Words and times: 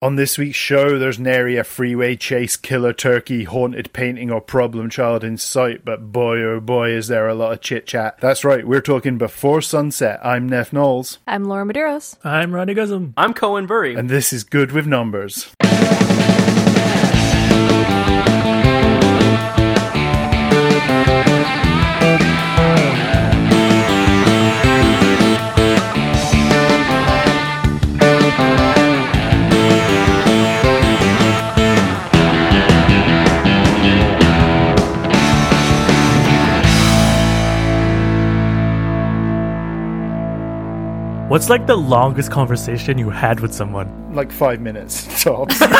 On 0.00 0.14
this 0.14 0.38
week's 0.38 0.56
show, 0.56 0.96
there's 0.96 1.18
nary 1.18 1.56
a 1.56 1.64
freeway 1.64 2.14
chase, 2.14 2.56
killer 2.56 2.92
turkey, 2.92 3.42
haunted 3.42 3.92
painting, 3.92 4.30
or 4.30 4.40
problem 4.40 4.88
child 4.90 5.24
in 5.24 5.36
sight, 5.36 5.84
but 5.84 6.12
boy 6.12 6.40
oh 6.40 6.60
boy 6.60 6.90
is 6.90 7.08
there 7.08 7.26
a 7.26 7.34
lot 7.34 7.52
of 7.52 7.60
chit 7.62 7.84
chat. 7.84 8.16
That's 8.20 8.44
right, 8.44 8.64
we're 8.64 8.80
talking 8.80 9.18
Before 9.18 9.60
Sunset. 9.60 10.20
I'm 10.24 10.48
Neff 10.48 10.72
Knowles, 10.72 11.18
I'm 11.26 11.46
Laura 11.46 11.64
Medeiros. 11.64 12.16
I'm 12.22 12.54
Ronnie 12.54 12.76
Guzum. 12.76 13.12
I'm 13.16 13.34
Cohen 13.34 13.66
Burry. 13.66 13.96
and 13.96 14.08
this 14.08 14.32
is 14.32 14.44
Good 14.44 14.70
with 14.70 14.86
Numbers. 14.86 15.52
What's 41.28 41.50
like 41.50 41.66
the 41.66 41.76
longest 41.76 42.30
conversation 42.30 42.96
you 42.96 43.10
had 43.10 43.40
with 43.40 43.52
someone? 43.52 44.14
Like 44.14 44.32
five 44.32 44.62
minutes 44.62 45.04
tops. 45.22 45.60
and 45.62 45.70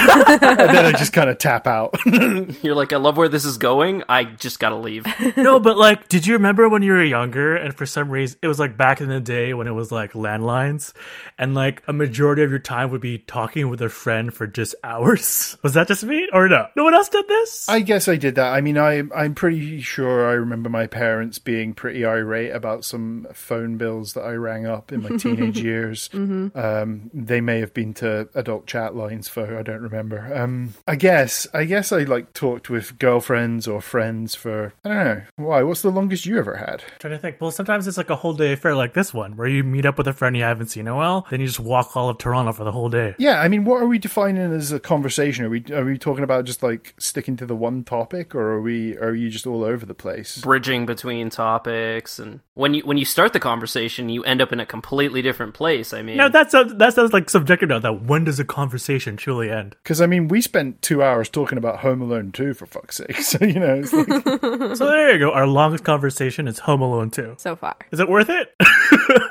then 0.42 0.84
I 0.84 0.92
just 0.92 1.14
kind 1.14 1.30
of 1.30 1.38
tap 1.38 1.66
out. 1.66 1.96
You're 2.62 2.74
like, 2.74 2.92
I 2.92 2.98
love 2.98 3.16
where 3.16 3.30
this 3.30 3.46
is 3.46 3.56
going. 3.56 4.02
I 4.10 4.24
just 4.24 4.60
gotta 4.60 4.76
leave. 4.76 5.06
no, 5.38 5.58
but 5.58 5.78
like, 5.78 6.06
did 6.08 6.26
you 6.26 6.34
remember 6.34 6.68
when 6.68 6.82
you 6.82 6.92
were 6.92 7.02
younger 7.02 7.56
and 7.56 7.74
for 7.74 7.86
some 7.86 8.10
reason 8.10 8.38
it 8.42 8.46
was 8.46 8.58
like 8.58 8.76
back 8.76 9.00
in 9.00 9.08
the 9.08 9.20
day 9.20 9.54
when 9.54 9.66
it 9.66 9.72
was 9.72 9.90
like 9.90 10.12
landlines 10.12 10.92
and 11.38 11.54
like 11.54 11.82
a 11.88 11.94
majority 11.94 12.42
of 12.42 12.50
your 12.50 12.58
time 12.58 12.90
would 12.90 13.00
be 13.00 13.16
talking 13.16 13.70
with 13.70 13.80
a 13.80 13.88
friend 13.88 14.34
for 14.34 14.46
just 14.46 14.74
hours? 14.84 15.56
Was 15.62 15.72
that 15.72 15.88
just 15.88 16.04
me 16.04 16.28
or 16.34 16.46
no? 16.50 16.66
No 16.76 16.84
one 16.84 16.92
else 16.92 17.08
did 17.08 17.26
this? 17.26 17.66
I 17.70 17.80
guess 17.80 18.06
I 18.06 18.16
did 18.16 18.34
that. 18.34 18.52
I 18.52 18.60
mean, 18.60 18.76
I, 18.76 19.02
I'm 19.16 19.34
pretty 19.34 19.80
sure 19.80 20.28
I 20.28 20.32
remember 20.34 20.68
my 20.68 20.86
parents 20.86 21.38
being 21.38 21.72
pretty 21.72 22.04
irate 22.04 22.54
about 22.54 22.84
some 22.84 23.26
phone 23.32 23.78
bills 23.78 24.12
that 24.12 24.22
I 24.24 24.32
rang 24.32 24.66
up 24.66 24.92
in 24.92 25.02
my 25.02 25.16
teenage 25.38 25.58
years. 25.62 26.10
Um, 26.12 27.10
they 27.12 27.40
may 27.40 27.60
have 27.60 27.74
been 27.74 27.94
to 27.94 28.28
adult 28.34 28.66
chat 28.66 28.94
lines 28.94 29.28
for 29.28 29.58
I 29.58 29.62
don't 29.62 29.82
remember. 29.82 30.30
Um, 30.34 30.74
I 30.86 30.96
guess 30.96 31.46
I 31.54 31.64
guess 31.64 31.92
I 31.92 32.00
like 32.00 32.32
talked 32.32 32.70
with 32.70 32.98
girlfriends 32.98 33.66
or 33.66 33.80
friends 33.80 34.34
for 34.34 34.72
I 34.84 34.88
don't 34.88 35.04
know 35.04 35.22
why. 35.36 35.62
What's 35.62 35.82
the 35.82 35.90
longest 35.90 36.26
you 36.26 36.38
ever 36.38 36.56
had? 36.56 36.82
trying 36.98 37.12
to 37.12 37.18
think. 37.18 37.40
Well, 37.40 37.50
sometimes 37.50 37.86
it's 37.86 37.96
like 37.96 38.10
a 38.10 38.16
whole 38.16 38.34
day 38.34 38.52
affair 38.52 38.74
like 38.74 38.94
this 38.94 39.14
one 39.14 39.36
where 39.36 39.48
you 39.48 39.62
meet 39.64 39.86
up 39.86 39.98
with 39.98 40.08
a 40.08 40.12
friend 40.12 40.36
you 40.36 40.42
haven't 40.42 40.68
seen 40.68 40.82
in 40.82 40.88
a 40.88 40.96
while, 40.96 41.26
then 41.30 41.40
you 41.40 41.46
just 41.46 41.60
walk 41.60 41.96
all 41.96 42.08
of 42.08 42.18
Toronto 42.18 42.52
for 42.52 42.64
the 42.64 42.72
whole 42.72 42.88
day. 42.88 43.14
Yeah, 43.18 43.40
I 43.40 43.48
mean, 43.48 43.64
what 43.64 43.82
are 43.82 43.86
we 43.86 43.98
defining 43.98 44.52
as 44.52 44.72
a 44.72 44.80
conversation? 44.80 45.44
Are 45.44 45.50
we 45.50 45.64
are 45.72 45.84
we 45.84 45.98
talking 45.98 46.24
about 46.24 46.44
just 46.44 46.62
like 46.62 46.94
sticking 46.98 47.36
to 47.36 47.46
the 47.46 47.56
one 47.56 47.84
topic, 47.84 48.34
or 48.34 48.52
are 48.52 48.60
we 48.60 48.96
are 48.98 49.14
you 49.14 49.30
just 49.30 49.46
all 49.46 49.64
over 49.64 49.86
the 49.86 49.94
place? 49.94 50.38
Bridging 50.38 50.86
between 50.86 51.30
topics, 51.30 52.18
and 52.18 52.40
when 52.54 52.74
you 52.74 52.82
when 52.82 52.96
you 52.98 53.04
start 53.04 53.32
the 53.32 53.40
conversation, 53.40 54.08
you 54.08 54.24
end 54.24 54.40
up 54.40 54.52
in 54.52 54.60
a 54.60 54.66
completely 54.66 55.22
different 55.22 55.27
place. 55.32 55.92
I 55.92 56.02
mean, 56.02 56.16
No, 56.16 56.28
that 56.28 56.50
sounds 56.50 56.74
that 56.74 56.94
sounds 56.94 57.12
like 57.12 57.30
subjective 57.30 57.68
now. 57.68 57.78
That 57.78 58.02
when 58.04 58.24
does 58.24 58.38
a 58.40 58.44
conversation 58.44 59.16
truly 59.16 59.50
end? 59.50 59.76
Because 59.82 60.00
I 60.00 60.06
mean, 60.06 60.28
we 60.28 60.40
spent 60.40 60.82
two 60.82 61.02
hours 61.02 61.28
talking 61.28 61.58
about 61.58 61.80
Home 61.80 62.00
Alone 62.00 62.32
2, 62.32 62.54
for 62.54 62.66
fuck's 62.66 62.96
sake. 62.96 63.16
So 63.28 63.44
you 63.44 63.60
know, 63.60 63.74
it's 63.74 63.92
like, 63.92 64.06
So 64.76 64.86
there 64.86 65.12
you 65.12 65.18
go. 65.18 65.32
Our 65.32 65.46
longest 65.46 65.84
conversation 65.84 66.48
is 66.48 66.60
Home 66.60 66.80
Alone 66.80 67.10
2. 67.10 67.34
So 67.38 67.56
far. 67.56 67.76
Is 67.90 68.00
it 68.00 68.08
worth 68.08 68.30
it? 68.30 68.54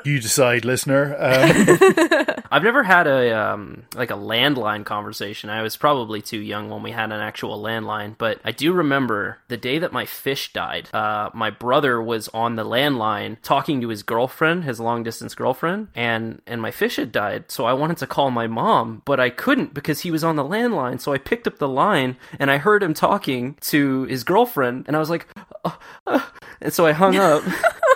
you 0.04 0.20
decide, 0.20 0.64
listener. 0.64 1.16
Um, 1.18 2.42
I've 2.50 2.62
never 2.62 2.82
had 2.82 3.06
a 3.06 3.36
um, 3.36 3.82
like 3.94 4.10
a 4.10 4.14
landline 4.14 4.84
conversation. 4.84 5.50
I 5.50 5.62
was 5.62 5.76
probably 5.76 6.22
too 6.22 6.38
young 6.40 6.70
when 6.70 6.82
we 6.82 6.90
had 6.92 7.12
an 7.12 7.20
actual 7.20 7.60
landline, 7.62 8.16
but 8.16 8.40
I 8.44 8.52
do 8.52 8.72
remember 8.72 9.38
the 9.48 9.56
day 9.56 9.78
that 9.78 9.92
my 9.92 10.06
fish 10.06 10.52
died. 10.52 10.88
Uh, 10.94 11.30
my 11.34 11.50
brother 11.50 12.00
was 12.02 12.28
on 12.28 12.56
the 12.56 12.64
landline 12.64 13.36
talking 13.42 13.80
to 13.80 13.88
his 13.88 14.02
girlfriend, 14.02 14.64
his 14.64 14.80
long 14.80 15.02
distance 15.02 15.34
girlfriend, 15.34 15.87
and 15.94 16.40
and 16.46 16.60
my 16.60 16.70
fish 16.70 16.96
had 16.96 17.12
died. 17.12 17.50
So 17.50 17.64
I 17.64 17.72
wanted 17.72 17.98
to 17.98 18.06
call 18.06 18.30
my 18.30 18.46
mom, 18.46 19.02
but 19.04 19.20
I 19.20 19.30
couldn't 19.30 19.74
because 19.74 20.00
he 20.00 20.10
was 20.10 20.24
on 20.24 20.36
the 20.36 20.44
landline. 20.44 21.00
So 21.00 21.12
I 21.12 21.18
picked 21.18 21.46
up 21.46 21.58
the 21.58 21.68
line 21.68 22.16
and 22.38 22.50
I 22.50 22.58
heard 22.58 22.82
him 22.82 22.94
talking 22.94 23.56
to 23.62 24.04
his 24.04 24.24
girlfriend, 24.24 24.84
and 24.86 24.96
I 24.96 24.98
was 25.00 25.10
like, 25.10 25.26
"Uh, 25.64 25.72
uh," 26.06 26.26
and 26.60 26.72
so 26.72 26.86
I 26.86 26.92
hung 26.92 27.16
up 27.16 27.42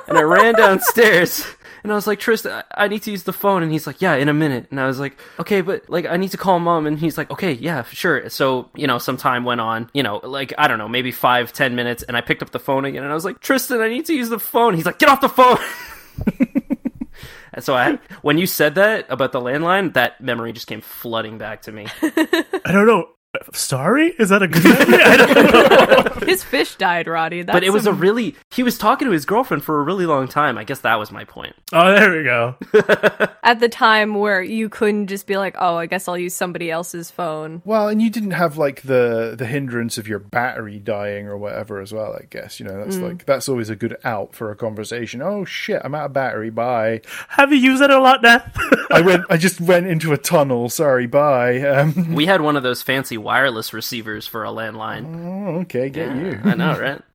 and 0.09 0.19
I 0.19 0.23
ran 0.23 0.55
downstairs. 0.55 1.45
And 1.83 1.91
I 1.91 1.97
was 1.97 2.07
like, 2.07 2.21
Tristan, 2.21 2.53
I 2.53 2.85
I 2.85 2.89
need 2.89 3.03
to 3.03 3.11
use 3.11 3.25
the 3.25 3.33
phone. 3.33 3.63
And 3.63 3.73
he's 3.73 3.87
like, 3.87 4.01
yeah, 4.01 4.15
in 4.15 4.29
a 4.29 4.35
minute. 4.35 4.67
And 4.71 4.81
I 4.81 4.87
was 4.87 4.99
like, 5.01 5.17
okay, 5.39 5.61
but 5.61 5.89
like, 5.89 6.07
I 6.07 6.17
need 6.17 6.31
to 6.33 6.37
call 6.37 6.59
mom. 6.59 6.87
And 6.87 6.99
he's 6.99 7.17
like, 7.19 7.31
okay, 7.31 7.53
yeah, 7.53 7.83
sure. 7.85 8.29
So, 8.29 8.71
you 8.75 8.87
know, 8.87 8.99
some 8.99 9.17
time 9.17 9.45
went 9.45 9.61
on, 9.61 9.91
you 9.95 10.03
know, 10.03 10.21
like, 10.23 10.53
I 10.59 10.69
don't 10.69 10.79
know, 10.79 10.89
maybe 10.89 11.13
five, 11.13 11.53
ten 11.53 11.75
minutes. 11.75 12.03
And 12.03 12.17
I 12.17 12.21
picked 12.21 12.43
up 12.43 12.51
the 12.51 12.59
phone 12.59 12.85
again 12.85 13.03
and 13.03 13.11
I 13.11 13.15
was 13.15 13.25
like, 13.25 13.41
Tristan, 13.41 13.81
I 13.81 13.89
need 13.89 14.07
to 14.07 14.15
use 14.15 14.29
the 14.29 14.39
phone. 14.39 14.75
He's 14.75 14.87
like, 14.87 14.99
get 14.99 15.09
off 15.09 15.21
the 15.21 15.29
phone. 15.29 15.59
and 17.53 17.65
so 17.65 17.75
I, 17.75 17.99
when 18.23 18.39
you 18.39 18.47
said 18.47 18.75
that 18.77 19.07
about 19.09 19.33
the 19.33 19.41
landline, 19.41 19.95
that 19.95 20.21
memory 20.21 20.53
just 20.53 20.67
came 20.67 20.81
flooding 20.81 21.39
back 21.39 21.63
to 21.63 21.73
me. 21.73 21.87
I 22.03 22.73
don't 22.73 22.87
know. 22.87 23.09
Sorry? 23.55 24.09
Is 24.19 24.29
that 24.29 24.43
a 24.43 24.49
good 24.49 24.63
memory? 24.63 25.03
I 25.03 25.17
don't 25.17 26.21
know. 26.21 26.27
His 26.27 26.45
fish 26.45 26.77
died, 26.77 27.07
Roddy. 27.09 27.43
That's 27.43 27.57
but 27.57 27.65
it 27.65 27.71
was 27.71 27.83
a 27.83 27.91
some- 27.91 27.99
really, 27.99 28.37
he 28.51 28.63
was 28.63 28.77
talking 28.77 29.07
to 29.07 29.13
his 29.13 29.25
girlfriend 29.25 29.65
for 29.65 29.81
a 29.81 29.83
really 29.83 30.05
long 30.05 30.29
time. 30.29 30.59
I 30.59 30.65
guess 30.65 30.81
that 30.81 30.99
was 30.99 31.11
my 31.11 31.25
point. 31.25 31.55
Oh, 31.73 31.95
there 31.95 32.15
we 32.15 32.25
go. 32.25 32.57
at 33.43 33.59
the 33.61 33.71
time 33.71 34.15
where 34.17 34.43
you 34.43 34.69
couldn't 34.69 35.07
just 35.07 35.27
be 35.27 35.39
like, 35.39 35.57
oh, 35.59 35.77
I 35.77 35.87
guess 35.87 36.09
I'll 36.09 36.19
use 36.19 36.35
somebody 36.35 36.71
else's 36.71 37.11
phone. 37.11 37.63
well, 37.65 37.89
and 37.89 38.03
you 38.03 38.11
didn't 38.11 38.33
have 38.33 38.59
like 38.59 38.83
the 38.83 39.35
the 39.37 39.47
hindrance 39.47 39.97
of 39.97 40.07
your 40.07 40.19
battery 40.19 40.79
dying 40.79 41.27
or 41.27 41.39
whatever 41.39 41.81
as 41.81 41.93
well. 41.93 42.13
I 42.13 42.27
guess 42.29 42.61
you 42.61 42.67
know 42.67 42.77
that's 42.85 42.99
like 42.99 43.25
that's 43.25 43.49
always 43.49 43.71
a 43.71 43.77
good 43.77 43.97
out 44.05 44.35
for 44.35 44.51
a 44.51 44.57
conversation. 44.57 45.23
Oh 45.23 45.45
shit, 45.47 45.81
I'm 45.85 45.95
out 45.95 46.07
of 46.07 46.13
battery. 46.13 46.51
Bye. 46.51 47.01
Have 47.29 47.51
you 47.51 47.59
used 47.59 47.83
it 47.83 47.91
a 47.91 47.99
lot, 47.99 48.23
Neth? 48.23 48.53
I 48.91 49.01
went. 49.01 49.25
I 49.31 49.39
just 49.39 49.59
went 49.61 49.87
into 49.87 50.13
a 50.13 50.19
tunnel. 50.19 50.69
Sorry. 50.69 51.07
Bye. 51.07 51.61
Um, 51.63 52.13
We 52.15 52.27
had 52.27 52.43
one 52.43 52.57
of 52.57 52.63
those 52.63 52.83
fancy 52.83 53.17
wireless 53.23 53.73
receivers 53.73 54.27
for 54.27 54.45
a 54.45 54.49
landline. 54.49 55.05
oh, 55.27 55.61
okay, 55.61 55.89
get 55.89 56.17
you. 56.17 56.41
I 56.45 56.55
know, 56.55 56.79
right? 56.79 57.01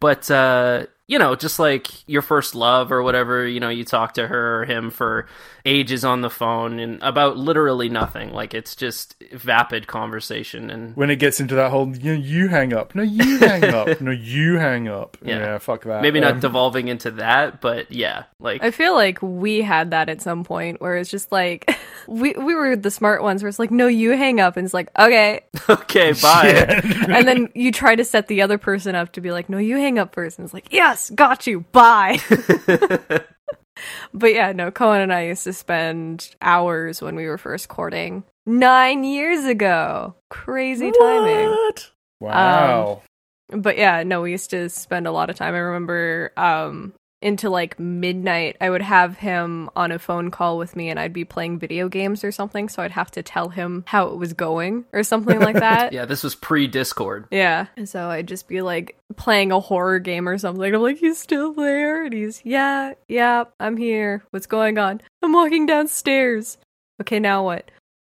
But 0.00 0.30
uh, 0.30 0.86
you 1.08 1.18
know, 1.18 1.34
just 1.34 1.58
like 1.58 1.88
your 2.08 2.22
first 2.22 2.54
love 2.54 2.92
or 2.92 3.02
whatever, 3.02 3.44
you 3.46 3.58
know, 3.58 3.70
you 3.70 3.84
talk 3.84 4.14
to 4.14 4.26
her 4.28 4.60
or 4.60 4.64
him 4.66 4.90
for 4.90 5.26
ages 5.66 6.04
on 6.04 6.20
the 6.20 6.30
phone 6.30 6.78
and 6.78 7.02
about 7.02 7.36
literally 7.36 7.88
nothing. 7.88 8.32
Like 8.32 8.54
it's 8.54 8.76
just 8.76 9.16
vapid 9.32 9.86
conversation 9.86 10.70
and 10.70 10.94
when 10.96 11.10
it 11.10 11.16
gets 11.16 11.40
into 11.40 11.54
that 11.56 11.70
whole 11.70 11.94
you, 11.96 12.14
know, 12.14 12.18
you 12.20 12.48
hang 12.48 12.72
up 12.72 12.94
no 12.94 13.02
you 13.02 13.38
hang 13.38 13.64
up 13.64 14.00
no 14.00 14.10
you 14.10 14.56
hang 14.56 14.88
up 14.88 15.16
yeah, 15.22 15.38
Yeah. 15.38 15.58
fuck 15.58 15.82
that 15.84 16.00
maybe 16.02 16.20
not 16.20 16.34
Um, 16.34 16.40
devolving 16.40 16.88
into 16.88 17.10
that, 17.12 17.60
but 17.60 17.90
yeah, 17.92 18.24
like 18.40 18.62
I 18.62 18.70
feel 18.70 18.94
like 18.94 19.18
we 19.22 19.60
had 19.62 19.90
that 19.90 20.08
at 20.08 20.22
some 20.22 20.44
point 20.44 20.80
where 20.80 20.96
it's 20.96 21.10
just 21.10 21.30
like 21.32 21.70
we 22.06 22.32
we 22.34 22.54
were 22.54 22.76
the 22.76 22.90
smart 22.90 23.22
ones 23.22 23.42
where 23.42 23.48
it's 23.48 23.58
like, 23.58 23.70
no, 23.70 23.86
you 23.86 24.10
hang 24.12 24.40
up 24.40 24.56
and 24.56 24.64
it's 24.64 24.74
like, 24.74 24.88
okay. 24.98 25.40
okay, 25.68 26.12
bye. 26.22 26.80
and 27.08 27.26
then 27.28 27.48
you 27.54 27.72
try 27.72 27.94
to 27.94 28.04
set 28.04 28.28
the 28.28 28.40
other 28.42 28.56
person 28.58 28.94
up 28.94 29.12
to 29.12 29.20
be 29.20 29.30
like, 29.32 29.48
no, 29.50 29.58
you 29.58 29.76
hang 29.76 29.98
up 29.98 30.14
first. 30.14 30.38
And 30.38 30.44
it's 30.46 30.54
like, 30.54 30.72
yes, 30.72 30.97
got 31.10 31.46
you. 31.46 31.60
Bye. 31.72 32.20
but 34.14 34.34
yeah, 34.34 34.52
no, 34.52 34.70
Cohen 34.70 35.00
and 35.00 35.12
I 35.12 35.26
used 35.26 35.44
to 35.44 35.52
spend 35.52 36.34
hours 36.42 37.00
when 37.02 37.16
we 37.16 37.26
were 37.26 37.38
first 37.38 37.68
courting 37.68 38.24
nine 38.46 39.04
years 39.04 39.44
ago. 39.44 40.14
Crazy 40.30 40.90
timing. 40.90 41.50
What? 41.50 41.90
wow 42.20 43.02
but 43.50 43.78
yeah 43.78 44.02
no 44.02 44.22
we 44.22 44.30
used 44.30 44.50
to 44.50 44.68
spend 44.68 45.06
a 45.06 45.12
lot 45.12 45.30
of 45.30 45.36
time 45.36 45.54
i 45.54 45.58
remember 45.58 46.32
um 46.36 46.92
into 47.20 47.50
like 47.50 47.78
midnight 47.80 48.56
i 48.60 48.70
would 48.70 48.80
have 48.80 49.18
him 49.18 49.68
on 49.74 49.90
a 49.90 49.98
phone 49.98 50.30
call 50.30 50.56
with 50.56 50.76
me 50.76 50.88
and 50.88 51.00
i'd 51.00 51.12
be 51.12 51.24
playing 51.24 51.58
video 51.58 51.88
games 51.88 52.22
or 52.22 52.30
something 52.30 52.68
so 52.68 52.80
i'd 52.82 52.92
have 52.92 53.10
to 53.10 53.22
tell 53.22 53.48
him 53.48 53.82
how 53.88 54.06
it 54.06 54.16
was 54.16 54.32
going 54.32 54.84
or 54.92 55.02
something 55.02 55.40
like 55.40 55.56
that. 55.56 55.92
Yeah, 55.98 56.04
this 56.04 56.22
was 56.22 56.34
pre 56.36 56.66
Discord. 56.68 57.26
yeah. 57.30 57.66
And 57.76 57.88
so 57.88 58.08
i'd 58.08 58.28
just 58.28 58.46
be 58.46 58.62
like 58.62 58.96
playing 59.16 59.50
a 59.50 59.58
horror 59.58 59.98
game 59.98 60.28
or 60.28 60.38
something. 60.38 60.72
I'm 60.74 60.80
like 60.80 60.98
he's 60.98 61.18
still 61.18 61.52
there 61.54 62.04
and 62.04 62.12
he's 62.12 62.40
yeah 62.44 62.94
yeah 63.08 63.44
i'm 63.58 63.76
here. 63.76 64.22
What's 64.30 64.46
going 64.46 64.78
on? 64.78 65.00
I'm 65.22 65.32
walking 65.32 65.66
downstairs. 65.66 66.56
Okay 67.00 67.18
now 67.18 67.44
what? 67.44 67.70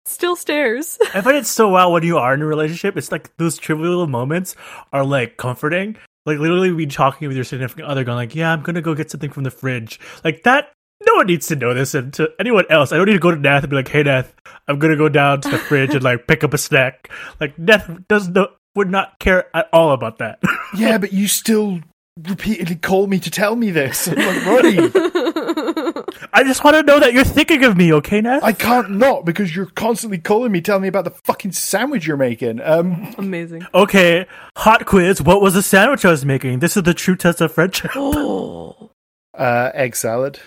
Still 0.05 0.35
stairs. 0.35 0.97
I 1.13 1.21
find 1.21 1.37
it 1.37 1.45
so 1.45 1.69
well 1.69 1.91
when 1.93 2.03
you 2.03 2.17
are 2.17 2.33
in 2.33 2.41
a 2.41 2.45
relationship. 2.45 2.97
It's 2.97 3.11
like 3.11 3.35
those 3.37 3.57
trivial 3.57 4.05
moments 4.07 4.55
are 4.91 5.05
like 5.05 5.37
comforting. 5.37 5.95
Like 6.25 6.39
literally 6.39 6.71
be 6.73 6.85
talking 6.85 7.27
with 7.27 7.35
your 7.35 7.43
significant 7.43 7.87
other 7.87 8.03
going 8.03 8.15
like, 8.15 8.35
yeah, 8.35 8.51
I'm 8.51 8.61
gonna 8.61 8.81
go 8.81 8.95
get 8.95 9.11
something 9.11 9.31
from 9.31 9.43
the 9.43 9.51
fridge. 9.51 9.99
Like 10.23 10.43
that 10.43 10.71
no 11.05 11.15
one 11.15 11.27
needs 11.27 11.47
to 11.47 11.55
know 11.55 11.73
this 11.73 11.93
and 11.95 12.13
to 12.13 12.29
anyone 12.39 12.65
else. 12.69 12.91
I 12.91 12.97
don't 12.97 13.07
need 13.07 13.13
to 13.13 13.19
go 13.19 13.31
to 13.31 13.37
Nath 13.37 13.63
and 13.63 13.69
be 13.69 13.75
like, 13.75 13.89
hey 13.89 14.03
Nath, 14.03 14.33
I'm 14.67 14.79
gonna 14.79 14.95
go 14.95 15.09
down 15.09 15.41
to 15.41 15.49
the 15.49 15.57
fridge 15.69 15.93
and 15.93 16.03
like 16.03 16.27
pick 16.27 16.43
up 16.43 16.53
a 16.53 16.57
snack. 16.57 17.09
Like 17.39 17.57
Nath 17.57 17.89
does 18.07 18.29
no 18.29 18.47
would 18.75 18.89
not 18.89 19.19
care 19.19 19.55
at 19.55 19.69
all 19.71 19.91
about 19.91 20.17
that. 20.17 20.41
yeah 20.75 20.97
but 20.97 21.13
you 21.13 21.27
still 21.27 21.79
repeatedly 22.17 22.75
call 22.75 23.07
me 23.07 23.19
to 23.19 23.31
tell 23.31 23.55
me 23.55 23.71
this. 23.71 24.07
I'm 24.07 24.15
like, 24.15 24.45
Roddy, 24.45 24.77
I 26.33 26.43
just 26.43 26.63
want 26.63 26.75
to 26.75 26.83
know 26.83 26.99
that 26.99 27.11
you're 27.13 27.23
thinking 27.23 27.63
of 27.63 27.75
me, 27.75 27.91
okay, 27.93 28.21
Neth? 28.21 28.43
I 28.43 28.53
can't 28.53 28.91
not 28.91 29.25
because 29.25 29.55
you're 29.55 29.65
constantly 29.67 30.17
calling 30.19 30.51
me, 30.51 30.61
telling 30.61 30.83
me 30.83 30.87
about 30.87 31.05
the 31.05 31.11
fucking 31.11 31.53
sandwich 31.53 32.05
you're 32.05 32.17
making. 32.17 32.61
Um, 32.61 33.13
Amazing. 33.17 33.65
Okay, 33.73 34.27
hot 34.57 34.85
quiz. 34.85 35.21
What 35.21 35.41
was 35.41 35.55
the 35.55 35.63
sandwich 35.63 36.05
I 36.05 36.11
was 36.11 36.25
making? 36.25 36.59
This 36.59 36.77
is 36.77 36.83
the 36.83 36.93
true 36.93 37.15
test 37.15 37.41
of 37.41 37.51
friendship. 37.51 37.91
Oh. 37.95 38.91
uh, 39.33 39.71
egg 39.73 39.95
salad. 39.95 40.39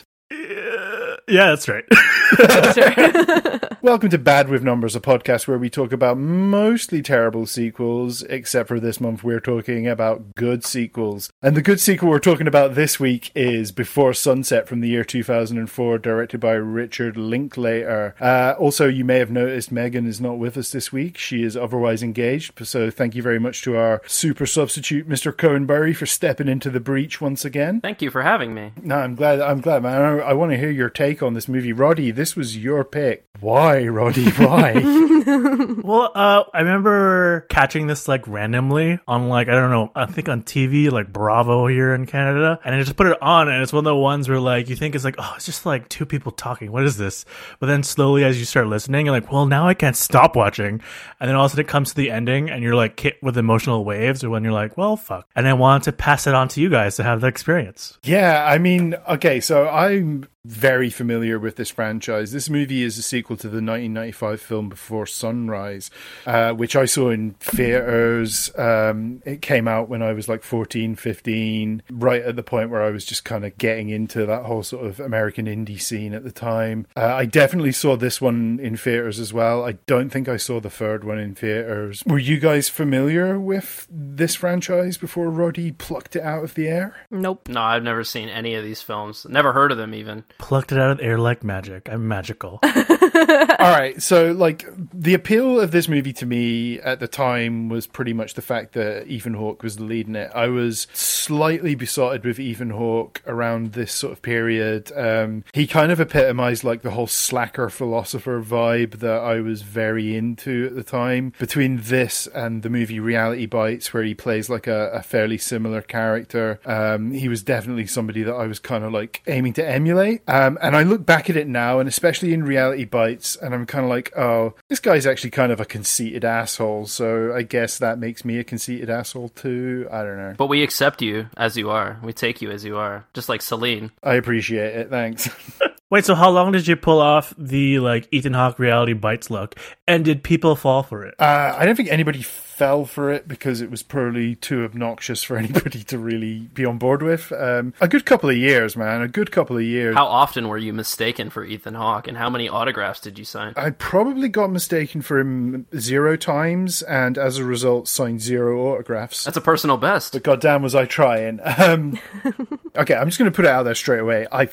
Yeah, 1.28 1.46
that's 1.46 1.69
right. 1.69 1.84
Welcome 3.82 4.11
to 4.11 4.19
Bad 4.19 4.49
with 4.49 4.64
Numbers, 4.64 4.96
a 4.96 5.00
podcast 5.00 5.46
where 5.46 5.58
we 5.58 5.70
talk 5.70 5.93
about 5.93 6.19
mostly 6.19 7.02
terrible 7.02 7.46
sequels, 7.46 8.23
except 8.25 8.67
for 8.69 8.81
this 8.81 9.00
month 9.00 9.23
we're 9.23 9.38
talking 9.38 9.87
about 9.87 10.34
good 10.34 10.64
sequels. 10.64 11.31
And 11.40 11.56
the 11.56 11.62
good 11.62 11.78
sequel 11.78 12.08
we're 12.08 12.19
talking 12.19 12.49
about 12.49 12.75
this 12.75 12.99
week 12.99 13.31
is 13.37 13.70
Before 13.70 14.12
Sunset 14.12 14.67
from 14.67 14.81
the 14.81 14.88
year 14.88 15.05
2004, 15.05 15.99
directed 15.99 16.40
by 16.40 16.55
Richard 16.55 17.17
Linklater. 17.17 18.17
Uh, 18.20 18.55
also, 18.58 18.88
you 18.88 19.05
may 19.05 19.19
have 19.19 19.31
noticed 19.31 19.70
Megan 19.70 20.06
is 20.06 20.20
not 20.20 20.38
with 20.38 20.56
us 20.56 20.72
this 20.72 20.93
week. 20.93 21.17
She 21.17 21.44
is 21.44 21.56
otherwise 21.56 22.02
engaged. 22.02 22.67
So 22.67 22.90
thank 22.90 23.14
you 23.14 23.22
very 23.22 23.38
much 23.38 23.62
to 23.62 23.76
our 23.76 24.02
super 24.06 24.46
substitute, 24.46 25.08
Mr. 25.08 25.37
Cohenbury, 25.37 25.94
for 25.94 26.06
stepping 26.06 26.49
into 26.49 26.70
the 26.70 26.81
breach 26.81 27.20
once 27.20 27.44
again. 27.44 27.81
Thank 27.81 28.02
you 28.02 28.11
for 28.11 28.22
having 28.22 28.52
me. 28.52 28.72
No, 28.82 28.96
I'm 28.96 29.14
glad. 29.14 29.40
I'm 29.40 29.61
glad, 29.61 29.84
man. 29.84 30.02
I, 30.02 30.31
I 30.31 30.32
want 30.32 30.50
to 30.50 30.58
hear 30.58 30.70
your 30.70 30.90
take 30.90 31.16
on 31.23 31.35
this 31.35 31.49
movie, 31.49 31.73
Roddy. 31.73 32.11
This 32.11 32.37
was 32.37 32.57
your 32.57 32.85
pick. 32.85 33.27
Why, 33.41 33.87
Roddy? 33.87 34.31
Why? 34.37 34.73
well, 35.83 36.11
uh, 36.15 36.44
I 36.53 36.61
remember 36.61 37.47
catching 37.49 37.87
this 37.87 38.09
like 38.09 38.27
randomly 38.27 38.99
on 39.06 39.29
like 39.29 39.49
I 39.49 39.53
don't 39.53 39.71
know, 39.71 39.91
I 39.94 40.06
think 40.06 40.29
on 40.29 40.43
TV, 40.43 40.91
like 40.91 41.12
Bravo 41.12 41.67
here 41.67 41.94
in 41.94 42.06
Canada, 42.06 42.59
and 42.65 42.75
I 42.75 42.81
just 42.81 42.97
put 42.97 43.06
it 43.06 43.21
on, 43.21 43.49
and 43.49 43.62
it's 43.62 43.73
one 43.73 43.81
of 43.81 43.85
the 43.85 43.97
ones 43.97 44.29
where 44.29 44.41
like 44.41 44.69
you 44.69 44.77
think 44.77 44.94
it's 44.94 45.05
like, 45.05 45.17
oh, 45.19 45.33
it's 45.37 45.47
just 45.47 45.67
like 45.67 45.88
two 45.88 46.06
people 46.06 46.33
talking. 46.33 46.73
What 46.73 46.85
is 46.85 46.97
this? 46.97 47.25
But 47.61 47.67
then 47.67 47.83
slowly, 47.83 48.25
as 48.25 48.38
you 48.38 48.44
start 48.44 48.69
listening, 48.69 49.06
you're 49.06 49.15
like, 49.15 49.31
well, 49.31 49.47
now 49.47 49.67
I 49.67 49.75
can't 49.75 49.97
stop 49.97 50.37
watching, 50.37 50.81
and 51.21 51.29
then 51.29 51.35
all 51.35 51.44
of 51.44 51.50
a 51.50 51.53
sudden 51.53 51.65
it 51.65 51.69
comes 51.69 51.91
to 51.91 51.97
the 51.97 52.11
ending, 52.11 52.50
and 52.50 52.62
you're 52.62 52.75
like 52.75 52.99
hit 52.99 53.23
with 53.23 53.37
emotional 53.37 53.85
waves, 53.85 54.23
or 54.25 54.31
when 54.31 54.44
you're 54.44 54.53
like, 54.53 54.77
well, 54.77 54.97
fuck, 54.97 55.29
and 55.35 55.49
I 55.49 55.53
wanted 55.55 55.85
to 55.85 55.93
pass 55.93 56.27
it 56.27 56.35
on 56.35 56.49
to 56.49 56.61
you 56.61 56.71
guys 56.71 56.97
to 56.97 57.03
have 57.03 57.21
the 57.21 57.27
experience. 57.27 57.99
yeah, 58.03 58.44
I 58.47 58.59
mean, 58.59 58.94
okay, 59.09 59.41
so 59.41 59.69
I'm 59.69 60.29
very 60.47 60.91
familiar 60.91 61.41
with 61.41 61.56
this 61.56 61.71
franchise. 61.71 62.31
This 62.31 62.49
movie 62.49 62.85
is 62.85 62.97
a 62.99 63.03
sequel 63.03 63.25
to 63.34 63.49
the 63.49 63.56
1995 63.56 64.40
film 64.40 64.69
Before 64.69 65.06
Sunrise, 65.06 65.90
uh, 66.26 66.52
which 66.52 66.76
I 66.76 66.84
saw 66.84 67.11
in 67.11 67.32
theaters. 67.40 68.56
Um, 68.56 69.23
it 69.25 69.43
came 69.43 69.67
out 69.67 69.88
when 69.88 70.02
I 70.02 70.12
was 70.12 70.28
like 70.28 70.44
14, 70.44 70.94
15, 70.94 71.82
right 71.90 72.23
at 72.23 72.37
the 72.37 72.44
point 72.44 72.70
where 72.70 72.82
I 72.82 72.90
was 72.90 73.05
just 73.05 73.25
kind 73.25 73.44
of 73.44 73.58
getting 73.58 73.88
into 73.88 74.26
that 74.26 74.44
whole 74.44 74.62
sort 74.62 74.87
of 74.87 75.00
American 75.00 75.46
indie 75.46 75.81
scene 75.81 76.14
at 76.14 76.23
the 76.23 76.31
time. 76.31 76.87
Uh, 76.96 77.14
I 77.14 77.25
definitely 77.25 77.73
saw 77.73 77.96
this 77.96 78.20
one 78.20 78.61
in 78.62 78.76
theaters 78.76 79.19
as 79.19 79.32
well. 79.32 79.64
I 79.64 79.72
don't 79.87 80.11
think 80.11 80.29
I 80.29 80.37
saw 80.37 80.61
the 80.61 80.70
third 80.70 81.02
one 81.02 81.19
in 81.19 81.34
theaters. 81.34 82.02
Were 82.06 82.19
you 82.19 82.38
guys 82.38 82.69
familiar 82.69 83.40
with 83.40 83.87
this 83.90 84.34
franchise 84.34 84.96
before 84.96 85.31
Roddy 85.31 85.72
plucked 85.72 86.17
it 86.17 86.22
out 86.22 86.44
of 86.44 86.55
the 86.55 86.69
air? 86.69 86.94
Nope. 87.11 87.49
No, 87.49 87.62
I've 87.62 87.82
never 87.82 88.05
seen 88.05 88.29
any 88.29 88.55
of 88.55 88.64
these 88.64 88.82
films. 88.82 89.26
Never 89.29 89.52
heard 89.52 89.72
of 89.72 89.79
them 89.79 89.94
even. 89.94 90.25
Plucked 90.38 90.72
it 90.72 90.79
out 90.79 90.93
of 90.93 90.99
the 90.99 91.05
air 91.05 91.19
like 91.19 91.43
magic. 91.43 91.88
I'm 91.90 92.06
magical. 92.06 92.61
All 93.59 93.71
right, 93.71 94.01
so 94.03 94.33
like 94.33 94.67
the 94.93 95.15
appeal 95.15 95.59
of 95.59 95.71
this 95.71 95.89
movie 95.89 96.13
to 96.15 96.27
me 96.27 96.79
at 96.81 97.01
the 97.01 97.09
time 97.09 97.69
was 97.69 97.87
pretty 97.87 98.13
much 98.13 98.35
the 98.35 98.43
fact 98.43 98.75
that 98.75 99.07
Ethan 99.07 99.35
Hawke 99.35 99.63
was 99.63 99.81
leading 99.81 100.15
it. 100.15 100.31
I 100.35 100.49
was 100.49 100.87
slightly 100.93 101.75
besotted 101.75 102.25
with 102.25 102.39
Ethan 102.39 102.71
Hawke 102.71 103.23
around 103.27 103.73
this 103.73 103.93
sort 103.93 104.13
of 104.13 104.21
period. 104.21 104.93
Um, 104.95 105.45
he 105.55 105.67
kind 105.67 105.91
of 105.91 105.99
epitomized 105.99 106.63
like 106.63 106.83
the 106.83 106.91
whole 106.91 107.07
slacker 107.07 107.71
philosopher 107.71 108.43
vibe 108.43 108.99
that 108.99 109.21
I 109.21 109.41
was 109.41 109.63
very 109.63 110.15
into 110.15 110.67
at 110.67 110.75
the 110.75 110.85
time. 110.85 111.33
Between 111.39 111.81
this 111.83 112.27
and 112.29 112.63
the 112.63 112.71
movie 112.71 113.01
Reality 113.01 113.47
Bites, 113.47 113.95
where 113.95 114.03
he 114.03 114.15
plays 114.15 114.51
like 114.51 114.67
a, 114.67 114.91
a 114.91 115.03
fairly 115.03 115.39
similar 115.39 115.81
character, 115.81 116.61
um, 116.67 117.13
he 117.13 117.29
was 117.29 117.43
definitely 117.43 117.87
somebody 117.87 118.23
that 118.25 118.35
I 118.35 118.47
was 118.47 118.59
kind 118.59 118.85
of 118.85 118.93
like 118.93 119.23
aiming 119.27 119.55
to 119.55 119.67
emulate. 119.67 120.23
Um, 120.29 120.59
and 120.61 120.77
I 120.77 120.83
look 120.83 121.07
back 121.07 121.31
at 121.31 121.37
it 121.37 121.49
now, 121.49 121.79
and 121.79 121.89
especially 121.89 122.35
in 122.35 122.45
Reality 122.45 122.85
Bites, 122.85 123.06
and 123.43 123.55
I'm 123.55 123.67
kind 123.67 123.85
of 123.85 123.91
like, 123.91 124.17
oh, 124.17 124.55
this 124.69 124.81
guy's 124.81 125.06
actually 125.06 125.31
kind 125.31 125.53
of 125.53 125.61
a 125.61 125.64
conceited 125.64 126.25
asshole. 126.25 126.87
So 126.87 127.35
I 127.35 127.43
guess 127.43 127.79
that 127.79 127.99
makes 127.99 128.25
me 128.25 128.38
a 128.38 128.44
conceited 128.44 128.91
asshole 128.91 129.31
too. 129.31 129.88
I 129.91 130.03
don't 130.03 130.17
know. 130.17 130.35
But 130.37 130.49
we 130.49 130.62
accept 130.62 131.03
you 131.03 131.29
as 131.37 131.56
you 131.56 131.70
are. 131.70 131.99
We 132.03 132.12
take 132.12 132.43
you 132.43 132.50
as 132.50 132.64
you 132.64 132.76
are. 132.76 133.06
Just 133.14 133.29
like 133.29 133.43
Celine. 133.43 133.93
I 134.03 134.14
appreciate 134.14 134.75
it. 134.76 134.91
Thanks. 134.91 135.29
Wait, 135.88 136.05
so 136.05 136.17
how 136.17 136.29
long 136.29 136.50
did 136.50 136.67
you 136.67 136.75
pull 136.75 137.00
off 137.00 137.33
the 137.38 137.79
like 137.79 138.09
Ethan 138.11 138.33
Hawke 138.33 138.59
reality 138.59 138.93
bites 138.93 139.31
look? 139.31 139.55
And 139.87 140.05
did 140.05 140.25
people 140.25 140.56
fall 140.56 140.83
for 140.83 141.05
it? 141.05 141.15
Uh, 141.17 141.55
I 141.56 141.65
don't 141.65 141.77
think 141.77 141.91
anybody 141.91 142.23
fell 142.23 142.87
for 142.87 143.12
it 143.12 143.29
because 143.29 143.61
it 143.61 143.71
was 143.71 143.85
probably 143.85 144.35
too 144.35 144.65
obnoxious 144.65 145.23
for 145.23 145.37
anybody 145.38 145.85
to 145.85 145.97
really 145.97 146.41
be 146.41 146.65
on 146.65 146.79
board 146.79 147.05
with. 147.05 147.31
Um, 147.31 147.73
a 147.81 147.87
good 147.87 148.05
couple 148.05 148.29
of 148.29 148.37
years, 148.37 148.77
man. 148.77 149.00
A 149.00 149.06
good 149.06 149.31
couple 149.31 149.56
of 149.56 149.62
years. 149.62 149.94
How 149.94 150.06
often 150.06 150.49
were 150.49 150.59
you 150.59 150.73
mistaken 150.73 151.31
for 151.31 151.44
Ethan 151.44 151.75
Hawke, 151.75 152.09
and 152.09 152.19
how 152.19 152.31
many 152.31 152.49
autographs 152.49 152.99
did 152.99 153.17
you 153.17 153.25
sign? 153.25 153.53
I 153.56 153.71
probably 153.71 154.29
got 154.29 154.50
mistaken 154.50 155.03
for 155.03 155.21
him 155.21 155.67
zero 155.79 156.17
times, 156.17 156.82
and 156.82 157.17
as 157.17 157.39
a 157.39 157.44
result, 157.44 157.87
signed 157.87 158.21
zero 158.23 158.73
autographs. 158.73 159.23
That's 159.23 159.37
a 159.37 159.41
personal 159.41 159.77
best. 159.77 160.15
but 160.15 160.25
goddamn, 160.25 160.62
was 160.62 160.75
I 160.75 160.87
trying? 160.87 161.39
Um, 161.44 161.97
okay, 162.77 162.97
I'm 162.97 163.06
just 163.06 163.21
going 163.21 163.31
to 163.31 163.37
put 163.37 163.44
it 163.44 163.53
out 163.53 163.62
there 163.62 163.77
straight 163.77 164.00
away. 164.00 164.27
I 164.32 164.47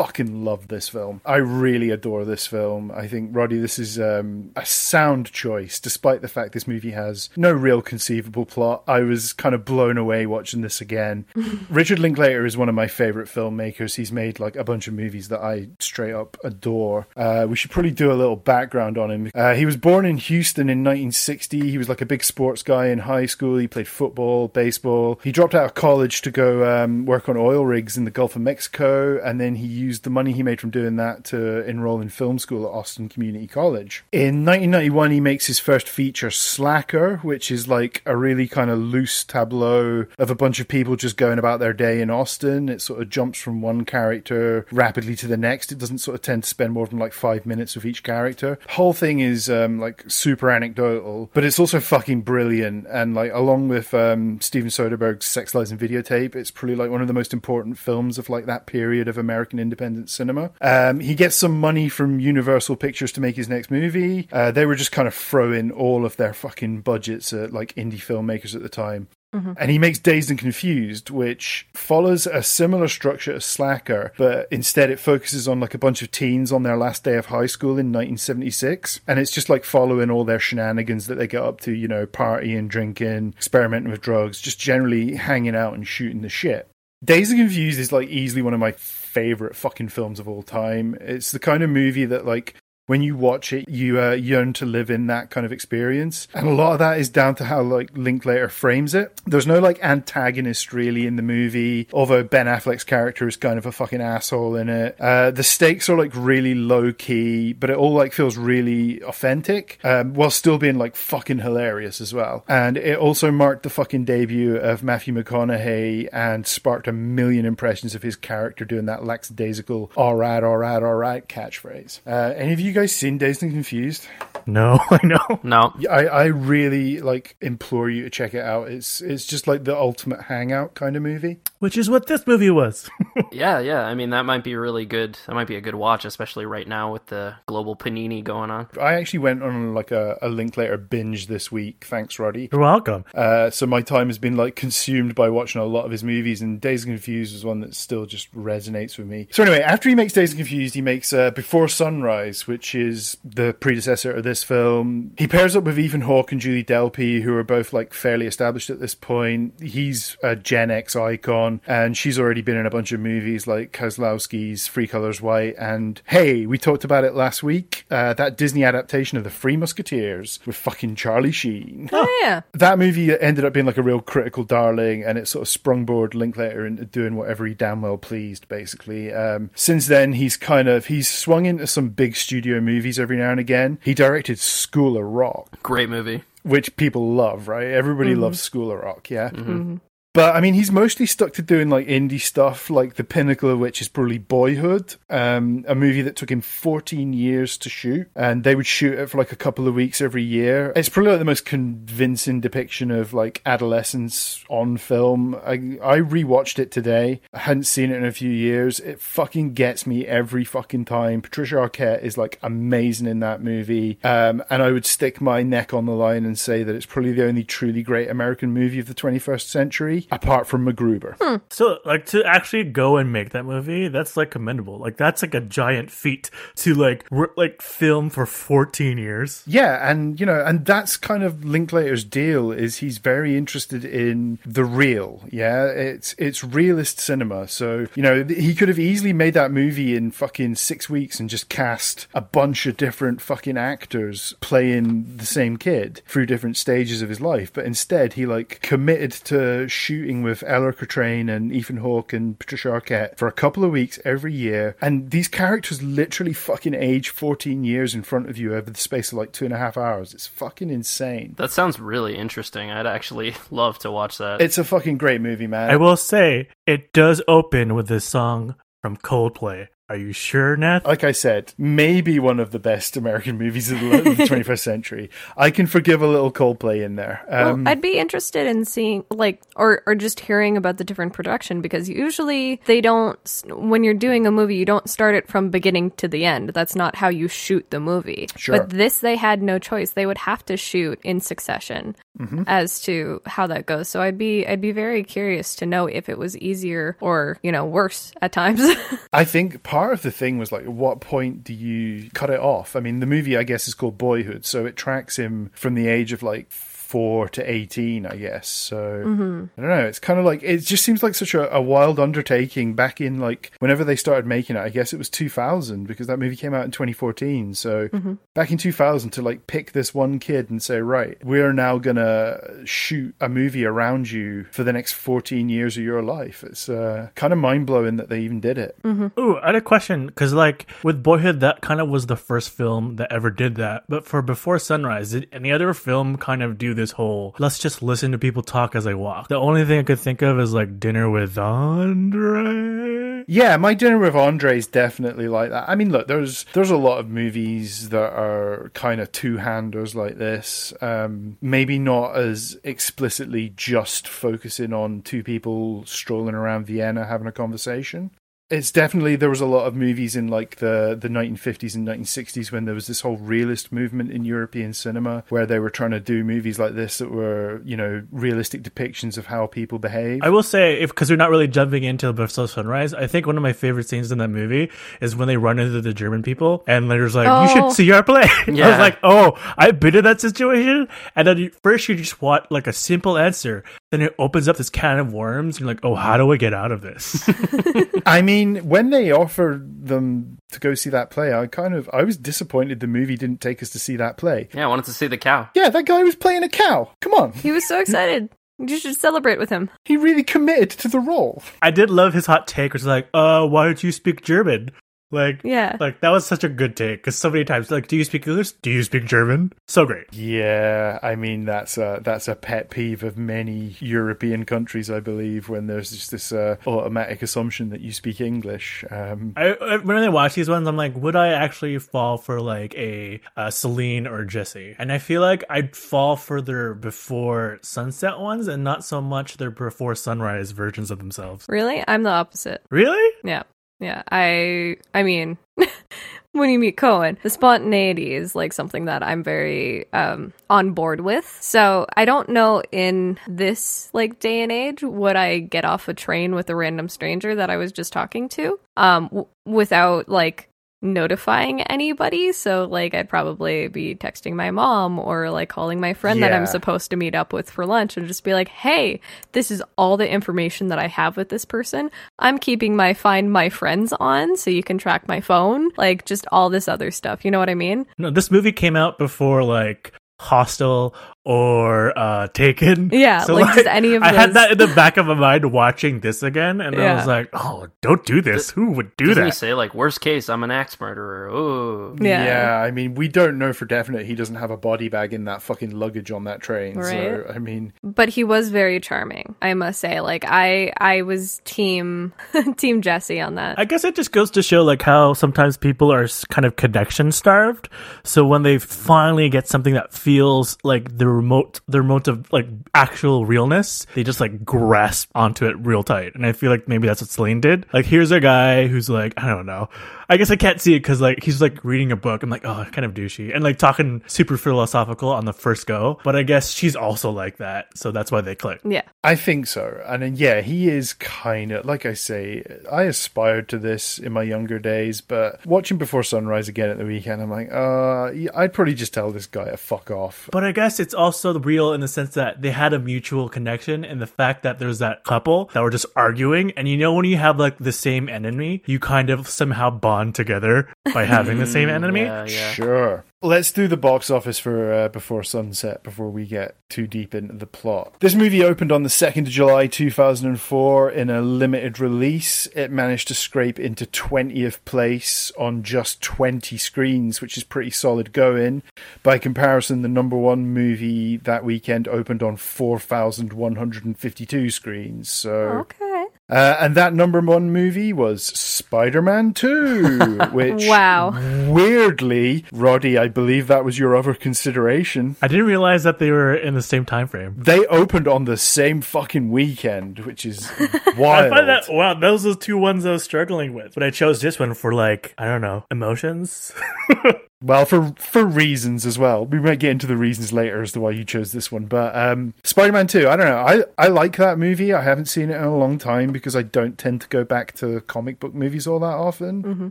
fucking 0.00 0.46
love 0.46 0.68
this 0.68 0.88
film. 0.88 1.20
I 1.26 1.36
really 1.36 1.90
adore 1.90 2.24
this 2.24 2.46
film. 2.46 2.90
I 2.90 3.06
think 3.06 3.36
Roddy, 3.36 3.58
this 3.58 3.78
is 3.78 4.00
um, 4.00 4.50
a 4.56 4.64
sound 4.64 5.30
choice, 5.30 5.78
despite 5.78 6.22
the 6.22 6.28
fact 6.28 6.54
this 6.54 6.66
movie 6.66 6.92
has 6.92 7.28
no 7.36 7.52
real 7.52 7.82
conceivable 7.82 8.46
plot. 8.46 8.82
I 8.88 9.00
was 9.00 9.34
kind 9.34 9.54
of 9.54 9.66
blown 9.66 9.98
away 9.98 10.24
watching 10.24 10.62
this 10.62 10.80
again. 10.80 11.26
Richard 11.68 11.98
Linklater 11.98 12.46
is 12.46 12.56
one 12.56 12.70
of 12.70 12.74
my 12.74 12.86
favorite 12.86 13.28
filmmakers. 13.28 13.96
He's 13.96 14.10
made 14.10 14.40
like 14.40 14.56
a 14.56 14.64
bunch 14.64 14.88
of 14.88 14.94
movies 14.94 15.28
that 15.28 15.40
I 15.40 15.68
straight 15.80 16.14
up 16.14 16.38
adore. 16.42 17.06
Uh, 17.14 17.46
we 17.46 17.56
should 17.56 17.70
probably 17.70 17.90
do 17.90 18.10
a 18.10 18.14
little 18.14 18.36
background 18.36 18.96
on 18.96 19.10
him. 19.10 19.30
Uh, 19.34 19.52
he 19.52 19.66
was 19.66 19.76
born 19.76 20.06
in 20.06 20.16
Houston 20.16 20.70
in 20.70 20.78
1960. 20.78 21.70
He 21.70 21.76
was 21.76 21.90
like 21.90 22.00
a 22.00 22.06
big 22.06 22.24
sports 22.24 22.62
guy 22.62 22.86
in 22.86 23.00
high 23.00 23.26
school. 23.26 23.58
He 23.58 23.68
played 23.68 23.86
football, 23.86 24.48
baseball. 24.48 25.20
He 25.22 25.30
dropped 25.30 25.54
out 25.54 25.66
of 25.66 25.74
college 25.74 26.22
to 26.22 26.30
go 26.30 26.84
um, 26.84 27.04
work 27.04 27.28
on 27.28 27.36
oil 27.36 27.66
rigs 27.66 27.98
in 27.98 28.06
the 28.06 28.10
Gulf 28.10 28.34
of 28.34 28.40
Mexico, 28.40 29.20
and 29.22 29.38
then 29.38 29.56
he 29.56 29.66
used 29.66 29.89
the 29.98 30.10
money 30.10 30.32
he 30.32 30.44
made 30.44 30.60
from 30.60 30.70
doing 30.70 30.94
that 30.96 31.24
to 31.24 31.66
enroll 31.66 32.00
in 32.00 32.08
film 32.08 32.38
school 32.38 32.64
at 32.64 32.72
Austin 32.72 33.08
Community 33.08 33.48
College. 33.48 34.04
In 34.12 34.44
1991, 34.44 35.10
he 35.10 35.20
makes 35.20 35.46
his 35.46 35.58
first 35.58 35.88
feature, 35.88 36.30
Slacker, 36.30 37.16
which 37.18 37.50
is 37.50 37.66
like 37.66 38.02
a 38.06 38.16
really 38.16 38.46
kind 38.46 38.70
of 38.70 38.78
loose 38.78 39.24
tableau 39.24 40.06
of 40.18 40.30
a 40.30 40.34
bunch 40.34 40.60
of 40.60 40.68
people 40.68 40.94
just 40.94 41.16
going 41.16 41.38
about 41.38 41.58
their 41.58 41.72
day 41.72 42.00
in 42.00 42.10
Austin. 42.10 42.68
It 42.68 42.80
sort 42.80 43.02
of 43.02 43.10
jumps 43.10 43.40
from 43.40 43.60
one 43.60 43.84
character 43.84 44.66
rapidly 44.70 45.16
to 45.16 45.26
the 45.26 45.36
next. 45.36 45.72
It 45.72 45.78
doesn't 45.78 45.98
sort 45.98 46.14
of 46.14 46.22
tend 46.22 46.44
to 46.44 46.48
spend 46.48 46.72
more 46.72 46.86
than 46.86 46.98
like 46.98 47.12
five 47.12 47.46
minutes 47.46 47.74
with 47.74 47.84
each 47.84 48.02
character. 48.02 48.58
Whole 48.70 48.92
thing 48.92 49.20
is 49.20 49.50
um, 49.50 49.80
like 49.80 50.04
super 50.08 50.50
anecdotal, 50.50 51.30
but 51.34 51.44
it's 51.44 51.58
also 51.58 51.80
fucking 51.80 52.22
brilliant. 52.22 52.86
And 52.88 53.14
like 53.14 53.32
along 53.32 53.68
with 53.68 53.92
um, 53.94 54.40
Steven 54.40 54.70
Soderbergh's 54.70 55.26
Sex 55.26 55.54
Lies 55.54 55.70
and 55.70 55.80
Videotape, 55.80 56.34
it's 56.34 56.50
probably 56.50 56.76
like 56.76 56.90
one 56.90 57.00
of 57.00 57.08
the 57.08 57.14
most 57.14 57.32
important 57.32 57.78
films 57.78 58.18
of 58.18 58.28
like 58.28 58.46
that 58.46 58.66
period 58.66 59.08
of 59.08 59.18
American 59.18 59.58
independent 59.80 60.10
cinema. 60.10 60.50
Um, 60.60 61.00
he 61.00 61.14
gets 61.14 61.36
some 61.36 61.58
money 61.58 61.88
from 61.88 62.20
Universal 62.20 62.76
Pictures 62.76 63.12
to 63.12 63.20
make 63.20 63.36
his 63.36 63.48
next 63.48 63.70
movie. 63.70 64.28
Uh, 64.32 64.50
they 64.50 64.66
were 64.66 64.74
just 64.74 64.92
kind 64.92 65.08
of 65.08 65.14
throwing 65.14 65.70
all 65.70 66.04
of 66.04 66.16
their 66.16 66.34
fucking 66.34 66.82
budgets 66.82 67.32
at 67.32 67.52
like 67.52 67.74
indie 67.74 67.94
filmmakers 67.94 68.54
at 68.54 68.62
the 68.62 68.68
time. 68.68 69.08
And 69.56 69.70
he 69.70 69.78
makes 69.78 70.00
Dazed 70.00 70.30
and 70.30 70.38
Confused, 70.38 71.10
which 71.10 71.68
follows 71.72 72.26
a 72.26 72.42
similar 72.42 72.88
structure 72.88 73.34
as 73.34 73.44
Slacker, 73.44 74.12
but 74.18 74.48
instead 74.50 74.90
it 74.90 74.98
focuses 74.98 75.46
on 75.46 75.60
like 75.60 75.72
a 75.72 75.78
bunch 75.78 76.02
of 76.02 76.10
teens 76.10 76.50
on 76.50 76.64
their 76.64 76.76
last 76.76 77.04
day 77.04 77.14
of 77.14 77.26
high 77.26 77.46
school 77.46 77.78
in 77.78 77.92
1976. 77.92 79.00
And 79.06 79.20
it's 79.20 79.30
just 79.30 79.48
like 79.48 79.62
following 79.64 80.10
all 80.10 80.24
their 80.24 80.40
shenanigans 80.40 81.06
that 81.06 81.14
they 81.14 81.28
get 81.28 81.42
up 81.42 81.60
to, 81.60 81.72
you 81.72 81.86
know, 81.86 82.06
partying, 82.06 82.66
drinking, 82.66 83.34
experimenting 83.36 83.92
with 83.92 84.00
drugs, 84.00 84.40
just 84.40 84.58
generally 84.58 85.14
hanging 85.14 85.54
out 85.54 85.74
and 85.74 85.86
shooting 85.86 86.22
the 86.22 86.28
shit. 86.28 86.68
Dazed 87.02 87.30
and 87.30 87.40
Confused 87.40 87.78
is 87.78 87.92
like 87.92 88.08
easily 88.08 88.42
one 88.42 88.52
of 88.52 88.60
my 88.60 88.72
favorite 89.10 89.56
fucking 89.56 89.88
films 89.88 90.20
of 90.20 90.28
all 90.28 90.42
time. 90.42 90.96
It's 91.00 91.32
the 91.32 91.40
kind 91.40 91.64
of 91.64 91.70
movie 91.70 92.04
that 92.04 92.24
like 92.24 92.54
when 92.90 93.02
you 93.02 93.14
watch 93.14 93.52
it, 93.52 93.68
you 93.68 94.02
uh, 94.02 94.10
yearn 94.10 94.52
to 94.52 94.66
live 94.66 94.90
in 94.90 95.06
that 95.06 95.30
kind 95.30 95.46
of 95.46 95.52
experience. 95.52 96.26
And 96.34 96.48
a 96.48 96.52
lot 96.52 96.72
of 96.72 96.80
that 96.80 96.98
is 96.98 97.08
down 97.08 97.36
to 97.36 97.44
how 97.44 97.62
like 97.62 97.96
Linklater 97.96 98.48
frames 98.48 98.96
it. 98.96 99.16
There's 99.24 99.46
no 99.46 99.60
like 99.60 99.78
antagonist 99.80 100.72
really 100.72 101.06
in 101.06 101.14
the 101.14 101.22
movie, 101.22 101.86
although 101.92 102.24
Ben 102.24 102.46
Affleck's 102.46 102.82
character 102.82 103.28
is 103.28 103.36
kind 103.36 103.58
of 103.58 103.66
a 103.66 103.70
fucking 103.70 104.00
asshole 104.00 104.56
in 104.56 104.68
it. 104.68 105.00
Uh, 105.00 105.30
the 105.30 105.44
stakes 105.44 105.88
are 105.88 105.96
like 105.96 106.10
really 106.16 106.56
low 106.56 106.92
key, 106.92 107.52
but 107.52 107.70
it 107.70 107.76
all 107.76 107.92
like 107.92 108.12
feels 108.12 108.36
really 108.36 109.00
authentic, 109.02 109.78
um, 109.84 110.14
while 110.14 110.28
still 110.28 110.58
being 110.58 110.76
like 110.76 110.96
fucking 110.96 111.38
hilarious 111.38 112.00
as 112.00 112.12
well. 112.12 112.44
And 112.48 112.76
it 112.76 112.98
also 112.98 113.30
marked 113.30 113.62
the 113.62 113.70
fucking 113.70 114.04
debut 114.04 114.56
of 114.56 114.82
Matthew 114.82 115.14
McConaughey 115.14 116.08
and 116.12 116.44
sparked 116.44 116.88
a 116.88 116.92
million 116.92 117.46
impressions 117.46 117.94
of 117.94 118.02
his 118.02 118.16
character 118.16 118.64
doing 118.64 118.86
that 118.86 119.04
lackadaisical 119.04 119.92
"all 119.96 120.16
right, 120.16 120.42
all 120.42 120.56
right, 120.56 120.82
all 120.82 120.96
right" 120.96 121.28
catchphrase. 121.28 122.00
Uh, 122.04 122.34
any 122.34 122.52
of 122.52 122.58
you 122.58 122.72
guys 122.72 122.79
seen 122.86 123.18
Dazed 123.18 123.42
and 123.42 123.52
Confused? 123.52 124.06
No, 124.46 124.80
I 124.90 125.00
know. 125.04 125.40
No. 125.42 125.74
I, 125.90 126.06
I 126.06 126.24
really 126.26 127.00
like 127.00 127.36
implore 127.40 127.88
you 127.90 128.02
to 128.04 128.10
check 128.10 128.34
it 128.34 128.44
out. 128.44 128.68
It's 128.68 129.00
it's 129.00 129.26
just 129.26 129.46
like 129.46 129.64
the 129.64 129.76
ultimate 129.76 130.22
hangout 130.22 130.74
kind 130.74 130.96
of 130.96 131.02
movie. 131.02 131.40
Which 131.58 131.76
is 131.76 131.90
what 131.90 132.06
this 132.06 132.26
movie 132.26 132.50
was. 132.50 132.88
Yeah, 133.32 133.60
yeah. 133.60 133.84
I 133.84 133.94
mean, 133.94 134.10
that 134.10 134.24
might 134.24 134.42
be 134.42 134.56
really 134.56 134.86
good. 134.86 135.16
That 135.26 135.34
might 135.34 135.46
be 135.46 135.56
a 135.56 135.60
good 135.60 135.74
watch, 135.74 136.04
especially 136.04 136.46
right 136.46 136.66
now 136.66 136.92
with 136.92 137.06
the 137.06 137.34
global 137.46 137.76
panini 137.76 138.24
going 138.24 138.50
on. 138.50 138.66
I 138.80 138.94
actually 138.94 139.20
went 139.20 139.42
on 139.42 139.72
like 139.74 139.90
a, 139.92 140.18
a 140.20 140.28
Linklater 140.28 140.76
binge 140.76 141.26
this 141.26 141.52
week. 141.52 141.84
Thanks, 141.88 142.18
Roddy. 142.18 142.48
You're 142.50 142.60
welcome. 142.60 143.04
Uh, 143.14 143.50
so 143.50 143.66
my 143.66 143.82
time 143.82 144.08
has 144.08 144.18
been 144.18 144.36
like 144.36 144.56
consumed 144.56 145.14
by 145.14 145.28
watching 145.28 145.60
a 145.60 145.64
lot 145.64 145.84
of 145.84 145.92
his 145.92 146.02
movies, 146.02 146.40
and 146.42 146.60
Dazed 146.60 146.86
and 146.86 146.96
Confused 146.96 147.34
is 147.34 147.44
one 147.44 147.60
that 147.60 147.74
still 147.74 148.04
just 148.06 148.34
resonates 148.34 148.98
with 148.98 149.06
me. 149.06 149.28
So 149.30 149.42
anyway, 149.42 149.60
after 149.60 149.88
he 149.88 149.94
makes 149.94 150.12
Dazed 150.12 150.32
and 150.32 150.38
Confused, 150.38 150.74
he 150.74 150.82
makes 150.82 151.12
uh, 151.12 151.30
Before 151.30 151.68
Sunrise, 151.68 152.46
which 152.46 152.74
is 152.74 153.16
the 153.24 153.52
predecessor 153.54 154.14
to 154.14 154.22
this 154.30 154.42
film. 154.44 155.12
He 155.18 155.26
pairs 155.26 155.56
up 155.56 155.64
with 155.64 155.78
Ethan 155.78 156.02
Hawke 156.02 156.30
and 156.32 156.40
Julie 156.40 156.64
Delpy, 156.64 157.22
who 157.22 157.34
are 157.34 157.42
both 157.44 157.72
like 157.72 157.92
fairly 157.92 158.26
established 158.26 158.70
at 158.70 158.78
this 158.80 158.94
point. 158.94 159.54
He's 159.60 160.16
a 160.22 160.36
Gen 160.36 160.70
X 160.70 160.94
icon, 160.94 161.60
and 161.66 161.96
she's 161.96 162.18
already 162.18 162.42
been 162.42 162.56
in 162.56 162.66
a 162.66 162.70
bunch 162.70 162.92
of 162.92 163.00
movies 163.00 163.46
like 163.46 163.72
Kieślowski's 163.72 164.68
Three 164.68 164.86
Colors 164.86 165.20
White, 165.20 165.56
and 165.58 166.00
hey, 166.06 166.46
we 166.46 166.58
talked 166.58 166.84
about 166.84 167.04
it 167.04 167.14
last 167.14 167.42
week. 167.42 167.84
Uh, 167.90 168.14
that 168.14 168.36
Disney 168.36 168.62
adaptation 168.64 169.18
of 169.18 169.24
The 169.24 169.30
Three 169.30 169.56
Musketeers 169.56 170.38
with 170.46 170.54
fucking 170.56 170.94
Charlie 170.94 171.32
Sheen 171.32 171.88
Oh, 171.92 172.18
yeah. 172.22 172.42
that 172.52 172.78
movie 172.78 173.18
ended 173.18 173.44
up 173.44 173.52
being 173.52 173.66
like 173.66 173.78
a 173.78 173.82
real 173.82 174.00
critical 174.00 174.44
darling 174.44 175.02
and 175.02 175.18
it 175.18 175.26
sort 175.26 175.42
of 175.42 175.48
sprungboard 175.62 176.14
Linklater 176.14 176.64
into 176.64 176.84
doing 176.84 177.16
whatever 177.16 177.46
he 177.46 177.54
damn 177.54 177.82
well 177.82 177.98
pleased 177.98 178.46
basically 178.48 179.12
um, 179.12 179.50
since 179.54 179.86
then 179.88 180.12
he's 180.12 180.36
kind 180.36 180.68
of 180.68 180.86
he's 180.86 181.10
swung 181.10 181.46
into 181.46 181.66
some 181.66 181.88
big 181.88 182.14
studio 182.14 182.60
movies 182.60 182.98
every 182.98 183.16
now 183.16 183.30
and 183.30 183.40
again 183.40 183.78
he 183.82 183.94
directed 183.94 184.19
School 184.36 184.96
of 184.96 185.04
Rock. 185.04 185.62
Great 185.62 185.88
movie. 185.88 186.22
which 186.42 186.74
people 186.76 187.14
love 187.14 187.48
right? 187.48 187.66
Everybody 187.68 188.12
mm-hmm. 188.12 188.22
loves 188.22 188.40
School 188.40 188.70
of 188.70 188.80
Rock 188.80 189.10
yeah 189.10 189.30
mm-hmm. 189.30 189.76
But 190.12 190.34
I 190.34 190.40
mean, 190.40 190.54
he's 190.54 190.72
mostly 190.72 191.06
stuck 191.06 191.32
to 191.34 191.42
doing 191.42 191.68
like 191.68 191.86
indie 191.86 192.20
stuff, 192.20 192.68
like 192.68 192.94
the 192.94 193.04
pinnacle 193.04 193.48
of 193.48 193.60
which 193.60 193.80
is 193.80 193.88
probably 193.88 194.18
Boyhood, 194.18 194.96
um, 195.08 195.64
a 195.68 195.74
movie 195.76 196.02
that 196.02 196.16
took 196.16 196.30
him 196.30 196.40
14 196.40 197.12
years 197.12 197.56
to 197.58 197.68
shoot, 197.68 198.10
and 198.16 198.42
they 198.42 198.56
would 198.56 198.66
shoot 198.66 198.98
it 198.98 199.08
for 199.08 199.18
like 199.18 199.30
a 199.30 199.36
couple 199.36 199.68
of 199.68 199.74
weeks 199.74 200.00
every 200.00 200.24
year. 200.24 200.72
It's 200.74 200.88
probably 200.88 201.12
like 201.12 201.20
the 201.20 201.24
most 201.24 201.44
convincing 201.44 202.40
depiction 202.40 202.90
of 202.90 203.14
like 203.14 203.40
adolescence 203.46 204.44
on 204.48 204.78
film. 204.78 205.36
I, 205.36 205.52
I 205.82 206.00
rewatched 206.00 206.58
it 206.58 206.72
today. 206.72 207.20
I 207.32 207.38
hadn't 207.38 207.64
seen 207.64 207.92
it 207.92 207.96
in 207.96 208.04
a 208.04 208.12
few 208.12 208.30
years. 208.30 208.80
It 208.80 209.00
fucking 209.00 209.54
gets 209.54 209.86
me 209.86 210.06
every 210.06 210.44
fucking 210.44 210.86
time. 210.86 211.22
Patricia 211.22 211.54
Arquette 211.54 212.02
is 212.02 212.18
like 212.18 212.40
amazing 212.42 213.06
in 213.06 213.20
that 213.20 213.42
movie, 213.42 214.00
um, 214.02 214.42
and 214.50 214.60
I 214.60 214.72
would 214.72 214.86
stick 214.86 215.20
my 215.20 215.44
neck 215.44 215.72
on 215.72 215.86
the 215.86 215.92
line 215.92 216.24
and 216.24 216.36
say 216.36 216.64
that 216.64 216.74
it's 216.74 216.86
probably 216.86 217.12
the 217.12 217.26
only 217.26 217.44
truly 217.44 217.84
great 217.84 218.10
American 218.10 218.52
movie 218.52 218.80
of 218.80 218.88
the 218.88 218.94
21st 218.94 219.42
century, 219.42 219.99
apart 220.10 220.46
from 220.46 220.66
MacGruber. 220.66 221.16
Hmm. 221.20 221.36
So, 221.48 221.78
like, 221.84 222.06
to 222.06 222.24
actually 222.24 222.64
go 222.64 222.96
and 222.96 223.12
make 223.12 223.30
that 223.30 223.44
movie, 223.44 223.88
that's 223.88 224.16
like 224.16 224.30
commendable. 224.30 224.78
Like, 224.78 224.96
that's 224.96 225.22
like 225.22 225.34
a 225.34 225.40
giant 225.40 225.90
feat 225.90 226.30
to 226.56 226.74
like 226.74 227.10
work, 227.10 227.32
like 227.36 227.62
film 227.62 228.10
for 228.10 228.26
14 228.26 228.98
years. 228.98 229.42
Yeah, 229.46 229.88
and 229.88 230.18
you 230.18 230.26
know, 230.26 230.42
and 230.44 230.64
that's 230.64 230.96
kind 230.96 231.22
of 231.22 231.44
Linklater's 231.44 232.04
deal 232.04 232.52
is 232.52 232.78
he's 232.78 232.98
very 232.98 233.36
interested 233.36 233.84
in 233.84 234.38
the 234.44 234.64
real. 234.64 235.22
Yeah, 235.30 235.66
it's 235.66 236.14
it's 236.18 236.44
realist 236.44 236.98
cinema. 237.00 237.48
So 237.48 237.86
you 237.94 238.02
know, 238.02 238.24
he 238.24 238.54
could 238.54 238.68
have 238.68 238.78
easily 238.78 239.12
made 239.12 239.34
that 239.34 239.50
movie 239.50 239.96
in 239.96 240.10
fucking 240.10 240.56
six 240.56 240.88
weeks 240.88 241.20
and 241.20 241.28
just 241.28 241.48
cast 241.48 242.06
a 242.14 242.20
bunch 242.20 242.66
of 242.66 242.76
different 242.76 243.20
fucking 243.20 243.56
actors 243.56 244.34
playing 244.40 245.16
the 245.16 245.26
same 245.26 245.56
kid 245.56 246.02
through 246.06 246.26
different 246.26 246.56
stages 246.56 247.02
of 247.02 247.08
his 247.08 247.20
life. 247.20 247.52
But 247.52 247.66
instead, 247.66 248.14
he 248.14 248.26
like 248.26 248.60
committed 248.62 249.12
to 249.24 249.68
shooting 249.90 250.22
with 250.22 250.44
Ellar 250.46 250.72
Coltrane 250.72 251.28
and 251.28 251.52
Ethan 251.52 251.78
Hawke 251.78 252.12
and 252.12 252.38
Patricia 252.38 252.68
Arquette 252.68 253.18
for 253.18 253.26
a 253.26 253.32
couple 253.32 253.64
of 253.64 253.72
weeks 253.72 253.98
every 254.04 254.32
year, 254.32 254.76
and 254.80 255.10
these 255.10 255.26
characters 255.26 255.82
literally 255.82 256.32
fucking 256.32 256.74
age 256.74 257.08
fourteen 257.08 257.64
years 257.64 257.92
in 257.92 258.04
front 258.04 258.30
of 258.30 258.38
you 258.38 258.54
over 258.54 258.70
the 258.70 258.78
space 258.78 259.10
of 259.10 259.18
like 259.18 259.32
two 259.32 259.44
and 259.44 259.52
a 259.52 259.58
half 259.58 259.76
hours. 259.76 260.14
It's 260.14 260.28
fucking 260.28 260.70
insane. 260.70 261.34
That 261.38 261.50
sounds 261.50 261.80
really 261.80 262.16
interesting. 262.16 262.70
I'd 262.70 262.86
actually 262.86 263.34
love 263.50 263.80
to 263.80 263.90
watch 263.90 264.18
that. 264.18 264.40
It's 264.40 264.58
a 264.58 264.64
fucking 264.64 264.96
great 264.96 265.20
movie, 265.20 265.48
man. 265.48 265.70
I 265.70 265.76
will 265.76 265.96
say, 265.96 266.46
it 266.68 266.92
does 266.92 267.20
open 267.26 267.74
with 267.74 267.88
this 267.88 268.04
song 268.04 268.54
from 268.82 268.96
Coldplay. 268.96 269.66
Are 269.90 269.96
you 269.96 270.12
sure, 270.12 270.56
Neth? 270.56 270.86
like 270.86 271.02
I 271.02 271.10
said, 271.10 271.52
maybe 271.58 272.20
one 272.20 272.38
of 272.38 272.52
the 272.52 272.60
best 272.60 272.96
American 272.96 273.36
movies 273.38 273.72
of 273.72 273.80
the, 273.80 273.98
of 273.98 274.04
the 274.16 274.22
21st 274.24 274.58
century. 274.60 275.10
I 275.36 275.50
can 275.50 275.66
forgive 275.66 276.00
a 276.00 276.06
little 276.06 276.30
Coldplay 276.32 276.84
in 276.84 276.94
there. 276.94 277.24
Um, 277.28 277.64
well, 277.64 277.72
I'd 277.72 277.82
be 277.82 277.98
interested 277.98 278.46
in 278.46 278.64
seeing, 278.64 279.04
like, 279.10 279.42
or 279.56 279.82
or 279.86 279.96
just 279.96 280.20
hearing 280.20 280.56
about 280.56 280.76
the 280.76 280.84
different 280.84 281.12
production 281.12 281.60
because 281.60 281.88
usually 281.88 282.60
they 282.66 282.80
don't. 282.80 283.18
When 283.48 283.82
you're 283.82 283.94
doing 283.94 284.28
a 284.28 284.30
movie, 284.30 284.54
you 284.54 284.64
don't 284.64 284.88
start 284.88 285.16
it 285.16 285.26
from 285.26 285.50
beginning 285.50 285.90
to 285.96 286.06
the 286.06 286.24
end. 286.24 286.50
That's 286.50 286.76
not 286.76 286.94
how 286.94 287.08
you 287.08 287.26
shoot 287.26 287.68
the 287.70 287.80
movie. 287.80 288.28
Sure. 288.36 288.58
But 288.58 288.70
this, 288.70 289.00
they 289.00 289.16
had 289.16 289.42
no 289.42 289.58
choice. 289.58 289.90
They 289.92 290.06
would 290.06 290.18
have 290.18 290.44
to 290.46 290.56
shoot 290.56 291.00
in 291.02 291.18
succession 291.18 291.96
Mm-hmm. 292.18 292.42
as 292.48 292.82
to 292.82 293.22
how 293.24 293.46
that 293.46 293.64
goes. 293.64 293.88
So 293.88 294.02
I'd 294.02 294.18
be 294.18 294.46
I'd 294.46 294.60
be 294.60 294.72
very 294.72 295.04
curious 295.04 295.54
to 295.56 295.64
know 295.64 295.86
if 295.86 296.10
it 296.10 296.18
was 296.18 296.36
easier 296.36 296.98
or 297.00 297.38
you 297.42 297.50
know 297.50 297.64
worse 297.64 298.12
at 298.20 298.30
times. 298.30 298.60
I 299.12 299.24
think 299.24 299.62
part 299.62 299.79
of 299.92 300.02
the 300.02 300.10
thing 300.10 300.38
was 300.38 300.52
like, 300.52 300.64
at 300.64 300.72
what 300.72 301.00
point 301.00 301.44
do 301.44 301.54
you 301.54 302.10
cut 302.10 302.30
it 302.30 302.40
off? 302.40 302.76
I 302.76 302.80
mean, 302.80 303.00
the 303.00 303.06
movie, 303.06 303.36
I 303.36 303.42
guess, 303.42 303.66
is 303.66 303.74
called 303.74 303.98
Boyhood, 303.98 304.44
so 304.44 304.66
it 304.66 304.76
tracks 304.76 305.16
him 305.16 305.50
from 305.54 305.74
the 305.74 305.88
age 305.88 306.12
of 306.12 306.22
like 306.22 306.50
four 306.90 307.28
to 307.28 307.48
18, 307.48 308.04
I 308.04 308.16
guess. 308.16 308.48
So 308.48 308.76
mm-hmm. 308.76 309.44
I 309.56 309.60
don't 309.60 309.70
know. 309.70 309.86
It's 309.86 310.00
kind 310.00 310.18
of 310.18 310.24
like, 310.24 310.42
it 310.42 310.58
just 310.58 310.84
seems 310.84 311.04
like 311.04 311.14
such 311.14 311.34
a, 311.34 311.54
a 311.54 311.62
wild 311.62 312.00
undertaking 312.00 312.74
back 312.74 313.00
in 313.00 313.20
like 313.20 313.52
whenever 313.60 313.84
they 313.84 313.94
started 313.94 314.26
making 314.26 314.56
it. 314.56 314.60
I 314.60 314.70
guess 314.70 314.92
it 314.92 314.96
was 314.96 315.08
2000 315.08 315.86
because 315.86 316.08
that 316.08 316.18
movie 316.18 316.34
came 316.34 316.52
out 316.52 316.64
in 316.64 316.72
2014. 316.72 317.54
So 317.54 317.88
mm-hmm. 317.88 318.14
back 318.34 318.50
in 318.50 318.58
2000 318.58 319.10
to 319.10 319.22
like 319.22 319.46
pick 319.46 319.70
this 319.70 319.94
one 319.94 320.18
kid 320.18 320.50
and 320.50 320.60
say, 320.60 320.80
right, 320.80 321.16
we're 321.24 321.52
now 321.52 321.78
going 321.78 321.94
to 321.94 322.62
shoot 322.64 323.14
a 323.20 323.28
movie 323.28 323.64
around 323.64 324.10
you 324.10 324.46
for 324.50 324.64
the 324.64 324.72
next 324.72 324.94
14 324.94 325.48
years 325.48 325.76
of 325.76 325.84
your 325.84 326.02
life. 326.02 326.42
It's 326.42 326.68
uh, 326.68 327.10
kind 327.14 327.32
of 327.32 327.38
mind 327.38 327.66
blowing 327.66 327.98
that 327.98 328.08
they 328.08 328.20
even 328.22 328.40
did 328.40 328.58
it. 328.58 328.76
Mm-hmm. 328.82 329.20
Ooh, 329.20 329.38
I 329.38 329.46
had 329.46 329.54
a 329.54 329.60
question 329.60 330.06
because, 330.06 330.32
like, 330.32 330.66
with 330.82 331.04
Boyhood, 331.04 331.38
that 331.38 331.60
kind 331.60 331.80
of 331.80 331.88
was 331.88 332.06
the 332.06 332.16
first 332.16 332.50
film 332.50 332.96
that 332.96 333.12
ever 333.12 333.30
did 333.30 333.54
that. 333.56 333.84
But 333.88 334.04
for 334.04 334.22
Before 334.22 334.58
Sunrise, 334.58 335.12
did 335.12 335.28
any 335.32 335.52
other 335.52 335.72
film 335.72 336.16
kind 336.16 336.42
of 336.42 336.58
do 336.58 336.74
this 336.80 336.92
whole 336.92 337.34
let's 337.38 337.58
just 337.58 337.82
listen 337.82 338.12
to 338.12 338.18
people 338.18 338.42
talk 338.42 338.74
as 338.74 338.86
I 338.86 338.94
walk? 338.94 339.28
The 339.28 339.36
only 339.36 339.64
thing 339.64 339.78
I 339.78 339.82
could 339.82 340.00
think 340.00 340.22
of 340.22 340.40
is 340.40 340.52
like 340.52 340.80
Dinner 340.80 341.08
with 341.10 341.38
Andre. 341.38 343.24
Yeah, 343.26 343.56
my 343.58 343.74
dinner 343.74 343.98
with 343.98 344.16
Andre 344.16 344.58
is 344.58 344.66
definitely 344.66 345.28
like 345.28 345.50
that. 345.50 345.68
I 345.68 345.74
mean, 345.74 345.92
look, 345.92 346.08
there's 346.08 346.44
there's 346.52 346.70
a 346.70 346.76
lot 346.76 346.98
of 346.98 347.08
movies 347.08 347.90
that 347.90 348.12
are 348.12 348.70
kind 348.74 349.00
of 349.00 349.12
two 349.12 349.36
handers 349.36 349.94
like 349.94 350.18
this. 350.18 350.72
Um, 350.80 351.36
maybe 351.40 351.78
not 351.78 352.16
as 352.16 352.58
explicitly 352.64 353.52
just 353.56 354.08
focusing 354.08 354.72
on 354.72 355.02
two 355.02 355.22
people 355.22 355.84
strolling 355.86 356.34
around 356.34 356.66
Vienna 356.66 357.06
having 357.06 357.26
a 357.26 357.32
conversation. 357.32 358.10
It's 358.50 358.72
definitely 358.72 359.14
there 359.14 359.30
was 359.30 359.40
a 359.40 359.46
lot 359.46 359.66
of 359.66 359.76
movies 359.76 360.16
in 360.16 360.26
like 360.26 360.56
the 360.56 360.98
the 361.00 361.06
1950s 361.08 361.76
and 361.76 361.86
1960s 361.86 362.50
when 362.50 362.64
there 362.64 362.74
was 362.74 362.88
this 362.88 363.00
whole 363.00 363.16
realist 363.16 363.70
movement 363.70 364.10
in 364.10 364.24
European 364.24 364.72
cinema 364.72 365.22
where 365.28 365.46
they 365.46 365.60
were 365.60 365.70
trying 365.70 365.92
to 365.92 366.00
do 366.00 366.24
movies 366.24 366.58
like 366.58 366.74
this 366.74 366.98
that 366.98 367.12
were 367.12 367.62
you 367.64 367.76
know 367.76 368.04
realistic 368.10 368.62
depictions 368.64 369.16
of 369.16 369.26
how 369.26 369.46
people 369.46 369.78
behave. 369.78 370.20
I 370.24 370.30
will 370.30 370.42
say, 370.42 370.80
if 370.80 370.90
because 370.90 371.10
we're 371.10 371.16
not 371.16 371.30
really 371.30 371.46
jumping 371.46 371.84
into 371.84 372.06
the 372.08 372.12
Before 372.12 372.48
Sunrise, 372.48 372.92
I 372.92 373.06
think 373.06 373.24
one 373.24 373.36
of 373.36 373.42
my 373.44 373.52
favorite 373.52 373.88
scenes 373.88 374.10
in 374.10 374.18
that 374.18 374.28
movie 374.28 374.68
is 375.00 375.14
when 375.14 375.28
they 375.28 375.36
run 375.36 375.60
into 375.60 375.80
the 375.80 375.94
German 375.94 376.24
people 376.24 376.64
and 376.66 376.90
there's 376.90 377.14
like, 377.14 377.26
"You 377.26 377.60
Oh. 377.60 377.68
should 377.68 377.76
see 377.76 377.92
our 377.92 378.02
play." 378.02 378.24
I 378.46 378.50
was 378.50 378.58
like, 378.58 378.98
"Oh, 379.04 379.38
I've 379.58 379.78
been 379.78 379.94
in 379.94 380.02
that 380.02 380.20
situation." 380.20 380.88
And 381.14 381.28
then 381.28 381.38
you, 381.38 381.50
first 381.62 381.88
you 381.88 381.94
just 381.94 382.20
want 382.20 382.50
like 382.50 382.66
a 382.66 382.72
simple 382.72 383.16
answer, 383.16 383.62
then 383.90 384.02
it 384.02 384.14
opens 384.18 384.48
up 384.48 384.56
this 384.56 384.70
can 384.70 384.98
of 384.98 385.12
worms. 385.12 385.56
And 385.56 385.60
you're 385.60 385.68
like, 385.68 385.84
oh, 385.84 385.94
how 385.94 386.16
do 386.16 386.30
I 386.32 386.36
get 386.36 386.54
out 386.54 386.72
of 386.72 386.80
this? 386.80 387.28
I 388.06 388.22
mean, 388.22 388.56
when 388.68 388.90
they 388.90 389.10
offered 389.10 389.86
them 389.86 390.38
to 390.52 390.60
go 390.60 390.74
see 390.74 390.90
that 390.90 391.10
play, 391.10 391.34
I 391.34 391.46
kind 391.46 391.74
of 391.74 391.90
I 391.92 392.04
was 392.04 392.16
disappointed 392.16 392.80
the 392.80 392.86
movie 392.86 393.16
didn't 393.16 393.40
take 393.40 393.62
us 393.62 393.70
to 393.70 393.78
see 393.78 393.96
that 393.96 394.16
play. 394.16 394.48
Yeah, 394.54 394.64
I 394.64 394.68
wanted 394.68 394.84
to 394.86 394.92
see 394.92 395.06
the 395.06 395.18
cow. 395.18 395.48
Yeah, 395.54 395.68
that 395.70 395.86
guy 395.86 396.02
was 396.02 396.16
playing 396.16 396.44
a 396.44 396.48
cow. 396.48 396.90
Come 397.00 397.14
on. 397.14 397.32
He 397.32 397.50
was 397.50 397.66
so 397.66 397.80
excited. 397.80 398.30
You 398.58 398.78
should 398.78 398.96
celebrate 398.96 399.38
with 399.38 399.48
him. 399.48 399.70
He 399.86 399.96
really 399.96 400.22
committed 400.22 400.70
to 400.70 400.88
the 400.88 401.00
role. 401.00 401.42
I 401.62 401.70
did 401.70 401.88
love 401.88 402.12
his 402.12 402.26
hot 402.26 402.46
take, 402.46 402.74
which 402.74 402.82
is 402.82 402.86
like, 402.86 403.08
uh, 403.14 403.46
why 403.46 403.64
don't 403.64 403.82
you 403.82 403.90
speak 403.90 404.22
German? 404.22 404.70
Like, 405.10 405.40
Yeah. 405.44 405.76
like 405.80 406.00
that 406.00 406.10
was 406.10 406.26
such 406.26 406.44
a 406.44 406.48
good 406.48 406.76
take 406.76 406.98
because 407.00 407.16
so 407.16 407.30
many 407.30 407.44
times, 407.44 407.70
like, 407.70 407.88
do 407.88 407.96
you 407.96 408.04
speak 408.04 408.26
English? 408.26 408.52
Do 408.52 408.70
you 408.70 408.82
speak 408.82 409.04
German? 409.06 409.52
So 409.66 409.84
great. 409.86 410.06
Yeah, 410.12 410.98
I 411.02 411.16
mean 411.16 411.44
that's 411.44 411.78
a 411.78 412.00
that's 412.02 412.28
a 412.28 412.34
pet 412.34 412.70
peeve 412.70 413.02
of 413.02 413.18
many 413.18 413.76
European 413.80 414.44
countries, 414.44 414.90
I 414.90 415.00
believe, 415.00 415.48
when 415.48 415.66
there's 415.66 415.90
just 415.90 416.10
this 416.10 416.32
uh, 416.32 416.56
automatic 416.66 417.22
assumption 417.22 417.70
that 417.70 417.80
you 417.80 417.92
speak 417.92 418.20
English. 418.20 418.84
Um, 418.90 419.32
I, 419.36 419.54
I 419.54 419.76
when 419.78 419.96
I 419.96 420.08
watch 420.08 420.34
these 420.34 420.48
ones, 420.48 420.66
I'm 420.68 420.76
like, 420.76 420.94
would 420.96 421.16
I 421.16 421.28
actually 421.28 421.78
fall 421.78 422.16
for 422.18 422.40
like 422.40 422.74
a, 422.76 423.20
uh 423.36 423.50
Celine 423.50 424.06
or 424.06 424.24
Jesse? 424.24 424.74
And 424.78 424.92
I 424.92 424.98
feel 424.98 425.20
like 425.20 425.44
I'd 425.50 425.74
fall 425.76 426.16
for 426.16 426.40
their 426.40 426.74
before 426.74 427.58
sunset 427.62 428.18
ones 428.18 428.46
and 428.48 428.62
not 428.64 428.84
so 428.84 429.00
much 429.00 429.36
their 429.38 429.50
before 429.50 429.94
sunrise 429.94 430.52
versions 430.52 430.90
of 430.90 430.98
themselves. 430.98 431.46
Really? 431.48 431.82
I'm 431.88 432.02
the 432.02 432.10
opposite. 432.10 432.62
Really? 432.70 433.14
Yeah. 433.24 433.42
Yeah. 433.80 434.02
I 434.12 434.76
I 434.94 435.02
mean 435.02 435.38
when 436.32 436.50
you 436.50 436.58
meet 436.58 436.76
Cohen, 436.76 437.18
the 437.22 437.30
spontaneity 437.30 438.14
is 438.14 438.34
like 438.34 438.52
something 438.52 438.84
that 438.84 439.02
I'm 439.02 439.22
very 439.24 439.90
um 439.92 440.32
on 440.50 440.72
board 440.72 441.00
with. 441.00 441.38
So 441.40 441.86
I 441.96 442.04
don't 442.04 442.28
know 442.28 442.62
in 442.72 443.18
this 443.26 443.90
like 443.94 444.20
day 444.20 444.42
and 444.42 444.52
age 444.52 444.82
would 444.82 445.16
I 445.16 445.38
get 445.38 445.64
off 445.64 445.88
a 445.88 445.94
train 445.94 446.34
with 446.34 446.50
a 446.50 446.56
random 446.56 446.88
stranger 446.90 447.34
that 447.34 447.50
I 447.50 447.56
was 447.56 447.72
just 447.72 447.92
talking 447.92 448.28
to 448.30 448.60
um 448.76 449.04
w- 449.08 449.26
without 449.46 450.08
like 450.10 450.49
notifying 450.82 451.62
anybody. 451.62 452.32
So 452.32 452.66
like 452.70 452.94
i'd 452.94 453.08
probably 453.08 453.68
be 453.68 453.94
texting 453.94 454.34
my 454.34 454.50
mom 454.50 454.98
or 454.98 455.30
like 455.30 455.48
calling 455.48 455.80
my 455.80 455.94
friend 455.94 456.22
that 456.22 456.32
i'm 456.32 456.46
supposed 456.46 456.90
to 456.90 456.96
meet 456.96 457.14
up 457.14 457.32
with 457.32 457.50
for 457.50 457.66
lunch 457.66 457.96
and 457.96 458.06
just 458.06 458.24
be 458.24 458.34
like 458.34 458.48
hey 458.48 459.00
this 459.32 459.50
is 459.50 459.62
all 459.76 459.96
the 459.96 460.08
information 460.08 460.68
that 460.68 460.78
i 460.78 460.86
have 460.86 461.16
with 461.16 461.28
this 461.28 461.44
person. 461.44 461.90
I'm 462.18 462.38
keeping 462.38 462.76
my 462.76 462.94
find 462.94 463.32
my 463.32 463.48
friends 463.48 463.92
on 463.92 464.36
so 464.36 464.50
you 464.50 464.62
can 464.62 464.78
track 464.78 465.08
my 465.08 465.20
phone. 465.20 465.70
Like 465.76 466.04
just 466.04 466.26
all 466.30 466.50
this 466.50 466.68
other 466.68 466.90
stuff. 466.90 467.24
You 467.24 467.30
know 467.30 467.38
what 467.38 467.50
i 467.50 467.54
mean? 467.54 467.86
No, 467.98 468.10
this 468.10 468.30
movie 468.30 468.52
came 468.52 468.76
out 468.76 468.98
before 468.98 469.42
like 469.42 469.92
Hostel 470.20 470.94
or 471.24 471.96
uh 471.98 472.28
Taken. 472.28 472.90
Yeah, 472.92 473.24
like, 473.28 473.54
does 473.54 473.66
any 473.66 473.94
of 473.94 474.02
this. 474.02 474.10
I 474.10 474.14
had 474.14 474.34
that 474.34 474.52
in 474.52 474.58
the 474.58 474.66
back 474.68 474.96
of 474.96 475.06
my 475.06 475.14
mind 475.30 475.52
watching 475.52 476.00
this 476.00 476.22
again, 476.22 476.60
and 476.60 476.74
I 476.76 476.94
was 476.94 477.06
like, 477.06 477.28
"Oh, 477.32 477.68
don't 477.82 478.04
do 478.04 478.20
this! 478.20 478.50
Who 478.50 478.72
would 478.72 478.96
do 478.96 479.06
Doesn't 479.06 479.24
he 479.24 479.30
that?" 479.30 479.36
say 479.36 479.54
like 479.54 479.74
worst 479.74 480.00
case 480.00 480.28
I'm 480.28 480.42
an 480.44 480.50
axe 480.50 480.80
murderer? 480.80 481.28
Oh, 481.30 481.96
Yeah. 482.00 482.24
yeah, 482.24 482.56
I 482.56 482.70
mean, 482.70 482.94
we 482.94 483.08
don't 483.08 483.38
know 483.38 483.52
for 483.52 483.64
definite 483.64 484.06
he 484.06 484.14
doesn't 484.14 484.36
have 484.36 484.50
a 484.50 484.56
body 484.56 484.88
bag 484.88 485.12
in 485.12 485.24
that 485.24 485.42
fucking 485.42 485.70
luggage 485.72 486.10
on 486.10 486.24
that 486.24 486.40
train. 486.40 486.74
So, 486.74 486.80
Right. 486.80 487.34
I 487.34 487.38
mean, 487.38 487.72
but 487.82 488.08
he 488.10 488.24
was 488.24 488.50
very 488.50 488.80
charming 488.80 489.34
i 489.42 489.52
must 489.54 489.80
say 489.80 490.00
like 490.00 490.24
i 490.26 490.72
i 490.78 491.02
was 491.02 491.40
team 491.44 492.12
team 492.56 492.80
jesse 492.82 493.20
on 493.20 493.34
that 493.34 493.58
I 493.58 493.64
guess 493.64 493.84
it 493.84 493.94
just 493.94 494.12
goes 494.12 494.30
to 494.32 494.42
show 494.42 494.62
like 494.64 494.82
how 494.82 495.12
sometimes 495.14 495.56
people 495.56 495.92
are 495.92 496.06
kind 496.30 496.44
of 496.44 496.56
connection 496.56 497.12
starved. 497.12 497.68
So 498.04 498.24
when 498.24 498.42
they 498.42 498.58
finally 498.58 499.28
get 499.28 499.48
something 499.48 499.74
that 499.74 499.92
feels 499.92 500.56
like 500.64 500.96
the 500.96 501.08
remote, 501.12 501.60
the 501.68 501.80
remote 501.80 502.08
of 502.08 502.32
like 502.32 502.46
actual 502.74 503.26
realness, 503.26 503.86
they 503.94 504.04
just 504.04 504.20
like 504.20 504.44
grasp 504.44 505.10
onto 505.14 505.46
it 505.46 505.56
real 505.58 505.82
tight. 505.82 506.14
And 506.14 506.24
I 506.24 506.32
feel 506.32 506.50
like 506.50 506.68
maybe 506.68 506.86
that's 506.88 507.00
what 507.00 507.10
Celine 507.10 507.40
did. 507.40 507.66
Like 507.72 507.86
here's 507.86 508.10
a 508.10 508.20
guy 508.20 508.66
who's 508.66 508.88
like, 508.88 509.14
I 509.16 509.28
don't 509.28 509.46
know. 509.46 509.68
I 510.10 510.16
guess 510.16 510.30
I 510.30 510.36
can't 510.36 510.60
see 510.60 510.74
it 510.74 510.80
because 510.80 511.00
like 511.00 511.22
he's 511.22 511.40
like 511.40 511.64
reading 511.64 511.92
a 511.92 511.96
book. 511.96 512.22
I'm 512.22 512.30
like, 512.30 512.44
oh, 512.44 512.66
kind 512.72 512.84
of 512.84 512.94
douchey 512.94 513.32
and 513.34 513.44
like 513.44 513.58
talking 513.58 514.02
super 514.08 514.36
philosophical 514.36 515.10
on 515.10 515.24
the 515.24 515.32
first 515.32 515.66
go. 515.66 516.00
But 516.02 516.16
I 516.16 516.24
guess 516.24 516.50
she's 516.50 516.74
also 516.74 517.10
like 517.10 517.36
that, 517.36 517.78
so 517.78 517.92
that's 517.92 518.10
why 518.10 518.20
they 518.20 518.34
click. 518.34 518.60
yeah 518.64 518.82
I 519.02 519.14
think 519.14 519.46
so. 519.46 519.80
And 519.86 520.02
then, 520.02 520.16
yeah, 520.16 520.40
he 520.40 520.68
is 520.68 520.92
kind 520.92 521.52
of, 521.52 521.64
like 521.64 521.86
I 521.86 521.94
say, 521.94 522.44
I 522.70 522.82
aspired 522.82 523.48
to 523.50 523.58
this 523.58 523.98
in 523.98 524.12
my 524.12 524.22
younger 524.22 524.58
days, 524.58 525.00
but 525.00 525.44
watching 525.46 525.78
Before 525.78 526.02
Sunrise 526.02 526.48
again 526.48 526.68
at 526.68 526.76
the 526.76 526.84
weekend, 526.84 527.22
I'm 527.22 527.30
like, 527.30 527.50
uh, 527.50 528.10
I'd 528.34 528.52
probably 528.52 528.74
just 528.74 528.92
tell 528.92 529.10
this 529.10 529.26
guy 529.26 529.50
to 529.50 529.56
fuck 529.56 529.90
off. 529.90 530.28
But 530.32 530.44
I 530.44 530.52
guess 530.52 530.80
it's 530.80 530.92
also 530.92 531.38
real 531.38 531.72
in 531.72 531.80
the 531.80 531.88
sense 531.88 532.14
that 532.14 532.42
they 532.42 532.50
had 532.50 532.74
a 532.74 532.78
mutual 532.78 533.28
connection 533.28 533.84
and 533.84 534.02
the 534.02 534.06
fact 534.06 534.42
that 534.42 534.58
there's 534.58 534.80
that 534.80 535.04
couple 535.04 535.50
that 535.54 535.62
were 535.62 535.70
just 535.70 535.86
arguing. 535.96 536.50
And 536.52 536.68
you 536.68 536.76
know, 536.76 536.92
when 536.92 537.06
you 537.06 537.16
have 537.16 537.38
like 537.38 537.56
the 537.58 537.72
same 537.72 538.08
enemy, 538.08 538.62
you 538.66 538.78
kind 538.78 539.08
of 539.08 539.28
somehow 539.28 539.70
bond 539.70 539.99
together 540.12 540.68
by 540.92 541.04
having 541.04 541.38
the 541.38 541.46
same 541.46 541.68
enemy. 541.78 542.02
yeah, 542.02 542.26
yeah. 542.26 542.52
Sure. 542.52 543.04
Let's 543.22 543.52
do 543.52 543.68
the 543.68 543.76
box 543.76 544.10
office 544.10 544.38
for 544.38 544.72
uh, 544.72 544.88
Before 544.88 545.22
Sunset 545.22 545.82
before 545.82 546.08
we 546.08 546.24
get 546.24 546.56
too 546.70 546.86
deep 546.86 547.14
into 547.14 547.34
the 547.34 547.46
plot. 547.46 548.00
This 548.00 548.14
movie 548.14 548.42
opened 548.42 548.72
on 548.72 548.82
the 548.82 548.88
2nd 548.88 549.26
of 549.26 549.28
July 549.28 549.66
2004 549.66 550.90
in 550.90 551.10
a 551.10 551.20
limited 551.20 551.78
release. 551.78 552.46
It 552.56 552.70
managed 552.70 553.08
to 553.08 553.14
scrape 553.14 553.60
into 553.60 553.84
20th 553.84 554.64
place 554.64 555.30
on 555.38 555.62
just 555.62 556.00
20 556.00 556.56
screens, 556.56 557.20
which 557.20 557.36
is 557.36 557.44
pretty 557.44 557.70
solid 557.70 558.14
going. 558.14 558.62
By 559.02 559.18
comparison, 559.18 559.82
the 559.82 559.88
number 559.88 560.16
one 560.16 560.46
movie 560.46 561.18
that 561.18 561.44
weekend 561.44 561.88
opened 561.88 562.22
on 562.22 562.38
4,152 562.38 564.48
screens. 564.48 565.10
So. 565.10 565.30
okay 565.30 565.89
Uh, 566.30 566.56
and 566.60 566.74
that 566.76 566.94
number 566.94 567.20
one 567.20 567.50
movie 567.50 567.92
was 567.92 568.22
Spider 568.24 569.02
Man 569.02 569.32
2, 569.34 570.18
which, 570.32 570.66
Wow. 570.68 571.10
weirdly, 571.50 572.44
Roddy, 572.52 572.96
I 572.96 573.08
believe 573.08 573.46
that 573.48 573.64
was 573.64 573.78
your 573.78 573.96
other 573.96 574.14
consideration. 574.14 575.16
I 575.20 575.28
didn't 575.28 575.46
realize 575.46 575.82
that 575.84 575.98
they 575.98 576.10
were 576.10 576.34
in 576.34 576.54
the 576.54 576.62
same 576.62 576.84
time 576.84 577.08
frame. 577.08 577.34
They 577.36 577.66
opened 577.66 578.06
on 578.08 578.24
the 578.24 578.36
same 578.36 578.80
fucking 578.80 579.30
weekend, 579.30 580.00
which 580.00 580.24
is 580.24 580.50
wild. 580.96 581.32
I 581.32 581.36
find 581.36 581.48
that 581.48 581.64
wow, 581.68 581.94
those 581.94 582.24
are 582.26 582.30
the 582.30 582.36
two 582.40 582.58
ones 582.58 582.86
I 582.86 582.92
was 582.92 583.02
struggling 583.02 583.54
with. 583.54 583.74
But 583.74 583.82
I 583.82 583.90
chose 583.90 584.20
this 584.20 584.38
one 584.38 584.54
for 584.54 584.72
like, 584.72 585.14
I 585.18 585.24
don't 585.26 585.40
know, 585.40 585.64
emotions. 585.70 586.52
Well, 587.42 587.64
for 587.64 587.94
for 587.96 588.24
reasons 588.24 588.84
as 588.84 588.98
well. 588.98 589.24
We 589.24 589.40
might 589.40 589.60
get 589.60 589.70
into 589.70 589.86
the 589.86 589.96
reasons 589.96 590.30
later 590.30 590.60
as 590.60 590.72
to 590.72 590.80
why 590.80 590.90
you 590.90 591.04
chose 591.04 591.32
this 591.32 591.50
one. 591.50 591.64
But 591.64 591.96
um, 591.96 592.34
Spider 592.44 592.72
Man 592.72 592.86
2, 592.86 593.08
I 593.08 593.16
don't 593.16 593.26
know. 593.26 593.38
I, 593.38 593.84
I 593.86 593.88
like 593.88 594.16
that 594.16 594.38
movie. 594.38 594.74
I 594.74 594.82
haven't 594.82 595.06
seen 595.06 595.30
it 595.30 595.36
in 595.36 595.44
a 595.44 595.56
long 595.56 595.78
time 595.78 596.12
because 596.12 596.36
I 596.36 596.42
don't 596.42 596.76
tend 596.76 597.00
to 597.00 597.08
go 597.08 597.24
back 597.24 597.54
to 597.56 597.80
comic 597.82 598.20
book 598.20 598.34
movies 598.34 598.66
all 598.66 598.78
that 598.80 598.86
often. 598.86 599.42
Mm-hmm. 599.42 599.68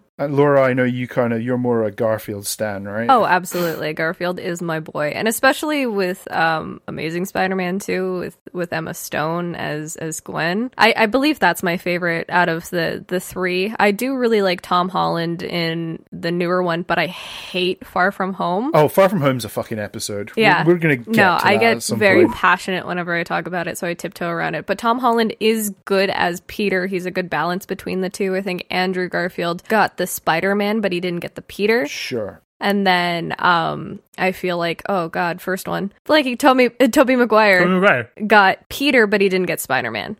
And 0.17 0.35
Laura, 0.35 0.63
I 0.63 0.73
know 0.73 0.83
you 0.83 1.07
kind 1.07 1.31
of, 1.31 1.43
you're 1.43 1.59
more 1.59 1.83
a 1.83 1.91
Garfield 1.91 2.47
stan, 2.47 2.85
right? 2.85 3.09
Oh, 3.09 3.25
absolutely. 3.25 3.93
Garfield 3.93 4.39
is 4.39 4.63
my 4.63 4.79
boy. 4.79 5.11
And 5.13 5.27
especially 5.27 5.85
with 5.85 6.29
um 6.31 6.81
Amazing 6.87 7.25
Spider-Man 7.25 7.77
2 7.79 8.19
with 8.19 8.37
with 8.51 8.73
Emma 8.73 8.95
Stone 8.95 9.53
as 9.53 9.95
as 9.97 10.21
Gwen. 10.21 10.71
I 10.75 10.93
I 10.97 11.05
believe 11.05 11.37
that's 11.37 11.61
my 11.61 11.77
favorite 11.77 12.25
out 12.29 12.49
of 12.49 12.67
the 12.71 13.05
the 13.07 13.19
3. 13.19 13.75
I 13.79 13.91
do 13.91 14.15
really 14.15 14.41
like 14.41 14.61
Tom 14.61 14.89
Holland 14.89 15.43
in 15.43 16.03
the 16.11 16.31
newer 16.31 16.63
one, 16.63 16.81
but 16.81 16.97
I 16.97 17.05
hate 17.05 17.58
Far 17.83 18.11
From 18.11 18.33
Home. 18.33 18.71
Oh, 18.73 18.87
Far 18.87 19.09
From 19.09 19.21
Home's 19.21 19.45
a 19.45 19.49
fucking 19.49 19.79
episode. 19.79 20.31
We're- 20.35 20.43
Yeah. 20.47 20.65
We're, 20.65 20.77
going 20.77 21.03
to 21.03 21.03
get 21.11 21.15
no, 21.15 21.37
to 21.37 21.45
I 21.45 21.53
that 21.53 21.59
get 21.59 21.75
at 21.77 21.83
some 21.83 21.99
very 21.99 22.25
point. 22.25 22.35
passionate 22.35 22.85
whenever 22.87 23.15
I 23.15 23.23
talk 23.23 23.47
about 23.47 23.67
it, 23.67 23.77
so 23.77 23.87
I 23.87 23.93
tiptoe 23.93 24.29
around 24.29 24.55
it. 24.55 24.65
But 24.65 24.77
Tom 24.77 24.99
Holland 24.99 25.35
is 25.39 25.71
good 25.85 26.09
as 26.09 26.41
Peter. 26.47 26.87
He's 26.87 27.05
a 27.05 27.11
good 27.11 27.29
balance 27.29 27.65
between 27.65 28.01
the 28.01 28.09
two. 28.09 28.35
I 28.35 28.41
think 28.41 28.65
Andrew 28.69 29.07
Garfield 29.09 29.63
got 29.67 29.97
the 29.97 30.07
Spider 30.07 30.55
Man, 30.55 30.81
but 30.81 30.91
he 30.91 30.99
didn't 30.99 31.19
get 31.21 31.35
the 31.35 31.41
Peter. 31.41 31.87
Sure. 31.87 32.41
And 32.61 32.85
then 32.85 33.33
um 33.39 33.99
I 34.17 34.33
feel 34.33 34.57
like, 34.57 34.81
oh 34.89 35.07
god, 35.07 35.41
first 35.41 35.65
one. 35.67 35.93
Like 36.09 36.25
Tobey 36.39 36.69
uh, 36.79 36.87
Tobey 36.87 37.15
Maguire 37.15 37.65
right. 37.79 38.27
got 38.27 38.67
Peter, 38.67 39.07
but 39.07 39.21
he 39.21 39.29
didn't 39.29 39.47
get 39.47 39.61
Spider 39.61 39.91
Man. 39.91 40.17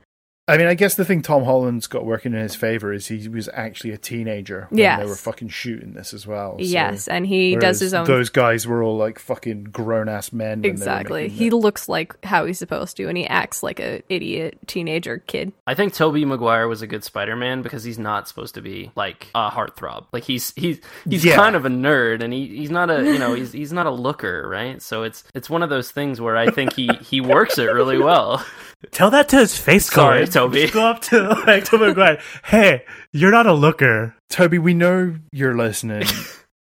I 0.50 0.58
mean, 0.58 0.68
I 0.68 0.74
guess 0.74 0.96
the 0.96 1.06
thing 1.06 1.22
Tom 1.22 1.44
Holland's 1.44 1.88
got 1.88 2.06
working 2.06 2.34
in 2.34 2.40
his 2.40 2.56
favor 2.56 2.92
is 2.92 3.08
he 3.08 3.28
was 3.30 3.48
actually 3.54 3.92
a 3.92 3.98
teenager 3.98 4.68
when 4.70 4.80
Yes. 4.80 5.00
they 5.00 5.06
were 5.06 5.16
fucking 5.16 5.50
shooting 5.50 5.94
this 5.94 6.14
as 6.14 6.26
well. 6.28 6.58
so- 6.58 6.64
yes, 6.66 7.08
and 7.08 7.26
he 7.28 7.56
does 7.56 7.80
his 7.80 7.94
own 7.94 8.06
Those 8.06 8.30
guys 8.30 8.66
were 8.68 8.84
all 8.84 8.98
like 8.98 9.20
fucking 9.20 9.66
grown 9.66 10.10
ass 10.10 10.34
men. 10.34 10.50
when 10.50 10.62
they 10.62 10.70
were 10.70 10.74
Exactly. 10.74 11.30
He 11.30 11.48
it. 11.48 11.54
looks 11.54 11.88
like 11.88 12.16
how 12.26 12.46
he's 12.46 12.58
supposed 12.60 12.98
to 12.98 13.08
and 13.08 13.18
he 13.18 13.26
acts 13.28 13.62
like 13.64 13.80
a 13.80 14.02
idiot 14.10 14.58
teenager 14.68 15.20
kid. 15.20 15.54
I 15.68 15.76
think 15.76 15.94
Tobey 15.94 16.26
Maguire 16.26 16.68
was 16.68 16.82
a 16.82 16.88
good 16.88 17.04
Spider-Man 17.04 17.62
because 17.62 17.84
he's 17.84 18.00
not 18.00 18.28
supposed 18.28 18.56
to 18.56 18.62
be 18.62 18.92
like 18.96 19.28
a 19.36 19.50
heartthrob. 19.50 20.06
Like 20.12 20.24
he's 20.24 20.52
he's 20.56 20.80
he's 21.08 21.24
Yeah. 21.24 21.36
kind 21.36 21.56
of 21.56 21.66
a 21.66 21.70
nerd 21.70 22.24
and 22.24 22.34
he, 22.34 22.48
he's 22.48 22.72
not 22.72 22.90
a 22.90 23.04
you 23.04 23.20
know 23.20 23.34
he's 23.34 23.52
he's 23.52 23.72
not 23.74 23.86
a 23.86 23.92
looker, 23.92 24.48
right? 24.50 24.82
So 24.82 25.04
it's 25.04 25.24
it's 25.36 25.50
one 25.50 25.64
of 25.64 25.70
those 25.70 25.92
things 25.92 26.20
where 26.20 26.36
I 26.38 26.50
think 26.50 26.74
he 26.74 26.90
he 27.02 27.22
works 27.22 27.58
it 27.58 27.66
really 27.72 27.98
well. 28.00 28.44
Tell 28.92 29.12
that 29.12 29.28
to 29.30 29.36
his 29.38 29.58
face, 29.58 29.88
Sorry, 29.88 30.20
Colin. 30.20 30.32
Tobey. 30.40 30.62
Just 30.62 30.74
go 30.74 30.86
up 30.88 31.02
to 31.04 31.30
like 31.48 31.66
Tobey 31.66 31.88
Maguire. 31.88 32.20
Hey, 32.46 32.84
you're 33.12 33.32
not 33.32 33.46
a 33.48 33.54
looker. 33.54 34.16
Tobey, 34.30 34.60
we 34.60 34.74
know 34.74 35.16
you're 35.32 35.56
listening. 35.56 36.04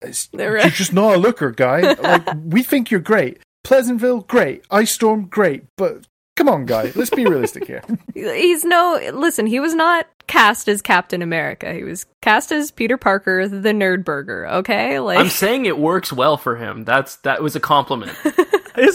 It's- 0.01 0.29
you're 0.31 0.57
just 0.69 0.93
not 0.93 1.15
a 1.15 1.17
looker, 1.17 1.51
guy. 1.51 1.81
Like 1.93 2.25
we 2.45 2.63
think 2.63 2.89
you're 2.89 3.01
great. 3.01 3.39
Pleasantville, 3.65 4.21
great. 4.21 4.63
Ice 4.71 4.91
Storm, 4.91 5.25
great. 5.25 5.65
But 5.75 6.07
Come 6.37 6.47
on, 6.47 6.65
guy. 6.65 6.93
Let's 6.95 7.09
be 7.09 7.25
realistic 7.25 7.67
here. 7.67 7.83
He's 8.13 8.63
no. 8.63 8.97
Listen, 9.13 9.45
he 9.45 9.59
was 9.59 9.75
not 9.75 10.07
cast 10.27 10.69
as 10.69 10.81
Captain 10.81 11.21
America. 11.21 11.73
He 11.73 11.83
was 11.83 12.05
cast 12.21 12.53
as 12.53 12.71
Peter 12.71 12.95
Parker, 12.95 13.45
the 13.49 13.73
Nerdburger. 13.73 14.49
Okay, 14.59 14.99
like 15.01 15.19
I'm 15.19 15.27
saying 15.27 15.65
it 15.65 15.77
works 15.77 16.13
well 16.13 16.37
for 16.37 16.55
him. 16.55 16.85
That's 16.85 17.17
that 17.17 17.43
was 17.43 17.57
a 17.57 17.59
compliment. 17.59 18.13
Is 18.23 18.35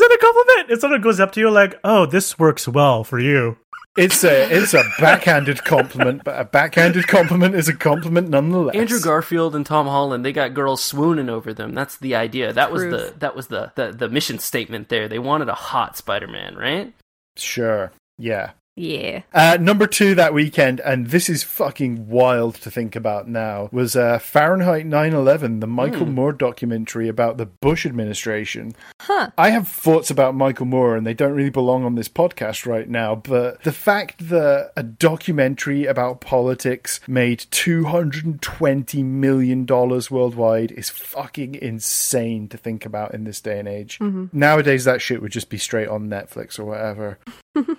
it 0.01 0.11
a 0.11 0.19
compliment? 0.19 0.71
If 0.71 0.81
someone 0.81 1.03
goes 1.03 1.21
up 1.21 1.33
to 1.33 1.41
you 1.41 1.51
like, 1.51 1.79
"Oh, 1.85 2.07
this 2.07 2.39
works 2.39 2.67
well 2.67 3.05
for 3.05 3.19
you," 3.19 3.59
It's 3.97 4.25
a 4.25 4.51
it's 4.51 4.75
a 4.75 4.83
backhanded 4.99 5.63
compliment, 5.65 6.25
but 6.25 6.41
a 6.41 6.45
backhanded 6.45 7.07
compliment 7.07 7.55
is 7.55 7.69
a 7.69 7.75
compliment 7.75 8.29
nonetheless. 8.29 8.75
Andrew 8.75 8.99
Garfield 9.01 9.55
and 9.55 9.65
Tom 9.65 9.87
Holland, 9.87 10.25
they 10.25 10.33
got 10.33 10.53
girls 10.53 10.83
swooning 10.83 11.29
over 11.29 11.55
them. 11.55 11.75
That's 11.75 11.97
the 11.99 12.17
idea. 12.17 12.53
That 12.53 12.73
was 12.73 12.83
the 12.83 13.15
that 13.19 13.37
was 13.37 13.47
the, 13.47 13.71
the 13.77 13.93
the 13.93 14.09
mission 14.09 14.41
statement 14.41 14.89
there. 14.89 15.07
They 15.07 15.21
wanted 15.21 15.49
a 15.49 15.55
hot 15.55 15.97
Spider-Man, 15.97 16.57
right? 16.57 16.93
Sure. 17.37 17.93
Yeah. 18.19 18.51
Yeah. 18.77 19.23
Uh, 19.33 19.57
number 19.61 19.87
two 19.87 20.15
that 20.15 20.35
weekend, 20.35 20.81
and 20.81 21.09
this 21.09 21.29
is 21.29 21.43
fucking 21.43 22.09
wild 22.09 22.57
to 22.57 22.71
think 22.71 22.97
about 22.97 23.29
now, 23.29 23.69
was 23.73 23.95
uh, 23.95 24.19
Fahrenheit 24.19 24.87
9/11, 24.87 25.61
the 25.61 25.67
Michael 25.67 26.07
Moore 26.07 26.33
documentary 26.33 27.09
about 27.09 27.37
the 27.37 27.47
Bush 27.47 27.87
administration. 27.87 28.75
Huh. 29.01 29.31
I 29.39 29.51
have 29.51 29.69
thoughts 29.69 30.11
about 30.11 30.35
Michael 30.35 30.67
Moore, 30.67 30.97
and 30.97 31.07
they 31.07 31.15
don't 31.15 31.35
really 31.35 31.51
belong 31.51 31.85
on 31.85 31.95
this 31.95 32.09
podcast 32.09 32.67
right 32.67 32.89
now. 32.89 33.15
But 33.15 33.63
the 33.63 33.73
fact 33.73 34.29
that 34.29 34.73
a 34.77 34.83
documentary 34.83 35.87
about 35.87 36.21
politics 36.21 37.01
made 37.07 37.47
two 37.51 37.85
hundred 37.85 38.25
and 38.25 38.43
twenty 38.43 39.03
million 39.03 39.65
dollars 39.65 40.11
worldwide 40.11 40.73
is 40.73 40.91
fucking 40.91 41.55
insane 41.55 42.49
to 42.49 42.57
think 42.57 42.85
about 42.85 43.15
in 43.15 43.25
this 43.25 43.41
day 43.41 43.59
and 43.59 43.69
age. 43.69 44.01
Nowadays, 44.33 44.85
that 44.85 45.01
shit 45.01 45.23
would 45.23 45.33
just 45.33 45.49
be 45.49 45.59
straight 45.59 45.89
on 45.89 46.09
Netflix 46.09 46.59
or 46.59 46.65
whatever. 46.65 47.19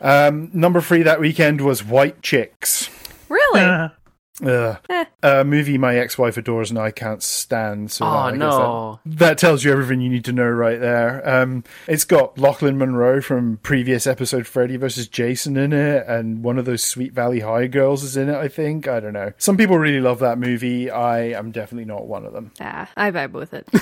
Um, 0.01 0.49
number 0.53 0.81
three 0.81 1.03
that 1.03 1.19
weekend 1.19 1.61
was 1.61 1.83
White 1.83 2.21
Chicks. 2.21 2.89
Really? 3.29 3.89
Uh, 4.43 4.47
Ugh. 4.47 4.77
Eh. 4.89 5.05
A 5.23 5.43
movie 5.43 5.77
my 5.77 5.95
ex-wife 5.97 6.37
adores 6.37 6.69
and 6.69 6.77
I 6.77 6.91
can't 6.91 7.23
stand. 7.23 7.91
So 7.91 8.05
Oh, 8.05 8.09
I 8.09 8.31
no. 8.31 8.99
that, 9.05 9.17
that 9.19 9.37
tells 9.37 9.63
you 9.63 9.71
everything 9.71 10.01
you 10.01 10.09
need 10.09 10.25
to 10.25 10.33
know 10.33 10.47
right 10.47 10.79
there. 10.79 11.27
Um, 11.27 11.63
it's 11.87 12.03
got 12.03 12.35
Lochlyn 12.35 12.75
Munro 12.75 13.21
from 13.21 13.57
previous 13.63 14.05
episode 14.05 14.45
Freddy 14.45 14.77
vs. 14.77 15.07
Jason 15.07 15.57
in 15.57 15.73
it, 15.73 16.05
and 16.07 16.43
one 16.43 16.57
of 16.57 16.65
those 16.65 16.83
Sweet 16.83 17.13
Valley 17.13 17.39
High 17.39 17.67
girls 17.67 18.03
is 18.03 18.17
in 18.17 18.29
it. 18.29 18.35
I 18.35 18.47
think 18.47 18.87
I 18.87 18.99
don't 18.99 19.13
know. 19.13 19.31
Some 19.37 19.57
people 19.57 19.77
really 19.77 20.01
love 20.01 20.19
that 20.19 20.37
movie. 20.37 20.89
I 20.91 21.29
am 21.29 21.51
definitely 21.51 21.85
not 21.85 22.05
one 22.07 22.25
of 22.25 22.33
them. 22.33 22.51
Ah, 22.59 22.89
I 22.97 23.11
vibe 23.11 23.31
with 23.31 23.53
it. 23.53 23.67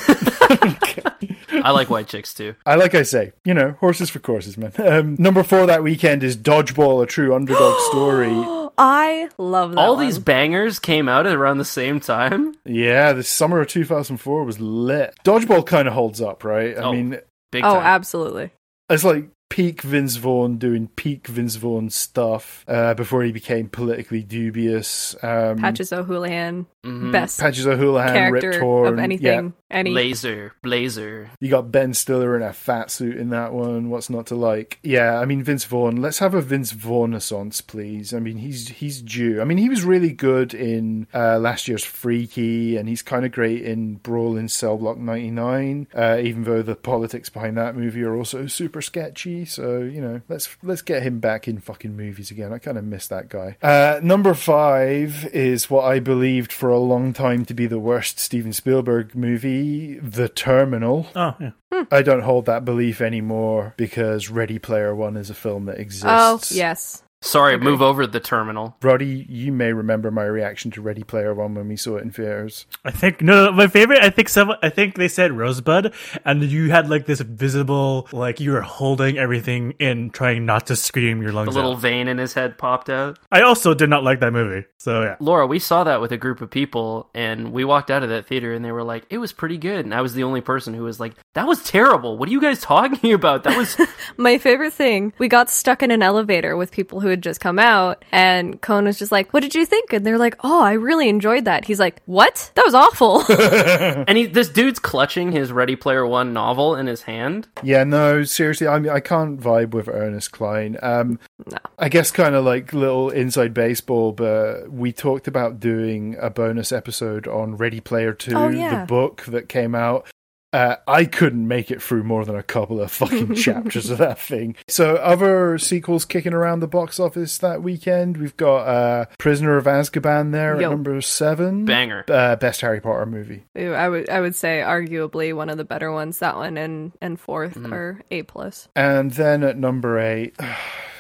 I 1.63 1.71
like 1.71 1.89
white 1.89 2.07
chicks 2.07 2.33
too. 2.33 2.55
I 2.65 2.75
like 2.75 2.95
I 2.95 3.03
say, 3.03 3.33
you 3.43 3.53
know, 3.53 3.71
horses 3.79 4.09
for 4.09 4.19
courses, 4.19 4.57
man. 4.57 4.71
Um, 4.77 5.15
number 5.19 5.43
four 5.43 5.65
that 5.65 5.83
weekend 5.83 6.23
is 6.23 6.35
Dodgeball, 6.37 7.03
a 7.03 7.05
true 7.05 7.33
underdog 7.35 7.79
story. 7.89 8.31
I 8.75 9.29
love 9.37 9.73
that. 9.73 9.77
All 9.79 9.95
one. 9.97 10.05
these 10.07 10.17
bangers 10.43 10.79
came 10.79 11.07
out 11.07 11.25
at 11.25 11.35
around 11.35 11.57
the 11.57 11.65
same 11.65 11.99
time. 11.99 12.53
Yeah, 12.65 13.13
the 13.13 13.23
summer 13.23 13.61
of 13.61 13.67
2004 13.67 14.43
was 14.43 14.59
lit. 14.59 15.15
Dodgeball 15.23 15.65
kind 15.65 15.87
of 15.87 15.93
holds 15.93 16.21
up, 16.21 16.43
right? 16.43 16.77
I 16.77 16.81
Oh. 16.81 16.91
mean, 16.93 17.19
Big 17.51 17.63
Oh, 17.63 17.79
absolutely. 17.79 18.51
it's 18.89 19.03
like 19.03 19.27
peak 19.53 19.83
Vince 19.83 20.15
Vaughn 20.15 20.57
doing 20.57 20.87
peak 20.95 21.27
Vince 21.27 21.57
Vaughn 21.57 21.91
stuff 21.91 22.65
uh, 22.67 22.95
before 22.95 23.21
he 23.23 23.31
became 23.31 23.69
politically 23.69 24.23
dubious. 24.23 25.15
Um, 25.21 25.59
Patches 25.59 25.93
O'Houlihan, 25.93 26.65
Mhm. 26.83 27.11
best 27.11 27.39
Patches 27.39 27.67
O'Houlihan, 27.67 28.13
character 28.13 28.49
Rip 28.49 28.59
Torn. 28.59 28.93
of 28.93 28.99
anything. 28.99 29.53
Any 29.69 29.89
Laser, 29.91 30.53
Blazer. 30.61 31.29
You 31.39 31.49
got 31.49 31.71
Ben 31.71 31.93
Stiller 31.95 32.35
in 32.35 32.43
a 32.43 32.53
fat 32.53 32.91
suit 32.91 33.17
in 33.17 33.29
that 33.29 33.53
one. 33.53 33.89
What's 33.89 34.09
not 34.09 34.27
to 34.27 34.35
like? 34.35 34.77
Yeah, 34.83 35.19
I 35.19 35.25
mean 35.25 35.41
Vince 35.43 35.65
Vaughn. 35.65 35.95
Let's 36.01 36.19
have 36.19 36.33
a 36.35 36.41
Vince 36.41 36.71
Vaughn 36.71 37.11
renaissance, 37.11 37.61
please. 37.61 38.13
I 38.13 38.19
mean 38.19 38.37
he's 38.37 38.67
he's 38.69 39.01
due. 39.01 39.39
I 39.41 39.45
mean 39.45 39.57
he 39.59 39.69
was 39.69 39.83
really 39.83 40.11
good 40.11 40.53
in 40.53 41.07
uh, 41.13 41.37
last 41.39 41.67
year's 41.67 41.83
Freaky, 41.83 42.75
and 42.77 42.87
he's 42.89 43.01
kind 43.01 43.25
of 43.25 43.31
great 43.31 43.61
in 43.63 43.95
Brawl 43.95 44.35
in 44.37 44.47
Cell 44.47 44.77
Block 44.77 44.97
ninety 44.97 45.31
nine. 45.31 45.87
Uh, 45.95 46.19
even 46.21 46.43
though 46.43 46.61
the 46.61 46.75
politics 46.75 47.29
behind 47.29 47.57
that 47.57 47.75
movie 47.75 48.03
are 48.03 48.15
also 48.15 48.45
super 48.47 48.81
sketchy. 48.81 49.42
So 49.45 49.79
you 49.79 50.01
know, 50.01 50.21
let's 50.29 50.55
let's 50.63 50.81
get 50.81 51.03
him 51.03 51.19
back 51.19 51.47
in 51.47 51.59
fucking 51.59 51.95
movies 51.95 52.31
again. 52.31 52.51
I 52.53 52.57
kind 52.57 52.77
of 52.77 52.83
miss 52.83 53.07
that 53.07 53.29
guy. 53.29 53.57
Uh, 53.61 53.99
number 54.01 54.33
five 54.33 55.25
is 55.33 55.69
what 55.69 55.83
I 55.85 55.99
believed 55.99 56.51
for 56.51 56.69
a 56.69 56.79
long 56.79 57.13
time 57.13 57.45
to 57.45 57.53
be 57.53 57.67
the 57.67 57.79
worst 57.79 58.19
Steven 58.19 58.53
Spielberg 58.53 59.15
movie, 59.15 59.99
The 59.99 60.29
Terminal. 60.29 61.07
oh, 61.15 61.35
yeah. 61.39 61.51
I 61.91 62.01
don't 62.01 62.21
hold 62.21 62.45
that 62.45 62.65
belief 62.65 63.01
anymore 63.01 63.73
because 63.77 64.29
Ready 64.29 64.59
Player 64.59 64.95
One 64.95 65.17
is 65.17 65.29
a 65.29 65.33
film 65.35 65.65
that 65.65 65.79
exists. 65.79 66.05
Oh, 66.07 66.39
yes. 66.49 67.02
Sorry, 67.23 67.55
Agree. 67.55 67.71
move 67.71 67.81
over 67.81 68.05
the 68.05 68.19
terminal. 68.19 68.75
Roddy, 68.81 69.25
you 69.29 69.53
may 69.53 69.71
remember 69.71 70.11
my 70.11 70.25
reaction 70.25 70.71
to 70.71 70.81
Ready 70.81 71.03
Player 71.03 71.33
One 71.33 71.55
when 71.55 71.69
we 71.69 71.77
saw 71.77 71.95
it 71.95 72.03
in 72.03 72.11
theaters. 72.11 72.65
I 72.83 72.91
think 72.91 73.21
no, 73.21 73.49
my 73.51 73.67
favorite. 73.67 74.03
I 74.03 74.09
think 74.09 74.27
some. 74.27 74.51
I 74.61 74.69
think 74.69 74.95
they 74.95 75.07
said 75.07 75.31
Rosebud, 75.31 75.93
and 76.25 76.43
you 76.43 76.69
had 76.69 76.89
like 76.89 77.05
this 77.05 77.21
visible, 77.21 78.09
like 78.11 78.41
you 78.41 78.51
were 78.51 78.61
holding 78.61 79.17
everything 79.17 79.71
in, 79.79 80.09
trying 80.09 80.45
not 80.45 80.67
to 80.67 80.75
scream 80.75 81.21
your 81.21 81.31
lungs. 81.31 81.47
The 81.53 81.55
little 81.55 81.73
out. 81.75 81.79
vein 81.81 82.07
in 82.09 82.17
his 82.17 82.33
head 82.33 82.57
popped 82.57 82.89
out. 82.89 83.19
I 83.31 83.41
also 83.41 83.73
did 83.73 83.89
not 83.89 84.03
like 84.03 84.19
that 84.19 84.33
movie. 84.33 84.65
So 84.77 85.01
yeah, 85.01 85.15
Laura, 85.21 85.47
we 85.47 85.59
saw 85.59 85.85
that 85.85 86.01
with 86.01 86.11
a 86.11 86.17
group 86.17 86.41
of 86.41 86.51
people, 86.51 87.09
and 87.13 87.53
we 87.53 87.63
walked 87.63 87.89
out 87.89 88.03
of 88.03 88.09
that 88.09 88.25
theater, 88.25 88.53
and 88.53 88.65
they 88.65 88.73
were 88.73 88.83
like, 88.83 89.05
"It 89.09 89.19
was 89.19 89.31
pretty 89.31 89.57
good." 89.57 89.85
And 89.85 89.93
I 89.93 90.01
was 90.01 90.13
the 90.13 90.23
only 90.23 90.41
person 90.41 90.73
who 90.73 90.83
was 90.83 90.99
like, 90.99 91.13
"That 91.35 91.47
was 91.47 91.63
terrible. 91.63 92.17
What 92.17 92.27
are 92.27 92.33
you 92.33 92.41
guys 92.41 92.59
talking 92.73 93.13
about? 93.13 93.43
That 93.45 93.55
was." 93.57 93.77
My 94.17 94.37
favorite 94.37 94.73
thing, 94.73 95.13
we 95.19 95.29
got 95.29 95.49
stuck 95.49 95.81
in 95.81 95.89
an 95.89 96.03
elevator 96.03 96.57
with 96.57 96.71
people 96.71 96.99
who 96.99 97.12
had 97.13 97.23
just 97.23 97.39
come 97.39 97.57
out, 97.59 98.03
and 98.11 98.61
Cone 98.61 98.85
was 98.85 98.99
just 98.99 99.11
like, 99.11 99.31
What 99.33 99.41
did 99.41 99.55
you 99.55 99.65
think? 99.65 99.93
And 99.93 100.05
they're 100.05 100.17
like, 100.17 100.35
Oh, 100.43 100.61
I 100.61 100.73
really 100.73 101.07
enjoyed 101.09 101.45
that. 101.45 101.65
He's 101.65 101.79
like, 101.79 102.01
What? 102.05 102.51
That 102.55 102.65
was 102.65 102.73
awful. 102.73 103.23
and 104.07 104.17
he, 104.17 104.25
this 104.25 104.49
dude's 104.49 104.79
clutching 104.79 105.31
his 105.31 105.51
Ready 105.51 105.75
Player 105.75 106.05
One 106.05 106.33
novel 106.33 106.75
in 106.75 106.87
his 106.87 107.03
hand. 107.03 107.47
Yeah, 107.63 107.83
no, 107.83 108.23
seriously, 108.23 108.67
I 108.67 108.79
mean, 108.79 108.91
I 108.91 108.99
can't 108.99 109.39
vibe 109.39 109.71
with 109.71 109.87
Ernest 109.87 110.31
Cline. 110.31 110.77
Um, 110.81 111.19
No. 111.49 111.57
I 111.79 111.89
guess 111.89 112.11
kind 112.11 112.35
of 112.35 112.45
like 112.45 112.73
little 112.73 113.09
inside 113.09 113.53
baseball, 113.53 114.11
but 114.11 114.71
we 114.71 114.91
talked 114.91 115.27
about 115.27 115.59
doing 115.59 116.15
a 116.19 116.29
bonus 116.29 116.71
episode 116.71 117.27
on 117.27 117.55
Ready 117.57 117.79
Player 117.79 118.13
Two, 118.13 118.35
Oh, 118.35 118.49
yeah. 118.49 118.81
the 118.81 118.85
book 118.85 119.23
that 119.27 119.49
came 119.49 119.75
out. 119.75 120.07
Uh, 120.53 120.75
I 120.87 121.05
couldn't 121.05 121.47
make 121.47 121.71
it 121.71 121.81
through 121.81 122.03
more 122.03 122.23
than 122.25 122.35
a 122.35 122.43
couple 122.43 122.79
of 122.79 122.91
fucking 122.91 123.33
chapters 123.35 123.89
of 123.89 123.97
that 123.97 124.19
thing. 124.19 124.55
So, 124.67 124.95
other 124.97 125.57
sequels 125.57 126.05
kicking 126.05 126.33
around 126.33 126.59
the 126.59 126.67
box 126.67 126.99
office 126.99 127.39
that 127.39 127.63
weekend. 127.63 128.17
We've 128.17 128.37
got 128.37 128.57
uh, 128.67 129.05
Prisoner 129.17 129.57
of 129.57 129.65
Azkaban 129.65 130.31
there 130.31 130.59
Yo. 130.61 130.67
at 130.67 130.71
number 130.71 131.01
seven. 131.01 131.65
Banger. 131.65 132.05
Uh, 132.07 132.35
best 132.35 132.61
Harry 132.61 132.79
Potter 132.79 133.05
movie. 133.07 133.43
Ooh, 133.57 133.73
I 133.73 133.89
would 133.89 134.09
I 134.09 134.21
would 134.21 134.35
say 134.35 134.61
arguably 134.63 135.35
one 135.35 135.49
of 135.49 135.57
the 135.57 135.65
better 135.65 135.91
ones. 135.91 136.19
That 136.19 136.35
one 136.37 136.57
and 136.57 136.91
and 137.01 137.19
4th 137.19 137.53
Mm-hmm. 137.53 137.73
are 137.73 138.01
A 138.11 138.21
plus. 138.23 138.67
And 138.75 139.11
then 139.11 139.43
at 139.43 139.57
number 139.57 139.99
eight, 139.99 140.35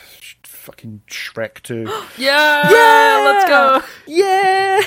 fucking 0.63 1.01
Shrek 1.07 1.61
2. 1.61 1.83
Yeah, 2.15 2.69
yeah, 2.69 3.23
let's 3.25 3.49
go. 3.49 3.81
Yeah, 4.05 4.81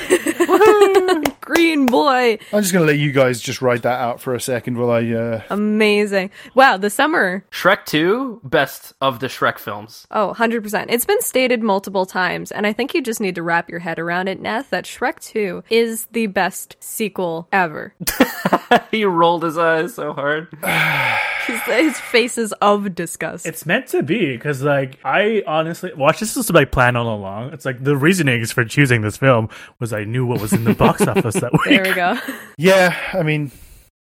green 1.40 1.86
boy, 1.86 2.38
I'm 2.52 2.62
just 2.62 2.72
going 2.72 2.86
to 2.86 2.92
let 2.92 2.98
you 2.98 3.10
guys 3.10 3.40
just 3.40 3.60
ride 3.60 3.82
that 3.82 4.00
out 4.00 4.20
for 4.20 4.34
a 4.34 4.40
second 4.40 4.78
while 4.78 4.90
I. 4.90 5.10
Uh... 5.10 5.42
amazing! 5.50 6.30
Wow, 6.54 6.76
the 6.76 6.88
summer. 6.88 7.44
Shrek 7.50 7.84
Two, 7.84 8.40
best 8.44 8.92
of 9.00 9.18
the 9.20 9.26
Shrek 9.26 9.58
films. 9.58 10.06
Oh, 10.10 10.34
100%. 10.36 10.86
It's 10.88 11.04
been 11.04 11.20
stated 11.20 11.62
multiple 11.62 12.06
times, 12.06 12.52
and 12.52 12.66
I 12.66 12.72
think 12.72 12.94
you 12.94 13.02
just 13.02 13.20
need 13.20 13.34
to 13.34 13.42
wrap 13.42 13.68
your 13.68 13.80
head 13.80 13.98
around 13.98 14.28
it, 14.28 14.40
Neth, 14.42 14.70
that 14.70 14.84
Shrek 14.84 15.20
2 15.20 15.64
is 15.68 16.06
the 16.12 16.28
best 16.28 16.76
sequel 16.80 17.48
ever. 17.52 17.94
he 18.90 19.04
rolled 19.04 19.42
his 19.42 19.58
eyes 19.58 19.94
so 19.94 20.12
hard. 20.12 20.48
his, 21.46 21.60
his 21.62 21.98
face 22.00 22.38
is 22.38 22.52
of 22.60 22.94
disgust. 22.94 23.46
it's 23.46 23.64
meant 23.66 23.86
to 23.88 24.02
be 24.02 24.36
because 24.36 24.62
like 24.62 24.98
I 25.04 25.42
honestly 25.46 25.92
watch 25.94 26.20
this 26.20 26.36
was 26.36 26.52
my 26.52 26.64
plan 26.64 26.96
all 26.96 27.14
along. 27.14 27.52
It's 27.52 27.64
like 27.64 27.82
the 27.82 27.96
reasonings 27.96 28.52
for 28.52 28.64
choosing 28.64 29.02
this 29.02 29.16
film 29.16 29.48
was 29.78 29.92
I 29.92 30.04
knew 30.04 30.26
what 30.26 30.40
was 30.40 30.52
in 30.52 30.64
the 30.64 30.74
box 30.74 31.02
office 31.06 31.34
that 31.36 31.52
week. 31.52 31.64
there 31.64 31.82
we 31.84 31.94
go. 31.94 32.18
Yeah, 32.58 32.96
I 33.12 33.22
mean, 33.22 33.50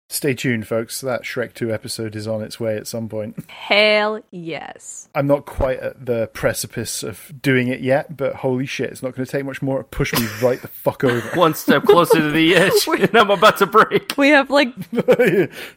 stay 0.09 0.35
tuned, 0.35 0.66
folks. 0.66 1.01
That 1.01 1.23
Shrek 1.23 1.55
2 1.55 1.73
episode 1.73 2.16
is 2.16 2.27
on 2.27 2.42
its 2.42 2.59
way 2.59 2.77
at 2.77 2.87
some 2.87 3.09
point. 3.09 3.44
Hell 3.49 4.21
yes. 4.31 5.09
I'm 5.14 5.27
not 5.27 5.47
quite 5.47 5.79
at 5.81 6.05
the 6.05 6.29
precipice 6.29 7.03
of 7.03 7.33
doing 7.40 7.68
it 7.68 7.81
yet, 7.81 8.16
but 8.16 8.37
holy 8.37 8.66
shit, 8.66 8.90
it's 8.90 9.03
not 9.03 9.14
going 9.14 9.25
to 9.25 9.31
take 9.31 9.44
much 9.44 9.62
more 9.62 9.79
to 9.79 9.85
push 9.85 10.12
me 10.14 10.27
right 10.42 10.61
the 10.61 10.68
fuck 10.68 11.05
over. 11.05 11.21
One 11.37 11.55
step 11.55 11.85
closer 11.85 12.21
to 12.21 12.31
the 12.31 12.57
edge, 12.57 12.88
and 12.88 13.16
I'm 13.16 13.31
about 13.31 13.59
to 13.59 13.66
break. 13.66 14.14
We 14.16 14.31
have 14.31 14.51
like 14.51 14.73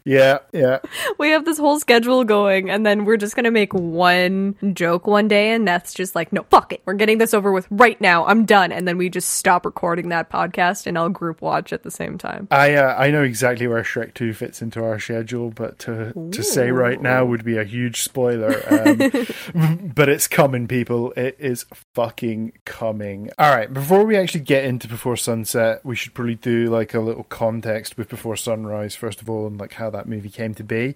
yeah, 0.06 0.40
yeah. 0.54 0.80
we 1.18 1.30
have 1.30 1.46
this 1.46 1.58
whole 1.58 1.80
schedule 1.80 2.24
going, 2.24 2.70
and 2.70 2.86
then 2.86 3.06
we're 3.06 3.18
just 3.18 3.36
gonna 3.36 3.52
make 3.52 3.74
one 3.74 4.56
joke 4.74 5.08
one 5.08 5.28
day, 5.28 5.52
and 5.52 5.66
Neth's 5.66 5.94
just 5.94 6.16
like, 6.16 6.32
"No, 6.32 6.44
fuck 6.50 6.74
it, 6.74 6.82
we're 6.86 6.94
getting 6.94 7.18
this 7.18 7.34
over 7.34 7.52
with 7.52 7.68
right 7.70 8.00
now. 8.00 8.26
I'm 8.26 8.46
done." 8.46 8.72
And 8.72 8.88
then 8.88 8.98
we 8.98 9.10
just 9.10 9.32
stop 9.32 9.66
recording 9.66 10.10
that 10.10 10.30
podcast, 10.30 10.88
and 10.88 10.98
I'll 10.98 11.10
group 11.10 11.42
watch 11.42 11.74
at 11.74 11.84
the 11.84 11.92
same 11.92 12.18
time. 12.18 12.48
I 12.52 12.76
uh, 12.76 12.96
I 12.98 13.12
know 13.12 13.24
exactly 13.24 13.68
where 13.68 13.84
Shrek 13.84 14.14
Two 14.22 14.34
fits 14.34 14.62
into 14.62 14.84
our 14.84 15.00
schedule, 15.00 15.50
but 15.50 15.80
to 15.80 16.14
to 16.32 16.44
say 16.44 16.70
right 16.70 17.02
now 17.02 17.26
would 17.26 17.44
be 17.44 17.58
a 17.58 17.64
huge 17.64 18.04
spoiler. 18.04 18.54
Um, 18.70 19.90
but 19.96 20.10
it's 20.10 20.28
coming, 20.28 20.68
people. 20.68 21.12
It 21.14 21.38
is 21.40 21.66
fucking 21.96 22.52
coming. 22.64 23.32
All 23.40 23.50
right, 23.50 23.74
before 23.74 24.06
we 24.06 24.16
actually 24.16 24.42
get 24.42 24.64
into 24.64 24.88
Before 24.88 25.18
Sunset, 25.18 25.84
we 25.84 25.96
should 25.96 26.14
probably 26.14 26.36
do 26.36 26.70
like 26.70 26.94
a 26.94 27.00
little 27.00 27.24
context 27.24 27.98
with 27.98 28.10
Before 28.10 28.36
Sunrise 28.36 28.94
first 28.96 29.24
of 29.24 29.28
all, 29.28 29.48
and 29.48 29.60
like 29.60 29.74
how 29.74 29.90
that 29.90 30.08
movie 30.08 30.30
came 30.30 30.54
to 30.54 30.64
be. 30.64 30.94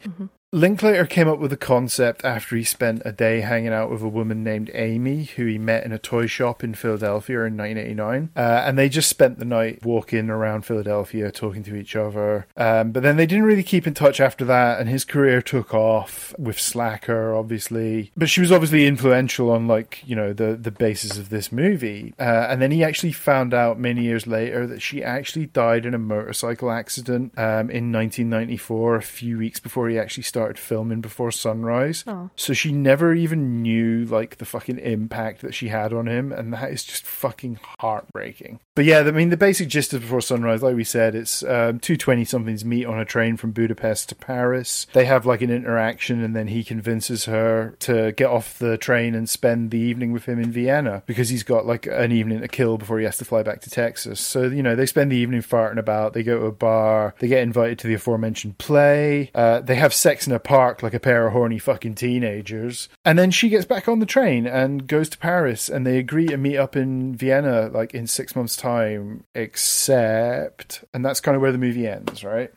Linklater 0.56 1.06
came 1.06 1.28
up 1.28 1.38
with 1.38 1.52
the 1.52 1.58
concept 1.58 2.24
after 2.24 2.56
he 2.56 2.64
spent 2.64 3.02
a 3.04 3.12
day 3.12 3.42
hanging 3.42 3.74
out 3.74 3.92
with 3.92 4.02
a 4.02 4.08
woman 4.08 4.42
named 4.42 4.72
Amy, 4.74 5.26
who 5.26 5.46
he 5.46 5.58
met 5.58 5.84
in 5.84 5.92
a 5.92 6.00
toy 6.00 6.28
shop 6.28 6.64
in 6.64 6.74
Philadelphia 6.74 7.40
in 7.44 7.58
1989. 7.58 8.30
Uh, 8.38 8.64
and 8.66 8.78
they 8.78 8.88
just 8.88 9.10
spent 9.10 9.38
the 9.38 9.44
night 9.44 9.84
walking 9.84 10.30
around 10.30 10.62
Philadelphia, 10.62 11.30
talking 11.30 11.62
to 11.64 11.76
each 11.76 11.94
other. 11.94 12.48
Um, 12.56 12.94
but 12.94 13.04
then 13.04 13.18
they 13.18 13.26
didn't 13.26 13.44
really 13.44 13.64
keep 13.64 13.86
in 13.86 13.94
touch 13.94 14.22
after 14.22 14.46
that, 14.46 14.80
and 14.80 14.88
his 14.88 15.04
career 15.04 15.42
took 15.42 15.74
off 15.74 16.34
with 16.40 16.58
Slacker, 16.58 17.36
obviously. 17.36 18.14
But 18.16 18.30
she 18.30 18.40
was 18.40 18.54
obviously 18.54 18.88
influential 18.88 19.52
on, 19.52 19.68
like, 19.68 20.04
you 20.06 20.16
know, 20.16 20.32
the, 20.32 20.56
the 20.56 20.72
basis 20.72 21.18
of 21.18 21.28
this 21.28 21.52
movie. 21.52 22.14
Uh, 22.18 22.48
and 22.50 22.62
then 22.62 22.72
he 22.72 22.82
actually 22.82 23.12
found 23.12 23.54
out 23.54 23.78
many 23.78 24.04
years 24.04 24.26
later 24.26 24.66
that 24.68 24.82
she 24.82 25.04
actually 25.04 25.48
died 25.48 25.86
in 25.86 25.94
a 25.94 26.00
motorcycle 26.00 26.72
accident 26.72 27.38
um, 27.38 27.70
in 27.70 27.92
1994, 27.92 28.96
a 28.96 29.02
few 29.02 29.38
weeks 29.38 29.60
before 29.60 29.90
he 29.90 30.00
actually 30.00 30.24
started 30.24 30.45
filming 30.54 31.02
Before 31.02 31.32
Sunrise. 31.32 32.04
Oh. 32.08 32.30
So 32.36 32.54
she 32.54 32.72
never 32.72 33.14
even 33.14 33.62
knew 33.62 34.06
like 34.06 34.38
the 34.38 34.46
fucking 34.46 34.80
impact 34.80 35.42
that 35.42 35.54
she 35.54 35.70
had 35.70 35.94
on 35.94 36.08
him, 36.08 36.32
and 36.32 36.54
that 36.54 36.72
is 36.72 36.84
just 36.84 37.06
fucking 37.06 37.60
heartbreaking. 37.80 38.60
But 38.76 38.86
yeah, 38.86 39.00
I 39.00 39.12
mean 39.12 39.30
the 39.30 39.38
basic 39.38 39.70
gist 39.70 39.94
of 39.94 40.02
Before 40.02 40.22
Sunrise, 40.22 40.62
like 40.62 40.76
we 40.76 40.84
said, 40.84 41.16
it's 41.16 41.44
um, 41.44 41.80
two 41.80 41.98
twenty 41.98 42.26
somethings 42.26 42.66
meet 42.66 42.86
on 42.86 43.00
a 43.00 43.06
train 43.06 43.38
from 43.38 43.52
Budapest 43.52 44.10
to 44.10 44.16
Paris. 44.16 44.88
They 44.94 45.06
have 45.06 45.26
like 45.26 45.42
an 45.42 45.50
interaction, 45.50 46.24
and 46.24 46.36
then 46.36 46.48
he 46.48 46.64
convinces 46.64 47.26
her 47.26 47.76
to 47.80 48.12
get 48.14 48.28
off 48.28 48.60
the 48.60 48.78
train 48.78 49.16
and 49.16 49.30
spend 49.30 49.72
the 49.72 49.80
evening 49.80 50.12
with 50.12 50.26
him 50.26 50.40
in 50.40 50.52
Vienna 50.52 51.04
because 51.06 51.30
he's 51.30 51.44
got 51.44 51.66
like 51.66 51.88
an 51.88 52.12
evening 52.12 52.42
to 52.42 52.48
kill 52.48 52.78
before 52.78 53.00
he 53.00 53.06
has 53.06 53.18
to 53.18 53.26
fly 53.26 53.44
back 53.44 53.62
to 53.62 53.70
Texas. 53.70 54.20
So 54.20 54.44
you 54.44 54.62
know 54.62 54.76
they 54.76 54.86
spend 54.86 55.12
the 55.12 55.18
evening 55.18 55.42
farting 55.42 55.80
about. 55.80 56.14
They 56.14 56.24
go 56.24 56.40
to 56.40 56.46
a 56.46 56.52
bar. 56.52 57.16
They 57.20 57.28
get 57.28 57.44
invited 57.44 57.80
to 57.80 57.88
the 57.88 57.94
aforementioned 57.94 58.58
play. 58.58 59.32
Uh, 59.34 59.62
they 59.62 59.76
have 59.76 59.94
sex 59.94 60.28
in 60.28 60.34
a 60.36 60.40
park 60.40 60.84
like 60.84 60.94
a 60.94 61.00
pair 61.00 61.28
of 61.28 61.34
horny 61.34 61.60
fucking 61.60 61.96
teenagers. 61.96 62.90
And 63.04 63.18
then 63.18 63.32
she 63.32 63.50
gets 63.50 63.66
back 63.66 63.88
on 63.88 64.00
the 64.00 64.06
train 64.06 64.46
and 64.46 64.88
goes 64.88 65.10
to 65.10 65.18
Paris 65.18 65.70
and 65.70 65.86
they 65.86 65.98
agree 65.98 66.28
to 66.28 66.38
meet 66.38 66.58
up 66.58 66.76
in 66.76 67.16
Vienna 67.16 67.70
like 67.74 67.94
in 67.94 68.08
six 68.08 68.36
months' 68.36 68.56
time, 68.56 69.24
except. 69.34 70.84
And 70.94 71.04
that's 71.04 71.22
kind 71.22 71.36
of 71.36 71.42
where 71.42 71.52
the 71.52 71.58
movie 71.58 71.88
ends, 71.88 72.24
right? 72.24 72.52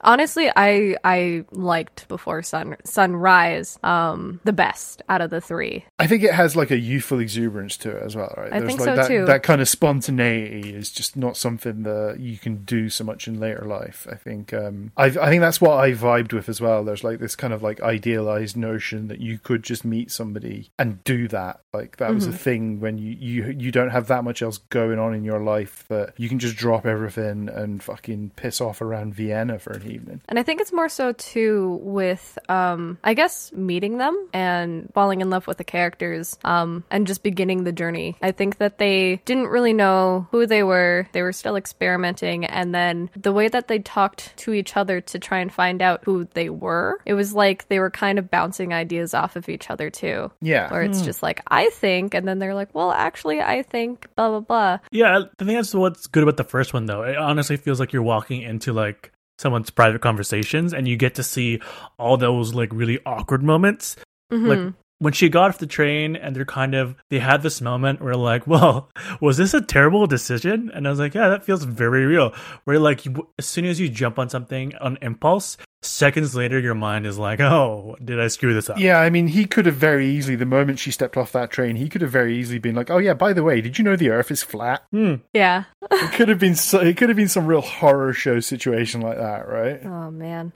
Honestly, 0.00 0.50
I 0.54 0.96
I 1.04 1.44
liked 1.50 2.08
Before 2.08 2.42
Sun 2.42 2.76
Sunrise 2.84 3.78
um 3.82 4.40
the 4.44 4.52
best 4.52 5.02
out 5.08 5.20
of 5.20 5.30
the 5.30 5.40
three. 5.40 5.84
I 5.98 6.06
think 6.06 6.22
it 6.22 6.34
has 6.34 6.56
like 6.56 6.70
a 6.70 6.78
youthful 6.78 7.20
exuberance 7.20 7.76
to 7.78 7.90
it 7.90 8.02
as 8.02 8.16
well, 8.16 8.32
right? 8.36 8.52
I 8.52 8.60
think 8.60 8.80
like 8.80 8.88
so, 8.88 8.96
that, 8.96 9.08
too. 9.08 9.24
that 9.26 9.42
kind 9.42 9.60
of 9.60 9.68
spontaneity 9.68 10.74
is 10.74 10.90
just 10.90 11.16
not 11.16 11.36
something 11.36 11.82
that 11.82 12.18
you 12.20 12.38
can 12.38 12.64
do 12.64 12.88
so 12.88 13.04
much 13.04 13.28
in 13.28 13.40
later 13.40 13.64
life. 13.64 14.06
I 14.10 14.14
think 14.14 14.52
um 14.52 14.92
I 14.96 15.06
I 15.06 15.28
think 15.30 15.40
that's 15.40 15.60
what 15.60 15.78
I 15.78 15.92
vibed 15.92 16.32
with 16.32 16.48
as 16.48 16.60
well. 16.60 16.84
There's 16.84 17.04
like 17.04 17.18
this 17.18 17.36
kind 17.36 17.52
of 17.52 17.62
like 17.62 17.80
idealized 17.80 18.56
notion 18.56 19.08
that 19.08 19.20
you 19.20 19.38
could 19.38 19.62
just 19.62 19.84
meet 19.84 20.10
somebody 20.10 20.70
and 20.78 21.02
do 21.04 21.28
that. 21.28 21.60
Like 21.72 21.98
that 21.98 22.14
was 22.14 22.26
a 22.26 22.32
thing 22.32 22.80
when 22.80 22.98
you 22.98 23.12
you 23.12 23.54
you 23.56 23.70
don't 23.70 23.90
have 23.90 24.08
that 24.08 24.24
much 24.24 24.42
else 24.42 24.58
going 24.58 24.98
on 24.98 25.14
in 25.14 25.24
your 25.24 25.40
life 25.40 25.84
that 25.88 26.14
you 26.16 26.28
can 26.28 26.38
just 26.38 26.56
drop 26.56 26.86
everything 26.86 27.48
and 27.48 27.82
fucking 27.82 28.32
piss 28.36 28.60
off 28.60 28.80
around 28.80 29.14
Vienna 29.14 29.49
for 29.58 29.72
an 29.72 29.90
evening. 29.90 30.20
And 30.28 30.38
I 30.38 30.42
think 30.42 30.60
it's 30.60 30.72
more 30.72 30.88
so 30.88 31.12
too 31.12 31.80
with 31.82 32.38
um 32.48 32.98
I 33.04 33.14
guess 33.14 33.52
meeting 33.52 33.98
them 33.98 34.28
and 34.32 34.90
falling 34.94 35.20
in 35.20 35.30
love 35.30 35.46
with 35.46 35.58
the 35.58 35.64
characters 35.64 36.38
um 36.44 36.84
and 36.90 37.06
just 37.06 37.22
beginning 37.22 37.64
the 37.64 37.72
journey. 37.72 38.16
I 38.22 38.32
think 38.32 38.58
that 38.58 38.78
they 38.78 39.20
didn't 39.24 39.48
really 39.48 39.72
know 39.72 40.28
who 40.30 40.46
they 40.46 40.62
were. 40.62 41.08
They 41.12 41.22
were 41.22 41.32
still 41.32 41.56
experimenting 41.56 42.44
and 42.44 42.74
then 42.74 43.10
the 43.16 43.32
way 43.32 43.48
that 43.48 43.68
they 43.68 43.78
talked 43.78 44.36
to 44.38 44.52
each 44.52 44.76
other 44.76 45.00
to 45.00 45.18
try 45.18 45.38
and 45.38 45.52
find 45.52 45.82
out 45.82 46.02
who 46.04 46.24
they 46.34 46.50
were, 46.50 47.00
it 47.04 47.14
was 47.14 47.34
like 47.34 47.68
they 47.68 47.78
were 47.78 47.90
kind 47.90 48.18
of 48.18 48.30
bouncing 48.30 48.72
ideas 48.72 49.14
off 49.14 49.36
of 49.36 49.48
each 49.48 49.70
other 49.70 49.90
too. 49.90 50.30
Yeah. 50.40 50.70
Where 50.70 50.82
it's 50.82 51.02
just 51.02 51.22
like 51.22 51.42
I 51.48 51.70
think 51.70 52.14
and 52.14 52.26
then 52.26 52.38
they're 52.38 52.54
like, 52.54 52.74
"Well, 52.74 52.92
actually 52.92 53.40
I 53.40 53.62
think 53.62 54.06
blah 54.16 54.28
blah 54.28 54.40
blah." 54.40 54.78
Yeah, 54.90 55.18
I 55.18 55.44
think 55.44 55.58
that's 55.58 55.74
what's 55.74 56.06
good 56.06 56.22
about 56.22 56.36
the 56.36 56.44
first 56.44 56.72
one, 56.72 56.86
though. 56.86 57.02
It 57.02 57.16
honestly 57.16 57.56
feels 57.56 57.80
like 57.80 57.92
you're 57.92 58.02
walking 58.02 58.42
into 58.42 58.72
like 58.72 59.12
someone's 59.40 59.70
private 59.70 60.02
conversations, 60.02 60.72
and 60.72 60.86
you 60.86 60.96
get 60.96 61.14
to 61.14 61.22
see 61.22 61.60
all 61.98 62.16
those 62.16 62.54
like 62.54 62.70
really 62.72 62.98
awkward 63.06 63.42
moments. 63.42 63.96
Like 64.30 64.58
mm-hmm. 64.58 64.70
When 65.00 65.12
she 65.12 65.28
got 65.28 65.50
off 65.50 65.58
the 65.58 65.66
train, 65.66 66.14
and 66.14 66.36
they're 66.36 66.44
kind 66.44 66.74
of 66.74 66.94
they 67.10 67.18
had 67.18 67.42
this 67.42 67.60
moment 67.60 68.00
where 68.00 68.14
like, 68.14 68.46
well, 68.46 68.88
was 69.20 69.36
this 69.36 69.52
a 69.52 69.60
terrible 69.60 70.06
decision? 70.06 70.70
And 70.72 70.86
I 70.86 70.90
was 70.90 71.00
like, 71.00 71.14
yeah, 71.14 71.28
that 71.28 71.44
feels 71.44 71.64
very 71.64 72.06
real. 72.06 72.32
Where 72.64 72.78
like 72.78 73.04
you, 73.04 73.28
as 73.38 73.46
soon 73.46 73.64
as 73.64 73.80
you 73.80 73.88
jump 73.88 74.18
on 74.18 74.28
something 74.28 74.76
on 74.76 74.98
impulse, 75.02 75.56
seconds 75.82 76.34
later 76.34 76.58
your 76.60 76.74
mind 76.74 77.06
is 77.06 77.18
like, 77.18 77.40
oh, 77.40 77.96
did 78.04 78.20
I 78.20 78.28
screw 78.28 78.52
this 78.52 78.68
up? 78.68 78.78
Yeah, 78.78 78.98
I 79.00 79.08
mean, 79.10 79.28
he 79.28 79.46
could 79.46 79.66
have 79.66 79.76
very 79.76 80.06
easily, 80.06 80.36
the 80.36 80.44
moment 80.46 80.78
she 80.78 80.90
stepped 80.90 81.16
off 81.16 81.32
that 81.32 81.50
train, 81.50 81.76
he 81.76 81.88
could 81.88 82.02
have 82.02 82.10
very 82.10 82.36
easily 82.36 82.58
been 82.58 82.74
like, 82.74 82.90
"Oh 82.90 82.98
yeah, 82.98 83.14
by 83.14 83.32
the 83.32 83.42
way, 83.42 83.60
did 83.60 83.78
you 83.78 83.84
know 83.84 83.96
the 83.96 84.10
Earth 84.10 84.30
is 84.30 84.42
flat?" 84.42 84.82
Hmm. 84.90 85.14
Yeah. 85.32 85.64
It 85.90 86.12
could 86.12 86.28
have 86.28 86.38
been, 86.38 86.54
so, 86.54 86.80
it 86.80 86.96
could 86.98 87.08
have 87.08 87.16
been 87.16 87.28
some 87.28 87.46
real 87.46 87.62
horror 87.62 88.12
show 88.12 88.40
situation 88.40 89.00
like 89.00 89.16
that, 89.16 89.48
right? 89.48 89.80
Oh 89.84 90.10
man. 90.10 90.52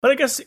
But 0.00 0.10
I 0.10 0.14
guess 0.14 0.40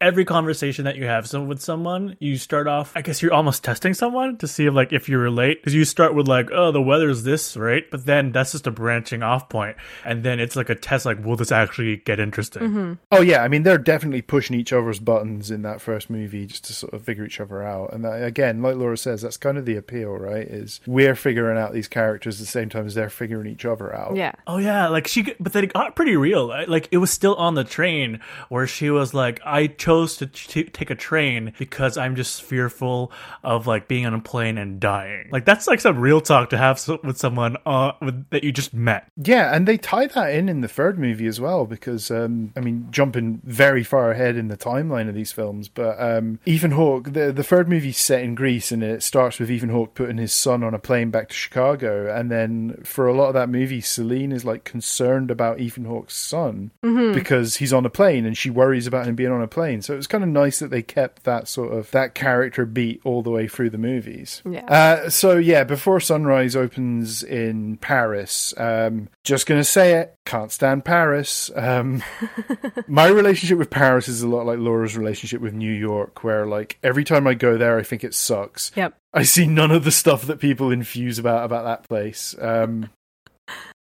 every 0.00 0.24
conversation 0.24 0.84
that 0.84 0.96
you 0.96 1.04
have 1.06 1.26
some 1.26 1.48
with 1.48 1.60
someone, 1.60 2.16
you 2.20 2.36
start 2.36 2.66
off. 2.66 2.92
I 2.94 3.02
guess 3.02 3.20
you're 3.20 3.32
almost 3.32 3.64
testing 3.64 3.94
someone 3.94 4.36
to 4.38 4.46
see 4.46 4.66
if 4.66 4.74
like 4.74 4.92
if 4.92 5.08
you 5.08 5.18
relate 5.18 5.60
because 5.60 5.74
you 5.74 5.84
start 5.84 6.14
with 6.14 6.28
like, 6.28 6.50
oh, 6.52 6.70
the 6.70 6.82
weather's 6.82 7.24
this, 7.24 7.56
right? 7.56 7.84
But 7.90 8.06
then 8.06 8.32
that's 8.32 8.52
just 8.52 8.66
a 8.66 8.70
branching 8.70 9.22
off 9.22 9.48
point, 9.48 9.76
and 10.04 10.22
then 10.22 10.40
it's 10.40 10.56
like 10.56 10.70
a 10.70 10.74
test. 10.74 11.04
Like, 11.04 11.24
will 11.24 11.36
this 11.36 11.52
actually 11.52 11.96
get 11.96 12.20
interesting? 12.20 12.62
Mm-hmm. 12.62 12.92
Oh 13.10 13.20
yeah, 13.20 13.42
I 13.42 13.48
mean, 13.48 13.62
they're 13.64 13.78
definitely 13.78 14.22
pushing 14.22 14.58
each 14.58 14.72
other's 14.72 15.00
buttons 15.00 15.50
in 15.50 15.62
that 15.62 15.80
first 15.80 16.10
movie 16.10 16.46
just 16.46 16.64
to 16.66 16.72
sort 16.72 16.92
of 16.92 17.02
figure 17.02 17.24
each 17.24 17.40
other 17.40 17.62
out. 17.62 17.92
And 17.92 18.04
that, 18.04 18.22
again, 18.22 18.62
like 18.62 18.76
Laura 18.76 18.96
says, 18.96 19.22
that's 19.22 19.36
kind 19.36 19.58
of 19.58 19.66
the 19.66 19.76
appeal, 19.76 20.10
right? 20.10 20.46
Is 20.46 20.80
we're 20.86 21.16
figuring 21.16 21.58
out 21.58 21.72
these 21.72 21.88
characters 21.88 22.36
at 22.36 22.40
the 22.40 22.50
same 22.50 22.68
time 22.68 22.86
as 22.86 22.94
they're 22.94 23.10
figuring 23.10 23.50
each 23.50 23.64
other 23.64 23.94
out. 23.94 24.16
Yeah. 24.16 24.32
Oh 24.46 24.58
yeah, 24.58 24.88
like 24.88 25.08
she, 25.08 25.34
but 25.40 25.52
then 25.52 25.64
it 25.64 25.72
got 25.72 25.96
pretty 25.96 26.16
real. 26.16 26.46
Like 26.68 26.88
it 26.92 26.98
was 26.98 27.10
still 27.10 27.34
on 27.36 27.54
the 27.54 27.64
train 27.64 28.20
where 28.48 28.66
she 28.66 28.90
was 28.90 29.12
like, 29.12 29.40
"I 29.44 29.66
chose 29.66 29.87
to 29.88 30.26
t- 30.26 30.64
take 30.64 30.90
a 30.90 30.94
train 30.94 31.52
because 31.58 31.96
I'm 31.96 32.16
just 32.16 32.42
fearful 32.42 33.10
of 33.42 33.66
like 33.66 33.88
being 33.88 34.06
on 34.06 34.14
a 34.14 34.20
plane 34.20 34.58
and 34.58 34.78
dying." 34.80 35.28
Like 35.30 35.44
that's 35.44 35.66
like 35.66 35.80
some 35.80 35.98
real 35.98 36.20
talk 36.20 36.50
to 36.50 36.58
have 36.58 36.78
so- 36.78 37.00
with 37.02 37.18
someone 37.18 37.56
uh, 37.66 37.92
with, 38.00 38.28
that 38.30 38.44
you 38.44 38.52
just 38.52 38.74
met. 38.74 39.08
Yeah, 39.16 39.54
and 39.54 39.66
they 39.66 39.76
tie 39.76 40.06
that 40.06 40.34
in 40.34 40.48
in 40.48 40.60
the 40.60 40.68
third 40.68 40.98
movie 40.98 41.26
as 41.26 41.40
well 41.40 41.66
because, 41.66 42.10
um, 42.10 42.52
I 42.56 42.60
mean, 42.60 42.88
jumping 42.90 43.40
very 43.44 43.84
far 43.84 44.10
ahead 44.10 44.36
in 44.36 44.48
the 44.48 44.56
timeline 44.56 45.08
of 45.08 45.14
these 45.14 45.32
films, 45.32 45.68
but 45.68 46.00
um, 46.00 46.40
Ethan 46.46 46.72
Hawke, 46.72 47.12
the 47.12 47.32
the 47.32 47.44
third 47.44 47.68
movie's 47.68 47.98
set 47.98 48.22
in 48.22 48.34
Greece, 48.34 48.70
and 48.72 48.82
it 48.82 49.02
starts 49.02 49.38
with 49.38 49.50
Ethan 49.50 49.70
Hawke 49.70 49.94
putting 49.94 50.18
his 50.18 50.32
son 50.32 50.62
on 50.62 50.74
a 50.74 50.78
plane 50.78 51.10
back 51.10 51.28
to 51.28 51.34
Chicago, 51.34 52.14
and 52.14 52.30
then 52.30 52.80
for 52.84 53.06
a 53.06 53.14
lot 53.14 53.28
of 53.28 53.34
that 53.34 53.48
movie, 53.48 53.80
Celine 53.80 54.32
is 54.32 54.44
like 54.44 54.64
concerned 54.64 55.30
about 55.30 55.60
Ethan 55.60 55.84
Hawke's 55.84 56.16
son 56.16 56.70
because 56.82 57.56
he's 57.56 57.72
on 57.72 57.86
a 57.86 57.90
plane, 57.90 58.26
and 58.26 58.36
she 58.36 58.50
worries 58.50 58.86
about 58.86 59.06
him 59.06 59.14
being 59.14 59.30
on 59.32 59.42
a 59.42 59.48
plane. 59.48 59.77
So 59.82 59.94
it 59.94 59.96
was 59.96 60.06
kind 60.06 60.24
of 60.24 60.30
nice 60.30 60.58
that 60.58 60.70
they 60.70 60.82
kept 60.82 61.24
that 61.24 61.48
sort 61.48 61.72
of 61.72 61.90
that 61.92 62.14
character 62.14 62.66
beat 62.66 63.00
all 63.04 63.22
the 63.22 63.30
way 63.30 63.48
through 63.48 63.70
the 63.70 63.78
movies. 63.78 64.42
Yeah. 64.48 64.64
Uh, 64.66 65.10
so 65.10 65.36
yeah, 65.36 65.64
before 65.64 66.00
Sunrise 66.00 66.56
opens 66.56 67.22
in 67.22 67.76
Paris, 67.78 68.54
um, 68.56 69.08
just 69.24 69.46
gonna 69.46 69.64
say 69.64 69.94
it, 69.94 70.14
can't 70.24 70.52
stand 70.52 70.84
Paris. 70.84 71.50
Um, 71.54 72.02
my 72.88 73.08
relationship 73.08 73.58
with 73.58 73.70
Paris 73.70 74.08
is 74.08 74.22
a 74.22 74.28
lot 74.28 74.46
like 74.46 74.58
Laura's 74.58 74.96
relationship 74.96 75.40
with 75.40 75.54
New 75.54 75.72
York, 75.72 76.24
where 76.24 76.46
like 76.46 76.78
every 76.82 77.04
time 77.04 77.26
I 77.26 77.34
go 77.34 77.56
there, 77.56 77.78
I 77.78 77.82
think 77.82 78.04
it 78.04 78.14
sucks. 78.14 78.72
Yep. 78.74 78.94
I 79.12 79.22
see 79.22 79.46
none 79.46 79.70
of 79.70 79.84
the 79.84 79.90
stuff 79.90 80.26
that 80.26 80.38
people 80.38 80.70
infuse 80.70 81.18
about 81.18 81.44
about 81.44 81.64
that 81.64 81.88
place. 81.88 82.34
Um, 82.40 82.90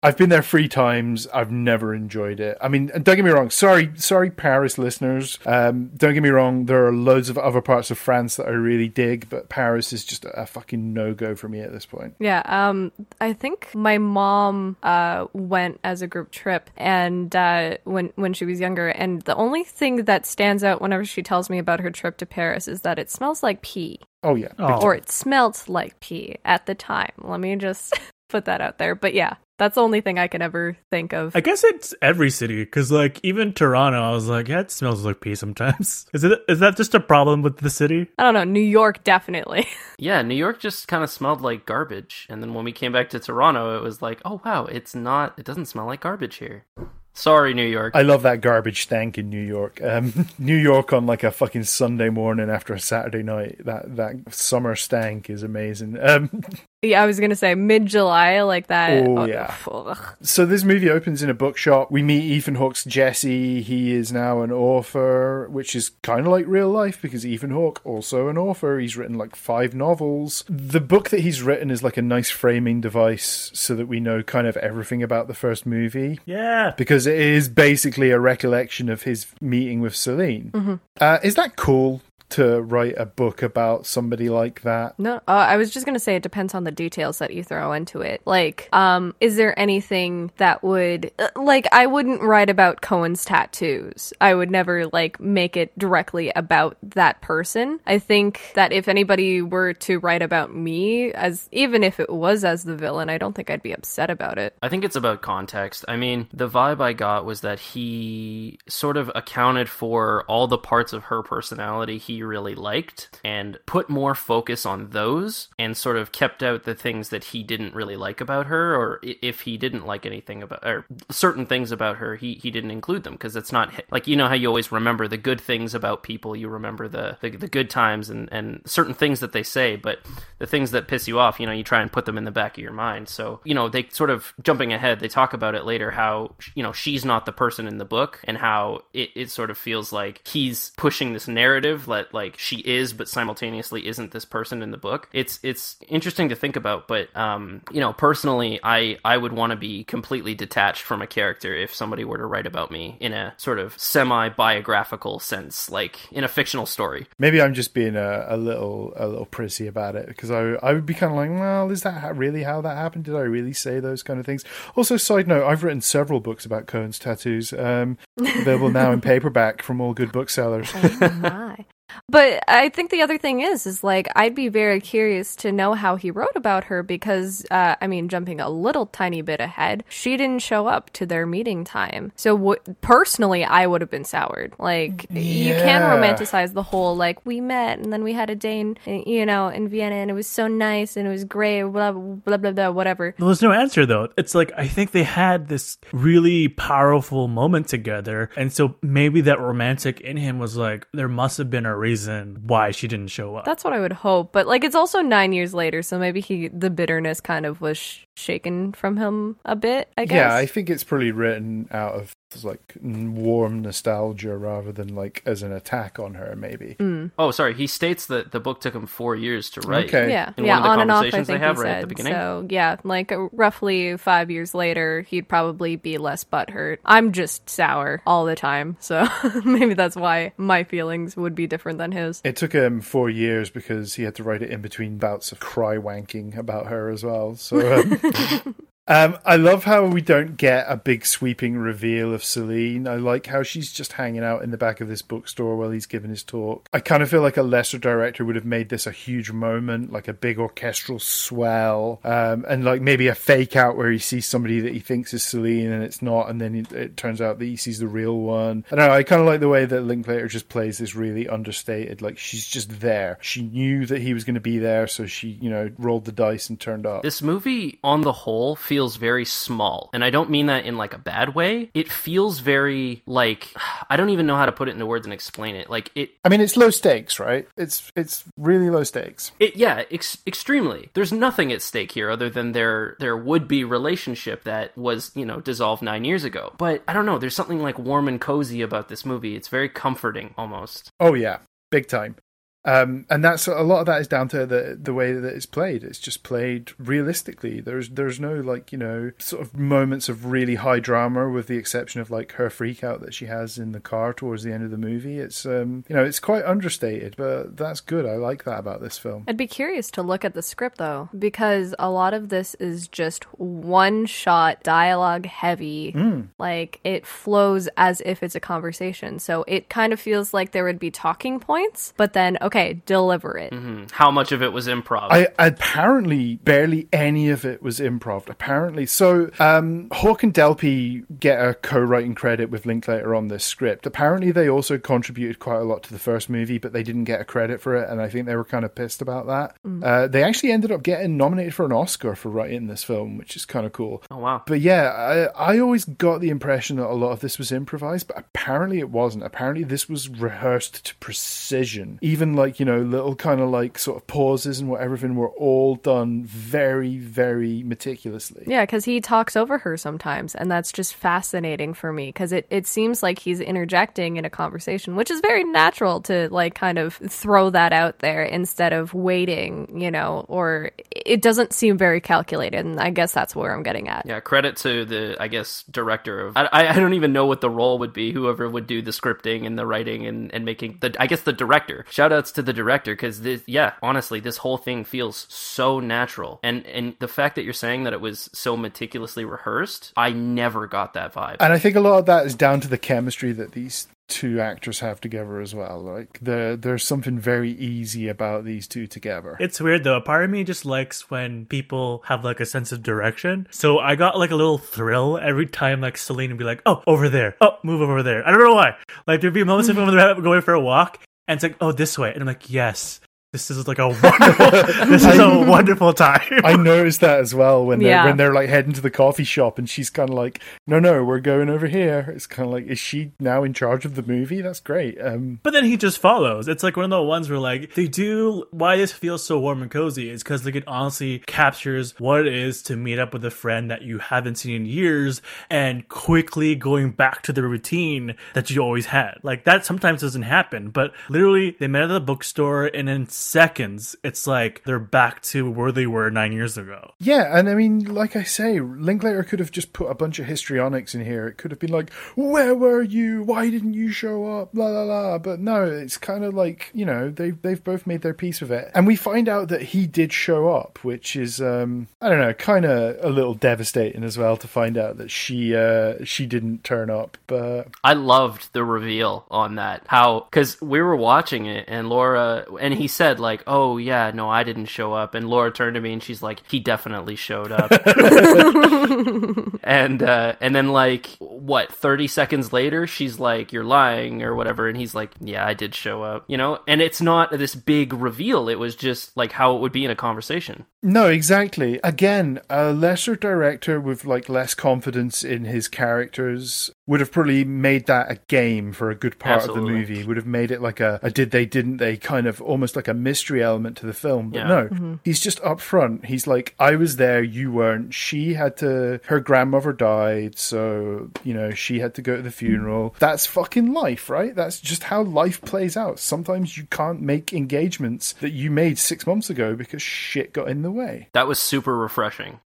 I've 0.04 0.18
been 0.18 0.30
there 0.30 0.42
three 0.44 0.68
times. 0.68 1.28
I've 1.34 1.52
never 1.52 1.96
enjoyed 1.96 2.40
it. 2.42 2.58
I 2.62 2.68
mean, 2.68 2.88
don't 2.88 3.16
get 3.16 3.24
me 3.24 3.32
wrong. 3.32 3.50
Sorry, 3.50 3.90
sorry, 3.96 4.30
Paris 4.30 4.78
listeners. 4.78 5.40
Um, 5.46 5.92
don't 5.96 6.14
get 6.14 6.22
me 6.22 6.30
wrong. 6.30 6.66
There 6.66 6.86
are 6.86 6.92
loads 6.92 7.30
of 7.30 7.38
other 7.38 7.62
parts 7.62 7.90
of 7.90 7.98
France 7.98 8.36
that 8.36 8.48
I 8.48 8.52
really 8.52 8.90
dig, 8.90 9.30
but 9.30 9.48
Paris 9.48 9.94
is 9.94 10.04
just 10.04 10.26
a, 10.26 10.42
a 10.42 10.46
fucking 10.46 10.94
no 10.94 11.14
go 11.14 11.36
for 11.36 11.48
me 11.48 11.62
at 11.62 11.72
this 11.72 11.86
point. 11.86 12.16
Yeah, 12.20 12.42
um, 12.46 12.92
I 13.22 13.32
think 13.34 13.74
my 13.74 13.98
mom 13.98 14.76
uh, 14.84 15.28
went 15.32 15.80
as 15.86 16.02
a 16.02 16.08
group 16.08 16.32
trip, 16.32 16.70
and 16.76 17.34
uh, 17.36 17.78
when 17.86 18.12
when 18.16 18.34
she 18.34 18.44
was 18.46 18.60
younger, 18.60 18.90
and 18.90 19.22
the 19.22 19.36
only 19.36 19.64
thing 19.64 20.04
that 20.04 20.26
stands 20.26 20.64
out 20.66 20.82
whenever 20.82 21.06
she 21.06 21.24
tells 21.24 21.50
me 21.50 21.60
about 21.60 21.80
her 21.80 21.92
trip 21.92 22.18
to 22.18 22.26
Paris 22.26 22.68
is 22.68 22.82
that 22.82 23.00
it 23.00 23.10
smells 23.10 23.42
like 23.42 23.62
pee, 23.62 24.02
Oh 24.22 24.36
yeah, 24.36 24.50
Oh. 24.60 24.82
or 24.82 24.94
it 24.96 25.10
smelt 25.10 25.70
like 25.70 26.00
pee 26.02 26.38
at 26.44 26.66
the 26.66 26.76
time. 26.76 27.12
Let 27.20 27.40
me 27.40 27.56
just 27.56 27.94
put 28.34 28.46
that 28.46 28.60
out 28.60 28.80
there. 28.80 28.96
But 28.96 29.14
yeah, 29.14 29.36
that's 29.58 29.76
the 29.76 29.82
only 29.82 30.02
thing 30.02 30.18
I 30.18 30.28
can 30.28 30.42
ever 30.42 30.76
think 30.92 31.14
of. 31.14 31.36
I 31.36 31.42
guess 31.42 31.64
it's 31.64 31.94
every 32.02 32.32
city 32.32 32.64
because, 32.64 32.92
like, 32.92 33.20
even 33.24 33.54
Toronto, 33.54 34.02
I 34.02 34.12
was 34.12 34.28
like, 34.28 34.48
yeah, 34.48 34.62
it 34.62 34.72
smells 34.72 35.06
like 35.06 35.22
pee 35.22 35.36
sometimes. 35.36 36.08
Is 36.14 36.24
it? 36.24 36.42
Is 36.50 36.60
that 36.60 36.76
just 36.76 36.96
a 36.96 37.00
problem 37.00 37.44
with 37.44 37.58
the 37.58 37.70
city? 37.70 38.08
I 38.18 38.24
don't 38.24 38.34
know. 38.34 38.44
New 38.44 38.60
York, 38.60 39.04
definitely. 39.04 39.68
Yeah, 40.00 40.22
New 40.22 40.36
York 40.36 40.60
just 40.60 40.90
kind 40.90 41.04
of 41.04 41.10
smelled 41.10 41.42
like 41.42 41.66
garbage. 41.66 42.26
And 42.28 42.42
then 42.42 42.54
when 42.54 42.66
we 42.66 42.74
came 42.74 42.92
back 42.92 43.10
to 43.12 43.20
Toronto, 43.20 43.78
it 43.78 43.84
was 43.84 44.02
like, 44.02 44.22
oh 44.26 44.42
wow, 44.44 44.66
it's 44.66 44.94
not, 44.94 45.38
it 45.38 45.46
doesn't 45.46 45.68
smell 45.68 45.86
like 45.86 46.02
garbage 46.02 46.38
here. 46.38 46.66
Sorry, 47.14 47.54
New 47.54 47.66
York. 47.68 47.96
I 47.96 48.02
love 48.02 48.24
that 48.24 48.42
garbage 48.42 48.82
stank 48.82 49.18
in 49.18 49.30
New 49.30 49.42
York. 49.42 49.80
Um, 49.84 50.28
New 50.40 50.58
York 50.58 50.92
on 50.92 51.06
like 51.06 51.24
a 51.24 51.32
fucking 51.32 51.64
Sunday 51.64 52.10
morning 52.10 52.50
after 52.50 52.74
a 52.74 52.80
Saturday 52.80 53.24
night. 53.24 53.62
That 53.64 53.96
that 53.96 54.34
summer 54.34 54.76
stank 54.76 55.30
is 55.30 55.44
amazing. 55.44 55.98
Um, 56.02 56.44
yeah, 56.84 57.02
I 57.02 57.06
was 57.06 57.20
gonna 57.20 57.36
say 57.36 57.56
mid 57.56 57.86
July, 57.86 58.42
like 58.42 58.68
that. 58.68 59.08
Oh, 59.08 59.26
yeah. 59.26 59.56
ugh. 59.72 59.98
so 60.22 60.46
this 60.46 60.64
movie 60.64 60.90
opens 60.90 61.24
in 61.24 61.30
a 61.30 61.34
bookshop. 61.34 61.92
We 61.92 62.04
meet 62.04 62.24
Ethan 62.24 62.56
Hawke's 62.56 62.84
Jesse. 62.84 63.62
He 63.62 63.92
is 63.92 64.12
now 64.12 64.42
an 64.42 64.52
author, 64.52 65.48
which 65.50 65.76
is 65.76 65.92
kind 66.02 66.22
of 66.22 66.28
like 66.28 66.46
real 66.48 66.70
life 66.70 67.02
because 67.02 67.26
Ethan 67.26 67.52
Hawke 67.52 67.82
also 67.86 68.28
an 68.28 68.38
author. 68.38 68.80
He's 68.80 68.98
written 68.98 69.18
like 69.18 69.36
five 69.36 69.74
novels. 69.74 70.44
The 70.50 70.82
book 70.82 71.10
that 71.10 71.22
he's 71.22 71.42
written 71.42 71.72
is 71.72 71.84
like 71.84 71.98
a 71.98 72.02
nice 72.02 72.30
framing 72.30 72.82
device 72.82 73.52
so 73.54 73.76
that 73.76 73.88
we 73.88 74.00
know 74.00 74.22
kind 74.24 74.48
of 74.48 74.58
everything 74.58 75.02
about 75.02 75.28
the 75.28 75.34
first 75.34 75.66
movie. 75.66 76.20
Yeah. 76.26 76.74
because 76.78 77.08
it 77.08 77.18
is 77.18 77.48
basically 77.50 78.12
a 78.12 78.20
recollection 78.20 78.90
of 78.90 79.04
his 79.04 79.28
meeting 79.40 79.80
with 79.80 79.96
Celine. 79.96 80.80
Uh, 81.00 81.20
is 81.24 81.36
that 81.36 81.56
cool 81.56 82.02
to 82.34 82.62
write 82.62 82.96
a 82.98 83.06
book 83.06 83.42
about 83.42 83.86
somebody 83.86 84.30
like 84.30 84.62
that? 84.62 84.98
No, 85.00 85.18
uh, 85.28 85.32
I 85.32 85.58
was 85.58 85.72
just 85.72 85.86
gonna 85.86 86.00
say 86.00 86.16
it 86.16 86.24
depends 86.24 86.54
on 86.54 86.64
the 86.64 86.72
details 86.72 87.20
that 87.20 87.34
you 87.34 87.44
throw 87.44 87.74
into 87.74 88.02
it. 88.02 88.22
Like, 88.26 88.70
um, 88.74 89.16
is 89.20 89.36
there 89.36 89.58
anything 89.60 90.32
that 90.38 90.64
would, 90.64 91.12
uh, 91.20 91.28
like, 91.36 91.68
I 91.72 91.86
wouldn't 91.86 92.22
write 92.22 92.50
about 92.50 92.82
Cohen's 92.82 93.24
tattoos. 93.24 94.14
I 94.20 94.34
would 94.34 94.50
never 94.50 94.88
like 94.88 95.20
make 95.20 95.56
it 95.56 95.78
directly 95.78 96.32
about 96.36 96.78
that 96.82 97.22
person. 97.22 97.80
I 97.86 98.00
think 98.00 98.42
that 98.56 98.74
if 98.74 98.88
anybody 98.88 99.42
were 99.42 99.74
to 99.74 100.00
write 100.00 100.22
about 100.22 100.54
me 100.56 101.12
as, 101.14 101.48
even 101.52 101.84
if 101.84 102.00
it 102.00 102.10
was 102.10 102.44
as 102.44 102.64
the 102.64 102.76
villain, 102.76 103.10
I 103.10 103.18
don't 103.18 103.34
think 103.34 103.50
I'd 103.50 103.62
be 103.62 103.74
upset 103.74 104.10
about 104.10 104.38
it. 104.38 104.56
I 104.64 104.70
think 104.70 104.84
it's 104.84 104.96
about 104.96 105.22
context. 105.22 105.86
I 105.88 105.98
mean, 105.98 106.28
the 106.34 106.50
vibe 106.50 106.82
I 106.82 106.94
got 106.94 107.26
was 107.26 107.42
that 107.42 107.60
he 107.60 108.60
sort 108.68 108.98
of 108.98 109.12
accounted 109.14 109.70
for 109.70 110.24
all 110.28 110.48
the 110.48 110.58
parts 110.58 110.94
of 110.94 111.06
her 111.06 111.22
personality 111.22 111.98
he 111.98 112.23
really 112.24 112.56
liked 112.56 113.20
and 113.24 113.60
put 113.66 113.90
more 113.90 114.16
focus 114.16 114.66
on 114.66 114.90
those 114.90 115.50
and 115.60 115.76
sort 115.76 115.98
of 115.98 116.12
kept 116.12 116.44
out 116.44 116.64
the 116.64 116.76
things 116.76 117.10
that 117.10 117.26
he 117.26 117.44
didn't 117.44 117.76
really 117.76 117.96
like 117.96 118.22
about 118.22 118.48
her 118.48 118.76
or 118.76 119.00
if 119.04 119.42
he 119.42 119.58
didn't 119.58 119.86
like 119.86 120.06
anything 120.06 120.44
about 120.44 120.66
or 120.66 120.86
certain 121.10 121.46
things 121.46 121.72
about 121.72 121.98
her, 121.98 122.16
he 122.16 122.36
he 122.36 122.52
didn't 122.52 122.72
include 122.72 123.04
them 123.04 123.14
because 123.14 123.36
it's 123.36 123.52
not 123.52 123.72
like 123.92 124.08
you 124.08 124.16
know 124.16 124.28
how 124.28 124.36
you 124.36 124.48
always 124.48 124.72
remember 124.72 125.08
the 125.08 125.18
good 125.18 125.42
things 125.42 125.76
about 125.76 126.04
people, 126.04 126.36
you 126.36 126.48
remember 126.48 126.88
the 126.88 127.18
the, 127.22 127.30
the 127.30 127.48
good 127.48 127.70
times 127.70 128.10
and 128.10 128.30
and 128.32 128.62
certain 128.66 128.94
things 128.94 129.20
that 129.20 129.32
they 129.32 129.44
say, 129.44 129.76
but 129.76 130.00
the 130.40 130.48
things 130.48 130.72
that 130.72 130.88
piss 130.88 131.08
you 131.08 131.20
off, 131.20 131.40
you 131.40 131.46
know, 131.46 131.52
you 131.52 131.64
try 131.64 131.82
and 131.82 131.92
put 131.92 132.06
them 132.06 132.18
in 132.18 132.24
the 132.24 132.32
back 132.32 132.58
of 132.58 132.64
your 132.64 132.74
mind. 132.74 133.10
So, 133.10 133.40
you 133.44 133.54
know, 133.54 133.70
they 133.70 133.88
sort 133.90 134.10
of 134.10 134.34
jumping 134.42 134.74
ahead, 134.74 135.00
they 135.00 135.08
talk 135.08 135.34
about 135.34 135.56
it 135.56 135.66
later 135.66 135.92
how, 135.92 136.36
you 136.56 136.64
know, 136.64 136.72
she's 136.72 137.06
not 137.06 137.26
the 137.26 137.32
person 137.32 137.68
in 137.68 137.78
the 137.78 137.86
book 137.86 138.20
and 138.26 138.38
how 138.38 138.82
it, 138.94 139.10
it 139.16 139.30
sort 139.30 139.50
of 139.50 139.58
feels 139.58 139.92
like 139.92 140.26
he's 140.28 140.72
pushing 140.78 141.14
this 141.14 141.28
narrative 141.28 141.86
that 141.86 142.13
like 142.14 142.38
she 142.38 142.58
is, 142.58 142.94
but 142.94 143.08
simultaneously 143.08 143.88
isn't 143.88 144.12
this 144.12 144.26
person 144.26 144.62
in 144.62 144.72
the 144.72 144.78
book. 144.78 145.10
It's, 145.14 145.40
it's 145.44 145.78
interesting 145.88 146.30
to 146.30 146.36
think 146.36 146.56
about, 146.56 146.88
but, 146.88 147.16
um, 147.16 147.62
you 147.72 147.80
know, 147.80 147.94
personally, 147.94 148.60
I, 148.64 148.98
I 149.04 149.18
would 149.18 149.34
want 149.34 149.52
to 149.52 149.58
be 149.58 149.84
completely 149.84 150.36
detached 150.36 150.84
from 150.84 151.02
a 151.02 151.08
character 151.08 151.54
if 151.56 151.74
somebody 151.74 152.04
were 152.04 152.18
to 152.18 152.26
write 152.26 152.48
about 152.48 152.72
me 152.72 152.98
in 153.00 153.14
a 153.14 153.34
sort 153.38 153.60
of 153.60 153.78
semi 153.80 154.30
biographical 154.30 155.20
sense, 155.20 155.70
like 155.70 156.12
in 156.12 156.24
a 156.24 156.28
fictional 156.28 156.66
story. 156.66 157.08
Maybe 157.18 157.42
I'm 157.42 157.54
just 157.54 157.74
being 157.74 157.96
a, 157.96 158.26
a 158.30 158.38
little 158.38 158.94
a 158.96 159.08
little 159.08 159.26
prissy 159.26 159.68
about 159.68 159.96
it 159.96 160.08
because 160.08 160.32
I 160.32 160.54
I 160.56 160.74
would 160.74 160.86
be 160.86 160.94
kind 160.94 161.12
of 161.12 161.18
like, 161.18 161.30
well, 161.30 161.72
is 161.72 161.84
that 161.84 162.16
really 162.16 162.44
how 162.44 162.62
that 162.62 162.78
happened? 162.78 163.06
Did 163.06 163.16
I 163.16 163.22
really 163.22 163.54
say 163.54 163.80
those 163.80 164.04
kind 164.04 164.20
of 164.20 164.26
things? 164.26 164.44
Also, 164.76 164.98
side 164.98 165.28
note, 165.28 165.46
I've 165.46 165.64
written 165.64 165.82
several 165.82 166.20
books 166.20 166.46
about 166.46 166.68
Cohen's 166.68 167.00
tattoos, 167.00 167.54
um, 167.54 167.98
available 168.18 168.70
now 168.70 168.92
in 168.92 169.02
paperback 169.14 169.62
from 169.62 169.82
all 169.82 169.94
good 169.94 170.12
booksellers. 170.12 170.72
Oh 170.76 171.10
my. 171.22 171.66
But 172.10 172.44
I 172.48 172.70
think 172.70 172.92
the 172.92 173.02
other 173.02 173.18
thing 173.18 173.42
is, 173.42 173.66
is 173.66 173.84
like 173.84 174.08
I'd 174.16 174.36
be 174.36 174.50
very 174.50 174.80
curious 174.80 175.36
to 175.38 175.52
know 175.52 175.74
how 175.74 175.96
he 175.96 176.12
wrote 176.12 176.36
about 176.36 176.66
her 176.66 176.84
because, 176.84 177.46
uh, 177.52 177.76
I 177.80 177.88
mean, 177.88 178.10
jumping 178.10 178.40
a 178.40 178.50
little 178.50 178.86
tiny 178.88 179.22
bit 179.22 179.40
ahead, 179.40 179.84
she 179.90 180.18
didn't 180.18 180.42
show 180.42 180.68
up 180.68 180.90
to 180.94 181.06
their 181.06 181.26
meeting 181.26 181.64
time. 181.64 182.12
So 182.16 182.38
w- 182.38 182.60
personally, 182.82 183.46
I 183.46 183.68
would 183.68 183.82
have 183.82 183.90
been 183.90 184.06
soured. 184.06 184.54
Like 184.60 185.06
you 185.12 185.54
can 185.54 185.82
romanticize 185.82 186.54
the 186.54 186.64
whole 186.64 186.96
like 186.96 187.26
we 187.26 187.42
met 187.42 187.80
and 187.80 187.92
then 187.92 188.04
we 188.04 188.14
had 188.14 188.30
a 188.30 188.36
day 188.36 188.60
in, 188.60 188.78
you 188.86 189.26
know, 189.26 189.48
in 189.48 189.70
Vienna 189.70 189.96
and 189.96 190.10
it 190.10 190.14
was 190.14 190.28
so 190.28 190.48
nice 190.48 190.98
and 190.98 191.08
it 191.08 191.12
was 191.12 191.24
great, 191.24 191.64
blah 191.64 191.92
blah 191.92 192.38
blah 192.38 192.52
blah, 192.52 192.70
whatever. 192.72 193.16
Well, 193.20 193.28
there's 193.28 193.42
no 193.42 193.52
answer 193.52 193.86
though. 193.86 194.10
It's 194.18 194.36
like 194.36 194.52
I 194.58 194.68
think 194.68 194.92
they 194.92 195.04
had 195.04 195.48
this 195.48 195.78
really 195.92 196.48
powerful 196.48 197.28
moment 197.28 197.68
together, 197.68 198.30
and 198.36 198.52
so 198.52 198.76
maybe 198.82 199.22
that 199.22 199.40
romantic 199.40 200.02
in 200.02 200.18
him 200.18 200.40
was 200.40 200.58
like 200.58 200.88
there 200.94 201.08
must 201.08 201.38
have 201.38 201.50
been 201.50 201.66
a 201.66 201.73
reason 201.78 202.44
why 202.46 202.72
she 202.72 202.88
didn't 202.88 203.10
show 203.10 203.36
up. 203.36 203.46
That's 203.46 203.64
what 203.64 203.74
I 203.74 203.80
would 203.80 203.94
hope. 203.94 204.32
But 204.32 204.48
like 204.48 204.64
it's 204.64 204.76
also 204.76 205.02
nine 205.02 205.34
years 205.34 205.54
later, 205.54 205.82
so 205.82 205.98
maybe 206.00 206.22
he 206.22 206.48
the 206.48 206.70
bitterness 206.70 207.22
kind 207.22 207.46
of 207.46 207.62
was 207.62 207.78
sh- 207.78 208.06
shaken 208.16 208.72
from 208.74 208.98
him 208.98 209.38
a 209.46 209.56
bit. 209.56 209.90
I 209.98 210.06
guess. 210.06 210.16
Yeah, 210.16 210.36
I 210.36 210.46
think 210.46 210.70
it's 210.70 210.84
probably 210.84 211.12
written 211.12 211.68
out 211.72 211.94
of 211.94 212.16
like 212.44 212.76
warm 212.82 213.62
nostalgia 213.62 214.36
rather 214.38 214.72
than 214.72 214.96
like 214.96 215.22
as 215.26 215.44
an 215.44 215.52
attack 215.52 216.00
on 216.00 216.16
her. 216.16 216.36
Maybe. 216.36 216.76
Oh, 217.18 217.32
sorry. 217.32 217.54
He 217.54 217.68
states 217.68 218.08
that 218.08 218.32
the 218.32 218.40
book 218.40 218.62
took 218.62 218.74
him 218.74 218.86
four 218.86 219.16
years 219.16 219.50
to 219.52 219.62
write. 219.62 219.86
Okay. 219.88 220.10
Yeah, 220.10 220.34
in 220.38 220.46
yeah, 220.46 220.60
one 220.60 220.62
of 220.62 220.64
the 220.64 220.70
on 220.70 220.80
and 220.82 220.92
off. 220.92 220.98
I 220.98 221.12
conversations 221.12 221.28
they 221.28 221.34
think 221.34 221.44
have 221.44 221.56
he 221.58 221.62
right 221.62 221.68
said. 221.68 221.76
at 221.78 221.82
the 221.82 221.88
beginning. 221.88 222.14
So 222.14 222.48
yeah, 222.50 222.76
like 222.84 223.12
uh, 223.12 223.28
roughly 223.32 223.98
five 223.98 224.32
years 224.32 224.54
later, 224.54 225.02
he'd 225.02 225.28
probably 225.28 225.76
be 225.76 225.98
less 225.98 226.24
butthurt. 226.24 226.78
I'm 226.86 227.12
just 227.12 227.50
sour 227.50 228.02
all 228.06 228.26
the 228.26 228.36
time, 228.36 228.78
so 228.80 229.08
maybe 229.46 229.74
that's 229.74 229.96
why 229.96 230.34
my 230.38 230.64
feelings 230.64 231.16
would 231.16 231.36
be 231.36 231.48
different 231.48 231.78
than 231.78 231.92
his. 231.92 232.22
It 232.24 232.36
took 232.36 232.54
him 232.54 232.82
four 232.82 233.10
years 233.10 233.50
because 233.50 233.96
he 233.96 234.04
had 234.04 234.16
to 234.16 234.24
write 234.24 234.42
it 234.42 234.50
in 234.50 234.62
between 234.62 234.98
bouts 234.98 235.32
of 235.32 235.40
cry 235.40 235.78
wanking 235.78 236.38
about 236.38 236.68
her 236.68 236.90
as 236.90 237.04
well. 237.04 237.36
So, 237.36 237.80
um, 237.80 238.56
um, 238.88 239.18
I 239.26 239.38
love 239.38 239.64
how 239.64 239.86
we 239.86 240.02
don't 240.02 240.36
get 240.36 240.66
a 240.68 240.76
big 240.76 241.06
sweeping 241.06 241.58
reveal 241.58 242.14
of 242.14 242.24
Celine. 242.24 242.88
I 242.88 242.96
like 242.96 243.28
how 243.28 243.44
she's 243.44 243.72
just 243.72 243.94
hanging 243.94 244.24
out 244.24 244.44
in 244.44 244.52
the 244.52 244.58
back 244.58 244.82
of 244.82 244.90
this 244.90 245.02
bookstore 245.02 245.56
while 245.56 245.72
he's 245.72 245.86
giving 245.86 246.10
his 246.10 246.24
talk. 246.24 246.68
I 246.74 246.80
kind 246.80 247.02
of 247.02 247.10
feel 247.10 247.22
like 247.22 247.38
a 247.38 247.44
lesser 247.44 247.78
director 247.78 248.26
would 248.26 248.36
have 248.36 248.46
made 248.46 248.70
this 248.70 248.86
a 248.86 248.92
huge 248.92 249.32
moment, 249.32 249.92
like 249.92 250.08
a 250.08 250.14
big 250.14 250.38
orchestral 250.40 251.00
swell, 251.00 252.02
um, 252.04 252.46
and 252.48 252.66
like 252.66 252.82
maybe 252.82 253.08
a 253.08 253.16
fake 253.16 253.56
out 253.56 253.78
where 253.78 253.92
he 253.92 254.00
sees 254.00 254.26
somebody 254.26 254.60
that 254.62 254.74
he 254.74 254.80
thinks 254.80 255.14
is 255.14 255.24
Celine 255.24 255.72
and 255.72 255.84
it's 255.84 256.02
not, 256.02 256.30
and 256.30 256.42
then 256.42 256.68
it, 256.72 256.98
turns 256.98 257.22
out 257.22 257.40
that 257.40 257.46
he 257.46 257.56
sees 257.56 257.80
the 257.80 257.88
real 257.88 258.18
one. 258.18 258.66
I. 258.72 258.94
I 258.94 259.04
kind 259.04 259.22
of 259.22 259.28
like 259.28 259.40
the 259.40 259.50
way 259.50 259.66
that 259.66 259.82
Linklater 259.82 260.28
just 260.28 260.50
plays 260.50 260.78
this 260.78 260.96
really 260.96 261.28
understated, 261.28 262.02
like 262.02 262.18
she's 262.18 262.48
just 262.48 262.80
there. 262.80 263.18
She 263.22 263.42
knew 263.42 263.86
that 263.86 264.02
he 264.02 264.14
was 264.14 264.24
going 264.24 264.36
to 264.36 264.42
be 264.42 264.60
there, 264.60 264.88
so 264.88 265.06
she, 265.08 265.30
you 265.42 265.50
know, 265.50 265.72
rolled 265.78 266.06
the 266.06 266.12
dice 266.12 266.50
and 266.50 266.60
turned 266.60 266.86
up. 266.86 267.04
This 267.04 267.22
movie, 267.22 267.80
on 267.84 268.02
the 268.02 268.12
whole, 268.12 268.56
feels 268.56 268.73
very 268.96 269.26
small. 269.26 269.90
And 269.94 270.04
I 270.04 270.10
don't 270.10 270.30
mean 270.30 270.48
that 270.48 270.66
in 270.66 270.78
like 270.78 270.94
a 270.94 270.98
bad 270.98 271.36
way. 271.36 271.70
It 271.74 271.92
feels 271.92 272.40
very 272.40 273.04
like 273.06 273.54
I 273.90 273.98
don't 273.98 274.10
even 274.10 274.26
know 274.26 274.36
how 274.36 274.46
to 274.46 274.52
put 274.52 274.70
it 274.70 274.72
into 274.72 274.86
words 274.86 275.06
and 275.06 275.14
explain 275.14 275.56
it. 275.56 275.70
Like 275.70 275.92
it 275.96 276.12
I 276.24 276.30
mean, 276.30 276.42
it's 276.42 276.58
low 276.58 276.70
stakes, 276.70 277.20
right? 277.20 277.48
It's 277.58 277.92
it's 277.96 278.24
really 278.38 278.70
low 278.70 278.84
stakes. 278.84 279.32
it 279.40 279.56
yeah, 279.56 279.84
ex- 279.92 280.18
extremely. 280.26 280.90
There's 280.94 281.12
nothing 281.12 281.52
at 281.52 281.62
stake 281.62 281.92
here 281.92 282.10
other 282.10 282.30
than 282.30 282.52
their 282.52 282.96
their 283.00 283.18
would 283.18 283.48
be 283.48 283.64
relationship 283.64 284.44
that 284.44 284.78
was, 284.78 285.12
you 285.16 285.26
know, 285.26 285.40
dissolved 285.40 285.82
9 285.82 286.06
years 286.06 286.24
ago. 286.24 286.54
But 286.58 286.84
I 286.88 286.94
don't 286.94 287.06
know, 287.06 287.18
there's 287.18 287.36
something 287.36 287.62
like 287.62 287.78
warm 287.80 288.08
and 288.08 288.20
cozy 288.20 288.62
about 288.62 288.90
this 288.90 289.06
movie. 289.06 289.36
It's 289.36 289.48
very 289.48 289.70
comforting 289.70 290.34
almost. 290.38 290.90
Oh 291.00 291.14
yeah, 291.14 291.40
big 291.72 291.88
time. 291.88 292.16
Um, 292.66 293.06
and 293.10 293.24
that's 293.24 293.48
a 293.48 293.62
lot 293.62 293.82
of 293.82 293.86
that 293.88 294.02
is 294.02 294.08
down 294.08 294.30
to 294.30 294.46
the 294.46 294.78
the 294.82 294.94
way 294.94 295.14
that 295.14 295.34
it's 295.34 295.46
played. 295.46 295.84
It's 295.84 296.00
just 296.00 296.24
played 296.24 296.72
realistically. 296.78 297.60
There's 297.60 297.90
there's 297.90 298.20
no 298.20 298.36
like 298.36 298.72
you 298.72 298.78
know 298.78 299.12
sort 299.20 299.42
of 299.42 299.58
moments 299.58 300.08
of 300.08 300.26
really 300.26 300.56
high 300.56 300.80
drama, 300.80 301.30
with 301.30 301.48
the 301.48 301.58
exception 301.58 302.00
of 302.00 302.10
like 302.10 302.34
her 302.34 302.50
freak 302.50 302.84
out 302.84 303.02
that 303.02 303.14
she 303.14 303.26
has 303.26 303.58
in 303.58 303.72
the 303.74 303.80
car 303.80 304.14
towards 304.14 304.44
the 304.44 304.54
end 304.54 304.64
of 304.64 304.72
the 304.72 304.78
movie. 304.78 305.20
It's 305.20 305.46
um 305.46 305.84
you 305.90 305.96
know 305.96 306.04
it's 306.04 306.20
quite 306.20 306.46
understated, 306.46 307.16
but 307.18 307.58
that's 307.58 307.82
good. 307.82 308.06
I 308.06 308.16
like 308.16 308.46
that 308.46 308.60
about 308.60 308.82
this 308.82 308.98
film. 308.98 309.26
I'd 309.28 309.38
be 309.38 309.48
curious 309.48 309.92
to 309.92 310.02
look 310.02 310.24
at 310.24 310.34
the 310.34 310.42
script 310.42 310.78
though, 310.78 311.10
because 311.18 311.76
a 311.80 311.90
lot 311.90 312.14
of 312.14 312.30
this 312.30 312.56
is 312.56 312.88
just 312.88 313.26
one 313.38 314.06
shot, 314.06 314.64
dialogue 314.64 315.26
heavy. 315.26 315.92
Like 316.40 316.80
it 316.84 317.06
flows 317.06 317.68
as 317.76 318.02
if 318.06 318.24
it's 318.24 318.36
a 318.36 318.40
conversation. 318.40 319.20
So 319.20 319.44
it 319.48 319.70
kind 319.70 319.92
of 319.92 320.00
feels 320.00 320.34
like 320.34 320.52
there 320.52 320.64
would 320.64 320.80
be 320.80 320.92
talking 320.92 321.40
points, 321.40 321.94
but 321.98 322.14
then, 322.14 322.38
okay, 322.42 322.53
okay, 322.54 322.82
deliver 322.86 323.38
it. 323.38 323.52
Mhm. 323.52 323.90
How 323.92 324.12
much 324.12 324.32
of 324.32 324.44
it 324.44 324.54
was 324.54 324.68
improv? 324.68 325.08
I 325.10 325.28
apparently 325.40 326.36
barely 326.44 326.88
any 326.94 327.30
of 327.30 327.46
it 327.46 327.64
was 327.64 327.80
improv. 327.80 328.30
Apparently, 328.30 328.86
so 328.86 329.30
um, 329.40 329.88
Hawke 329.92 330.24
and 330.24 330.34
Delpy 330.34 331.04
get 331.20 331.44
a 331.44 331.56
co-writing 331.56 332.14
credit 332.14 332.50
with 332.52 332.66
Linklater 332.66 333.16
on 333.16 333.28
this 333.30 333.44
script. 333.44 333.86
Apparently, 333.86 334.32
they 334.32 334.48
also 334.50 334.78
contributed 334.78 335.40
quite 335.40 335.60
a 335.60 335.64
lot 335.64 335.84
to 335.84 335.94
the 335.94 336.00
first 336.00 336.30
movie, 336.30 336.58
but 336.60 336.74
they 336.74 336.84
didn't 336.84 337.06
get 337.06 337.22
a 337.22 337.26
credit 337.26 337.60
for 337.62 337.76
it, 337.76 337.90
and 337.90 338.02
I 338.02 338.10
think 338.10 338.26
they 338.28 338.36
were 338.36 338.44
kind 338.46 338.66
of 338.66 338.76
pissed 338.76 339.02
about 339.02 339.26
that. 339.28 339.56
Uh, 339.84 340.08
they 340.08 340.24
actually 340.24 340.52
ended 340.52 340.72
up 340.72 340.84
getting 340.84 341.18
nominated 341.18 341.54
for 341.54 341.66
an 341.66 341.72
Oscar 341.72 342.16
for 342.16 342.30
writing 342.30 342.68
this 342.68 342.84
film, 342.84 343.18
which 343.18 343.36
is 343.36 343.46
kind 343.46 343.66
of 343.66 343.72
cool. 343.74 344.04
oh 344.12 344.18
wow. 344.18 344.42
But 344.46 344.62
yeah, 344.62 345.30
I, 345.36 345.54
I 345.54 345.60
always 345.60 345.86
got 345.86 346.22
the 346.22 346.30
impression 346.30 346.78
that 346.78 346.88
a 346.90 346.94
lot 346.94 347.12
of 347.12 347.20
this 347.22 347.38
was 347.38 347.52
improvised, 347.52 348.08
but 348.08 348.18
apparently 348.20 348.80
it 348.80 348.90
wasn't. 348.90 349.24
Apparently 349.24 349.64
this 349.64 349.90
was 349.90 350.10
rehearsed 350.10 350.86
to 350.86 350.96
precision. 350.96 351.98
Even 352.02 352.36
like, 352.36 352.43
you 352.60 352.66
know, 352.66 352.80
little 352.80 353.16
kind 353.16 353.42
of 353.42 353.50
like 353.50 353.78
sort 353.78 353.98
of 353.98 354.08
pauses 354.08 354.60
and 354.60 354.70
what 354.70 354.82
everything 354.82 355.16
were 355.16 355.30
all 355.30 355.76
done 355.76 356.24
very, 356.24 356.98
very 356.98 357.64
meticulously. 357.64 358.44
Yeah, 358.48 358.64
because 358.64 358.86
he 358.86 359.02
talks 359.02 359.36
over 359.36 359.58
her 359.60 359.78
sometimes, 359.78 360.36
and 360.36 360.52
that's 360.52 360.72
just 360.72 360.96
fascinating 360.96 361.74
for 361.74 361.94
me 361.94 362.08
because 362.08 362.32
it, 362.32 362.46
it 362.50 362.68
seems 362.68 363.02
like 363.02 363.20
he's 363.20 363.40
interjecting 363.40 364.18
in 364.18 364.26
a 364.26 364.30
conversation, 364.30 364.96
which 364.96 365.12
is 365.12 365.22
very 365.22 365.44
natural 365.44 366.02
to 366.02 366.30
like 366.30 366.56
kind 366.56 366.78
of 366.78 366.96
throw 366.96 367.50
that 367.50 367.74
out 367.74 368.00
there 368.00 368.24
instead 368.24 368.74
of 368.74 368.94
waiting, 368.94 369.80
you 369.80 369.92
know, 369.92 370.26
or 370.28 370.72
it 370.92 371.22
doesn't 371.22 371.54
seem 371.54 371.78
very 371.78 372.02
calculated, 372.02 372.66
and 372.66 372.80
I 372.80 372.90
guess 372.90 373.14
that's 373.14 373.36
where 373.36 373.54
I'm 373.54 373.64
getting 373.64 373.88
at. 373.88 374.06
Yeah, 374.06 374.20
credit 374.20 374.58
to 374.58 374.86
the 374.86 375.18
I 375.20 375.28
guess 375.28 375.64
director 375.72 376.20
of 376.28 376.38
I, 376.38 376.50
I 376.52 376.68
I 376.70 376.74
don't 376.74 376.94
even 376.94 377.14
know 377.14 377.26
what 377.26 377.42
the 377.42 377.50
role 377.50 377.80
would 377.80 377.94
be. 377.94 378.12
Whoever 378.12 378.50
would 378.50 378.68
do 378.68 378.82
the 378.82 378.92
scripting 378.92 379.46
and 379.46 379.58
the 379.58 379.66
writing 379.66 380.06
and, 380.06 380.34
and 380.34 380.46
making 380.46 380.78
the 380.82 380.96
I 381.00 381.08
guess 381.08 381.22
the 381.22 381.34
director. 381.34 381.86
Shout 381.90 382.12
outs 382.12 382.33
to 382.34 382.42
the 382.42 382.54
director 382.54 382.94
because 382.94 383.22
this 383.22 383.42
yeah 383.48 383.74
honestly 383.82 384.20
this 384.20 384.38
whole 384.38 384.58
thing 384.58 384.84
feels 384.84 385.26
so 385.30 385.80
natural 385.80 386.40
and 386.44 386.66
and 386.66 386.96
the 387.00 387.08
fact 387.08 387.36
that 387.36 387.44
you're 387.44 387.54
saying 387.54 387.84
that 387.84 387.94
it 387.94 388.02
was 388.02 388.30
so 388.34 388.58
meticulously 388.58 389.26
rehearsed, 389.26 389.94
I 389.96 390.12
never 390.12 390.68
got 390.68 390.94
that 390.94 391.14
vibe. 391.14 391.38
And 391.40 391.54
I 391.54 391.60
think 391.60 391.76
a 391.76 391.80
lot 391.80 392.00
of 392.00 392.06
that 392.08 392.26
is 392.26 392.36
down 392.36 392.62
to 392.62 392.68
the 392.68 392.78
chemistry 392.78 393.32
that 393.34 393.52
these 393.54 393.88
two 394.10 394.40
actors 394.40 394.80
have 394.82 395.00
together 395.00 395.40
as 395.40 395.56
well. 395.56 395.82
Like 395.82 396.20
the, 396.22 396.58
there's 396.60 396.84
something 396.84 397.18
very 397.18 397.52
easy 397.52 398.10
about 398.10 398.44
these 398.44 398.68
two 398.68 398.86
together. 398.86 399.38
It's 399.40 399.62
weird 399.62 399.84
though. 399.84 399.96
A 399.96 400.02
part 400.02 400.26
of 400.26 400.30
me 400.30 400.44
just 400.44 400.66
likes 400.66 401.10
when 401.10 401.46
people 401.46 402.04
have 402.08 402.24
like 402.24 402.40
a 402.40 402.46
sense 402.46 402.72
of 402.72 402.84
direction. 402.84 403.48
So 403.52 403.80
I 403.80 403.96
got 403.96 404.18
like 404.18 404.32
a 404.32 404.36
little 404.36 404.58
thrill 404.58 405.18
every 405.18 405.46
time 405.48 405.82
like 405.82 405.98
Celine 405.98 406.32
would 406.32 406.38
be 406.38 406.44
like, 406.44 406.62
"Oh, 406.66 406.84
over 406.86 407.10
there. 407.10 407.36
Oh, 407.42 407.58
move 407.64 407.82
over 407.82 408.04
there." 408.04 408.28
I 408.28 408.32
don't 408.32 408.44
know 408.44 408.54
why. 408.54 408.76
Like 409.08 409.22
there'd 409.22 409.34
be 409.34 409.44
moments 409.44 409.70
of 409.70 409.78
when 409.78 409.96
they're 409.96 410.16
going 410.22 410.42
for 410.42 410.54
a 410.54 410.62
walk, 410.62 411.00
and 411.28 411.36
it's 411.38 411.44
like, 411.44 411.58
"Oh, 411.62 411.72
this 411.72 411.98
way," 411.98 412.12
and 412.12 412.22
I'm 412.22 412.28
like, 412.28 412.50
"Yes." 412.50 413.00
This 413.34 413.50
is 413.52 413.68
like 413.68 413.80
a 413.80 413.88
wonderful. 414.04 414.52
this 414.88 415.04
is 415.04 415.20
a 415.20 415.40
wonderful 415.50 415.92
time. 415.92 416.22
I 416.46 416.56
noticed 416.56 417.02
that 417.02 417.20
as 417.20 417.34
well 417.36 417.66
when 417.66 417.80
they're 417.80 417.90
Yeah. 417.90 418.06
when 418.06 418.16
they're 418.18 418.34
like 418.34 418.48
heading 418.48 418.74
to 418.74 418.82
the 418.82 418.92
coffee 418.92 419.24
shop 419.24 419.58
and 419.58 419.68
she's 419.68 419.90
kind 419.90 420.10
of 420.10 420.16
like, 420.16 420.40
no, 420.68 420.80
no, 420.80 421.04
we're 421.04 421.20
going 421.20 421.50
over 421.50 421.66
here. 421.68 422.14
It's 422.16 422.28
kind 422.28 422.48
of 422.48 422.54
like, 422.54 422.68
is 422.68 422.78
she 422.80 423.12
now 423.20 423.44
in 423.44 423.54
charge 423.54 423.86
of 423.86 423.96
the 423.96 424.04
movie? 424.04 424.40
That's 424.42 424.60
great. 424.60 425.02
Um, 425.02 425.40
But 425.44 425.52
then 425.54 425.66
he 425.66 425.78
just 425.78 425.98
follows. 425.98 426.48
It's 426.48 426.62
like 426.64 426.78
one 426.78 426.86
of 426.86 426.92
the 426.92 427.02
ones 427.02 427.28
where 427.30 427.40
like 427.40 427.74
they 427.74 427.88
do 427.88 428.46
why 428.52 428.78
this 428.78 428.92
feels 428.94 429.24
so 429.24 429.40
warm 429.40 429.62
and 429.64 429.72
cozy 429.72 430.10
is 430.12 430.22
because 430.24 430.46
like 430.46 430.56
it 430.56 430.64
honestly 430.68 431.20
captures 431.26 431.96
what 432.00 432.28
it 432.28 432.34
is 432.34 432.62
to 432.64 432.76
meet 432.76 433.00
up 433.00 433.14
with 433.14 433.26
a 433.26 433.32
friend 433.32 433.72
that 433.72 433.82
you 433.82 433.98
haven't 433.98 434.36
seen 434.36 434.54
in 434.56 434.66
years 434.68 435.22
and 435.50 435.90
quickly 435.90 436.54
going 436.54 436.92
back 436.92 437.24
to 437.24 437.34
the 437.34 437.42
routine 437.42 438.16
that 438.36 438.52
you 438.52 438.62
always 438.62 438.86
had. 438.86 439.16
Like 439.24 439.44
that 439.46 439.66
sometimes 439.66 440.02
doesn't 440.02 440.22
happen, 440.22 440.70
but 440.70 440.94
literally 441.10 441.56
they 441.60 441.68
met 441.68 441.82
at 441.82 441.88
the 441.88 442.00
bookstore 442.00 442.66
and 442.68 442.88
in 442.88 443.08
seconds 443.24 443.96
it's 444.04 444.28
like 444.28 444.64
they're 444.66 444.80
back 444.80 445.22
to 445.22 445.50
where 445.50 445.72
they 445.72 445.88
were 445.88 446.10
nine 446.10 446.32
years 446.32 446.58
ago. 446.58 446.94
yeah, 447.00 447.38
and 447.38 447.50
I 447.50 447.56
mean, 447.56 447.86
like 447.86 448.16
I 448.16 448.24
say, 448.24 448.60
Linklater 448.60 449.24
could 449.24 449.40
have 449.40 449.52
just 449.52 449.74
put 449.74 449.90
a 449.90 449.96
bunch 449.96 450.20
of 450.20 450.26
histrionics 450.26 450.94
in 450.94 451.04
here. 451.06 451.28
It 451.28 451.38
could 451.38 451.52
have 451.52 451.60
been 451.60 451.72
like, 451.72 451.92
where 452.16 452.54
were 452.54 452.82
you? 452.82 453.24
Why 453.24 453.50
didn't 453.50 453.74
you 453.74 453.92
show 453.92 454.40
up? 454.40 454.50
La 454.54 454.68
la 454.68 454.84
la. 454.84 455.18
But 455.18 455.40
no, 455.40 455.64
it's 455.64 455.98
kind 455.98 456.24
of 456.24 456.34
like 456.34 456.70
you 456.74 456.86
know 456.86 457.10
they 457.10 457.32
they've 457.32 457.64
both 457.64 457.88
made 457.88 458.02
their 458.02 458.14
peace 458.14 458.42
with 458.42 458.52
it, 458.52 458.72
and 458.76 458.86
we 458.86 458.96
find 458.96 459.30
out 459.30 459.48
that 459.50 459.62
he 459.62 459.88
did 459.88 460.12
show 460.14 460.50
up, 460.50 460.80
which 460.84 461.16
is 461.16 461.42
um 461.42 461.88
I 462.02 462.10
don't 462.10 462.20
know, 462.20 462.34
kind 462.34 462.66
of 462.66 463.04
a 463.04 463.10
little 463.10 463.34
devastating 463.34 464.04
as 464.04 464.18
well 464.18 464.38
to 464.38 464.48
find 464.48 464.78
out 464.78 464.98
that 464.98 465.12
she 465.12 465.56
uh 465.56 466.04
she 466.04 466.26
didn't 466.26 466.64
turn 466.64 466.90
up, 466.90 467.18
but. 467.28 467.68
I 467.84 467.94
loved 467.94 468.54
the 468.54 468.64
reveal 468.64 469.26
on 469.30 469.56
that. 469.56 469.84
How 469.88 470.22
because 470.22 470.62
we 470.62 470.82
were 470.82 470.96
watching 470.96 471.46
it 471.46 471.66
and 471.68 471.90
Laura 471.90 472.46
and 472.60 472.74
he 472.74 472.88
said 472.88 473.13
like, 473.20 473.44
"Oh 473.48 473.78
yeah, 473.78 474.12
no, 474.14 474.30
I 474.30 474.44
didn't 474.44 474.66
show 474.66 474.94
up." 474.94 475.16
And 475.16 475.30
Laura 475.30 475.52
turned 475.52 475.76
to 475.76 475.82
me 475.82 475.94
and 475.94 476.04
she's 476.04 476.22
like, 476.22 476.42
"He 476.50 476.60
definitely 476.60 477.16
showed 477.16 477.52
up." 477.52 477.72
and 479.64 480.04
uh, 480.04 480.36
and 480.42 480.56
then 480.56 480.70
like 480.70 481.08
what 481.20 481.72
thirty 481.72 482.08
seconds 482.08 482.54
later, 482.54 482.88
she's 482.88 483.20
like, 483.20 483.54
"You're 483.54 483.64
lying" 483.64 484.24
or 484.24 484.36
whatever, 484.36 484.68
and 484.68 484.78
he's 484.78 484.96
like, 484.96 485.12
"Yeah, 485.20 485.46
I 485.46 485.54
did 485.54 485.76
show 485.76 486.04
up." 486.04 486.26
You 486.28 486.38
know, 486.38 486.60
and 486.68 486.82
it's 486.82 487.02
not 487.02 487.32
this 487.32 487.56
big 487.56 487.94
reveal. 487.94 488.50
It 488.50 488.60
was 488.60 488.76
just 488.76 489.16
like 489.16 489.32
how 489.32 489.56
it 489.56 489.62
would 489.62 489.72
be 489.72 489.86
in 489.86 489.92
a 489.92 489.96
conversation. 489.96 490.66
No, 490.82 491.08
exactly. 491.08 491.80
Again, 491.84 492.42
a 492.50 492.74
lesser 492.74 493.16
director 493.16 493.80
with 493.80 494.06
like 494.06 494.28
less 494.30 494.54
confidence 494.54 495.24
in 495.24 495.46
his 495.46 495.68
characters 495.68 496.72
would 496.86 497.00
have 497.00 497.12
probably 497.12 497.46
made 497.46 497.86
that 497.86 498.12
a 498.12 498.16
game 498.28 498.74
for 498.74 498.90
a 498.90 498.96
good 498.96 499.18
part 499.18 499.48
of 499.48 499.56
the 499.56 499.62
movie. 499.62 500.04
Would 500.04 500.18
have 500.18 500.26
made 500.26 500.52
it 500.52 500.62
like 500.62 500.80
a, 500.80 501.00
a 501.02 501.10
did 501.10 501.32
they 501.32 501.46
didn't 501.46 501.78
they 501.78 501.96
kind 501.96 502.28
of 502.28 502.42
almost 502.42 502.76
like 502.76 502.88
a 502.88 502.94
mystery 502.94 503.42
element 503.42 503.78
to 503.78 503.86
the 503.86 503.94
film. 503.94 504.32
But 504.32 504.40
Yeah. 504.40 504.48
no, 504.48 504.68
mm-hmm. 504.68 504.96
he's 505.04 505.20
just 505.20 505.40
up 505.42 505.62
front. 505.62 506.06
He's 506.06 506.28
like, 506.28 506.56
I 506.60 506.76
was 506.76 506.98
there, 506.98 507.24
you 507.24 507.52
weren't. 507.52 507.94
She 507.94 508.34
had 508.34 508.58
to 508.58 509.00
her 509.06 509.20
grandmother 509.20 509.72
died, 509.72 510.38
so 510.38 511.10
you 511.24 511.34
know, 511.34 511.52
she 511.52 511.80
had 511.80 511.94
to 511.96 512.02
go 512.02 512.18
to 512.18 512.22
the 512.22 512.32
funeral. 512.32 512.96
That's 513.00 513.26
fucking 513.26 513.72
life, 513.74 514.10
right? 514.10 514.36
That's 514.36 514.60
just 514.60 514.84
how 514.84 515.04
life 515.04 515.42
plays 515.42 515.78
out. 515.78 516.00
Sometimes 516.00 516.58
you 516.58 516.66
can't 516.66 517.02
make 517.02 517.32
engagements 517.32 518.14
that 518.20 518.32
you 518.32 518.52
made 518.52 518.78
six 518.78 519.08
months 519.08 519.30
ago 519.30 519.56
because 519.56 519.82
shit 519.82 520.34
got 520.34 520.50
in 520.50 520.64
the 520.64 520.72
way. 520.72 521.10
That 521.14 521.28
was 521.28 521.40
super 521.40 521.78
refreshing. 521.78 522.40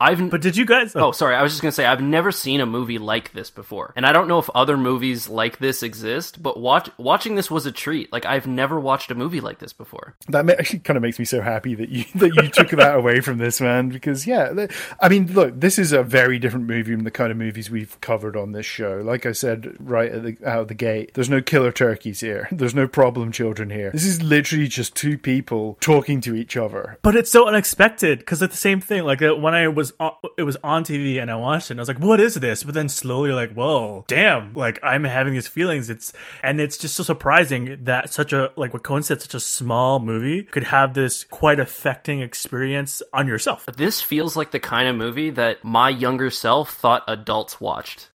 I've 0.00 0.30
But 0.30 0.40
did 0.40 0.56
you 0.56 0.64
guys? 0.64 0.94
Oh, 0.94 1.10
sorry. 1.10 1.34
I 1.34 1.42
was 1.42 1.52
just 1.52 1.60
gonna 1.60 1.72
say 1.72 1.84
I've 1.84 2.00
never 2.00 2.30
seen 2.30 2.60
a 2.60 2.66
movie 2.66 2.98
like 2.98 3.32
this 3.32 3.50
before, 3.50 3.92
and 3.96 4.06
I 4.06 4.12
don't 4.12 4.28
know 4.28 4.38
if 4.38 4.48
other 4.50 4.76
movies 4.76 5.28
like 5.28 5.58
this 5.58 5.82
exist. 5.82 6.40
But 6.40 6.60
watch 6.60 6.88
watching 6.98 7.34
this 7.34 7.50
was 7.50 7.66
a 7.66 7.72
treat. 7.72 8.12
Like 8.12 8.24
I've 8.24 8.46
never 8.46 8.78
watched 8.78 9.10
a 9.10 9.16
movie 9.16 9.40
like 9.40 9.58
this 9.58 9.72
before. 9.72 10.14
That 10.28 10.48
actually 10.58 10.80
kind 10.80 10.96
of 10.96 11.02
makes 11.02 11.18
me 11.18 11.24
so 11.24 11.40
happy 11.40 11.74
that 11.74 11.88
you 11.88 12.04
that 12.14 12.32
you 12.36 12.48
took 12.48 12.70
that 12.70 12.94
away 12.94 13.20
from 13.20 13.38
this 13.38 13.60
man 13.60 13.88
because 13.88 14.24
yeah, 14.24 14.68
I 15.00 15.08
mean, 15.08 15.32
look, 15.32 15.58
this 15.58 15.80
is 15.80 15.92
a 15.92 16.04
very 16.04 16.38
different 16.38 16.66
movie 16.66 16.92
from 16.92 17.02
the 17.02 17.10
kind 17.10 17.32
of 17.32 17.36
movies 17.36 17.68
we've 17.68 18.00
covered 18.00 18.36
on 18.36 18.52
this 18.52 18.66
show. 18.66 19.02
Like 19.04 19.26
I 19.26 19.32
said 19.32 19.74
right 19.80 20.12
at 20.12 20.22
the, 20.22 20.36
out 20.48 20.62
of 20.62 20.68
the 20.68 20.74
gate, 20.74 21.14
there's 21.14 21.30
no 21.30 21.42
killer 21.42 21.72
turkeys 21.72 22.20
here. 22.20 22.48
There's 22.58 22.74
no 22.74 22.88
problem 22.88 23.30
children 23.30 23.70
here. 23.70 23.90
This 23.92 24.04
is 24.04 24.20
literally 24.20 24.66
just 24.66 24.94
two 24.94 25.16
people 25.16 25.78
talking 25.80 26.20
to 26.22 26.34
each 26.34 26.56
other. 26.56 26.98
But 27.02 27.14
it's 27.14 27.30
so 27.30 27.46
unexpected 27.46 28.18
because 28.18 28.42
it's 28.42 28.54
the 28.54 28.58
same 28.60 28.80
thing. 28.80 29.04
Like 29.04 29.22
uh, 29.22 29.34
when 29.36 29.54
I 29.54 29.68
was 29.68 29.87
on, 30.00 30.12
it 30.36 30.42
was 30.42 30.56
on 30.62 30.84
TV 30.84 31.20
and 31.20 31.30
I 31.30 31.36
watched 31.36 31.70
it, 31.70 31.72
and 31.72 31.80
I 31.80 31.82
was 31.82 31.88
like, 31.88 32.00
"What 32.00 32.20
is 32.20 32.34
this?" 32.34 32.62
But 32.62 32.74
then 32.74 32.88
slowly, 32.88 33.32
like, 33.32 33.52
"Whoa, 33.52 34.04
damn!" 34.08 34.52
Like 34.54 34.78
I'm 34.82 35.04
having 35.04 35.34
these 35.34 35.48
feelings. 35.48 35.90
It's 35.90 36.12
and 36.42 36.60
it's 36.60 36.78
just 36.78 36.94
so 36.96 37.02
surprising 37.02 37.84
that 37.84 38.12
such 38.12 38.32
a 38.32 38.52
like 38.56 38.72
what 38.72 38.82
Cohen 38.82 39.02
said, 39.02 39.22
such 39.22 39.34
a 39.34 39.40
small 39.40 39.98
movie 40.00 40.42
could 40.42 40.64
have 40.64 40.94
this 40.94 41.24
quite 41.24 41.60
affecting 41.60 42.20
experience 42.20 43.02
on 43.12 43.26
yourself. 43.26 43.66
This 43.76 44.00
feels 44.00 44.36
like 44.36 44.50
the 44.50 44.60
kind 44.60 44.88
of 44.88 44.96
movie 44.96 45.30
that 45.30 45.64
my 45.64 45.88
younger 45.88 46.30
self 46.30 46.74
thought 46.74 47.04
adults 47.08 47.60
watched. 47.60 48.08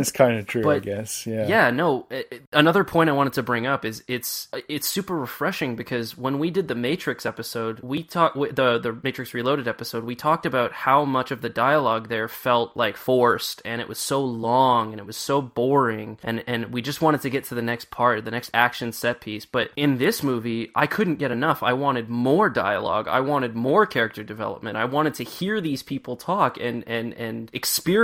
It's 0.00 0.12
kind 0.12 0.38
of 0.38 0.46
true, 0.46 0.70
I 0.70 0.78
guess. 0.78 1.26
Yeah. 1.26 1.46
Yeah, 1.46 1.70
no. 1.70 2.06
it- 2.10 2.28
it- 2.30 2.42
another 2.52 2.84
point 2.84 3.10
I 3.10 3.12
wanted 3.12 3.34
to 3.34 3.42
bring 3.42 3.66
up 3.66 3.84
is 3.84 4.02
it's 4.08 4.48
it's 4.68 4.86
super 4.86 5.16
refreshing 5.16 5.76
because 5.76 6.16
when 6.16 6.38
we 6.38 6.50
did 6.50 6.68
the 6.68 6.74
Matrix 6.74 7.24
episode, 7.26 7.80
we 7.80 8.02
talked 8.02 8.36
the 8.36 8.78
the 8.78 8.98
Matrix 9.02 9.34
Reloaded 9.34 9.68
episode. 9.68 10.04
We 10.04 10.14
talked 10.14 10.46
about 10.46 10.72
how 10.72 11.04
much 11.04 11.30
of 11.30 11.40
the 11.40 11.48
dialogue 11.48 12.08
there 12.08 12.28
felt 12.28 12.76
like 12.76 12.96
forced, 12.96 13.62
and 13.64 13.80
it 13.80 13.88
was 13.88 13.98
so 13.98 14.24
long 14.24 14.92
and 14.92 15.00
it 15.00 15.06
was 15.06 15.16
so 15.16 15.40
boring, 15.42 16.18
and 16.22 16.42
and 16.46 16.72
we 16.72 16.82
just 16.82 17.00
wanted 17.00 17.20
to 17.22 17.30
get 17.30 17.44
to 17.44 17.54
the 17.54 17.62
next 17.62 17.90
part, 17.90 18.24
the 18.24 18.30
next 18.30 18.50
action 18.54 18.92
set 18.92 19.20
piece. 19.20 19.44
But 19.46 19.70
in 19.76 19.98
this 19.98 20.22
movie, 20.22 20.70
I 20.74 20.86
couldn't 20.86 21.16
get 21.16 21.30
enough. 21.30 21.62
I 21.62 21.72
wanted 21.72 22.08
more 22.08 22.48
dialogue. 22.48 23.08
I 23.08 23.20
wanted 23.20 23.54
more 23.54 23.86
character 23.86 24.22
development. 24.22 24.76
I 24.76 24.84
wanted 24.84 25.14
to 25.14 25.24
hear 25.24 25.60
these 25.60 25.82
people 25.82 26.16
talk 26.16 26.58
and 26.60 26.84
and 26.86 27.12
and 27.14 27.50
experience 27.52 27.99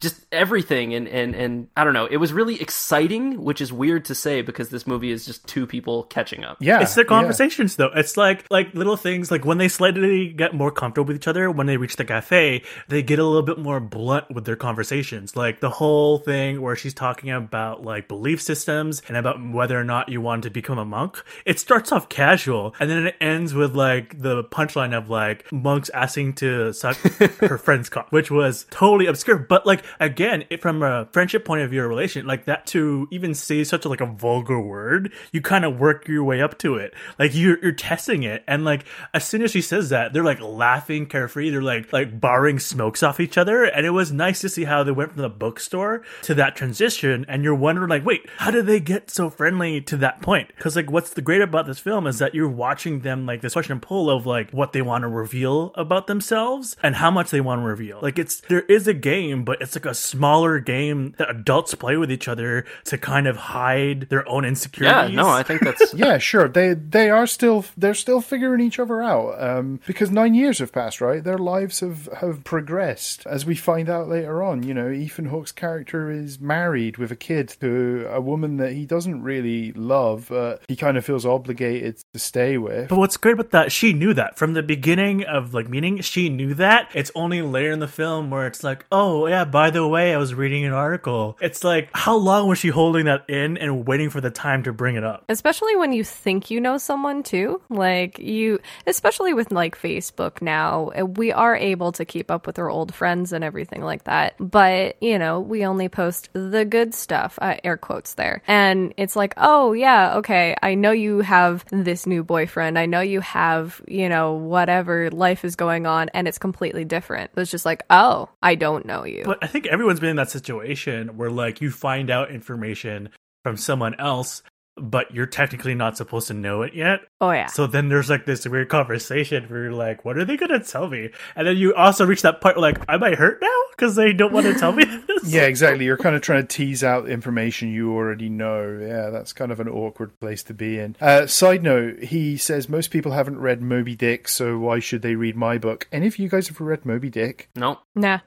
just 0.00 0.24
everything 0.32 0.94
and 0.94 1.08
and 1.08 1.34
and 1.34 1.68
I 1.76 1.84
don't 1.84 1.94
know. 1.94 2.06
It 2.06 2.16
was 2.16 2.32
really 2.32 2.60
exciting, 2.60 3.42
which 3.42 3.60
is 3.60 3.72
weird 3.72 4.04
to 4.06 4.14
say 4.14 4.42
because 4.42 4.68
this 4.70 4.86
movie 4.86 5.10
is 5.10 5.26
just 5.26 5.46
two 5.46 5.66
people 5.66 6.04
catching 6.04 6.44
up. 6.44 6.58
Yeah. 6.60 6.80
It's 6.80 6.94
the 6.94 7.02
yeah. 7.02 7.08
conversations 7.08 7.76
though. 7.76 7.90
It's 7.94 8.16
like 8.16 8.46
like 8.50 8.74
little 8.74 8.96
things 8.96 9.30
like 9.30 9.44
when 9.44 9.58
they 9.58 9.68
slightly 9.68 10.32
get 10.32 10.54
more 10.54 10.70
comfortable 10.70 11.08
with 11.08 11.16
each 11.16 11.28
other, 11.28 11.50
when 11.50 11.66
they 11.66 11.76
reach 11.76 11.96
the 11.96 12.04
cafe, 12.04 12.62
they 12.88 13.02
get 13.02 13.18
a 13.18 13.24
little 13.24 13.42
bit 13.42 13.58
more 13.58 13.80
blunt 13.80 14.30
with 14.30 14.44
their 14.44 14.56
conversations. 14.56 15.36
Like 15.36 15.60
the 15.60 15.70
whole 15.70 16.18
thing 16.18 16.62
where 16.62 16.76
she's 16.76 16.94
talking 16.94 17.30
about 17.30 17.82
like 17.82 18.08
belief 18.08 18.40
systems 18.40 19.02
and 19.08 19.16
about 19.16 19.36
whether 19.52 19.78
or 19.78 19.84
not 19.84 20.08
you 20.08 20.20
want 20.20 20.44
to 20.44 20.50
become 20.50 20.78
a 20.78 20.84
monk. 20.84 21.22
It 21.44 21.58
starts 21.58 21.92
off 21.92 22.08
casual 22.08 22.74
and 22.78 22.88
then 22.88 23.06
it 23.06 23.16
ends 23.20 23.54
with 23.54 23.74
like 23.74 24.20
the 24.20 24.44
punchline 24.44 24.96
of 24.96 25.10
like 25.10 25.50
monks 25.52 25.90
asking 25.90 26.34
to 26.34 26.72
suck 26.72 26.96
her 27.40 27.58
friend's 27.58 27.88
cock, 27.88 28.08
which 28.10 28.30
was 28.30 28.66
totally 28.70 29.06
obscure. 29.06 29.25
But 29.26 29.66
like 29.66 29.84
again, 30.00 30.44
it, 30.50 30.62
from 30.62 30.82
a 30.82 31.06
friendship 31.12 31.44
point 31.44 31.62
of 31.62 31.70
view, 31.70 31.82
a 31.82 31.88
relation 31.88 32.26
like 32.26 32.46
that 32.46 32.66
to 32.68 33.06
even 33.10 33.34
say 33.34 33.64
such 33.64 33.84
a, 33.84 33.88
like 33.88 34.00
a 34.00 34.06
vulgar 34.06 34.60
word, 34.60 35.12
you 35.32 35.40
kind 35.42 35.64
of 35.64 35.78
work 35.78 36.08
your 36.08 36.24
way 36.24 36.40
up 36.40 36.58
to 36.58 36.76
it. 36.76 36.94
Like 37.18 37.34
you're 37.34 37.58
you're 37.62 37.72
testing 37.72 38.22
it, 38.22 38.42
and 38.46 38.64
like 38.64 38.84
as 39.12 39.24
soon 39.24 39.42
as 39.42 39.50
she 39.50 39.60
says 39.60 39.90
that, 39.90 40.12
they're 40.12 40.24
like 40.24 40.40
laughing 40.40 41.06
carefree. 41.06 41.50
They're 41.50 41.62
like 41.62 41.92
like 41.92 42.20
borrowing 42.20 42.58
smokes 42.58 43.02
off 43.02 43.20
each 43.20 43.36
other, 43.36 43.64
and 43.64 43.84
it 43.84 43.90
was 43.90 44.12
nice 44.12 44.40
to 44.40 44.48
see 44.48 44.64
how 44.64 44.82
they 44.82 44.92
went 44.92 45.12
from 45.12 45.22
the 45.22 45.28
bookstore 45.28 46.02
to 46.22 46.34
that 46.34 46.56
transition. 46.56 47.26
And 47.28 47.44
you're 47.44 47.54
wondering 47.54 47.90
like, 47.90 48.06
wait, 48.06 48.28
how 48.38 48.50
did 48.50 48.66
they 48.66 48.80
get 48.80 49.10
so 49.10 49.28
friendly 49.28 49.80
to 49.82 49.96
that 49.98 50.22
point? 50.22 50.48
Because 50.48 50.76
like 50.76 50.90
what's 50.90 51.10
the 51.10 51.22
great 51.22 51.42
about 51.42 51.66
this 51.66 51.78
film 51.78 52.06
is 52.06 52.18
that 52.18 52.34
you're 52.34 52.48
watching 52.48 53.00
them 53.00 53.26
like 53.26 53.42
this 53.42 53.54
push 53.54 53.70
and 53.70 53.82
pull 53.82 54.10
of 54.10 54.26
like 54.26 54.50
what 54.50 54.72
they 54.72 54.82
want 54.82 55.02
to 55.02 55.08
reveal 55.08 55.72
about 55.74 56.06
themselves 56.06 56.76
and 56.82 56.96
how 56.96 57.10
much 57.10 57.30
they 57.30 57.40
want 57.40 57.60
to 57.60 57.66
reveal. 57.66 57.98
Like 58.02 58.18
it's 58.18 58.40
there 58.42 58.62
is 58.62 58.86
a 58.86 58.94
game, 59.06 59.44
but 59.44 59.62
it's 59.62 59.76
like 59.76 59.86
a 59.86 59.94
smaller 59.94 60.58
game 60.58 61.14
that 61.16 61.30
adults 61.30 61.72
play 61.76 61.96
with 61.96 62.10
each 62.10 62.26
other 62.26 62.64
to 62.82 62.98
kind 62.98 63.28
of 63.28 63.36
hide 63.36 64.08
their 64.10 64.28
own 64.28 64.44
insecurities. 64.44 64.90
Yeah, 64.90 65.04
insecurities. 65.04 65.16
no, 65.16 65.28
I 65.28 65.42
think 65.44 65.60
that's 65.62 65.94
yeah, 65.94 66.18
sure. 66.18 66.48
They 66.48 66.74
they 66.74 67.08
are 67.08 67.28
still 67.28 67.64
they're 67.76 67.94
still 67.94 68.20
figuring 68.20 68.60
each 68.60 68.80
other 68.80 69.00
out. 69.00 69.40
Um, 69.40 69.78
because 69.86 70.10
nine 70.10 70.34
years 70.34 70.58
have 70.58 70.72
passed, 70.72 71.00
right? 71.00 71.22
Their 71.22 71.38
lives 71.38 71.78
have 71.80 72.08
have 72.20 72.42
progressed, 72.42 73.24
as 73.26 73.46
we 73.46 73.54
find 73.54 73.88
out 73.88 74.08
later 74.08 74.42
on. 74.42 74.64
You 74.64 74.74
know, 74.74 74.90
Ethan 74.90 75.26
Hawke's 75.26 75.52
character 75.52 76.10
is 76.10 76.40
married 76.40 76.98
with 76.98 77.12
a 77.12 77.16
kid 77.16 77.54
to 77.60 78.08
a 78.10 78.20
woman 78.20 78.56
that 78.56 78.72
he 78.72 78.86
doesn't 78.86 79.22
really 79.22 79.70
love. 79.72 80.26
But 80.30 80.62
he 80.66 80.74
kind 80.74 80.96
of 80.96 81.04
feels 81.04 81.24
obligated 81.24 82.02
to 82.12 82.18
stay 82.18 82.58
with. 82.58 82.88
But 82.88 82.98
what's 82.98 83.16
great 83.16 83.34
about 83.34 83.52
that, 83.52 83.70
she 83.70 83.92
knew 83.92 84.14
that 84.14 84.36
from 84.36 84.54
the 84.54 84.64
beginning 84.64 85.22
of 85.24 85.54
like 85.54 85.68
meeting. 85.68 86.00
She 86.00 86.28
knew 86.28 86.54
that. 86.54 86.90
It's 86.92 87.12
only 87.14 87.40
later 87.40 87.70
in 87.70 87.78
the 87.78 87.86
film 87.86 88.30
where 88.30 88.48
it's 88.48 88.64
like, 88.64 88.84
oh 88.90 88.95
yeah, 89.26 89.44
by 89.44 89.70
the 89.70 89.86
way, 89.86 90.14
I 90.14 90.18
was 90.18 90.34
reading 90.34 90.64
an 90.64 90.72
article. 90.72 91.36
It's 91.40 91.62
like, 91.62 91.90
how 91.92 92.16
long 92.16 92.48
was 92.48 92.58
she 92.58 92.68
holding 92.68 93.06
that 93.06 93.28
in 93.28 93.56
and 93.58 93.86
waiting 93.86 94.10
for 94.10 94.20
the 94.20 94.30
time 94.30 94.62
to 94.64 94.72
bring 94.72 94.96
it 94.96 95.04
up? 95.04 95.24
especially 95.46 95.76
when 95.76 95.92
you 95.92 96.02
think 96.02 96.50
you 96.50 96.60
know 96.60 96.78
someone 96.78 97.22
too. 97.22 97.60
Like 97.68 98.18
you 98.18 98.58
especially 98.86 99.34
with 99.34 99.52
like 99.52 99.78
facebook 99.78 100.40
now 100.40 100.90
uh, 100.98 101.04
we 101.04 101.30
are 101.30 101.54
able 101.54 101.92
to 101.92 102.04
keep 102.04 102.30
up 102.30 102.46
with 102.46 102.58
our 102.58 102.70
old 102.70 102.94
friends 102.94 103.32
and 103.32 103.44
everything 103.44 103.82
like 103.82 104.04
that. 104.04 104.34
But 104.40 104.96
you 105.02 105.18
know 105.18 105.40
we 105.40 105.64
only 105.66 105.88
post 105.88 106.30
the 106.32 106.64
good 106.64 106.94
stuff 106.94 107.38
uh, 107.40 107.56
air 107.62 107.76
quotes 107.76 108.14
there. 108.14 108.42
And 108.46 108.94
it's 108.96 109.14
like 109.14 109.34
oh 109.36 109.72
yeah 109.72 110.16
okay 110.16 110.56
i 110.62 110.74
know 110.74 110.92
you 110.92 111.20
have 111.20 111.64
this 111.70 112.06
new 112.06 112.24
boyfriend. 112.24 112.78
I 112.78 112.86
know 112.86 113.00
you 113.00 113.20
have 113.20 113.80
you 113.86 114.08
know 114.08 114.32
whatever 114.32 115.10
life 115.10 115.44
is 115.44 115.54
going 115.54 115.86
on 115.86 116.08
and 116.14 116.26
it's 116.26 116.38
completely 116.38 116.84
different. 116.84 117.30
It's 117.36 117.50
just 117.50 117.66
like 117.66 117.82
oh 117.90 118.30
i 118.42 118.54
don't 118.54 118.85
know 118.86 119.04
you 119.04 119.22
But 119.24 119.38
I 119.42 119.46
think 119.46 119.66
everyone's 119.66 120.00
been 120.00 120.10
in 120.10 120.16
that 120.16 120.30
situation 120.30 121.16
where 121.16 121.30
like 121.30 121.60
you 121.60 121.70
find 121.70 122.10
out 122.10 122.30
information 122.30 123.10
from 123.42 123.56
someone 123.56 123.94
else, 124.00 124.42
but 124.76 125.14
you're 125.14 125.26
technically 125.26 125.74
not 125.74 125.96
supposed 125.96 126.28
to 126.28 126.34
know 126.34 126.62
it 126.62 126.74
yet. 126.74 127.00
oh 127.20 127.30
yeah 127.30 127.46
So 127.46 127.66
then 127.66 127.88
there's 127.88 128.10
like 128.10 128.26
this 128.26 128.46
weird 128.46 128.68
conversation 128.68 129.44
where 129.48 129.64
you're 129.64 129.72
like, 129.72 130.04
what 130.04 130.18
are 130.18 130.24
they 130.24 130.36
going 130.36 130.50
to 130.52 130.60
tell 130.60 130.88
me? 130.88 131.10
And 131.34 131.46
then 131.46 131.56
you 131.56 131.74
also 131.74 132.04
reach 132.04 132.22
that 132.22 132.40
point 132.40 132.56
where 132.56 132.72
like, 132.72 132.84
am 132.88 133.02
I 133.02 133.14
hurt 133.14 133.38
now? 133.40 133.48
Because 133.70 133.94
they 133.94 134.12
don't 134.12 134.32
want 134.32 134.46
to 134.46 134.54
tell 134.54 134.72
me 134.72 134.84
this. 135.08 135.32
Yeah, 135.32 135.42
exactly. 135.42 135.84
You're 135.84 135.96
kind 135.96 136.16
of 136.16 136.22
trying 136.22 136.46
to 136.46 136.48
tease 136.48 136.82
out 136.82 137.08
information 137.08 137.72
you 137.72 137.94
already 137.94 138.28
know. 138.28 138.78
Yeah, 138.80 139.10
that's 139.10 139.32
kind 139.32 139.52
of 139.52 139.60
an 139.60 139.68
awkward 139.68 140.18
place 140.18 140.42
to 140.44 140.54
be 140.54 140.78
in. 140.78 140.96
Uh, 141.00 141.26
side 141.26 141.62
note, 141.62 142.02
he 142.04 142.36
says 142.36 142.68
most 142.68 142.90
people 142.90 143.12
haven't 143.12 143.38
read 143.38 143.60
Moby 143.62 143.94
Dick, 143.94 144.28
so 144.28 144.58
why 144.58 144.78
should 144.78 145.02
they 145.02 145.14
read 145.14 145.36
my 145.36 145.58
book? 145.58 145.88
Any 145.92 146.06
of 146.06 146.18
you 146.18 146.28
guys 146.28 146.48
have 146.48 146.60
read 146.60 146.84
Moby 146.86 147.10
Dick? 147.10 147.48
no. 147.54 147.80
nah 147.94 148.20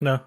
No. 0.00 0.20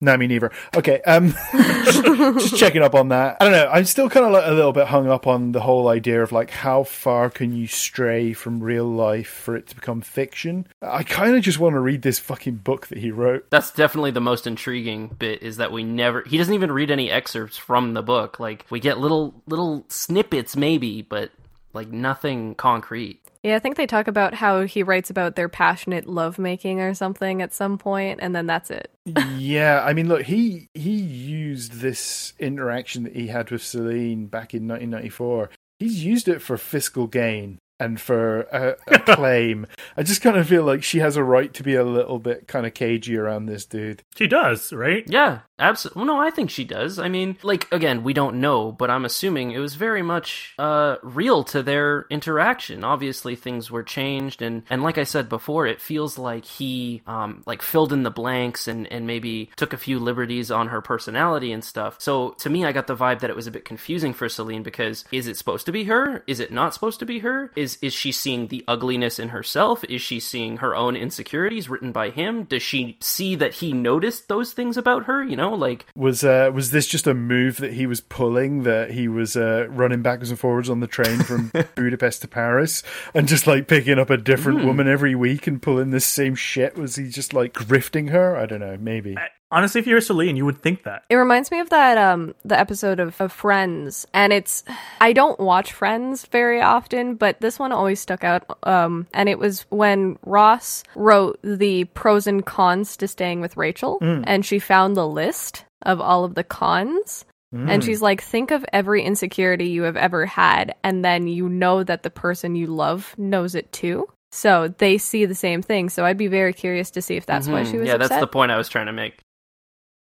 No, 0.00 0.16
me 0.18 0.26
neither. 0.26 0.50
Okay, 0.76 1.00
um, 1.02 1.34
just, 1.52 2.04
just 2.04 2.56
checking 2.56 2.82
up 2.82 2.94
on 2.94 3.08
that. 3.08 3.38
I 3.40 3.44
don't 3.44 3.52
know. 3.52 3.70
I'm 3.72 3.86
still 3.86 4.10
kind 4.10 4.26
of 4.26 4.32
like 4.32 4.44
a 4.46 4.52
little 4.52 4.72
bit 4.72 4.88
hung 4.88 5.08
up 5.08 5.26
on 5.26 5.52
the 5.52 5.60
whole 5.60 5.88
idea 5.88 6.22
of 6.22 6.30
like 6.30 6.50
how 6.50 6.82
far 6.82 7.30
can 7.30 7.54
you 7.56 7.66
stray 7.66 8.34
from 8.34 8.62
real 8.62 8.84
life 8.84 9.28
for 9.28 9.56
it 9.56 9.68
to 9.68 9.74
become 9.74 10.02
fiction. 10.02 10.66
I 10.82 11.04
kind 11.04 11.34
of 11.36 11.42
just 11.42 11.58
want 11.58 11.74
to 11.74 11.80
read 11.80 12.02
this 12.02 12.18
fucking 12.18 12.56
book 12.56 12.88
that 12.88 12.98
he 12.98 13.12
wrote. 13.12 13.48
That's 13.50 13.70
definitely 13.70 14.10
the 14.10 14.20
most 14.20 14.46
intriguing 14.46 15.08
bit 15.18 15.42
is 15.42 15.56
that 15.56 15.72
we 15.72 15.84
never 15.84 16.22
he 16.22 16.36
doesn't 16.36 16.54
even 16.54 16.70
read 16.72 16.90
any 16.90 17.10
excerpts 17.10 17.56
from 17.56 17.94
the 17.94 18.02
book. 18.02 18.38
Like 18.38 18.66
we 18.68 18.80
get 18.80 18.98
little 18.98 19.42
little 19.46 19.86
snippets 19.88 20.54
maybe, 20.54 21.00
but 21.00 21.30
like 21.72 21.88
nothing 21.88 22.56
concrete. 22.56 23.20
Yeah, 23.44 23.56
I 23.56 23.58
think 23.58 23.76
they 23.76 23.86
talk 23.86 24.08
about 24.08 24.32
how 24.32 24.62
he 24.62 24.82
writes 24.82 25.10
about 25.10 25.36
their 25.36 25.50
passionate 25.50 26.06
lovemaking 26.06 26.80
or 26.80 26.94
something 26.94 27.42
at 27.42 27.52
some 27.52 27.76
point, 27.76 28.20
and 28.22 28.34
then 28.34 28.46
that's 28.46 28.70
it. 28.70 28.90
yeah, 29.36 29.82
I 29.84 29.92
mean, 29.92 30.08
look, 30.08 30.22
he 30.22 30.70
he 30.72 30.94
used 30.94 31.72
this 31.72 32.32
interaction 32.38 33.02
that 33.02 33.14
he 33.14 33.26
had 33.26 33.50
with 33.50 33.62
Celine 33.62 34.28
back 34.28 34.54
in 34.54 34.66
1994. 34.66 35.50
He's 35.78 36.02
used 36.02 36.26
it 36.26 36.40
for 36.40 36.56
fiscal 36.56 37.06
gain 37.06 37.58
and 37.78 38.00
for 38.00 38.42
a, 38.42 38.76
a 38.86 38.98
claim. 39.16 39.66
I 39.96 40.02
just 40.02 40.22
kind 40.22 40.36
of 40.36 40.48
feel 40.48 40.64
like 40.64 40.82
she 40.82 40.98
has 40.98 41.16
a 41.16 41.24
right 41.24 41.52
to 41.54 41.62
be 41.62 41.74
a 41.74 41.84
little 41.84 42.18
bit 42.18 42.46
kind 42.46 42.66
of 42.66 42.74
cagey 42.74 43.16
around 43.16 43.46
this 43.46 43.66
dude. 43.66 44.02
She 44.16 44.26
does, 44.26 44.72
right? 44.72 45.04
Yeah, 45.06 45.40
absolutely. 45.58 46.00
Well, 46.00 46.06
no, 46.06 46.20
I 46.20 46.30
think 46.30 46.50
she 46.50 46.64
does. 46.64 46.98
I 46.98 47.08
mean, 47.08 47.36
like 47.42 47.70
again, 47.72 48.04
we 48.04 48.12
don't 48.12 48.40
know, 48.40 48.72
but 48.72 48.90
I'm 48.90 49.04
assuming 49.04 49.50
it 49.50 49.58
was 49.58 49.74
very 49.74 50.02
much 50.02 50.54
uh, 50.58 50.96
real 51.02 51.44
to 51.44 51.62
their 51.62 52.06
interaction. 52.10 52.84
Obviously, 52.84 53.36
things 53.36 53.70
were 53.70 53.82
changed, 53.82 54.42
and 54.42 54.62
and 54.70 54.82
like 54.82 54.98
I 54.98 55.04
said 55.04 55.28
before, 55.28 55.66
it 55.66 55.80
feels 55.80 56.18
like 56.18 56.44
he 56.44 57.02
um, 57.06 57.42
like 57.46 57.62
filled 57.62 57.92
in 57.92 58.02
the 58.02 58.10
blanks 58.10 58.68
and 58.68 58.86
and 58.92 59.06
maybe 59.06 59.50
took 59.56 59.72
a 59.72 59.78
few 59.78 59.98
liberties 59.98 60.50
on 60.50 60.68
her 60.68 60.80
personality 60.80 61.52
and 61.52 61.64
stuff. 61.64 61.96
So 62.00 62.30
to 62.38 62.50
me, 62.50 62.64
I 62.64 62.72
got 62.72 62.86
the 62.86 62.96
vibe 62.96 63.20
that 63.20 63.30
it 63.30 63.36
was 63.36 63.46
a 63.46 63.50
bit 63.50 63.64
confusing 63.64 64.12
for 64.12 64.28
Celine 64.28 64.62
because 64.62 65.04
is 65.12 65.26
it 65.26 65.36
supposed 65.36 65.66
to 65.66 65.72
be 65.72 65.84
her? 65.84 66.22
Is 66.26 66.40
it 66.40 66.52
not 66.52 66.74
supposed 66.74 67.00
to 67.00 67.06
be 67.06 67.20
her? 67.20 67.50
Is 67.56 67.73
is 67.82 67.92
she 67.92 68.12
seeing 68.12 68.48
the 68.48 68.64
ugliness 68.68 69.18
in 69.18 69.30
herself? 69.30 69.84
Is 69.84 70.02
she 70.02 70.20
seeing 70.20 70.58
her 70.58 70.74
own 70.74 70.96
insecurities 70.96 71.68
written 71.68 71.92
by 71.92 72.10
him? 72.10 72.44
Does 72.44 72.62
she 72.62 72.96
see 73.00 73.34
that 73.36 73.54
he 73.54 73.72
noticed 73.72 74.28
those 74.28 74.52
things 74.52 74.76
about 74.76 75.04
her? 75.04 75.22
You 75.22 75.36
know, 75.36 75.54
like 75.54 75.86
Was 75.96 76.24
uh, 76.24 76.50
was 76.52 76.70
this 76.70 76.86
just 76.86 77.06
a 77.06 77.14
move 77.14 77.58
that 77.58 77.74
he 77.74 77.86
was 77.86 78.00
pulling? 78.00 78.62
That 78.64 78.90
he 78.92 79.08
was 79.08 79.36
uh, 79.36 79.66
running 79.70 80.02
backwards 80.02 80.30
and 80.30 80.38
forwards 80.38 80.70
on 80.70 80.80
the 80.80 80.86
train 80.86 81.20
from 81.20 81.52
Budapest 81.74 82.22
to 82.22 82.28
Paris, 82.28 82.82
and 83.14 83.28
just 83.28 83.46
like 83.46 83.68
picking 83.68 83.98
up 83.98 84.10
a 84.10 84.16
different 84.16 84.64
woman 84.64 84.88
every 84.88 85.14
week 85.14 85.46
and 85.46 85.60
pulling 85.60 85.90
this 85.90 86.06
same 86.06 86.34
shit? 86.34 86.76
Was 86.76 86.96
he 86.96 87.08
just 87.08 87.32
like 87.32 87.52
grifting 87.52 88.10
her? 88.10 88.36
I 88.36 88.46
don't 88.46 88.60
know. 88.60 88.76
Maybe. 88.78 89.16
Honestly, 89.54 89.80
if 89.80 89.86
you're 89.86 90.00
Celine, 90.00 90.36
you 90.36 90.44
would 90.44 90.60
think 90.62 90.82
that. 90.82 91.04
It 91.08 91.14
reminds 91.14 91.52
me 91.52 91.60
of 91.60 91.70
that 91.70 91.96
um 91.96 92.34
the 92.44 92.58
episode 92.58 92.98
of, 92.98 93.20
of 93.20 93.32
Friends, 93.32 94.04
and 94.12 94.32
it's 94.32 94.64
I 95.00 95.12
don't 95.12 95.38
watch 95.38 95.72
Friends 95.72 96.26
very 96.26 96.60
often, 96.60 97.14
but 97.14 97.40
this 97.40 97.58
one 97.58 97.70
always 97.70 98.00
stuck 98.00 98.24
out. 98.24 98.58
Um, 98.64 99.06
and 99.14 99.28
it 99.28 99.38
was 99.38 99.62
when 99.70 100.18
Ross 100.26 100.82
wrote 100.96 101.38
the 101.44 101.84
pros 101.84 102.26
and 102.26 102.44
cons 102.44 102.96
to 102.96 103.06
staying 103.06 103.40
with 103.40 103.56
Rachel, 103.56 103.98
and 104.00 104.44
she 104.44 104.58
found 104.58 104.96
the 104.96 105.06
list 105.06 105.64
of 105.82 106.00
all 106.00 106.24
of 106.24 106.34
the 106.34 106.44
cons. 106.44 107.24
And 107.52 107.84
she's 107.84 108.02
like, 108.02 108.20
think 108.20 108.50
of 108.50 108.66
every 108.72 109.04
insecurity 109.04 109.68
you 109.68 109.84
have 109.84 109.96
ever 109.96 110.26
had, 110.26 110.74
and 110.82 111.04
then 111.04 111.28
you 111.28 111.48
know 111.48 111.84
that 111.84 112.02
the 112.02 112.10
person 112.10 112.56
you 112.56 112.66
love 112.66 113.14
knows 113.16 113.54
it 113.54 113.70
too. 113.70 114.08
So 114.32 114.74
they 114.78 114.98
see 114.98 115.24
the 115.26 115.36
same 115.36 115.62
thing. 115.62 115.88
So 115.88 116.04
I'd 116.04 116.18
be 116.18 116.26
very 116.26 116.52
curious 116.52 116.90
to 116.90 117.00
see 117.00 117.14
if 117.14 117.24
that's 117.26 117.46
why 117.46 117.62
mhm, 117.62 117.70
she 117.70 117.78
was 117.78 117.86
yeah, 117.86 117.94
upset. 117.94 118.10
that's 118.10 118.20
the 118.20 118.26
point 118.26 118.50
I 118.50 118.56
was 118.56 118.68
trying 118.68 118.86
to 118.86 118.92
make. 118.92 119.20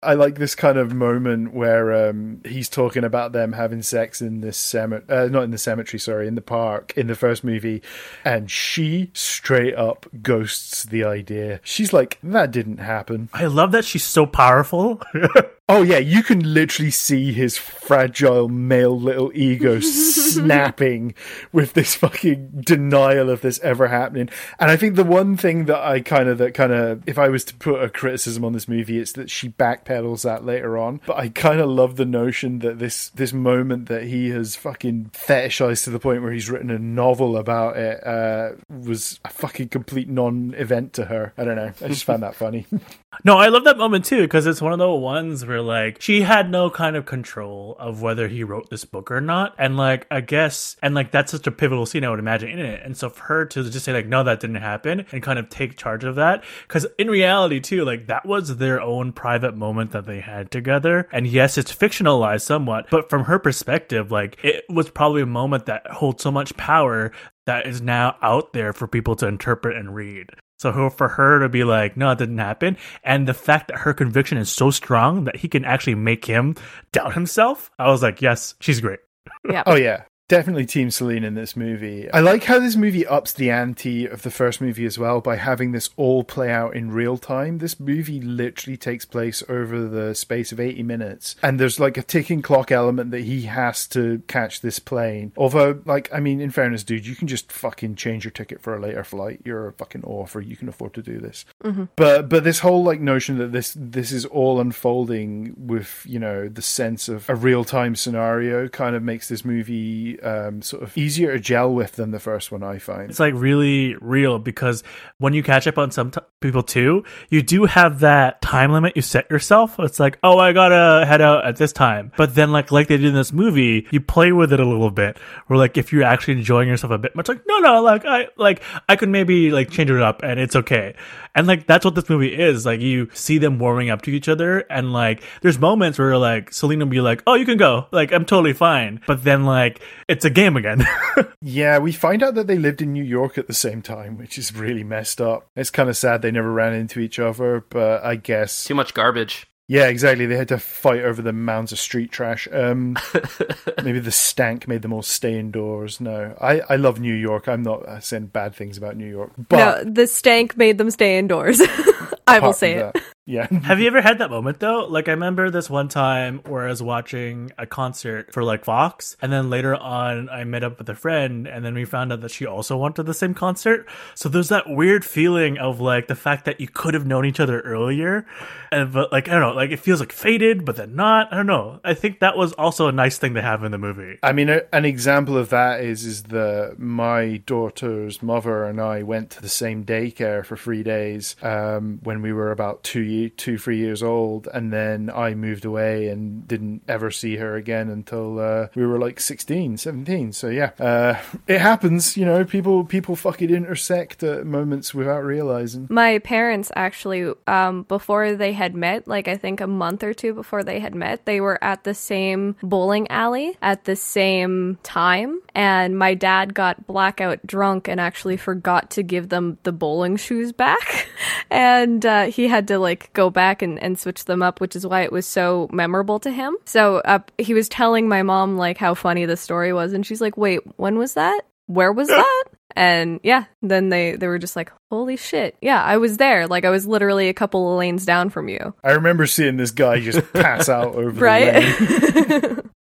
I 0.05 0.15
like 0.15 0.37
this 0.37 0.55
kind 0.55 0.79
of 0.79 0.95
moment 0.95 1.55
where 1.55 2.09
um, 2.09 2.41
he's 2.45 2.69
talking 2.69 3.05
about 3.05 3.33
them 3.33 3.53
having 3.53 3.83
sex 3.83 4.21
in 4.21 4.41
this 4.41 4.57
cemetery, 4.57 5.27
uh, 5.27 5.29
not 5.29 5.45
in 5.45 5.51
the 5.51 5.59
cemetery, 5.59 5.99
sorry, 5.99 6.29
in 6.29 6.35
the 6.35 6.43
park 6.43 6.93
in 6.97 7.07
the 7.07 7.15
first 7.15 7.45
movie, 7.45 7.83
and 8.25 8.51
she 8.51 9.11
straight 9.15 9.75
up 9.75 10.07
ghosts 10.23 10.85
the 10.85 11.05
idea. 11.05 11.61
She's 11.65 11.93
like, 11.93 12.19
"That 12.23 12.51
didn't 12.51 12.79
happen." 12.79 13.29
I 13.33 13.47
love 13.47 13.73
that 13.73 13.85
she's 13.85 14.05
so 14.05 14.27
powerful. 14.27 15.01
Oh 15.67 15.81
yeah, 15.81 15.97
you 15.97 16.23
can 16.23 16.53
literally 16.53 16.91
see 16.91 17.33
his 17.33 17.57
fragile 17.57 18.51
male 18.51 19.01
little 19.01 19.33
ego 19.35 19.81
snapping 19.81 21.15
with 21.53 21.73
this 21.73 21.95
fucking 21.95 22.61
denial 22.67 23.31
of 23.31 23.41
this 23.41 23.59
ever 23.61 23.89
happening. 23.89 24.29
And 24.59 24.71
I 24.71 24.77
think 24.77 24.95
the 24.95 25.05
one 25.05 25.39
thing 25.39 25.65
that 25.65 25.81
I 25.81 26.01
kind 26.01 26.29
of 26.29 26.37
that 26.37 26.53
kind 26.53 26.71
of 26.71 27.03
if 27.09 27.19
I 27.19 27.31
was 27.31 27.45
to 27.45 27.55
put 27.55 27.83
a 27.83 27.89
criticism 27.89 28.45
on 28.45 28.53
this 28.53 28.69
movie, 28.69 28.99
it's 28.99 29.13
that 29.13 29.31
she 29.31 29.49
backpedals 29.49 30.25
that 30.25 30.45
later 30.45 30.77
on. 30.77 31.01
But 31.07 31.17
I 31.17 31.31
kind 31.31 31.61
of 31.61 31.71
love 31.71 31.97
the 31.97 32.05
notion 32.05 32.59
that 32.59 32.79
this 32.79 33.09
this 33.11 33.33
moment 33.33 33.89
that 33.89 34.03
he 34.03 34.29
has 34.31 34.57
fucking 34.57 35.13
fetishized 35.15 35.85
to 35.85 35.91
the 35.91 35.99
point 35.99 36.23
where 36.23 36.33
he's 36.33 36.51
written 36.51 36.71
a 36.71 36.79
novel 36.79 37.39
about 37.39 37.79
it 37.79 38.07
uh, 38.07 38.51
was 38.69 39.19
a 39.25 39.31
fucking 39.31 39.71
complete 39.71 40.11
non-event 40.11 40.93
to 40.93 41.07
her. 41.07 41.33
I 41.39 41.45
don't 41.45 41.57
know. 41.57 41.73
I 41.81 41.89
just 41.89 42.05
found 42.05 42.23
that 42.23 42.35
funny. 42.35 42.67
No, 43.23 43.39
I 43.39 43.49
love 43.49 43.65
that 43.65 43.79
moment 43.79 44.07
too 44.07 44.23
because 44.23 44.47
it's 44.47 44.63
one 44.63 44.73
of 44.73 44.79
the 44.79 44.91
ones 44.91 45.47
where 45.47 45.54
like 45.63 46.01
she 46.01 46.23
had 46.23 46.51
no 46.51 46.71
kind 46.71 46.97
of 46.97 47.07
control 47.07 47.77
of 47.79 48.03
whether 48.03 48.29
he 48.29 48.45
wrote 48.45 48.71
this 48.71 48.85
book 48.85 49.11
or 49.11 49.21
not, 49.21 49.55
and 49.59 49.77
like 49.77 50.07
I 50.11 50.21
guess 50.21 50.77
and 50.83 50.95
like 50.95 51.11
that's 51.11 51.33
such 51.33 51.47
a 51.47 51.53
pivotal 51.53 51.87
scene 51.87 52.05
I 52.05 52.11
would 52.11 52.19
imagine 52.19 52.51
in 52.51 52.59
it, 52.61 52.83
and 52.85 52.97
so 52.97 53.11
for 53.11 53.23
her 53.25 53.45
to 53.47 53.65
just 53.65 53.85
say 53.85 53.93
like 53.93 54.07
no 54.07 54.23
that 54.25 54.41
didn't 54.41 54.57
happen 54.57 55.07
and 55.13 55.23
kind 55.23 55.39
of 55.39 55.49
take 55.49 55.77
charge 55.77 56.05
of 56.05 56.17
that. 56.17 56.45
Because 56.67 56.87
in 56.99 57.09
reality 57.09 57.61
too 57.61 57.85
like 57.85 58.07
that 58.07 58.27
was 58.27 58.57
their 58.57 58.81
own 58.81 59.13
private 59.13 59.57
moment 59.57 59.93
that 59.93 60.07
they 60.07 60.21
had 60.21 60.51
together, 60.51 61.09
and 61.13 61.27
yes 61.27 61.59
it's 61.59 61.75
fictionalized 61.75 62.43
somewhat, 62.43 62.87
but 62.91 63.11
from 63.11 63.25
her 63.25 63.39
perspective 63.39 64.11
like 64.11 64.39
it 64.43 64.65
was 64.69 64.91
probably 64.91 65.23
a 65.23 65.27
moment 65.27 65.67
that 65.67 65.87
holds 65.89 66.23
so 66.23 66.31
much 66.31 66.57
power 66.57 67.13
that 67.47 67.67
is 67.67 67.83
now 67.83 68.17
out 68.23 68.53
there 68.53 68.73
for 68.73 68.87
people 68.87 69.15
to 69.17 69.27
interpret 69.27 69.77
and 69.77 69.95
read. 69.95 70.31
So 70.59 70.89
for 70.91 71.09
her 71.09 71.41
to 71.41 71.49
be 71.49 71.65
like, 71.65 71.97
no, 71.97 72.11
it 72.11 72.19
didn't 72.19 72.39
happen, 72.39 72.77
and 73.03 73.29
the 73.29 73.35
fact 73.35 73.69
that 73.69 73.79
her 73.79 73.93
conviction 73.93 74.39
is 74.39 74.51
so 74.51 74.71
strong 74.71 75.25
that 75.25 75.37
he 75.37 75.49
can 75.49 75.65
actually 75.65 75.97
make 75.97 76.25
him 76.25 76.55
doubt 76.93 77.15
himself, 77.15 77.71
I 77.79 77.89
was 77.91 78.03
like, 78.03 78.23
yes, 78.23 78.55
she's 78.61 78.81
great. 78.81 79.01
Yeah. 79.49 79.63
Oh 79.67 79.75
yeah. 79.75 80.05
Definitely 80.27 80.65
Team 80.65 80.91
Celine 80.91 81.23
in 81.23 81.35
this 81.35 81.55
movie. 81.55 82.11
I 82.11 82.21
like 82.21 82.45
how 82.45 82.59
this 82.59 82.77
movie 82.77 83.07
ups 83.07 83.31
the 83.35 83.51
ante 83.51 84.07
of 84.07 84.23
the 84.23 84.31
first 84.31 84.59
movie 84.59 84.87
as 84.87 84.99
well 84.99 85.21
by 85.21 85.37
having 85.37 85.73
this 85.73 85.91
all 85.97 86.25
play 86.25 86.51
out 86.51 86.75
in 86.75 86.93
real 86.93 87.19
time. 87.19 87.59
This 87.59 87.79
movie 87.79 88.23
literally 88.23 88.79
takes 88.79 89.05
place 89.05 89.43
over 89.51 89.87
the 89.87 90.15
space 90.15 90.51
of 90.51 90.59
80 90.59 90.83
minutes. 90.83 91.37
And 91.43 91.61
there's 91.61 91.79
like 91.79 91.99
a 91.99 92.03
ticking 92.03 92.41
clock 92.41 92.73
element 92.73 93.11
that 93.11 93.21
he 93.21 93.43
has 93.43 93.87
to 93.89 94.23
catch 94.27 94.63
this 94.63 94.79
plane. 94.79 95.33
Although, 95.37 95.83
like, 95.85 96.09
I 96.11 96.21
mean, 96.21 96.41
in 96.41 96.51
fairness, 96.51 96.85
dude, 96.85 97.05
you 97.05 97.17
can 97.17 97.29
just 97.29 97.53
fucking 97.53 97.97
change 97.97 98.25
your 98.25 98.31
ticket 98.31 98.63
for 98.63 98.75
a 98.75 98.81
later 98.81 99.05
flight. 99.05 99.43
You're 99.45 99.69
a 99.69 99.73
fucking 99.75 100.05
author. 100.05 100.41
You 100.41 100.57
can 100.57 100.71
afford 100.71 100.95
to 100.95 101.03
do 101.03 101.19
this. 101.19 101.45
Mm-hmm. 101.63 101.85
But 101.97 102.31
but 102.31 102.45
this 102.45 102.61
whole 102.61 102.83
like 102.83 103.01
notion 103.01 103.37
that 103.39 103.53
this 103.53 103.77
this 103.79 104.11
is 104.11 104.25
all 104.25 104.59
unfolding 104.59 105.55
with, 105.59 106.03
you 106.09 106.19
know, 106.19 106.49
the 106.49 106.63
sense 106.63 107.11
of 107.11 107.29
a 107.29 107.35
real 107.35 107.63
time 107.63 107.95
scenario 107.95 108.69
kind 108.69 108.97
of 108.97 109.03
makes 109.03 109.29
this 109.29 109.45
movie 109.45 110.14
um, 110.23 110.63
sort 110.63 110.83
of 110.83 110.97
easier 110.97 111.33
to 111.33 111.39
gel 111.39 111.73
with 111.73 111.93
than 111.93 112.11
the 112.11 112.19
first 112.19 112.53
one, 112.53 112.63
I 112.63 112.79
find. 112.79 113.11
It's 113.11 113.21
like 113.21 113.35
really 113.35 113.97
real 114.01 114.39
because 114.39 114.83
when 115.19 115.33
you 115.33 115.43
catch 115.43 115.67
up 115.67 115.79
on 115.79 115.91
some 115.91 116.11
t- 116.11 116.21
people 116.41 116.63
too, 116.63 117.05
you 117.31 117.43
do 117.43 117.65
have 117.65 118.01
that 118.01 118.43
time 118.43 118.73
limit 118.73 118.95
you 118.97 119.03
set 119.03 119.31
yourself. 119.31 119.79
It's 119.79 120.01
like, 120.01 120.19
oh, 120.23 120.39
I 120.39 120.53
gotta 120.53 121.07
head 121.07 121.21
out 121.21 121.45
at 121.45 121.57
this 121.57 121.73
time. 121.73 122.13
But 122.17 122.35
then, 122.35 122.53
like 122.53 122.71
like 122.71 122.89
they 122.89 122.97
did 122.97 123.07
in 123.07 123.15
this 123.15 123.33
movie, 123.33 123.87
you 123.91 124.01
play 124.01 124.33
with 124.33 124.53
it 124.53 124.61
a 124.61 124.67
little 124.67 124.91
bit. 124.91 125.19
Where 125.47 125.59
like 125.59 125.77
if 125.77 125.93
you're 125.93 126.03
actually 126.03 126.35
enjoying 126.35 126.69
yourself 126.69 126.93
a 126.93 126.99
bit 126.99 127.15
much, 127.17 127.29
like 127.29 127.43
no, 127.47 127.59
no, 127.59 127.83
like 127.83 128.05
I 128.05 128.29
like 128.37 128.63
I 128.89 128.97
could 128.97 129.09
maybe 129.09 129.51
like 129.51 129.71
change 129.71 129.91
it 129.91 130.01
up 130.01 130.23
and 130.23 130.41
it's 130.41 130.57
okay. 130.57 130.95
And 131.35 131.47
like 131.47 131.67
that's 131.67 131.85
what 131.85 131.95
this 131.95 132.09
movie 132.09 132.35
is. 132.35 132.65
Like 132.65 132.81
you 132.81 133.09
see 133.13 133.39
them 133.39 133.59
warming 133.59 133.91
up 133.91 134.03
to 134.03 134.11
each 134.11 134.29
other, 134.29 134.61
and 134.71 134.93
like 134.93 135.23
there's 135.43 135.59
moments 135.59 135.99
where 135.99 136.17
like 136.17 136.53
Celine 136.53 136.79
will 136.79 136.87
be 136.87 137.01
like, 137.01 137.23
"Oh, 137.27 137.35
you 137.35 137.45
can 137.45 137.59
go," 137.59 137.87
like 137.91 138.13
I'm 138.13 138.25
totally 138.25 138.53
fine. 138.53 139.01
But 139.07 139.25
then 139.25 139.45
like 139.45 139.81
it's 140.09 140.25
a 140.25 140.31
game 140.31 140.57
again. 140.57 140.87
Yeah, 141.47 141.79
we 141.79 141.93
find 141.93 142.23
out 142.23 142.37
that 142.37 142.47
they 142.47 142.57
lived 142.57 142.81
in 142.81 142.95
New 142.95 143.05
York 143.05 143.37
at 143.37 143.49
the 143.49 143.53
same 143.53 143.83
time, 143.83 144.17
which 144.17 144.39
is 144.39 144.57
really 144.57 144.83
messed 144.83 145.21
up. 145.21 145.47
It's 145.55 145.69
kind 145.69 145.91
of 145.91 145.97
sad 145.97 146.23
they 146.23 146.31
never 146.31 146.51
ran 146.51 146.73
into 146.73 147.01
each 147.01 147.19
other, 147.19 147.63
but 147.69 148.03
I 148.03 148.17
guess. 148.17 148.65
Too 148.65 148.75
much 148.75 148.95
garbage. 148.95 149.47
Yeah, 149.67 149.89
exactly. 149.89 150.27
They 150.27 150.37
had 150.37 150.49
to 150.49 150.59
fight 150.59 151.03
over 151.03 151.23
the 151.23 151.33
mounds 151.33 151.73
of 151.73 151.79
street 151.79 152.11
trash. 152.11 152.47
Um, 152.53 152.97
maybe 153.83 153.99
the 153.99 154.11
stank 154.11 154.69
made 154.69 154.83
them 154.83 154.93
all 154.93 155.03
stay 155.03 155.39
indoors. 155.39 156.01
No, 156.01 156.37
I, 156.41 156.61
I 156.69 156.77
love 156.77 157.01
New 157.01 157.15
York. 157.15 157.49
I'm 157.49 157.63
not 157.63 157.87
uh, 157.87 158.01
saying 158.01 158.27
bad 158.27 158.55
things 158.55 158.77
about 158.77 158.97
New 158.97 159.09
York, 159.09 159.33
but 159.37 159.57
no, 159.57 159.91
the 159.91 160.07
stank 160.07 160.57
made 160.57 160.77
them 160.79 160.91
stay 160.91 161.19
indoors. 161.19 161.61
I 162.27 162.41
will 162.41 162.53
say 162.53 162.75
it. 162.75 162.93
that, 162.93 163.03
yeah. 163.27 163.47
Have 163.65 163.81
you 163.81 163.87
ever 163.87 164.03
had 164.03 164.19
that 164.19 164.31
moment 164.31 164.61
though? 164.61 164.87
Like 164.87 165.09
I 165.09 165.13
remember 165.13 165.51
this 165.51 165.71
one 165.71 165.89
time 165.89 166.41
where 166.47 166.67
I 166.67 166.69
was 166.69 166.83
watching 166.83 167.53
a 167.57 167.67
concert 167.67 168.33
for 168.33 168.45
like 168.45 168.65
Vox, 168.65 169.17
and 169.23 169.33
then 169.33 169.49
later 169.49 169.75
on 169.75 170.29
I 170.29 170.45
met 170.45 170.63
up 170.63 170.79
with 170.79 170.89
a 170.91 170.95
friend, 170.95 171.47
and 171.47 171.65
then 171.65 171.75
we 171.75 171.87
found 171.87 172.13
out 172.13 172.21
that 172.21 172.31
she 172.31 172.45
also 172.45 172.77
went 172.77 172.97
to 172.97 173.03
the 173.03 173.15
same 173.15 173.33
concert. 173.33 173.89
So 174.15 174.29
there's 174.29 174.51
that 174.51 174.69
weird 174.69 175.05
feeling 175.05 175.57
of 175.57 175.81
like 175.81 176.07
the 176.07 176.15
fact 176.15 176.45
that 176.45 176.61
you 176.61 176.69
could 176.69 176.93
have 176.93 177.07
known 177.07 177.25
each 177.25 177.41
other 177.41 177.61
earlier, 177.61 178.27
and 178.75 178.93
but 178.93 179.13
like 179.13 179.29
I 179.29 179.33
don't 179.33 179.41
know, 179.41 179.53
like 179.53 179.71
it 179.71 179.81
feels 179.81 180.01
like 180.01 180.13
faded, 180.13 180.65
but 180.65 180.77
then 180.77 180.95
not. 180.95 181.33
I 181.33 181.37
don't 181.37 181.47
know. 181.47 181.81
I 181.85 181.95
think 181.95 182.21
that 182.21 182.37
was 182.37 182.53
also 182.55 182.89
a 182.89 182.93
nice 182.93 183.19
thing 183.19 183.35
to 183.35 183.43
have 183.43 183.65
in 183.65 183.73
the 183.73 183.79
movie. 183.79 184.19
I 184.23 184.33
mean, 184.33 184.49
a, 184.49 184.63
an 184.73 184.85
example 184.85 185.37
of 185.37 185.51
that 185.51 185.81
is 185.81 186.05
is 186.05 186.25
the 186.25 186.75
my 186.79 187.43
daughter's 187.47 188.23
mother 188.23 188.65
and 188.65 188.81
I 188.81 189.03
went 189.03 189.31
to 189.31 189.43
the 189.43 189.49
same 189.49 189.85
daycare 189.85 190.45
for 190.45 190.57
three 190.57 190.83
days 190.83 191.37
um, 191.43 192.01
when 192.03 192.23
we 192.23 192.33
were 192.33 192.51
about 192.51 192.83
two 192.83 193.03
ye- 193.03 193.31
two 193.31 193.59
three 193.59 193.79
years 193.79 194.03
old, 194.03 194.49
and 194.53 194.73
then 194.73 195.11
I 195.15 195.35
moved 195.35 195.65
away 195.65 196.09
and 196.09 196.47
didn't 196.47 196.83
ever 196.89 197.11
see 197.11 197.37
her 197.37 197.57
again 197.57 197.89
until 197.89 198.39
uh, 198.39 198.69
we 198.75 198.87
were 198.87 198.99
like 198.99 199.21
16, 199.21 199.77
17. 199.77 200.33
So 200.33 200.49
yeah, 200.49 200.71
uh, 200.79 201.21
it 201.47 201.61
happens. 201.61 202.17
You 202.17 202.25
know, 202.25 202.45
people 202.45 202.85
people 202.85 203.17
fucking 203.17 203.51
intersect 203.51 204.23
at 204.23 204.47
moments 204.47 204.95
without 204.95 205.25
realizing. 205.25 205.87
My 205.91 206.19
parents 206.19 206.71
actually, 206.75 207.33
um, 207.47 207.83
before 207.85 208.35
they 208.35 208.53
had 208.53 208.64
met, 208.73 209.09
like 209.09 209.27
I 209.27 209.37
think 209.37 209.61
a 209.61 209.67
month 209.67 210.05
or 210.05 210.15
two 210.15 210.33
before 210.33 210.63
they 210.63 210.79
had 210.79 210.95
met, 210.95 211.27
they 211.27 211.41
were 211.41 211.63
at 211.63 211.83
the 211.83 211.93
same 211.93 212.55
bowling 212.63 213.11
alley 213.11 213.59
at 213.61 213.85
the 213.85 213.97
same 213.97 214.79
time. 214.85 215.41
And 215.57 215.99
my 215.99 216.15
dad 216.15 216.55
got 216.55 216.87
blackout 216.87 217.45
drunk 217.45 217.89
and 217.89 218.01
actually 218.01 218.37
forgot 218.37 218.91
to 218.93 219.03
give 219.03 219.29
them 219.29 219.59
the 219.65 219.73
bowling 219.73 220.17
shoes 220.17 220.53
back. 220.53 221.09
and 221.51 222.07
uh, 222.07 222.27
he 222.27 222.47
had 222.47 222.69
to 222.69 222.79
like 222.79 223.13
go 223.13 223.31
back 223.31 223.61
and, 223.63 223.83
and 223.83 223.99
switch 223.99 224.25
them 224.27 224.41
up, 224.41 224.61
which 224.61 224.77
is 224.77 224.87
why 224.87 225.03
it 225.03 225.11
was 225.11 225.27
so 225.27 225.69
memorable 225.73 226.21
to 226.21 226.31
him. 226.31 226.57
So 226.65 226.99
uh, 226.99 227.19
he 227.39 227.55
was 227.55 227.69
telling 227.69 228.09
my 228.09 228.23
mom 228.23 228.57
like 228.57 228.79
how 228.79 228.95
funny 228.95 229.27
the 229.27 229.37
story 229.37 229.73
was. 229.73 229.93
And 229.93 230.07
she's 230.07 230.21
like, 230.21 230.37
wait, 230.37 230.61
when 230.77 230.97
was 230.97 231.15
that? 231.15 231.43
Where 231.67 231.93
was 231.93 232.09
that? 232.21 232.45
And 232.77 233.21
yeah, 233.23 233.45
then 233.63 233.89
they 233.89 234.17
they 234.17 234.27
were 234.27 234.39
just 234.39 234.57
like, 234.57 234.73
"Holy 234.91 235.17
shit. 235.17 235.57
Yeah, 235.61 235.83
I 235.83 235.97
was 235.97 236.17
there. 236.17 236.47
Like 236.47 236.65
I 236.65 236.71
was 236.71 236.87
literally 236.87 237.29
a 237.29 237.35
couple 237.35 237.73
of 237.73 237.79
lanes 237.79 238.05
down 238.05 238.31
from 238.31 238.49
you." 238.49 238.75
I 238.83 238.93
remember 238.93 239.27
seeing 239.27 239.57
this 239.57 239.71
guy 239.71 240.01
just 240.01 240.33
pass 240.33 240.69
out 240.69 240.95
over 240.95 241.11
the 241.13 241.21
lane. 241.21 242.53
Right? 242.53 242.65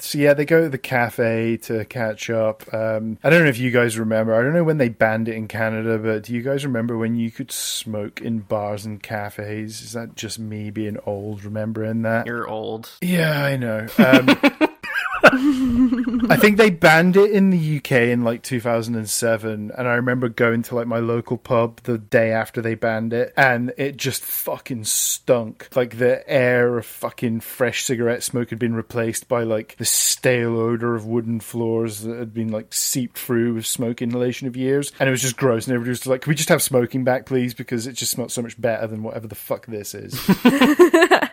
So 0.00 0.18
yeah, 0.18 0.34
they 0.34 0.44
go 0.44 0.62
to 0.62 0.68
the 0.68 0.78
cafe 0.78 1.56
to 1.62 1.84
catch 1.84 2.30
up. 2.30 2.62
Um, 2.72 3.18
I 3.24 3.30
don't 3.30 3.42
know 3.42 3.48
if 3.48 3.58
you 3.58 3.72
guys 3.72 3.98
remember. 3.98 4.32
I 4.32 4.42
don't 4.42 4.52
know 4.52 4.62
when 4.62 4.78
they 4.78 4.88
banned 4.88 5.28
it 5.28 5.34
in 5.34 5.48
Canada, 5.48 5.98
but 5.98 6.22
do 6.22 6.34
you 6.34 6.42
guys 6.42 6.64
remember 6.64 6.96
when 6.96 7.16
you 7.16 7.32
could 7.32 7.50
smoke 7.50 8.20
in 8.20 8.38
bars 8.38 8.84
and 8.84 9.02
cafes? 9.02 9.82
Is 9.82 9.92
that 9.92 10.14
just 10.14 10.38
me 10.38 10.70
being 10.70 10.98
old 11.04 11.44
remembering 11.44 12.02
that? 12.02 12.26
You're 12.26 12.48
old. 12.48 12.90
Yeah, 13.00 13.42
I 13.44 13.56
know. 13.56 13.88
Um, 13.98 14.68
I 16.30 16.36
think 16.36 16.56
they 16.56 16.70
banned 16.70 17.16
it 17.16 17.30
in 17.30 17.50
the 17.50 17.78
UK 17.78 17.92
in 17.92 18.22
like 18.22 18.42
2007, 18.42 19.72
and 19.76 19.88
I 19.88 19.94
remember 19.94 20.28
going 20.28 20.62
to 20.62 20.74
like 20.74 20.86
my 20.86 20.98
local 20.98 21.36
pub 21.36 21.82
the 21.82 21.98
day 21.98 22.32
after 22.32 22.62
they 22.62 22.74
banned 22.74 23.12
it, 23.12 23.32
and 23.36 23.72
it 23.76 23.96
just 23.96 24.22
fucking 24.22 24.84
stunk. 24.84 25.68
Like 25.74 25.98
the 25.98 26.28
air 26.30 26.78
of 26.78 26.86
fucking 26.86 27.40
fresh 27.40 27.84
cigarette 27.84 28.22
smoke 28.22 28.50
had 28.50 28.58
been 28.58 28.74
replaced 28.74 29.28
by 29.28 29.42
like 29.42 29.76
the 29.78 29.84
stale 29.84 30.56
odor 30.58 30.94
of 30.94 31.06
wooden 31.06 31.40
floors 31.40 32.02
that 32.02 32.18
had 32.18 32.32
been 32.32 32.52
like 32.52 32.72
seeped 32.72 33.18
through 33.18 33.54
with 33.54 33.66
smoke 33.66 34.00
inhalation 34.00 34.46
of 34.46 34.56
years, 34.56 34.92
and 35.00 35.08
it 35.08 35.10
was 35.10 35.22
just 35.22 35.36
gross. 35.36 35.66
And 35.66 35.74
everybody 35.74 35.90
was 35.90 36.06
like, 36.06 36.22
"Can 36.22 36.30
we 36.30 36.36
just 36.36 36.48
have 36.48 36.62
smoking 36.62 37.04
back, 37.04 37.26
please?" 37.26 37.54
Because 37.54 37.86
it 37.86 37.92
just 37.94 38.12
smelled 38.12 38.32
so 38.32 38.42
much 38.42 38.60
better 38.60 38.86
than 38.86 39.02
whatever 39.02 39.26
the 39.26 39.34
fuck 39.34 39.66
this 39.66 39.94
is. 39.94 40.14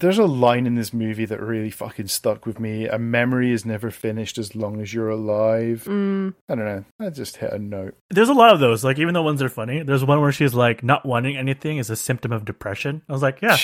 There's 0.00 0.18
a 0.18 0.26
line 0.26 0.66
in 0.66 0.76
this 0.76 0.92
movie 0.92 1.24
that 1.24 1.40
really 1.40 1.70
fucking 1.70 2.06
stuck 2.08 2.46
with 2.46 2.60
me. 2.60 2.86
A 2.86 2.98
memory 2.98 3.52
is 3.52 3.64
never 3.64 3.90
finished 3.90 4.38
as 4.38 4.54
long 4.54 4.80
as 4.80 4.94
you're 4.94 5.10
alive. 5.10 5.84
Mm. 5.88 6.34
I 6.48 6.54
don't 6.54 6.64
know. 6.64 6.84
I 7.00 7.10
just 7.10 7.38
hit 7.38 7.52
a 7.52 7.58
note. 7.58 7.96
There's 8.10 8.28
a 8.28 8.34
lot 8.34 8.52
of 8.54 8.60
those. 8.60 8.84
Like 8.84 8.98
even 8.98 9.14
the 9.14 9.22
ones 9.22 9.40
that 9.40 9.46
are 9.46 9.50
funny. 9.50 9.82
There's 9.82 10.04
one 10.04 10.20
where 10.20 10.32
she's 10.32 10.54
like, 10.54 10.84
not 10.84 11.04
wanting 11.04 11.36
anything 11.36 11.78
is 11.78 11.90
a 11.90 11.96
symptom 11.96 12.30
of 12.32 12.44
depression. 12.44 13.02
I 13.08 13.12
was 13.12 13.22
like, 13.22 13.40
yeah, 13.42 13.56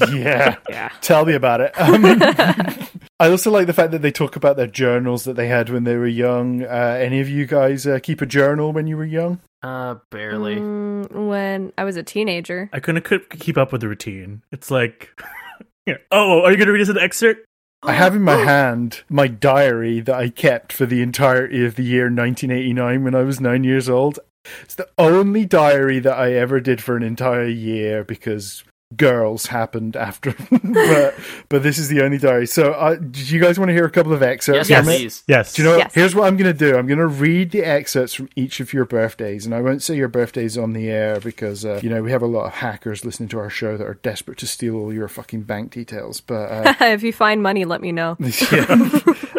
yeah. 0.12 0.56
Yeah. 0.68 0.90
Tell 1.00 1.24
me 1.24 1.34
about 1.34 1.60
it. 1.60 1.74
Um, 1.84 2.88
I 3.20 3.30
also 3.30 3.50
like 3.50 3.68
the 3.68 3.72
fact 3.72 3.92
that 3.92 4.02
they 4.02 4.10
talk 4.10 4.34
about 4.34 4.56
their 4.56 4.66
journals 4.66 5.24
that 5.24 5.36
they 5.36 5.46
had 5.46 5.70
when 5.70 5.84
they 5.84 5.96
were 5.96 6.06
young. 6.06 6.64
Uh, 6.64 6.98
any 7.00 7.20
of 7.20 7.28
you 7.28 7.46
guys 7.46 7.86
uh, 7.86 8.00
keep 8.02 8.20
a 8.20 8.26
journal 8.26 8.72
when 8.72 8.88
you 8.88 8.96
were 8.96 9.04
young? 9.04 9.40
Uh, 9.64 9.96
barely. 10.10 10.56
Mm, 10.56 11.10
when 11.28 11.72
I 11.78 11.84
was 11.84 11.96
a 11.96 12.02
teenager. 12.02 12.68
I 12.72 12.80
couldn't 12.80 13.02
could 13.02 13.30
keep 13.30 13.56
up 13.56 13.72
with 13.72 13.80
the 13.80 13.88
routine. 13.88 14.42
It's 14.52 14.70
like 14.70 15.18
Yeah. 15.86 15.96
Oh, 16.10 16.42
are 16.42 16.50
you 16.50 16.56
going 16.56 16.66
to 16.66 16.72
read 16.72 16.82
us 16.82 16.88
an 16.88 16.98
excerpt? 16.98 17.44
I 17.82 17.92
have 17.92 18.14
in 18.14 18.22
my 18.22 18.36
hand 18.36 19.02
my 19.10 19.26
diary 19.26 20.00
that 20.00 20.14
I 20.14 20.30
kept 20.30 20.72
for 20.72 20.86
the 20.86 21.02
entirety 21.02 21.64
of 21.66 21.76
the 21.76 21.82
year 21.82 22.04
1989 22.04 23.04
when 23.04 23.14
I 23.14 23.22
was 23.22 23.40
nine 23.40 23.64
years 23.64 23.90
old. 23.90 24.18
It's 24.62 24.74
the 24.74 24.88
only 24.96 25.44
diary 25.44 25.98
that 26.00 26.18
I 26.18 26.32
ever 26.32 26.60
did 26.60 26.82
for 26.82 26.96
an 26.96 27.02
entire 27.02 27.46
year 27.46 28.04
because 28.04 28.64
girls 28.96 29.46
happened 29.46 29.96
after. 29.96 30.34
but 30.62 31.14
but 31.48 31.62
this 31.62 31.78
is 31.78 31.88
the 31.88 32.02
only 32.02 32.18
diary. 32.18 32.46
So 32.46 32.72
uh, 32.72 32.94
do 32.96 33.22
you 33.24 33.40
guys 33.40 33.58
want 33.58 33.68
to 33.70 33.72
hear 33.72 33.84
a 33.84 33.90
couple 33.90 34.12
of 34.12 34.22
excerpts 34.22 34.68
Yes, 34.68 34.84
from 34.84 34.92
it? 34.92 34.98
please. 34.98 35.22
Yes. 35.26 35.52
Do 35.54 35.62
you 35.62 35.68
know? 35.68 35.76
Yes. 35.78 35.94
Here's 35.94 36.14
what 36.14 36.26
I'm 36.26 36.36
going 36.36 36.52
to 36.52 36.58
do. 36.58 36.76
I'm 36.76 36.86
going 36.86 36.98
to 36.98 37.06
read 37.06 37.50
the 37.50 37.62
excerpts 37.64 38.14
from 38.14 38.28
each 38.36 38.60
of 38.60 38.72
your 38.72 38.84
birthdays, 38.84 39.46
and 39.46 39.54
I 39.54 39.60
won't 39.60 39.82
say 39.82 39.96
your 39.96 40.08
birthdays 40.08 40.56
on 40.58 40.72
the 40.72 40.88
air 40.90 41.20
because 41.20 41.64
uh, 41.64 41.80
you 41.82 41.90
know 41.90 42.02
we 42.02 42.10
have 42.10 42.22
a 42.22 42.26
lot 42.26 42.46
of 42.46 42.52
hackers 42.54 43.04
listening 43.04 43.28
to 43.30 43.38
our 43.38 43.50
show 43.50 43.76
that 43.76 43.86
are 43.86 43.94
desperate 43.94 44.38
to 44.38 44.46
steal 44.46 44.76
all 44.76 44.92
your 44.92 45.08
fucking 45.08 45.42
bank 45.42 45.72
details. 45.72 46.20
But 46.20 46.50
uh, 46.50 46.74
if 46.86 47.02
you 47.02 47.12
find 47.12 47.42
money, 47.42 47.64
let 47.64 47.80
me 47.80 47.92
know. 47.92 48.16
yeah. 48.52 48.66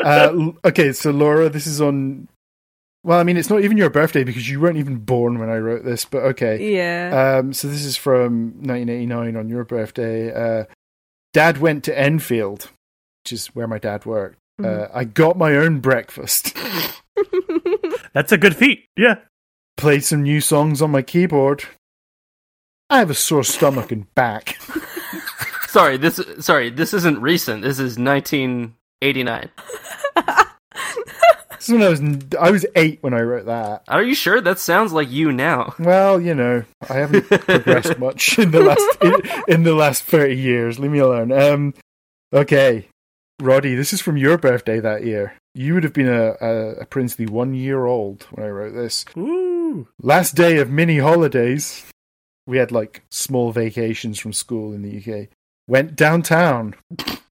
uh, 0.04 0.52
okay, 0.66 0.94
so 0.94 1.12
Laura, 1.12 1.50
this 1.50 1.68
is 1.68 1.82
on. 1.82 2.28
Well, 3.06 3.20
I 3.20 3.24
mean, 3.24 3.38
it's 3.38 3.52
not 3.52 3.64
even 3.64 3.78
your 3.78 3.92
birthday 3.92 4.24
because 4.24 4.50
you 4.50 4.60
weren't 4.60 4.78
even 4.78 4.98
born 4.98 5.38
when 5.38 5.48
I 5.48 5.58
wrote 5.58 5.86
this. 5.86 6.06
But 6.06 6.24
okay. 6.24 6.74
Yeah. 6.74 7.38
Um, 7.38 7.54
so 7.54 7.68
this 7.68 7.86
is 7.86 7.96
from 7.96 8.54
1989 8.64 9.36
on 9.36 9.48
your 9.48 9.64
birthday. 9.64 10.34
Uh, 10.34 10.66
dad 11.32 11.60
went 11.60 11.84
to 11.84 11.98
Enfield, 11.98 12.72
which 13.24 13.34
is 13.34 13.48
where 13.48 13.68
my 13.68 13.78
dad 13.78 14.08
worked. 14.08 14.40
Uh, 14.64 14.88
I 14.92 15.04
got 15.04 15.38
my 15.38 15.56
own 15.56 15.82
breakfast. 15.82 16.58
That's 18.14 18.32
a 18.32 18.38
good 18.38 18.56
feat. 18.56 18.86
Yeah. 18.98 19.20
Played 19.78 20.04
some 20.04 20.24
new 20.24 20.42
songs 20.42 20.82
on 20.82 20.90
my 20.90 21.04
keyboard. 21.04 21.66
I 22.90 23.00
have 23.00 23.12
a 23.12 23.16
sore 23.16 23.44
stomach 23.44 23.92
and 23.92 24.14
back. 24.16 24.58
Sorry, 25.68 25.98
this 25.98 26.22
sorry, 26.40 26.70
this 26.70 26.94
isn't 26.94 27.20
recent. 27.20 27.62
This 27.62 27.80
is 27.80 28.00
1989. 28.00 29.50
This 31.66 31.74
is 31.74 31.80
when 31.80 31.84
I 31.84 31.90
was 31.90 32.36
I 32.40 32.52
was 32.52 32.66
eight 32.76 33.00
when 33.02 33.16
I 33.16 33.22
wrote 33.22 33.48
that. 33.48 33.84
Are 33.88 34.04
you 34.04 34.14
sure? 34.14 34.40
That 34.40 34.60
sounds 34.60 34.94
like 34.94 35.10
you 35.10 35.32
now. 35.32 35.74
Well, 35.80 36.22
you 36.22 36.36
know, 36.36 36.64
I 36.88 36.94
haven't 36.94 37.28
progressed 37.28 37.98
much 38.00 38.38
in 38.38 38.52
the 38.52 38.60
last 38.60 38.98
in, 39.02 39.44
in 39.48 39.64
the 39.64 39.74
last 39.74 40.04
thirty 40.04 40.36
years. 40.36 40.78
Leave 40.78 40.92
me 40.92 41.00
alone. 41.00 41.32
Um, 41.32 41.74
okay, 42.32 42.88
Roddy, 43.42 43.74
this 43.74 43.94
is 43.94 44.02
from 44.02 44.16
your 44.16 44.38
birthday 44.38 44.80
that 44.80 45.06
year. 45.06 45.34
You 45.56 45.74
would 45.74 45.84
have 45.84 45.94
been 45.94 46.08
a, 46.08 46.36
a, 46.40 46.70
a 46.82 46.86
princely 46.86 47.26
one 47.26 47.56
year 47.56 47.86
old 47.86 48.28
when 48.30 48.46
I 48.46 48.50
wrote 48.50 48.74
this. 48.76 49.04
Ooh. 49.18 49.88
Last 50.00 50.36
day 50.36 50.58
of 50.60 50.70
mini 50.70 51.00
holidays. 51.00 51.84
We 52.46 52.58
had 52.60 52.72
like 52.72 53.02
small 53.10 53.52
vacations 53.52 54.20
from 54.20 54.34
school 54.34 54.72
in 54.72 54.84
the 54.84 54.98
UK. 55.00 55.30
Went 55.68 55.96
downtown. 55.96 56.76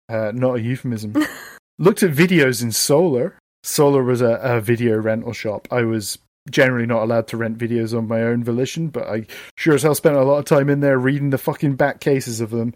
Uh, 0.09 0.31
not 0.33 0.57
a 0.57 0.61
euphemism. 0.61 1.17
Looked 1.81 2.05
at 2.05 2.13
videos 2.13 2.63
in 2.63 2.71
Solar. 2.71 3.40
Solar 3.63 4.03
was 4.03 4.21
a, 4.21 4.35
a 4.43 4.61
video 4.61 4.97
rental 4.97 5.33
shop. 5.33 5.69
I 5.71 5.83
was 5.83 6.19
generally 6.51 6.87
not 6.87 7.03
allowed 7.03 7.29
to 7.29 7.37
rent 7.37 7.59
videos 7.59 7.97
on 7.97 8.09
my 8.09 8.23
own 8.23 8.43
volition, 8.43 8.89
but 8.89 9.07
I 9.07 9.27
sure 9.57 9.75
as 9.75 9.83
hell 9.83 9.95
spent 9.95 10.17
a 10.17 10.25
lot 10.25 10.39
of 10.39 10.45
time 10.45 10.71
in 10.71 10.81
there 10.81 10.99
reading 10.99 11.31
the 11.31 11.39
fucking 11.39 11.77
back 11.77 12.01
cases 12.01 12.41
of 12.41 12.51
them. 12.51 12.75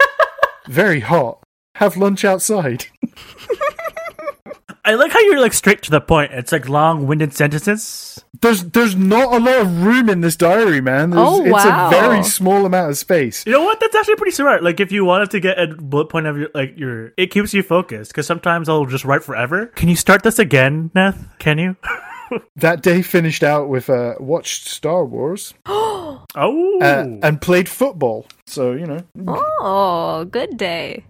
Very 0.68 1.00
hot. 1.00 1.42
Have 1.76 1.96
lunch 1.96 2.24
outside. 2.24 2.86
I 4.84 4.94
like 4.94 5.12
how 5.12 5.20
you're 5.20 5.40
like 5.40 5.52
straight 5.52 5.82
to 5.82 5.90
the 5.92 6.00
point. 6.00 6.32
It's 6.32 6.50
like 6.50 6.68
long-winded 6.68 7.32
sentences. 7.34 8.24
There's 8.40 8.64
there's 8.64 8.96
not 8.96 9.32
a 9.32 9.38
lot 9.38 9.60
of 9.60 9.84
room 9.84 10.08
in 10.08 10.22
this 10.22 10.34
diary, 10.34 10.80
man. 10.80 11.10
There's, 11.10 11.22
Oh, 11.24 11.44
it's 11.44 11.64
a 11.64 11.88
very 11.90 12.24
small 12.24 12.66
amount 12.66 12.90
of 12.90 12.98
space. 12.98 13.46
You 13.46 13.52
know 13.52 13.62
what? 13.62 13.78
That's 13.78 13.94
actually 13.94 14.16
pretty 14.16 14.32
smart. 14.32 14.64
Like 14.64 14.80
if 14.80 14.90
you 14.90 15.04
wanted 15.04 15.30
to 15.30 15.40
get 15.40 15.58
a 15.60 15.68
bullet 15.68 16.06
point 16.06 16.26
of 16.26 16.36
your 16.36 16.48
like 16.52 16.76
your, 16.76 17.12
it 17.16 17.28
keeps 17.30 17.54
you 17.54 17.62
focused. 17.62 18.10
Because 18.10 18.26
sometimes 18.26 18.68
I'll 18.68 18.86
just 18.86 19.04
write 19.04 19.22
forever. 19.22 19.66
Can 19.66 19.88
you 19.88 19.94
start 19.96 20.24
this 20.24 20.40
again, 20.40 20.90
Neth? 20.96 21.38
Can 21.38 21.58
you? 21.58 21.76
That 22.56 22.82
day 22.82 23.02
finished 23.02 23.42
out 23.42 23.68
with 23.68 23.90
uh, 23.90 24.14
watched 24.18 24.66
Star 24.66 25.04
Wars 25.04 25.52
oh. 25.66 26.24
uh, 26.34 27.04
and 27.22 27.40
played 27.42 27.68
football. 27.68 28.26
So 28.46 28.72
you 28.72 28.86
know, 28.86 29.00
oh, 29.28 30.24
good 30.24 30.56
day. 30.56 31.04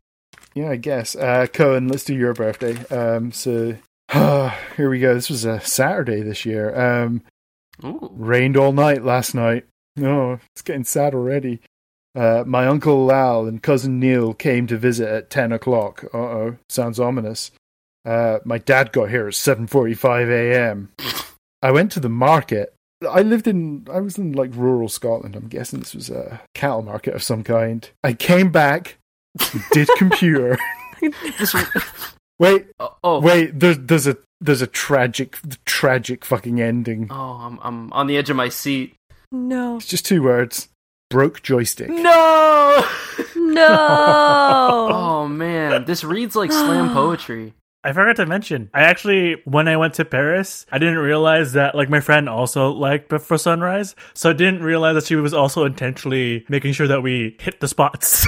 Yeah, 0.54 0.70
I 0.70 0.76
guess. 0.76 1.16
Uh, 1.16 1.46
Cohen, 1.52 1.88
let's 1.88 2.04
do 2.04 2.14
your 2.14 2.34
birthday. 2.34 2.76
Um, 2.88 3.32
so 3.32 3.76
here 4.12 4.90
we 4.90 5.00
go. 5.00 5.14
This 5.14 5.30
was 5.30 5.44
a 5.44 5.60
Saturday 5.60 6.22
this 6.22 6.44
year. 6.44 6.74
Um, 6.78 7.22
rained 7.82 8.56
all 8.56 8.72
night 8.72 9.04
last 9.04 9.34
night. 9.34 9.66
Oh, 10.00 10.38
it's 10.54 10.62
getting 10.62 10.84
sad 10.84 11.14
already. 11.14 11.60
Uh, 12.14 12.44
my 12.46 12.66
uncle 12.66 13.06
Lal 13.06 13.46
and 13.46 13.62
cousin 13.62 13.98
Neil 13.98 14.34
came 14.34 14.66
to 14.66 14.76
visit 14.76 15.08
at 15.08 15.30
ten 15.30 15.52
o'clock. 15.52 16.04
Uh 16.12 16.18
oh, 16.18 16.56
sounds 16.68 17.00
ominous. 17.00 17.50
Uh, 18.04 18.38
my 18.44 18.58
dad 18.58 18.92
got 18.92 19.10
here 19.10 19.28
at 19.28 19.34
seven 19.34 19.66
forty-five 19.66 20.28
a.m. 20.28 20.92
I 21.62 21.70
went 21.70 21.92
to 21.92 22.00
the 22.00 22.08
market. 22.08 22.74
I 23.08 23.22
lived 23.22 23.48
in, 23.48 23.86
I 23.90 24.00
was 24.00 24.18
in 24.18 24.32
like 24.32 24.50
rural 24.54 24.88
Scotland. 24.88 25.34
I'm 25.34 25.48
guessing 25.48 25.80
this 25.80 25.94
was 25.94 26.10
a 26.10 26.40
cattle 26.54 26.82
market 26.82 27.14
of 27.14 27.22
some 27.22 27.42
kind. 27.42 27.88
I 28.04 28.12
came 28.12 28.52
back, 28.52 28.98
did 29.72 29.88
computer. 29.96 30.58
This, 31.38 31.54
Wait, 32.38 32.66
oh, 32.80 32.96
oh, 33.04 33.20
wait. 33.20 33.58
There's 33.58 33.78
there's 33.78 34.06
a 34.06 34.16
there's 34.40 34.62
a 34.62 34.66
tragic 34.66 35.38
tragic 35.64 36.24
fucking 36.24 36.60
ending. 36.60 37.08
oh, 37.10 37.14
I'm 37.14 37.58
I'm 37.62 37.92
on 37.92 38.06
the 38.08 38.16
edge 38.16 38.30
of 38.30 38.36
my 38.36 38.48
seat. 38.48 38.94
No. 39.30 39.76
It's 39.76 39.86
just 39.86 40.04
two 40.06 40.22
words. 40.22 40.68
Broke 41.10 41.42
joystick. 41.42 41.88
No. 41.90 42.84
No. 43.36 44.88
Oh 45.22 45.28
man, 45.28 45.84
this 45.84 46.02
reads 46.02 46.34
like 46.34 46.50
slam 46.50 46.92
poetry. 46.94 47.54
I 47.84 47.92
forgot 47.92 48.16
to 48.16 48.26
mention. 48.26 48.70
I 48.72 48.82
actually, 48.82 49.42
when 49.44 49.66
I 49.66 49.76
went 49.76 49.94
to 49.94 50.04
Paris, 50.04 50.66
I 50.70 50.78
didn't 50.78 50.98
realize 50.98 51.52
that 51.54 51.74
like 51.74 51.90
my 51.90 52.00
friend 52.00 52.28
also 52.28 52.70
liked 52.70 53.08
Before 53.08 53.38
Sunrise, 53.38 53.96
so 54.14 54.30
I 54.30 54.34
didn't 54.34 54.62
realize 54.62 54.94
that 54.94 55.06
she 55.06 55.16
was 55.16 55.34
also 55.34 55.64
intentionally 55.64 56.44
making 56.48 56.74
sure 56.74 56.86
that 56.86 57.02
we 57.02 57.36
hit 57.40 57.60
the 57.60 57.66
spots. 57.66 58.26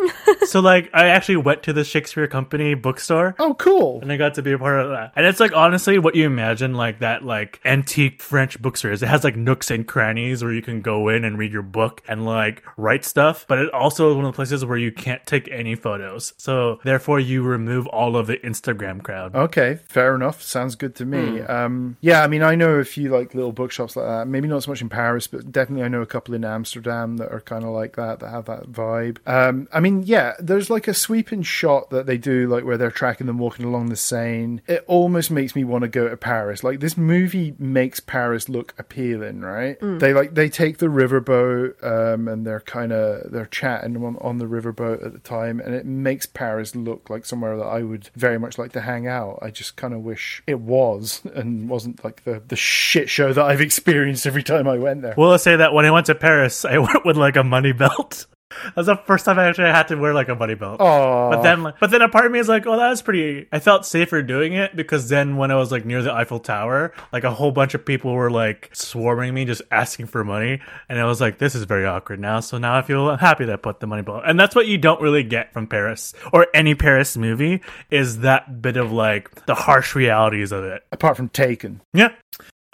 so 0.46 0.60
like, 0.60 0.90
I 0.92 1.06
actually 1.06 1.36
went 1.36 1.62
to 1.64 1.72
the 1.72 1.84
Shakespeare 1.84 2.26
Company 2.26 2.74
bookstore. 2.74 3.36
Oh, 3.38 3.54
cool. 3.54 4.00
And 4.02 4.10
I 4.10 4.16
got 4.16 4.34
to 4.34 4.42
be 4.42 4.52
a 4.52 4.58
part 4.58 4.80
of 4.80 4.90
that. 4.90 5.12
And 5.14 5.24
it's 5.24 5.38
like 5.38 5.52
honestly 5.52 5.98
what 6.00 6.16
you 6.16 6.26
imagine 6.26 6.74
like 6.74 6.98
that 6.98 7.24
like 7.24 7.60
antique 7.64 8.20
French 8.20 8.60
bookstore 8.60 8.90
is. 8.90 9.02
It 9.04 9.08
has 9.08 9.22
like 9.22 9.36
nooks 9.36 9.70
and 9.70 9.86
crannies 9.86 10.42
where 10.42 10.52
you 10.52 10.62
can 10.62 10.80
go 10.80 11.08
in 11.08 11.24
and 11.24 11.38
read 11.38 11.52
your 11.52 11.62
book 11.62 12.02
and 12.08 12.24
like 12.24 12.64
write 12.76 13.04
stuff. 13.04 13.44
But 13.48 13.60
it 13.60 13.72
also 13.72 14.10
is 14.10 14.16
one 14.16 14.24
of 14.24 14.32
the 14.32 14.36
places 14.36 14.64
where 14.64 14.78
you 14.78 14.90
can't 14.90 15.24
take 15.26 15.48
any 15.50 15.76
photos. 15.76 16.34
So 16.38 16.80
therefore 16.82 17.20
you 17.20 17.44
remove 17.44 17.86
all 17.86 18.16
of 18.16 18.26
the 18.26 18.38
Instagram 18.38 18.95
crowd. 19.00 19.34
Okay, 19.34 19.80
fair 19.88 20.14
enough. 20.14 20.42
Sounds 20.42 20.74
good 20.74 20.94
to 20.96 21.04
me. 21.04 21.40
Um, 21.40 21.96
yeah, 22.00 22.22
I 22.22 22.28
mean, 22.28 22.42
I 22.42 22.54
know 22.54 22.74
a 22.74 22.84
few 22.84 23.10
like 23.10 23.34
little 23.34 23.52
bookshops 23.52 23.96
like 23.96 24.06
that. 24.06 24.28
Maybe 24.28 24.48
not 24.48 24.62
so 24.64 24.70
much 24.70 24.82
in 24.82 24.88
Paris, 24.88 25.26
but 25.26 25.50
definitely 25.50 25.84
I 25.84 25.88
know 25.88 26.02
a 26.02 26.06
couple 26.06 26.34
in 26.34 26.44
Amsterdam 26.44 27.16
that 27.18 27.32
are 27.32 27.40
kind 27.40 27.64
of 27.64 27.70
like 27.70 27.96
that, 27.96 28.20
that 28.20 28.30
have 28.30 28.46
that 28.46 28.70
vibe. 28.72 29.18
Um, 29.26 29.68
I 29.72 29.80
mean, 29.80 30.02
yeah, 30.04 30.34
there's 30.38 30.70
like 30.70 30.88
a 30.88 30.94
sweeping 30.94 31.42
shot 31.42 31.90
that 31.90 32.06
they 32.06 32.18
do, 32.18 32.48
like 32.48 32.64
where 32.64 32.76
they're 32.76 32.90
tracking 32.90 33.26
them 33.26 33.38
walking 33.38 33.66
along 33.66 33.86
the 33.86 33.96
Seine. 33.96 34.60
It 34.66 34.84
almost 34.86 35.30
makes 35.30 35.54
me 35.54 35.64
want 35.64 35.82
to 35.82 35.88
go 35.88 36.08
to 36.08 36.16
Paris. 36.16 36.64
Like 36.64 36.80
this 36.80 36.96
movie 36.96 37.54
makes 37.58 38.00
Paris 38.00 38.48
look 38.48 38.74
appealing, 38.78 39.40
right? 39.40 39.76
They 39.80 40.12
like 40.12 40.34
they 40.34 40.48
take 40.48 40.78
the 40.78 40.86
riverboat, 40.86 41.82
um, 41.84 42.28
and 42.28 42.46
they're 42.46 42.60
kind 42.60 42.92
of 42.92 43.30
they're 43.30 43.46
chatting 43.46 43.96
on 44.04 44.16
on 44.20 44.38
the 44.38 44.46
riverboat 44.46 45.04
at 45.04 45.12
the 45.12 45.18
time, 45.18 45.60
and 45.60 45.74
it 45.74 45.86
makes 45.86 46.26
Paris 46.26 46.74
look 46.74 47.10
like 47.10 47.24
somewhere 47.24 47.56
that 47.56 47.64
I 47.64 47.82
would 47.82 48.10
very 48.14 48.38
much 48.38 48.58
like 48.58 48.72
to 48.72 48.80
hang 48.86 49.06
out. 49.06 49.40
I 49.42 49.50
just 49.50 49.76
kind 49.76 49.92
of 49.92 50.00
wish 50.00 50.42
it 50.46 50.60
was 50.60 51.20
and 51.34 51.68
wasn't 51.68 52.02
like 52.02 52.24
the 52.24 52.42
the 52.46 52.56
shit 52.56 53.10
show 53.10 53.32
that 53.32 53.44
I've 53.44 53.60
experienced 53.70 54.26
every 54.26 54.42
time 54.42 54.66
I 54.66 54.78
went 54.78 55.02
there. 55.02 55.14
Will 55.16 55.32
I 55.32 55.36
say 55.36 55.56
that 55.56 55.74
when 55.74 55.84
I 55.84 55.90
went 55.90 56.06
to 56.06 56.14
Paris, 56.14 56.64
I 56.64 56.78
went 56.88 57.04
with 57.04 57.16
like 57.16 57.36
a 57.36 57.44
money 57.44 57.72
belt. 57.72 58.26
That's 58.74 58.86
the 58.86 58.96
first 59.06 59.24
time 59.24 59.38
I 59.38 59.46
actually 59.48 59.70
had 59.70 59.88
to 59.88 59.96
wear 59.96 60.14
like 60.14 60.28
a 60.28 60.34
money 60.34 60.54
belt. 60.54 60.80
Oh, 60.80 61.30
But 61.30 61.42
then, 61.42 61.72
but 61.80 61.90
then 61.90 62.02
a 62.02 62.08
part 62.08 62.26
of 62.26 62.32
me 62.32 62.38
is 62.38 62.48
like, 62.48 62.66
oh, 62.66 62.76
that 62.76 62.88
was 62.88 63.02
pretty. 63.02 63.46
I 63.52 63.58
felt 63.58 63.86
safer 63.86 64.22
doing 64.22 64.52
it 64.54 64.76
because 64.76 65.08
then 65.08 65.36
when 65.36 65.50
I 65.50 65.56
was 65.56 65.72
like 65.72 65.84
near 65.84 66.02
the 66.02 66.12
Eiffel 66.12 66.40
Tower, 66.40 66.92
like 67.12 67.24
a 67.24 67.30
whole 67.30 67.52
bunch 67.52 67.74
of 67.74 67.84
people 67.84 68.12
were 68.12 68.30
like 68.30 68.70
swarming 68.72 69.34
me, 69.34 69.44
just 69.44 69.62
asking 69.70 70.06
for 70.06 70.24
money, 70.24 70.60
and 70.88 70.98
I 70.98 71.04
was 71.04 71.20
like, 71.20 71.38
this 71.38 71.54
is 71.54 71.64
very 71.64 71.86
awkward 71.86 72.20
now. 72.20 72.40
So 72.40 72.58
now 72.58 72.76
I 72.76 72.82
feel 72.82 73.16
happy 73.16 73.44
that 73.44 73.52
I 73.52 73.56
put 73.56 73.80
the 73.80 73.86
money 73.86 74.02
belt, 74.02 74.22
and 74.26 74.38
that's 74.38 74.54
what 74.54 74.66
you 74.66 74.78
don't 74.78 75.00
really 75.00 75.22
get 75.22 75.52
from 75.52 75.66
Paris 75.66 76.14
or 76.32 76.46
any 76.54 76.74
Paris 76.74 77.16
movie 77.16 77.60
is 77.90 78.20
that 78.20 78.62
bit 78.62 78.76
of 78.76 78.92
like 78.92 79.46
the 79.46 79.54
harsh 79.54 79.94
realities 79.94 80.52
of 80.52 80.64
it. 80.64 80.82
apart 80.92 81.16
from 81.16 81.28
Taken. 81.28 81.80
Yeah. 81.92 82.10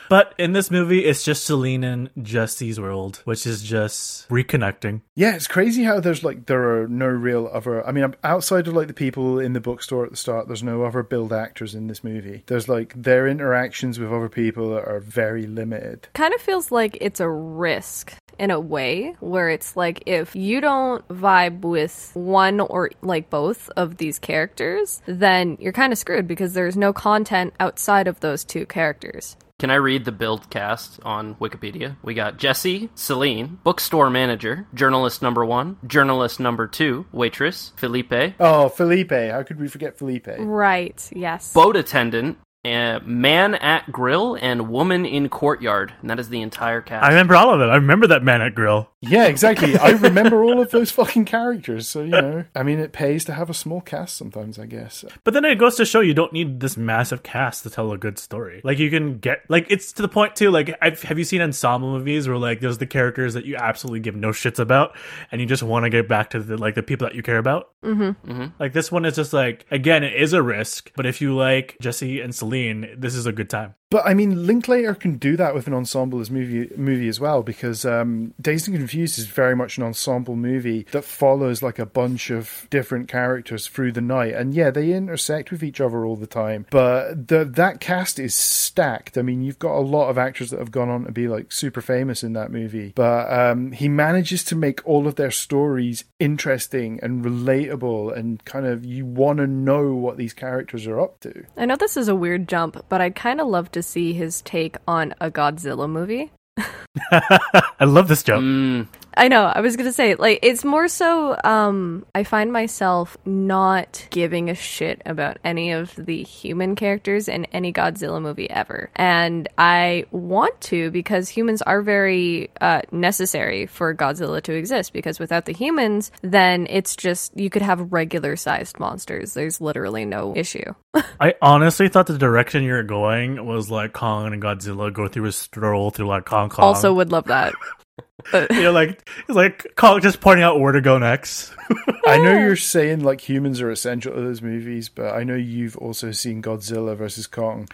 But 0.09 0.35
in 0.39 0.53
this 0.53 0.71
movie, 0.71 1.05
it's 1.05 1.25
just 1.25 1.45
Celine 1.45 1.85
and 1.85 2.11
Jesse's 2.21 2.79
world, 2.79 3.23
which 3.25 3.47
is 3.47 3.63
just 3.63 4.29
reconnecting. 4.29 5.03
Yeah, 5.15 5.35
it's 5.35 5.47
crazy 5.47 5.85
how 5.85 6.01
there's 6.01 6.25
like 6.25 6.47
there 6.47 6.83
are 6.83 6.89
no 6.89 7.07
real 7.07 7.49
other. 7.53 7.87
I 7.87 7.93
mean, 7.93 8.15
outside 8.23 8.69
of 8.69 8.75
like 8.75 8.89
the 8.89 8.95
people 8.95 9.39
in 9.39 9.53
the 9.53 9.61
bookstore 9.61 10.05
at 10.05 10.11
the 10.11 10.17
start, 10.17 10.47
there's 10.47 10.63
no 10.63 10.85
other 10.85 11.03
billed 11.03 11.33
actors 11.33 11.75
in 11.75 11.87
this 11.87 12.05
movie. 12.05 12.45
There's 12.47 12.69
like 12.69 12.95
their 13.01 13.27
interactions 13.27 13.99
with 13.99 14.13
other 14.13 14.29
people 14.29 14.73
are 14.73 15.01
very 15.01 15.47
limited. 15.47 16.09
Kind 16.15 16.35
of 16.35 16.41
feels 16.41 16.71
like 16.71 16.99
it's 17.01 17.21
a 17.21 17.29
risk 17.29 18.15
in 18.39 18.51
a 18.51 18.61
way 18.61 19.15
where 19.21 19.49
it's 19.49 19.77
like 19.77 20.03
if 20.07 20.35
you 20.35 20.61
don't 20.61 21.07
vibe 21.09 21.61
with 21.61 22.11
one 22.15 22.61
or 22.61 22.91
like 23.03 23.31
both 23.31 23.71
of 23.77 23.99
these 23.99 24.19
characters, 24.19 25.03
then 25.07 25.57
you're 25.61 25.73
kind 25.73 25.93
of 25.93 25.99
screwed 25.99 26.27
because 26.27 26.55
there's 26.55 26.77
no 26.77 26.93
content 26.93 27.55
outside 27.61 28.09
of 28.09 28.21
those 28.21 28.45
two 28.45 28.67
characters. 28.67 29.37
Can 29.63 29.71
I 29.71 29.77
read 29.77 30.05
the 30.05 30.11
billed 30.11 30.51
cast 30.51 30.99
on 31.05 31.37
Wikipedia? 31.37 31.95
We 32.03 32.15
got 32.15 32.37
Jesse, 32.37 32.91
Celine, 32.97 33.61
bookstore 33.63 34.11
manager, 34.11 34.67
journalist 34.75 35.23
number 35.23 35.45
one, 35.45 35.77
journalist 35.87 36.41
number 36.41 36.67
two, 36.67 37.07
waitress, 37.13 37.73
Felipe, 37.77 38.35
Oh, 38.41 38.69
Felipe! 38.69 39.13
How 39.13 39.45
could 39.45 39.61
we 39.61 39.69
forget 39.69 39.97
Felipe? 39.97 40.27
Right, 40.37 41.09
yes. 41.15 41.53
boat 41.53 41.77
attendant, 41.77 42.39
uh, 42.65 43.01
man 43.05 43.57
at 43.57 43.91
grill, 43.91 44.39
and 44.41 44.69
woman 44.69 45.05
in 45.05 45.29
courtyard. 45.29 45.93
And 46.01 46.09
that 46.11 46.21
is 46.21 46.29
the 46.29 46.43
entire 46.43 46.81
cast. 46.81 47.05
I 47.05 47.09
remember 47.09 47.35
all 47.35 47.53
of 47.53 47.61
it. 47.61 47.65
I 47.65 47.77
remember 47.77 48.07
that 48.09 48.23
man 48.23 48.41
at 48.41 48.55
Grill. 48.55 48.89
Yeah, 49.01 49.27
exactly. 49.27 49.77
I 49.77 49.91
remember 49.91 50.45
all 50.45 50.61
of 50.61 50.71
those 50.71 50.93
fucking 50.93 51.25
characters. 51.25 51.89
So 51.89 52.03
you 52.03 52.11
know, 52.11 52.45
I 52.55 52.63
mean, 52.63 52.79
it 52.79 52.93
pays 52.93 53.25
to 53.25 53.33
have 53.33 53.51
a 53.51 53.55
small 53.55 53.81
cast 53.81 54.17
sometimes. 54.17 54.59
I 54.59 54.67
guess. 54.67 55.05
But 55.25 55.35
then 55.35 55.45
it 55.45 55.57
goes 55.57 55.77
to 55.77 55.85
show 55.85 56.01
you 56.01 56.15
don't 56.15 56.33
need 56.33 56.61
this 56.61 56.77
massive 56.77 57.23
cast 57.23 57.65
to 57.65 57.71
tell 57.71 57.93
a 57.93 57.99
good 57.99 58.19
story. 58.19 58.61
Like 58.63 58.79
you 58.79 58.91
can 58.91 59.19
get 59.19 59.43
like 59.49 59.67
it's 59.69 59.93
to 59.95 60.03
the 60.03 60.09
point 60.09 60.37
too. 60.37 60.51
Like 60.51 60.77
I've, 60.81 61.03
have 61.03 61.19
you 61.19 61.25
seen 61.25 61.43
ensemble 61.43 61.93
movies 61.93 62.29
where 62.29 62.39
like 62.39 62.61
there's 62.61 62.79
the 62.79 62.87
characters 62.87 63.35
that 63.35 63.45
you 63.45 63.57
absolutely 63.57 64.01
give 64.01 64.15
no 64.15 64.29
shits 64.29 64.61
about, 64.61 64.97
and 65.33 65.41
you 65.41 65.47
just 65.47 65.63
want 65.65 65.85
to 65.85 65.91
get 65.91 66.09
back 66.09 66.31
to 66.31 66.41
the 66.41 66.57
like 66.57 66.77
the 66.77 66.83
people 66.83 67.07
that 67.09 67.17
you 67.17 67.23
care 67.23 67.39
about. 67.39 67.71
Mm-hmm. 67.83 68.31
Mm-hmm. 68.31 68.47
Like 68.61 68.73
this 68.73 68.93
one 68.93 69.05
is 69.05 69.17
just 69.17 69.33
like 69.33 69.67
again, 69.71 70.05
it 70.05 70.15
is 70.15 70.33
a 70.33 70.43
risk, 70.43 70.93
but 70.95 71.07
if 71.07 71.21
you 71.21 71.35
like 71.35 71.77
Jesse 71.81 72.21
and 72.21 72.33
Celine, 72.53 72.97
this 72.99 73.15
is 73.15 73.25
a 73.25 73.33
good 73.33 73.49
time. 73.49 73.75
But 73.93 74.07
I 74.07 74.15
mean, 74.15 74.47
Linklater 74.47 74.95
can 74.95 75.19
do 75.19 75.37
that 75.37 75.55
with 75.55 75.67
an 75.67 75.75
ensemble 75.75 76.21
as 76.21 76.31
movie 76.31 76.71
movie 76.79 77.09
as 77.09 77.21
well 77.21 77.43
because 77.43 77.85
um, 77.85 78.33
Dazed 78.41 78.67
and 78.69 78.79
Confused 78.79 79.19
is 79.19 79.27
very 79.27 79.55
much 79.55 79.77
an 79.77 79.83
ensemble 79.83 80.35
movie 80.35 80.87
that 80.93 81.05
follows 81.05 81.63
like 81.63 81.79
a 81.79 81.85
bunch 81.85 82.31
of 82.31 82.67
different 82.71 83.07
characters 83.07 83.69
through 83.69 83.93
the 83.93 84.01
night, 84.01 84.33
and 84.33 84.55
yeah, 84.55 84.71
they 84.71 84.95
intersect 84.95 85.51
with 85.51 85.63
each 85.63 85.79
other 85.79 86.07
all 86.07 86.17
the 86.17 86.27
time. 86.27 86.65
But 86.71 87.29
the 87.29 87.45
that 87.45 87.81
cast 87.81 88.19
is 88.19 88.35
stacked. 88.35 89.19
I 89.19 89.23
mean, 89.23 89.43
you've 89.43 89.59
got 89.59 89.77
a 89.77 89.85
lot 89.85 90.09
of 90.09 90.17
actors 90.17 90.49
that 90.53 90.59
have 90.59 90.71
gone 90.71 90.89
on 90.89 91.05
to 91.05 91.13
be 91.13 91.29
like 91.29 91.53
super 91.53 91.83
famous 91.83 92.25
in 92.25 92.33
that 92.33 92.51
movie, 92.51 92.93
but 92.95 93.31
um, 93.31 93.73
he 93.73 93.91
manages 93.91 94.43
to 94.45 94.57
make 94.57 94.81
all 94.87 95.07
of 95.07 95.17
their 95.17 95.31
stories 95.31 96.05
interesting 96.19 96.99
and 97.03 97.23
relatable, 97.23 98.17
and 98.17 98.43
kind 98.47 98.65
of 98.65 98.87
you 98.87 99.05
want 99.05 99.37
to 99.37 99.47
know 99.47 99.95
what 99.95 100.17
these 100.17 100.33
characters 100.33 100.87
are 100.87 100.99
up 100.99 101.21
to. 101.21 101.45
I 101.59 101.67
know 101.67 101.77
this 101.77 101.99
is 101.99 102.09
a 102.09 102.15
weird 102.15 102.49
jump, 102.49 102.87
but 102.89 103.03
I'd 103.03 103.17
kind 103.17 103.39
of 103.39 103.49
love 103.49 103.71
to 103.73 103.82
see 103.83 104.13
his 104.13 104.43
take 104.43 104.77
on 104.87 105.15
a 105.21 105.31
Godzilla 105.31 105.89
movie. 105.89 106.31
I 107.11 107.85
love 107.85 108.09
this 108.09 108.23
joke. 108.23 108.41
Mm, 108.41 108.87
I 109.17 109.29
know. 109.29 109.45
I 109.45 109.61
was 109.61 109.77
gonna 109.77 109.93
say, 109.93 110.15
like, 110.15 110.41
it's 110.43 110.65
more 110.65 110.89
so. 110.89 111.37
Um, 111.45 112.07
I 112.15 112.25
find 112.25 112.53
myself 112.53 113.17
not 113.25 114.07
giving 114.11 114.51
a 114.51 114.55
shit 114.55 115.03
about 115.07 115.39
any 115.45 115.73
of 115.73 115.95
the 115.97 116.23
human 116.23 116.75
characters 116.75 117.29
in 117.29 117.45
any 117.47 117.73
Godzilla 117.73 118.21
movie 118.21 118.51
ever, 118.51 118.91
and 118.97 119.49
I 119.59 120.07
want 120.11 120.61
to 120.63 120.91
because 120.91 121.29
humans 121.29 121.63
are 121.63 121.83
very 121.83 122.51
uh, 122.61 122.83
necessary 122.91 123.67
for 123.67 123.95
Godzilla 123.95 124.43
to 124.43 124.55
exist. 124.55 124.93
Because 124.93 125.19
without 125.19 125.45
the 125.45 125.53
humans, 125.53 126.11
then 126.23 126.67
it's 126.71 126.97
just 126.97 127.37
you 127.39 127.51
could 127.51 127.63
have 127.63 127.93
regular 127.93 128.37
sized 128.37 128.79
monsters. 128.79 129.35
There's 129.35 129.61
literally 129.61 130.05
no 130.05 130.35
issue. 130.37 130.75
I 131.21 131.35
honestly 131.41 131.89
thought 131.89 132.07
the 132.07 132.19
direction 132.19 132.65
you're 132.65 132.83
going 132.83 133.45
was 133.47 133.71
like 133.71 133.93
Kong 133.93 134.33
and 134.33 134.43
Godzilla 134.43 134.93
go 134.93 135.09
through 135.09 135.27
a 135.27 135.33
stroll 135.33 135.91
through 135.91 136.07
like 136.07 136.29
Hong 136.29 136.49
Kong. 136.49 136.65
Also, 136.65 136.93
would 136.93 137.13
love 137.13 137.25
that. 137.25 137.55
you 138.33 138.63
know, 138.63 138.73
like 138.73 139.09
it's 139.29 139.37
like 139.37 139.67
Kong 139.77 140.01
just 140.01 140.21
pointing 140.21 140.45
out 140.45 140.61
where 140.61 140.73
to 140.73 140.81
go 140.81 140.99
next. 140.99 141.53
I 142.07 142.19
know 142.19 142.39
you're 142.39 142.57
saying 142.57 143.03
like 143.03 143.29
humans 143.29 143.61
are 143.61 143.71
essential 143.71 144.15
to 144.15 144.21
those 144.21 144.43
movies, 144.43 144.89
but 144.89 145.15
I 145.15 145.25
know 145.25 145.35
you've 145.35 145.77
also 145.77 146.13
seen 146.13 146.43
Godzilla 146.43 146.97
versus 146.97 147.27
Kong. 147.27 147.69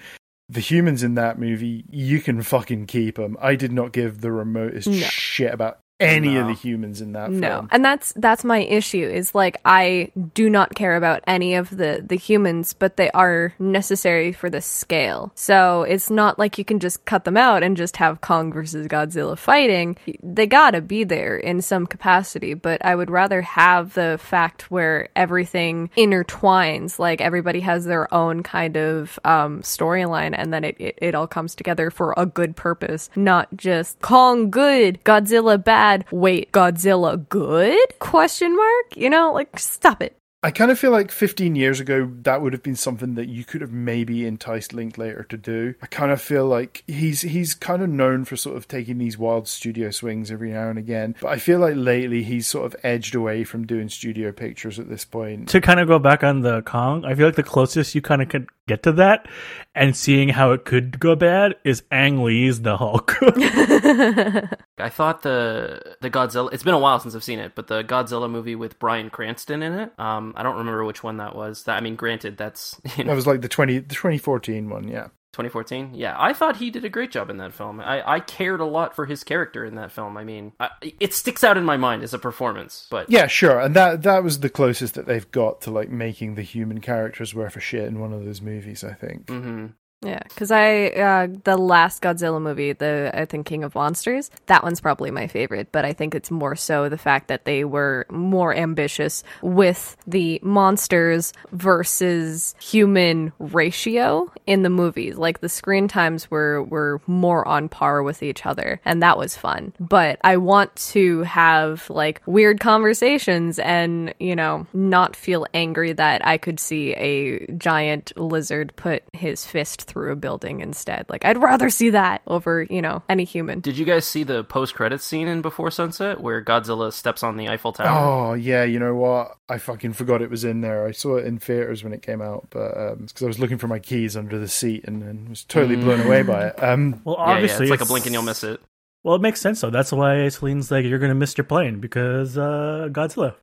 The 0.48 0.60
humans 0.60 1.02
in 1.02 1.14
that 1.16 1.38
movie, 1.38 1.84
you 1.90 2.20
can 2.20 2.40
fucking 2.42 2.86
keep 2.86 3.16
them. 3.16 3.36
I 3.40 3.54
did 3.54 3.70
not 3.72 3.92
give 3.92 4.22
the 4.22 4.32
remotest 4.32 4.88
No. 4.88 4.96
shit 4.96 5.52
about 5.52 5.80
any 6.00 6.36
of 6.36 6.46
the 6.46 6.52
humans 6.54 7.00
in 7.00 7.12
that 7.12 7.30
No, 7.30 7.48
film. 7.48 7.68
and 7.72 7.84
that's 7.84 8.12
that's 8.14 8.44
my 8.44 8.58
issue. 8.60 9.04
Is 9.04 9.34
like 9.34 9.56
I 9.64 10.12
do 10.34 10.48
not 10.48 10.74
care 10.74 10.94
about 10.96 11.22
any 11.26 11.54
of 11.54 11.70
the 11.76 12.04
the 12.06 12.16
humans, 12.16 12.72
but 12.72 12.96
they 12.96 13.10
are 13.10 13.52
necessary 13.58 14.32
for 14.32 14.48
the 14.48 14.60
scale. 14.60 15.32
So 15.34 15.82
it's 15.82 16.08
not 16.10 16.38
like 16.38 16.56
you 16.58 16.64
can 16.64 16.78
just 16.78 17.04
cut 17.04 17.24
them 17.24 17.36
out 17.36 17.62
and 17.62 17.76
just 17.76 17.96
have 17.96 18.20
Kong 18.20 18.52
versus 18.52 18.86
Godzilla 18.86 19.36
fighting. 19.36 19.96
They 20.22 20.46
gotta 20.46 20.80
be 20.80 21.02
there 21.04 21.36
in 21.36 21.62
some 21.62 21.86
capacity. 21.86 22.54
But 22.54 22.84
I 22.84 22.94
would 22.94 23.10
rather 23.10 23.42
have 23.42 23.94
the 23.94 24.18
fact 24.22 24.70
where 24.70 25.08
everything 25.16 25.90
intertwines, 25.96 26.98
like 26.98 27.20
everybody 27.20 27.60
has 27.60 27.84
their 27.86 28.12
own 28.14 28.42
kind 28.44 28.76
of 28.76 29.18
um, 29.24 29.62
storyline, 29.62 30.34
and 30.36 30.52
then 30.52 30.62
it, 30.64 30.76
it 30.78 30.98
it 31.02 31.14
all 31.16 31.26
comes 31.26 31.54
together 31.56 31.90
for 31.90 32.14
a 32.16 32.24
good 32.26 32.54
purpose, 32.54 33.10
not 33.16 33.48
just 33.56 34.00
Kong 34.00 34.50
good, 34.50 35.02
Godzilla 35.04 35.62
bad. 35.62 35.87
Wait, 36.10 36.52
Godzilla 36.52 37.28
good? 37.28 37.98
Question 37.98 38.56
mark? 38.56 38.96
You 38.96 39.10
know, 39.10 39.32
like 39.32 39.58
stop 39.58 40.02
it. 40.02 40.18
I 40.40 40.52
kind 40.52 40.70
of 40.70 40.78
feel 40.78 40.92
like 40.92 41.10
15 41.10 41.56
years 41.56 41.80
ago, 41.80 42.08
that 42.22 42.40
would 42.40 42.52
have 42.52 42.62
been 42.62 42.76
something 42.76 43.16
that 43.16 43.28
you 43.28 43.44
could 43.44 43.60
have 43.60 43.72
maybe 43.72 44.24
enticed 44.24 44.72
Linklater 44.72 45.24
to 45.24 45.36
do. 45.36 45.74
I 45.82 45.86
kind 45.86 46.12
of 46.12 46.22
feel 46.22 46.46
like 46.46 46.84
he's 46.86 47.22
he's 47.22 47.54
kind 47.54 47.82
of 47.82 47.88
known 47.88 48.24
for 48.24 48.36
sort 48.36 48.56
of 48.56 48.68
taking 48.68 48.98
these 48.98 49.18
wild 49.18 49.48
studio 49.48 49.90
swings 49.90 50.30
every 50.30 50.52
now 50.52 50.68
and 50.70 50.78
again. 50.78 51.16
But 51.20 51.32
I 51.32 51.38
feel 51.38 51.58
like 51.58 51.74
lately 51.76 52.22
he's 52.22 52.46
sort 52.46 52.66
of 52.66 52.76
edged 52.84 53.16
away 53.16 53.42
from 53.42 53.66
doing 53.66 53.88
studio 53.88 54.30
pictures 54.30 54.78
at 54.78 54.88
this 54.88 55.04
point. 55.04 55.48
to 55.48 55.60
kind 55.60 55.80
of 55.80 55.88
go 55.88 55.98
back 55.98 56.22
on 56.22 56.42
the 56.42 56.62
Kong, 56.62 57.04
I 57.04 57.16
feel 57.16 57.26
like 57.26 57.36
the 57.36 57.42
closest 57.42 57.96
you 57.96 58.00
kind 58.00 58.22
of 58.22 58.28
could 58.28 58.48
get 58.68 58.82
to 58.84 58.92
that 58.92 59.26
and 59.74 59.96
seeing 59.96 60.28
how 60.28 60.52
it 60.52 60.64
could 60.64 61.00
go 61.00 61.16
bad 61.16 61.54
is 61.64 61.82
Ang 61.90 62.22
Lee's 62.22 62.62
The 62.62 62.76
Hulk. 62.76 63.16
I 64.78 64.88
thought 64.88 65.22
the 65.22 65.96
the 66.00 66.10
Godzilla. 66.10 66.52
It's 66.52 66.62
been 66.62 66.74
a 66.74 66.78
while 66.78 67.00
since 67.00 67.14
I've 67.14 67.24
seen 67.24 67.38
it, 67.38 67.52
but 67.54 67.66
the 67.66 67.82
Godzilla 67.82 68.30
movie 68.30 68.54
with 68.54 68.78
Bryan 68.78 69.10
Cranston 69.10 69.62
in 69.62 69.72
it. 69.72 69.98
Um, 69.98 70.34
I 70.36 70.42
don't 70.42 70.56
remember 70.56 70.84
which 70.84 71.02
one 71.02 71.16
that 71.16 71.34
was. 71.34 71.64
That 71.64 71.76
I 71.76 71.80
mean, 71.80 71.96
granted, 71.96 72.36
that's 72.36 72.80
you 72.96 73.04
That 73.04 73.16
was 73.16 73.26
like 73.26 73.40
the 73.40 73.48
20 73.48 73.78
the 73.78 73.94
2014 73.94 74.68
one, 74.68 74.88
yeah. 74.88 75.08
2014. 75.32 75.92
Yeah, 75.94 76.16
I 76.18 76.32
thought 76.32 76.56
he 76.56 76.70
did 76.70 76.84
a 76.84 76.88
great 76.88 77.10
job 77.10 77.30
in 77.30 77.36
that 77.38 77.52
film. 77.52 77.80
I, 77.80 78.02
I 78.14 78.20
cared 78.20 78.60
a 78.60 78.64
lot 78.64 78.96
for 78.96 79.06
his 79.06 79.24
character 79.24 79.64
in 79.64 79.74
that 79.76 79.92
film. 79.92 80.16
I 80.16 80.24
mean, 80.24 80.52
I, 80.58 80.70
it 80.98 81.14
sticks 81.14 81.44
out 81.44 81.56
in 81.56 81.64
my 81.64 81.76
mind 81.76 82.02
as 82.02 82.14
a 82.14 82.18
performance. 82.18 82.86
But 82.90 83.10
Yeah, 83.10 83.26
sure. 83.26 83.60
And 83.60 83.76
that 83.76 84.02
that 84.02 84.24
was 84.24 84.40
the 84.40 84.48
closest 84.50 84.94
that 84.94 85.06
they've 85.06 85.30
got 85.30 85.60
to 85.62 85.70
like 85.70 85.90
making 85.90 86.34
the 86.34 86.42
human 86.42 86.80
characters 86.80 87.34
worth 87.34 87.56
a 87.56 87.60
shit 87.60 87.84
in 87.84 88.00
one 88.00 88.12
of 88.12 88.24
those 88.24 88.40
movies, 88.40 88.82
I 88.82 88.94
think. 88.94 89.28
hmm 89.28 89.66
Yeah, 90.00 90.22
because 90.28 90.52
I 90.52 90.90
uh, 90.90 91.26
the 91.42 91.56
last 91.56 92.02
Godzilla 92.02 92.40
movie, 92.40 92.72
the 92.72 93.10
I 93.12 93.24
think 93.24 93.46
King 93.46 93.64
of 93.64 93.74
Monsters, 93.74 94.30
that 94.46 94.62
one's 94.62 94.80
probably 94.80 95.10
my 95.10 95.26
favorite. 95.26 95.72
But 95.72 95.84
I 95.84 95.92
think 95.92 96.14
it's 96.14 96.30
more 96.30 96.54
so 96.54 96.88
the 96.88 96.96
fact 96.96 97.26
that 97.28 97.46
they 97.46 97.64
were 97.64 98.06
more 98.08 98.54
ambitious 98.54 99.24
with 99.42 99.96
the 100.06 100.38
monsters 100.40 101.32
versus 101.50 102.54
human 102.60 103.32
ratio 103.40 104.32
in 104.46 104.62
the 104.62 104.70
movies. 104.70 105.16
Like 105.16 105.40
the 105.40 105.48
screen 105.48 105.88
times 105.88 106.30
were 106.30 106.62
were 106.62 107.00
more 107.08 107.46
on 107.48 107.68
par 107.68 108.04
with 108.04 108.22
each 108.22 108.46
other, 108.46 108.80
and 108.84 109.02
that 109.02 109.18
was 109.18 109.36
fun. 109.36 109.72
But 109.80 110.20
I 110.22 110.36
want 110.36 110.76
to 110.92 111.24
have 111.24 111.90
like 111.90 112.22
weird 112.24 112.60
conversations 112.60 113.58
and 113.58 114.14
you 114.20 114.36
know 114.36 114.64
not 114.72 115.16
feel 115.16 115.44
angry 115.52 115.92
that 115.94 116.24
I 116.24 116.38
could 116.38 116.60
see 116.60 116.94
a 116.94 117.44
giant 117.54 118.12
lizard 118.16 118.74
put 118.76 119.02
his 119.12 119.44
fist 119.44 119.87
through 119.88 120.12
a 120.12 120.16
building 120.16 120.60
instead. 120.60 121.06
Like 121.08 121.24
I'd 121.24 121.38
rather 121.42 121.70
see 121.70 121.90
that 121.90 122.22
over, 122.26 122.62
you 122.62 122.82
know, 122.82 123.02
any 123.08 123.24
human. 123.24 123.60
Did 123.60 123.78
you 123.78 123.84
guys 123.84 124.06
see 124.06 124.22
the 124.22 124.44
post 124.44 124.74
credits 124.74 125.04
scene 125.04 125.26
in 125.28 125.42
Before 125.42 125.70
Sunset 125.70 126.20
where 126.20 126.42
Godzilla 126.42 126.92
steps 126.92 127.22
on 127.22 127.36
the 127.36 127.48
Eiffel 127.48 127.72
Tower? 127.72 127.98
Oh 127.98 128.34
yeah, 128.34 128.64
you 128.64 128.78
know 128.78 128.94
what? 128.94 129.36
I 129.48 129.58
fucking 129.58 129.94
forgot 129.94 130.22
it 130.22 130.30
was 130.30 130.44
in 130.44 130.60
there. 130.60 130.86
I 130.86 130.92
saw 130.92 131.16
it 131.16 131.24
in 131.24 131.38
theaters 131.38 131.82
when 131.82 131.92
it 131.92 132.02
came 132.02 132.20
out, 132.22 132.48
but 132.50 132.96
because 132.96 133.22
I 133.22 133.26
was 133.26 133.38
looking 133.38 133.58
for 133.58 133.68
my 133.68 133.78
keys 133.78 134.16
under 134.16 134.38
the 134.38 134.48
seat 134.48 134.84
and, 134.86 135.02
and 135.02 135.28
was 135.28 135.44
totally 135.44 135.76
blown 135.76 136.00
away 136.00 136.22
by 136.22 136.48
it. 136.48 136.62
Um, 136.62 137.00
well, 137.04 137.16
yeah, 137.18 137.24
yeah, 137.26 137.34
obviously, 137.34 137.64
it's 137.64 137.70
like 137.70 137.80
a 137.80 137.86
blink 137.86 138.06
and 138.06 138.12
you'll 138.12 138.22
miss 138.22 138.44
it. 138.44 138.60
Well, 139.04 139.14
it 139.16 139.22
makes 139.22 139.40
sense 139.40 139.60
though. 139.60 139.70
That's 139.70 139.92
why 139.92 140.28
Celine's 140.28 140.70
like, 140.70 140.84
"You're 140.84 140.98
gonna 140.98 141.14
miss 141.14 141.36
your 141.38 141.44
plane 141.44 141.80
because 141.80 142.36
uh, 142.36 142.88
Godzilla. 142.90 143.36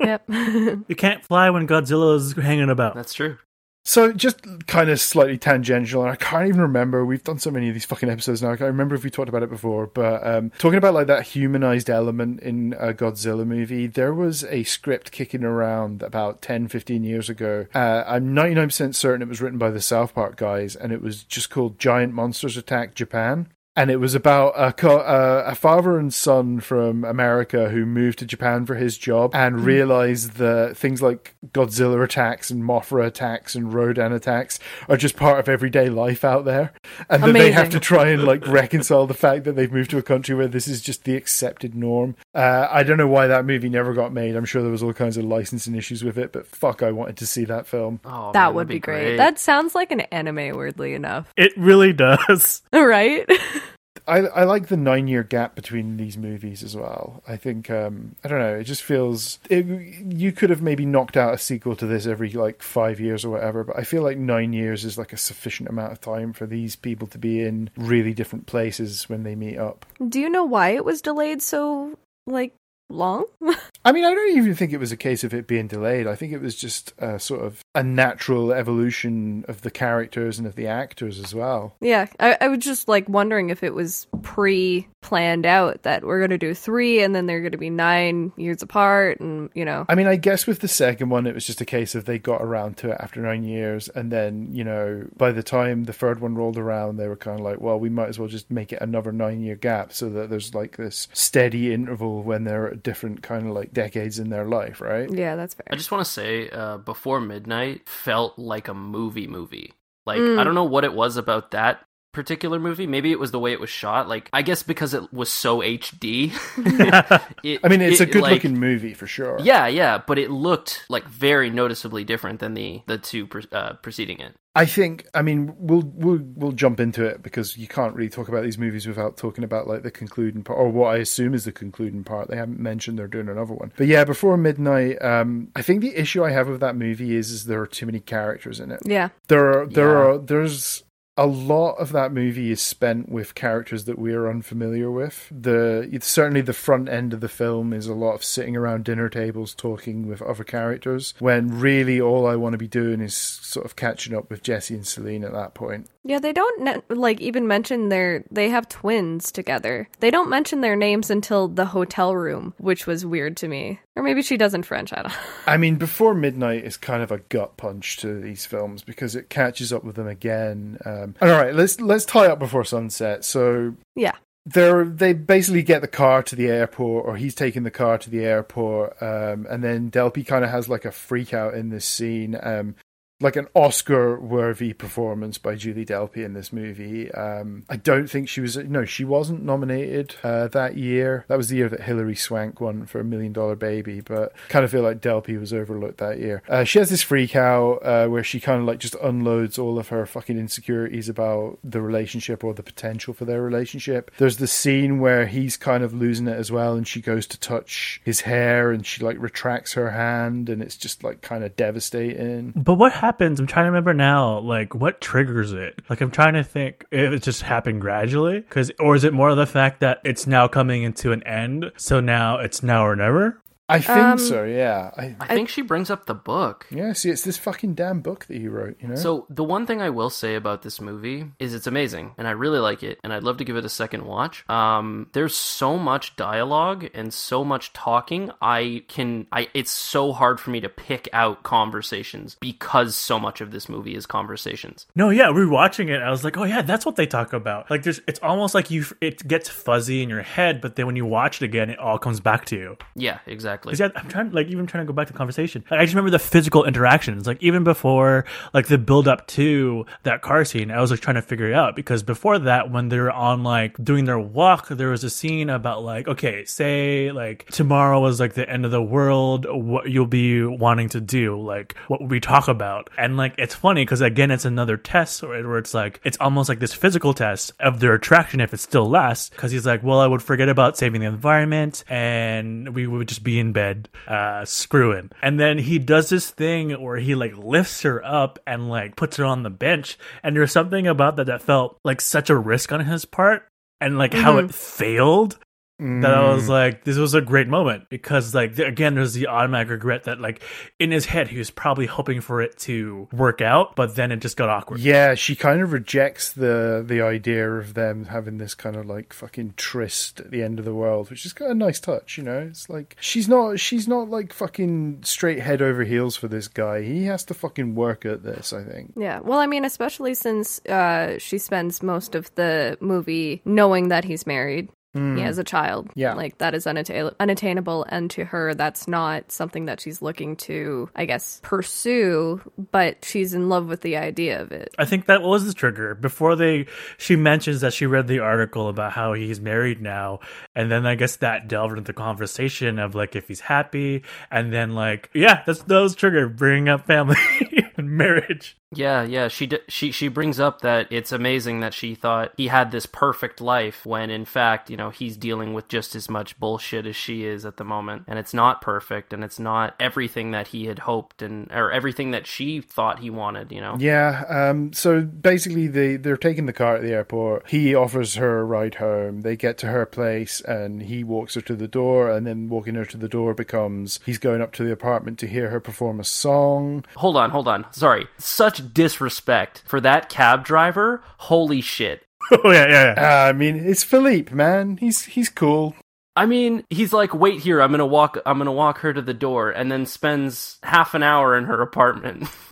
yep. 0.00 0.22
You 0.28 0.96
can't 0.96 1.24
fly 1.24 1.50
when 1.50 1.66
Godzilla's 1.66 2.34
hanging 2.34 2.70
about." 2.70 2.94
That's 2.94 3.14
true. 3.14 3.38
So 3.82 4.12
just 4.12 4.66
kind 4.66 4.90
of 4.90 5.00
slightly 5.00 5.38
tangential, 5.38 6.02
and 6.02 6.10
I 6.10 6.16
can't 6.16 6.48
even 6.48 6.60
remember. 6.60 7.04
We've 7.04 7.24
done 7.24 7.38
so 7.38 7.50
many 7.50 7.68
of 7.68 7.74
these 7.74 7.86
fucking 7.86 8.10
episodes 8.10 8.42
now. 8.42 8.48
I 8.48 8.56
can't 8.56 8.68
remember 8.68 8.94
if 8.94 9.04
we 9.04 9.10
talked 9.10 9.28
about 9.28 9.42
it 9.42 9.50
before, 9.50 9.86
but 9.86 10.24
um, 10.26 10.50
talking 10.58 10.76
about 10.76 10.94
like 10.94 11.06
that 11.06 11.26
humanized 11.28 11.88
element 11.88 12.40
in 12.40 12.74
a 12.78 12.92
Godzilla 12.92 13.46
movie, 13.46 13.86
there 13.86 14.12
was 14.12 14.44
a 14.44 14.64
script 14.64 15.12
kicking 15.12 15.44
around 15.44 16.02
about 16.02 16.42
10, 16.42 16.68
15 16.68 17.04
years 17.04 17.30
ago. 17.30 17.66
Uh, 17.74 18.04
I'm 18.06 18.34
99% 18.34 18.94
certain 18.94 19.22
it 19.22 19.28
was 19.28 19.40
written 19.40 19.58
by 19.58 19.70
the 19.70 19.80
South 19.80 20.14
Park 20.14 20.36
guys, 20.36 20.76
and 20.76 20.92
it 20.92 21.00
was 21.00 21.24
just 21.24 21.50
called 21.50 21.78
Giant 21.78 22.12
Monsters 22.12 22.56
Attack 22.56 22.94
Japan 22.94 23.48
and 23.76 23.90
it 23.90 23.96
was 23.96 24.14
about 24.14 24.52
a, 24.56 24.72
co- 24.72 24.98
uh, 24.98 25.44
a 25.46 25.54
father 25.54 25.98
and 25.98 26.12
son 26.12 26.60
from 26.60 27.04
America 27.04 27.70
who 27.70 27.86
moved 27.86 28.18
to 28.18 28.26
Japan 28.26 28.66
for 28.66 28.74
his 28.74 28.98
job 28.98 29.34
and 29.34 29.60
realized 29.60 30.32
that 30.34 30.76
things 30.76 31.00
like 31.00 31.36
Godzilla 31.52 32.02
attacks 32.02 32.50
and 32.50 32.64
Mothra 32.64 33.06
attacks 33.06 33.54
and 33.54 33.72
Rodan 33.72 34.12
attacks 34.12 34.58
are 34.88 34.96
just 34.96 35.16
part 35.16 35.38
of 35.38 35.48
everyday 35.48 35.88
life 35.88 36.24
out 36.24 36.44
there, 36.44 36.72
and 37.08 37.22
that 37.22 37.32
they 37.32 37.52
have 37.52 37.70
to 37.70 37.80
try 37.80 38.08
and 38.08 38.24
like 38.24 38.46
reconcile 38.46 39.06
the 39.06 39.14
fact 39.14 39.44
that 39.44 39.54
they've 39.54 39.72
moved 39.72 39.90
to 39.90 39.98
a 39.98 40.02
country 40.02 40.34
where 40.34 40.48
this 40.48 40.66
is 40.66 40.82
just 40.82 41.04
the 41.04 41.16
accepted 41.16 41.74
norm. 41.74 42.16
Uh, 42.34 42.66
I 42.70 42.82
don't 42.82 42.98
know 42.98 43.08
why 43.08 43.28
that 43.28 43.46
movie 43.46 43.68
never 43.68 43.94
got 43.94 44.12
made. 44.12 44.34
I'm 44.36 44.44
sure 44.44 44.62
there 44.62 44.70
was 44.70 44.82
all 44.82 44.92
kinds 44.92 45.16
of 45.16 45.24
licensing 45.24 45.76
issues 45.76 46.02
with 46.02 46.18
it, 46.18 46.32
but 46.32 46.46
fuck, 46.46 46.82
I 46.82 46.90
wanted 46.90 47.16
to 47.18 47.26
see 47.26 47.44
that 47.44 47.66
film. 47.66 48.00
Oh, 48.04 48.32
that 48.32 48.46
man, 48.46 48.54
would 48.54 48.68
that'd 48.68 48.76
be 48.76 48.80
great. 48.80 49.16
That 49.16 49.38
sounds 49.38 49.74
like 49.74 49.92
an 49.92 50.00
anime, 50.00 50.56
weirdly 50.56 50.94
enough. 50.94 51.32
It 51.36 51.52
really 51.56 51.92
does. 51.92 52.62
right? 52.72 53.28
I, 54.06 54.18
I 54.18 54.44
like 54.44 54.68
the 54.68 54.76
nine 54.76 55.08
year 55.08 55.22
gap 55.22 55.54
between 55.54 55.96
these 55.96 56.16
movies 56.16 56.62
as 56.62 56.76
well. 56.76 57.22
I 57.26 57.36
think 57.36 57.70
um, 57.70 58.16
I 58.24 58.28
don't 58.28 58.38
know. 58.38 58.56
It 58.56 58.64
just 58.64 58.82
feels 58.82 59.38
it, 59.48 59.66
you 59.66 60.32
could 60.32 60.50
have 60.50 60.62
maybe 60.62 60.86
knocked 60.86 61.16
out 61.16 61.34
a 61.34 61.38
sequel 61.38 61.76
to 61.76 61.86
this 61.86 62.06
every 62.06 62.30
like 62.30 62.62
five 62.62 63.00
years 63.00 63.24
or 63.24 63.30
whatever. 63.30 63.64
But 63.64 63.78
I 63.78 63.84
feel 63.84 64.02
like 64.02 64.18
nine 64.18 64.52
years 64.52 64.84
is 64.84 64.98
like 64.98 65.12
a 65.12 65.16
sufficient 65.16 65.68
amount 65.68 65.92
of 65.92 66.00
time 66.00 66.32
for 66.32 66.46
these 66.46 66.76
people 66.76 67.08
to 67.08 67.18
be 67.18 67.40
in 67.40 67.70
really 67.76 68.14
different 68.14 68.46
places 68.46 69.08
when 69.08 69.22
they 69.22 69.34
meet 69.34 69.58
up. 69.58 69.86
Do 70.08 70.20
you 70.20 70.30
know 70.30 70.44
why 70.44 70.70
it 70.70 70.84
was 70.84 71.02
delayed 71.02 71.42
so 71.42 71.98
like 72.26 72.54
long? 72.90 73.24
I 73.84 73.92
mean, 73.92 74.04
I 74.04 74.12
don't 74.12 74.36
even 74.36 74.54
think 74.54 74.72
it 74.72 74.78
was 74.78 74.92
a 74.92 74.96
case 74.96 75.24
of 75.24 75.32
it 75.32 75.46
being 75.46 75.66
delayed. 75.66 76.06
I 76.06 76.14
think 76.14 76.32
it 76.32 76.40
was 76.40 76.54
just 76.54 76.92
a 76.98 77.18
sort 77.18 77.42
of 77.42 77.64
a 77.74 77.82
natural 77.82 78.52
evolution 78.52 79.44
of 79.48 79.62
the 79.62 79.70
characters 79.70 80.38
and 80.38 80.46
of 80.46 80.54
the 80.54 80.66
actors 80.66 81.18
as 81.18 81.34
well. 81.34 81.74
yeah, 81.80 82.06
I, 82.18 82.36
I 82.40 82.48
was 82.48 82.58
just 82.58 82.88
like 82.88 83.08
wondering 83.08 83.48
if 83.48 83.62
it 83.62 83.74
was 83.74 84.06
pre 84.22 84.86
planned 85.00 85.46
out 85.46 85.82
that 85.84 86.04
we're 86.04 86.20
gonna 86.20 86.36
do 86.36 86.52
three 86.52 87.02
and 87.02 87.14
then 87.14 87.24
they're 87.24 87.40
gonna 87.40 87.56
be 87.56 87.70
nine 87.70 88.32
years 88.36 88.62
apart, 88.62 89.20
and 89.20 89.48
you 89.54 89.64
know, 89.64 89.86
I 89.88 89.94
mean, 89.94 90.06
I 90.06 90.16
guess 90.16 90.46
with 90.46 90.60
the 90.60 90.68
second 90.68 91.08
one, 91.08 91.26
it 91.26 91.34
was 91.34 91.46
just 91.46 91.60
a 91.60 91.64
case 91.66 91.94
of 91.94 92.04
they 92.04 92.18
got 92.18 92.42
around 92.42 92.76
to 92.78 92.90
it 92.90 92.98
after 93.00 93.20
nine 93.20 93.44
years, 93.44 93.88
and 93.88 94.12
then 94.12 94.50
you 94.52 94.64
know, 94.64 95.06
by 95.16 95.32
the 95.32 95.42
time 95.42 95.84
the 95.84 95.92
third 95.92 96.20
one 96.20 96.34
rolled 96.34 96.58
around, 96.58 96.96
they 96.96 97.08
were 97.08 97.16
kind 97.16 97.38
of 97.38 97.44
like, 97.44 97.60
well, 97.60 97.78
we 97.78 97.88
might 97.88 98.08
as 98.08 98.18
well 98.18 98.28
just 98.28 98.50
make 98.50 98.72
it 98.72 98.82
another 98.82 99.10
nine-year 99.12 99.56
gap, 99.56 99.92
so 99.92 100.10
that 100.10 100.28
there's 100.28 100.54
like 100.54 100.76
this 100.76 101.08
steady 101.12 101.72
interval 101.72 102.22
when 102.22 102.44
they're 102.44 102.68
at 102.68 102.79
different 102.82 103.22
kind 103.22 103.46
of 103.46 103.54
like 103.54 103.72
decades 103.72 104.18
in 104.18 104.30
their 104.30 104.44
life, 104.46 104.80
right? 104.80 105.10
yeah, 105.10 105.36
that's 105.36 105.54
fair. 105.54 105.66
I 105.70 105.76
just 105.76 105.90
want 105.90 106.04
to 106.04 106.10
say, 106.10 106.48
uh, 106.50 106.78
Before 106.78 107.20
Midnight 107.20 107.88
felt 107.88 108.38
like 108.38 108.68
a 108.68 108.74
movie 108.74 109.26
movie. 109.26 109.72
Like, 110.06 110.18
Mm. 110.20 110.38
I 110.38 110.44
don't 110.44 110.54
know 110.54 110.64
what 110.64 110.84
it 110.84 110.94
was 110.94 111.16
about 111.16 111.50
that 111.52 111.84
particular 112.12 112.58
movie. 112.58 112.86
Maybe 112.86 113.12
it 113.12 113.18
was 113.18 113.30
the 113.30 113.38
way 113.38 113.52
it 113.52 113.60
was 113.60 113.70
shot. 113.70 114.08
Like, 114.08 114.28
I 114.32 114.42
guess 114.42 114.62
because 114.62 114.94
it 114.94 115.12
was 115.12 115.30
so 115.30 115.58
HD. 115.60 116.32
it- 117.42 117.60
I 117.62 117.68
mean, 117.68 117.80
it's 117.80 118.00
it, 118.00 118.08
a 118.08 118.12
good-looking 118.12 118.58
movie 118.58 118.94
for 118.94 119.06
sure. 119.06 119.38
Yeah, 119.40 119.66
yeah, 119.66 119.98
but 120.06 120.18
it 120.18 120.30
looked 120.30 120.84
like 120.88 121.04
very 121.06 121.50
noticeably 121.50 122.04
different 122.04 122.40
than 122.40 122.54
the 122.54 122.82
the 122.86 122.98
two 122.98 123.26
pre- 123.26 123.46
uh, 123.52 123.74
preceding 123.74 124.18
it. 124.20 124.34
I 124.54 124.66
think. 124.66 125.06
I 125.14 125.22
mean, 125.22 125.54
we'll 125.58 125.82
we'll 125.94 126.20
we'll 126.34 126.52
jump 126.52 126.80
into 126.80 127.04
it 127.04 127.22
because 127.22 127.56
you 127.56 127.68
can't 127.68 127.94
really 127.94 128.08
talk 128.10 128.28
about 128.28 128.42
these 128.42 128.58
movies 128.58 128.86
without 128.86 129.16
talking 129.16 129.44
about 129.44 129.68
like 129.68 129.82
the 129.84 129.92
concluding 129.92 130.42
part, 130.42 130.58
or 130.58 130.68
what 130.70 130.94
I 130.94 130.98
assume 130.98 131.34
is 131.34 131.44
the 131.44 131.52
concluding 131.52 132.02
part. 132.02 132.28
They 132.28 132.36
haven't 132.36 132.58
mentioned 132.58 132.98
they're 132.98 133.06
doing 133.06 133.28
another 133.28 133.54
one, 133.54 133.72
but 133.76 133.86
yeah, 133.86 134.02
before 134.04 134.36
midnight. 134.36 135.00
Um, 135.02 135.50
I 135.54 135.62
think 135.62 135.80
the 135.82 135.94
issue 135.96 136.24
I 136.24 136.30
have 136.32 136.48
with 136.48 136.60
that 136.60 136.74
movie 136.74 137.14
is 137.14 137.30
is 137.30 137.44
there 137.44 137.60
are 137.60 137.66
too 137.66 137.86
many 137.86 138.00
characters 138.00 138.58
in 138.58 138.72
it. 138.72 138.80
Yeah, 138.84 139.10
There 139.28 139.60
are 139.60 139.66
there 139.66 139.92
Yeah. 139.92 139.98
are 140.14 140.18
there's 140.18 140.82
a 141.20 141.26
lot 141.26 141.72
of 141.72 141.92
that 141.92 142.14
movie 142.14 142.50
is 142.50 142.62
spent 142.62 143.10
with 143.10 143.34
characters 143.34 143.84
that 143.84 143.98
we 143.98 144.14
are 144.14 144.26
unfamiliar 144.26 144.90
with. 144.90 145.28
The 145.30 145.98
certainly 146.00 146.40
the 146.40 146.54
front 146.54 146.88
end 146.88 147.12
of 147.12 147.20
the 147.20 147.28
film 147.28 147.74
is 147.74 147.86
a 147.86 147.94
lot 147.94 148.14
of 148.14 148.24
sitting 148.24 148.56
around 148.56 148.86
dinner 148.86 149.10
tables 149.10 149.54
talking 149.54 150.08
with 150.08 150.22
other 150.22 150.44
characters 150.44 151.12
when 151.18 151.60
really 151.60 152.00
all 152.00 152.26
I 152.26 152.36
want 152.36 152.54
to 152.54 152.58
be 152.58 152.66
doing 152.66 153.02
is 153.02 153.14
sort 153.14 153.66
of 153.66 153.76
catching 153.76 154.16
up 154.16 154.30
with 154.30 154.42
Jesse 154.42 154.74
and 154.74 154.86
Celine 154.86 155.22
at 155.22 155.32
that 155.32 155.52
point. 155.52 155.88
yeah. 156.04 156.18
They 156.18 156.32
don't 156.32 156.62
ne- 156.62 156.82
like 156.88 157.20
even 157.20 157.46
mention 157.46 157.90
their 157.90 158.24
they 158.30 158.48
have 158.48 158.66
twins 158.70 159.30
together. 159.30 159.90
They 160.00 160.10
don't 160.10 160.30
mention 160.30 160.62
their 160.62 160.76
names 160.76 161.10
until 161.10 161.48
the 161.48 161.66
hotel 161.66 162.16
room, 162.16 162.54
which 162.56 162.86
was 162.86 163.04
weird 163.04 163.36
to 163.38 163.48
me. 163.48 163.80
Or 164.00 164.02
maybe 164.02 164.22
she 164.22 164.38
does 164.38 164.54
in 164.54 164.62
French. 164.62 164.94
I 164.94 165.02
don't. 165.02 165.12
I 165.46 165.58
mean, 165.58 165.76
Before 165.76 166.14
Midnight 166.14 166.64
is 166.64 166.78
kind 166.78 167.02
of 167.02 167.12
a 167.12 167.18
gut 167.18 167.58
punch 167.58 167.98
to 167.98 168.18
these 168.18 168.46
films 168.46 168.82
because 168.82 169.14
it 169.14 169.28
catches 169.28 169.74
up 169.74 169.84
with 169.84 169.96
them 169.96 170.08
again. 170.08 170.78
Um, 170.86 171.14
all 171.20 171.28
right, 171.28 171.54
let's 171.54 171.78
let's 171.82 172.06
tie 172.06 172.26
up 172.28 172.38
Before 172.38 172.64
Sunset. 172.64 173.26
So 173.26 173.74
Yeah. 173.94 174.12
they're 174.46 174.86
they 174.86 175.12
basically 175.12 175.62
get 175.62 175.82
the 175.82 175.86
car 175.86 176.22
to 176.22 176.34
the 176.34 176.46
airport 176.48 177.04
or 177.04 177.16
he's 177.16 177.34
taking 177.34 177.62
the 177.62 177.70
car 177.70 177.98
to 177.98 178.08
the 178.08 178.24
airport 178.24 178.96
um, 179.02 179.46
and 179.50 179.62
then 179.62 179.90
delpy 179.90 180.26
kind 180.26 180.44
of 180.46 180.50
has 180.50 180.66
like 180.66 180.86
a 180.86 180.90
freak 180.90 181.34
out 181.34 181.52
in 181.52 181.68
this 181.68 181.84
scene 181.84 182.38
um, 182.42 182.74
like 183.20 183.36
an 183.36 183.46
oscar 183.54 184.18
worthy 184.18 184.72
performance 184.72 185.38
by 185.38 185.54
julie 185.54 185.84
delpy 185.84 186.24
in 186.24 186.34
this 186.34 186.52
movie. 186.52 187.10
Um, 187.12 187.64
i 187.68 187.76
don't 187.76 188.08
think 188.08 188.28
she 188.28 188.40
was 188.40 188.56
no 188.56 188.84
she 188.84 189.04
wasn't 189.04 189.42
nominated 189.42 190.14
uh, 190.22 190.48
that 190.48 190.76
year. 190.76 191.24
That 191.28 191.38
was 191.38 191.48
the 191.48 191.56
year 191.56 191.68
that 191.68 191.82
hilary 191.82 192.16
swank 192.16 192.60
won 192.60 192.86
for 192.86 193.00
a 193.00 193.04
million 193.04 193.32
dollar 193.32 193.56
baby 193.56 194.00
but 194.00 194.32
kind 194.48 194.64
of 194.64 194.70
feel 194.70 194.82
like 194.82 195.00
delpy 195.00 195.38
was 195.38 195.52
overlooked 195.52 195.98
that 195.98 196.18
year. 196.18 196.42
Uh, 196.48 196.64
she 196.64 196.78
has 196.78 196.90
this 196.90 197.02
freak 197.02 197.36
out 197.36 197.78
uh, 197.82 198.06
where 198.08 198.24
she 198.24 198.40
kind 198.40 198.60
of 198.60 198.66
like 198.66 198.78
just 198.78 198.96
unloads 199.02 199.58
all 199.58 199.78
of 199.78 199.88
her 199.88 200.06
fucking 200.06 200.38
insecurities 200.38 201.08
about 201.08 201.58
the 201.62 201.80
relationship 201.80 202.42
or 202.42 202.54
the 202.54 202.62
potential 202.62 203.14
for 203.14 203.24
their 203.24 203.42
relationship. 203.42 204.10
There's 204.18 204.38
the 204.38 204.46
scene 204.46 205.00
where 205.00 205.26
he's 205.26 205.56
kind 205.56 205.82
of 205.82 205.92
losing 205.92 206.26
it 206.28 206.36
as 206.36 206.50
well 206.50 206.74
and 206.74 206.86
she 206.86 207.00
goes 207.00 207.26
to 207.28 207.38
touch 207.38 208.00
his 208.04 208.22
hair 208.22 208.70
and 208.72 208.86
she 208.86 209.04
like 209.04 209.16
retracts 209.18 209.74
her 209.74 209.90
hand 209.90 210.48
and 210.48 210.62
it's 210.62 210.76
just 210.76 211.04
like 211.04 211.20
kind 211.20 211.44
of 211.44 211.56
devastating. 211.56 212.52
But 212.56 212.74
what 212.74 212.92
happens? 213.10 213.40
I'm 213.40 213.46
trying 213.48 213.64
to 213.64 213.70
remember 213.70 213.92
now. 213.92 214.38
Like, 214.38 214.72
what 214.72 215.00
triggers 215.00 215.52
it? 215.52 215.82
Like, 215.90 216.00
I'm 216.00 216.12
trying 216.12 216.34
to 216.34 216.44
think 216.44 216.84
if 216.92 217.12
it 217.12 217.24
just 217.24 217.42
happened 217.42 217.80
gradually, 217.80 218.38
because 218.38 218.70
or 218.78 218.94
is 218.94 219.02
it 219.02 219.12
more 219.12 219.30
of 219.30 219.36
the 219.36 219.46
fact 219.46 219.80
that 219.80 220.00
it's 220.04 220.28
now 220.28 220.46
coming 220.46 220.84
into 220.84 221.10
an 221.10 221.24
end, 221.24 221.72
so 221.76 221.98
now 221.98 222.38
it's 222.38 222.62
now 222.62 222.86
or 222.86 222.94
never? 222.94 223.42
I 223.70 223.78
think 223.80 223.98
Um, 223.98 224.18
so 224.18 224.44
yeah 224.44 224.90
I, 224.96 225.14
I 225.20 225.26
think 225.34 225.48
she 225.48 225.62
brings 225.62 225.90
up 225.90 226.06
the 226.06 226.14
book. 226.14 226.66
yeah 226.70 226.92
see 226.92 227.10
it's 227.10 227.22
this 227.22 227.38
fucking 227.38 227.74
damn 227.74 228.00
book 228.00 228.26
that 228.26 228.36
he 228.36 228.48
wrote 228.48 228.76
you 228.80 228.88
know 228.88 228.96
So 228.96 229.26
the 229.30 229.44
one 229.44 229.66
thing 229.66 229.80
I 229.80 229.90
will 229.90 230.10
say 230.10 230.34
about 230.34 230.62
this 230.62 230.80
movie 230.80 231.26
is 231.38 231.54
it's 231.54 231.66
amazing, 231.66 232.12
and 232.18 232.26
I 232.26 232.32
really 232.32 232.58
like 232.58 232.82
it, 232.82 232.98
and 233.04 233.12
I'd 233.12 233.22
love 233.22 233.36
to 233.38 233.44
give 233.44 233.56
it 233.56 233.64
a 233.64 233.68
second 233.68 234.04
watch. 234.04 234.44
Um, 234.48 235.08
there's 235.12 235.36
so 235.36 235.76
much 235.78 236.16
dialogue 236.16 236.88
and 236.94 237.12
so 237.14 237.44
much 237.44 237.72
talking. 237.72 238.30
I 238.42 238.84
can, 238.88 239.26
I 239.32 239.48
it's 239.54 239.70
so 239.70 240.12
hard 240.12 240.40
for 240.40 240.50
me 240.50 240.60
to 240.60 240.68
pick 240.68 241.08
out 241.12 241.42
conversations 241.44 242.36
because 242.40 242.94
so 242.96 243.18
much 243.18 243.40
of 243.40 243.50
this 243.52 243.68
movie 243.68 243.94
is 243.94 244.06
conversations. 244.06 244.86
No, 244.94 245.10
yeah, 245.10 245.26
rewatching 245.26 245.88
it, 245.88 246.02
I 246.02 246.10
was 246.10 246.24
like, 246.24 246.36
oh 246.36 246.44
yeah, 246.44 246.62
that's 246.62 246.84
what 246.84 246.96
they 246.96 247.06
talk 247.06 247.32
about. 247.32 247.70
Like, 247.70 247.82
there's, 247.84 248.00
it's 248.08 248.20
almost 248.22 248.54
like 248.54 248.70
you, 248.70 248.84
it 249.00 249.26
gets 249.26 249.48
fuzzy 249.48 250.02
in 250.02 250.08
your 250.08 250.22
head, 250.22 250.60
but 250.60 250.76
then 250.76 250.86
when 250.86 250.96
you 250.96 251.06
watch 251.06 251.40
it 251.40 251.44
again, 251.44 251.70
it 251.70 251.78
all 251.78 251.98
comes 251.98 252.20
back 252.20 252.44
to 252.46 252.56
you. 252.56 252.76
Yeah, 252.96 253.18
exactly. 253.26 253.59
'Cause, 253.62 253.80
yeah, 253.80 253.88
I'm 253.96 254.08
trying, 254.08 254.30
like, 254.32 254.48
even 254.48 254.66
trying 254.66 254.84
to 254.84 254.92
go 254.92 254.94
back 254.94 255.06
to 255.08 255.12
the 255.12 255.16
conversation. 255.18 255.64
Like, 255.70 255.80
I 255.80 255.84
just 255.84 255.94
remember 255.94 256.10
the 256.10 256.18
physical 256.18 256.64
interactions. 256.64 257.26
Like, 257.26 257.42
even 257.42 257.64
before, 257.64 258.24
like, 258.54 258.66
the 258.66 258.78
build 258.78 259.08
up 259.08 259.26
to 259.28 259.86
that 260.02 260.22
car 260.22 260.44
scene, 260.44 260.70
I 260.70 260.80
was 260.80 260.90
like 260.90 261.00
trying 261.00 261.16
to 261.16 261.22
figure 261.22 261.46
it 261.46 261.54
out 261.54 261.76
because 261.76 262.02
before 262.02 262.38
that, 262.40 262.70
when 262.70 262.88
they're 262.88 263.10
on 263.10 263.42
like 263.42 263.76
doing 263.82 264.04
their 264.04 264.18
walk, 264.18 264.68
there 264.68 264.88
was 264.88 265.04
a 265.04 265.10
scene 265.10 265.50
about 265.50 265.82
like, 265.82 266.08
okay, 266.08 266.44
say 266.44 267.12
like 267.12 267.46
tomorrow 267.50 268.00
was 268.00 268.20
like 268.20 268.34
the 268.34 268.48
end 268.48 268.64
of 268.64 268.70
the 268.70 268.82
world, 268.82 269.46
what 269.50 269.88
you'll 269.90 270.06
be 270.06 270.42
wanting 270.44 270.88
to 270.90 271.00
do, 271.00 271.40
like, 271.40 271.76
what 271.88 272.02
we 272.02 272.20
talk 272.20 272.48
about? 272.48 272.90
And 272.96 273.16
like, 273.16 273.34
it's 273.38 273.54
funny 273.54 273.82
because 273.82 274.00
again, 274.00 274.30
it's 274.30 274.44
another 274.44 274.76
test 274.76 275.22
where 275.22 275.58
it's 275.58 275.74
like, 275.74 276.00
it's 276.04 276.16
almost 276.20 276.48
like 276.48 276.60
this 276.60 276.74
physical 276.74 277.14
test 277.14 277.52
of 277.60 277.80
their 277.80 277.94
attraction 277.94 278.40
if 278.40 278.52
it 278.54 278.60
still 278.60 278.88
lasts. 278.88 279.30
Because 279.30 279.52
he's 279.52 279.66
like, 279.66 279.82
well, 279.82 280.00
I 280.00 280.06
would 280.06 280.22
forget 280.22 280.48
about 280.48 280.76
saving 280.78 281.00
the 281.00 281.06
environment 281.06 281.84
and 281.88 282.74
we 282.74 282.86
would 282.86 283.08
just 283.08 283.22
be 283.22 283.38
in 283.38 283.49
bed, 283.52 283.88
uh, 284.06 284.44
screwing. 284.44 285.10
And 285.22 285.38
then 285.38 285.58
he 285.58 285.78
does 285.78 286.08
this 286.08 286.30
thing 286.30 286.70
where 286.80 286.96
he 286.96 287.14
like 287.14 287.36
lifts 287.36 287.82
her 287.82 288.04
up 288.04 288.38
and 288.46 288.68
like 288.68 288.96
puts 288.96 289.16
her 289.16 289.24
on 289.24 289.42
the 289.42 289.50
bench. 289.50 289.98
And 290.22 290.36
there's 290.36 290.52
something 290.52 290.86
about 290.86 291.16
that 291.16 291.26
that 291.26 291.42
felt 291.42 291.78
like 291.84 292.00
such 292.00 292.30
a 292.30 292.36
risk 292.36 292.72
on 292.72 292.84
his 292.84 293.04
part 293.04 293.46
and 293.80 293.98
like 293.98 294.14
how 294.14 294.38
it 294.38 294.54
failed. 294.54 295.38
That 295.80 296.14
I 296.14 296.32
was 296.32 296.48
like, 296.48 296.84
this 296.84 296.98
was 296.98 297.14
a 297.14 297.20
great 297.20 297.48
moment 297.48 297.88
because, 297.88 298.34
like, 298.34 298.56
th- 298.56 298.68
again, 298.68 298.94
there's 298.94 299.14
the 299.14 299.26
automatic 299.26 299.70
regret 299.70 300.04
that, 300.04 300.20
like, 300.20 300.42
in 300.78 300.90
his 300.90 301.06
head, 301.06 301.28
he 301.28 301.38
was 301.38 301.50
probably 301.50 301.86
hoping 301.86 302.20
for 302.20 302.42
it 302.42 302.58
to 302.60 303.08
work 303.12 303.40
out, 303.40 303.76
but 303.76 303.96
then 303.96 304.12
it 304.12 304.18
just 304.18 304.36
got 304.36 304.48
awkward. 304.48 304.80
Yeah, 304.80 305.14
she 305.14 305.34
kind 305.34 305.60
of 305.60 305.72
rejects 305.72 306.32
the 306.32 306.84
the 306.86 307.00
idea 307.00 307.50
of 307.50 307.74
them 307.74 308.06
having 308.06 308.38
this 308.38 308.54
kind 308.54 308.76
of 308.76 308.86
like 308.86 309.12
fucking 309.12 309.54
tryst 309.56 310.20
at 310.20 310.30
the 310.30 310.42
end 310.42 310.58
of 310.58 310.64
the 310.64 310.74
world, 310.74 311.10
which 311.10 311.24
is 311.24 311.32
kind 311.32 311.50
of 311.50 311.56
a 311.56 311.58
nice 311.58 311.80
touch, 311.80 312.18
you 312.18 312.24
know. 312.24 312.40
It's 312.40 312.68
like 312.68 312.96
she's 313.00 313.28
not 313.28 313.58
she's 313.58 313.88
not 313.88 314.10
like 314.10 314.32
fucking 314.32 315.00
straight 315.04 315.40
head 315.40 315.62
over 315.62 315.84
heels 315.84 316.16
for 316.16 316.28
this 316.28 316.48
guy. 316.48 316.82
He 316.82 317.04
has 317.04 317.24
to 317.24 317.34
fucking 317.34 317.74
work 317.74 318.04
at 318.04 318.22
this, 318.22 318.52
I 318.52 318.64
think. 318.64 318.92
Yeah. 318.96 319.20
Well, 319.20 319.38
I 319.38 319.46
mean, 319.46 319.64
especially 319.64 320.14
since 320.14 320.64
uh, 320.66 321.18
she 321.18 321.38
spends 321.38 321.82
most 321.82 322.14
of 322.14 322.34
the 322.34 322.76
movie 322.80 323.42
knowing 323.44 323.88
that 323.88 324.04
he's 324.04 324.26
married. 324.26 324.68
He 324.92 325.20
has 325.20 325.36
mm. 325.36 325.40
a 325.40 325.44
child. 325.44 325.88
Yeah. 325.94 326.14
Like, 326.14 326.38
that 326.38 326.52
is 326.52 326.66
unatta- 326.66 327.14
unattainable. 327.20 327.86
And 327.88 328.10
to 328.10 328.24
her, 328.24 328.54
that's 328.54 328.88
not 328.88 329.30
something 329.30 329.66
that 329.66 329.80
she's 329.80 330.02
looking 330.02 330.34
to, 330.36 330.90
I 330.96 331.04
guess, 331.04 331.40
pursue, 331.44 332.40
but 332.72 333.04
she's 333.04 333.32
in 333.32 333.48
love 333.48 333.68
with 333.68 333.82
the 333.82 333.96
idea 333.96 334.42
of 334.42 334.50
it. 334.50 334.74
I 334.78 334.84
think 334.84 335.06
that 335.06 335.22
was 335.22 335.46
the 335.46 335.54
trigger. 335.54 335.94
Before 335.94 336.34
they, 336.34 336.66
she 336.98 337.14
mentions 337.14 337.60
that 337.60 337.72
she 337.72 337.86
read 337.86 338.08
the 338.08 338.18
article 338.18 338.68
about 338.68 338.92
how 338.92 339.12
he's 339.12 339.40
married 339.40 339.80
now, 339.80 340.20
and 340.54 340.70
then 340.70 340.86
I 340.86 340.96
guess 340.96 341.16
that 341.16 341.48
delved 341.48 341.78
into 341.78 341.82
the 341.82 341.92
conversation 341.92 342.78
of 342.78 342.94
like 342.94 343.14
if 343.14 343.28
he's 343.28 343.40
happy, 343.40 344.02
and 344.30 344.52
then 344.52 344.74
like 344.74 345.10
yeah, 345.14 345.42
that's 345.46 345.62
that 345.62 345.78
was 345.80 345.94
trigger 345.94 346.28
bringing 346.28 346.68
up 346.68 346.86
family 346.86 347.16
and 347.76 347.90
marriage. 347.90 348.56
Yeah, 348.72 349.02
yeah. 349.02 349.26
She 349.26 349.46
d- 349.46 349.58
she 349.66 349.90
she 349.90 350.06
brings 350.06 350.38
up 350.38 350.60
that 350.60 350.86
it's 350.92 351.10
amazing 351.10 351.58
that 351.60 351.74
she 351.74 351.96
thought 351.96 352.32
he 352.36 352.46
had 352.46 352.70
this 352.70 352.86
perfect 352.86 353.40
life 353.40 353.84
when 353.84 354.10
in 354.10 354.24
fact, 354.24 354.70
you 354.70 354.76
know, 354.76 354.90
he's 354.90 355.16
dealing 355.16 355.54
with 355.54 355.66
just 355.66 355.96
as 355.96 356.08
much 356.08 356.38
bullshit 356.38 356.86
as 356.86 356.94
she 356.94 357.24
is 357.24 357.44
at 357.44 357.56
the 357.56 357.64
moment, 357.64 358.04
and 358.06 358.16
it's 358.16 358.32
not 358.32 358.60
perfect, 358.60 359.12
and 359.12 359.24
it's 359.24 359.40
not 359.40 359.74
everything 359.80 360.30
that 360.30 360.48
he 360.48 360.66
had 360.66 360.80
hoped 360.80 361.20
and 361.20 361.50
or 361.50 361.72
everything 361.72 362.12
that 362.12 362.28
she 362.28 362.60
thought 362.60 363.00
he 363.00 363.10
wanted. 363.10 363.50
You 363.50 363.60
know. 363.60 363.76
Yeah. 363.80 364.24
Um. 364.28 364.72
So 364.72 365.02
basically, 365.02 365.66
they 365.66 365.96
they're 365.96 366.16
taking 366.16 366.46
the 366.46 366.52
car 366.52 366.76
at 366.76 366.82
the 366.82 366.92
airport. 366.92 367.48
He 367.48 367.74
offers 367.74 368.14
her 368.14 368.38
a 368.38 368.44
ride 368.44 368.76
home. 368.76 369.22
They 369.22 369.34
get 369.34 369.58
to 369.58 369.66
her 369.66 369.84
place, 369.84 370.40
and 370.42 370.84
he 370.84 371.02
walks 371.02 371.34
her 371.34 371.40
to 371.40 371.56
the 371.56 371.68
door. 371.68 372.08
And 372.08 372.24
then 372.24 372.48
walking 372.48 372.76
her 372.76 372.84
to 372.84 372.96
the 372.96 373.08
door 373.08 373.34
becomes 373.34 373.98
he's 374.06 374.18
going 374.18 374.40
up 374.40 374.52
to 374.52 374.64
the 374.64 374.70
apartment 374.70 375.18
to 375.18 375.26
hear 375.26 375.50
her 375.50 375.58
perform 375.58 375.98
a 375.98 376.04
song. 376.04 376.84
Hold 376.94 377.16
on, 377.16 377.30
hold 377.30 377.48
on. 377.48 377.66
Sorry. 377.72 378.06
Such 378.18 378.59
disrespect 378.60 379.62
for 379.66 379.80
that 379.80 380.08
cab 380.08 380.44
driver. 380.44 381.02
Holy 381.18 381.60
shit. 381.60 382.04
oh 382.32 382.50
yeah, 382.50 382.66
yeah, 382.68 382.94
yeah. 382.96 383.24
Uh, 383.24 383.28
I 383.28 383.32
mean, 383.32 383.56
it's 383.56 383.84
Philippe, 383.84 384.34
man. 384.34 384.76
He's 384.76 385.04
he's 385.04 385.28
cool. 385.28 385.74
I 386.16 386.26
mean, 386.26 386.64
he's 386.70 386.92
like, 386.92 387.14
"Wait 387.14 387.40
here. 387.40 387.62
I'm 387.62 387.70
going 387.70 387.78
to 387.78 387.86
walk 387.86 388.18
I'm 388.26 388.38
going 388.38 388.46
to 388.46 388.52
walk 388.52 388.78
her 388.78 388.92
to 388.92 389.02
the 389.02 389.14
door." 389.14 389.50
And 389.50 389.70
then 389.70 389.86
spends 389.86 390.58
half 390.62 390.94
an 390.94 391.02
hour 391.02 391.36
in 391.36 391.44
her 391.44 391.62
apartment. 391.62 392.28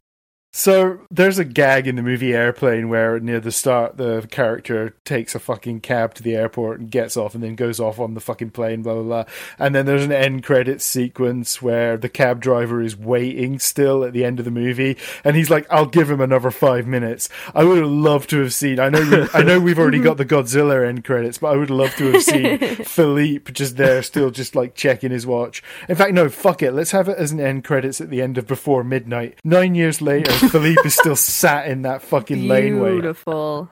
So 0.50 1.00
there's 1.10 1.38
a 1.38 1.44
gag 1.44 1.86
in 1.86 1.96
the 1.96 2.02
movie 2.02 2.34
Airplane 2.34 2.88
where 2.88 3.20
near 3.20 3.38
the 3.38 3.52
start 3.52 3.98
the 3.98 4.26
character 4.30 4.96
takes 5.04 5.34
a 5.34 5.38
fucking 5.38 5.80
cab 5.80 6.14
to 6.14 6.22
the 6.22 6.34
airport 6.34 6.80
and 6.80 6.90
gets 6.90 7.18
off 7.18 7.34
and 7.34 7.44
then 7.44 7.54
goes 7.54 7.78
off 7.78 8.00
on 8.00 8.14
the 8.14 8.20
fucking 8.20 8.50
plane, 8.50 8.82
blah 8.82 8.94
blah 8.94 9.02
blah. 9.02 9.24
And 9.58 9.74
then 9.74 9.84
there's 9.84 10.04
an 10.04 10.10
end 10.10 10.44
credit 10.44 10.80
sequence 10.80 11.60
where 11.60 11.98
the 11.98 12.08
cab 12.08 12.40
driver 12.40 12.80
is 12.80 12.96
waiting 12.96 13.58
still 13.58 14.02
at 14.02 14.14
the 14.14 14.24
end 14.24 14.38
of 14.38 14.46
the 14.46 14.50
movie 14.50 14.96
and 15.22 15.36
he's 15.36 15.50
like, 15.50 15.66
I'll 15.70 15.86
give 15.86 16.10
him 16.10 16.20
another 16.20 16.50
five 16.50 16.86
minutes. 16.86 17.28
I 17.54 17.64
would 17.64 17.78
have 17.78 17.90
loved 17.90 18.30
to 18.30 18.40
have 18.40 18.54
seen 18.54 18.80
I 18.80 18.88
know 18.88 19.02
we, 19.02 19.28
I 19.34 19.42
know 19.42 19.60
we've 19.60 19.78
already 19.78 20.00
got 20.00 20.16
the 20.16 20.24
Godzilla 20.24 20.88
end 20.88 21.04
credits, 21.04 21.38
but 21.38 21.48
I 21.48 21.56
would 21.56 21.70
love 21.70 21.94
to 21.96 22.12
have 22.12 22.22
seen 22.22 22.58
Philippe 22.84 23.52
just 23.52 23.76
there 23.76 24.02
still 24.02 24.30
just 24.30 24.56
like 24.56 24.74
checking 24.74 25.10
his 25.10 25.26
watch. 25.26 25.62
In 25.90 25.94
fact, 25.94 26.14
no, 26.14 26.30
fuck 26.30 26.62
it. 26.62 26.72
Let's 26.72 26.92
have 26.92 27.08
it 27.08 27.18
as 27.18 27.32
an 27.32 27.40
end 27.40 27.64
credits 27.64 28.00
at 28.00 28.08
the 28.08 28.22
end 28.22 28.38
of 28.38 28.46
Before 28.46 28.82
Midnight. 28.82 29.38
Nine 29.44 29.74
years 29.74 30.00
later, 30.00 30.37
Philippe 30.38 30.82
is 30.84 30.94
still 30.94 31.16
sat 31.16 31.68
in 31.68 31.82
that 31.82 32.02
fucking 32.02 32.48
laneway. 32.48 32.92
Beautiful. 32.92 33.70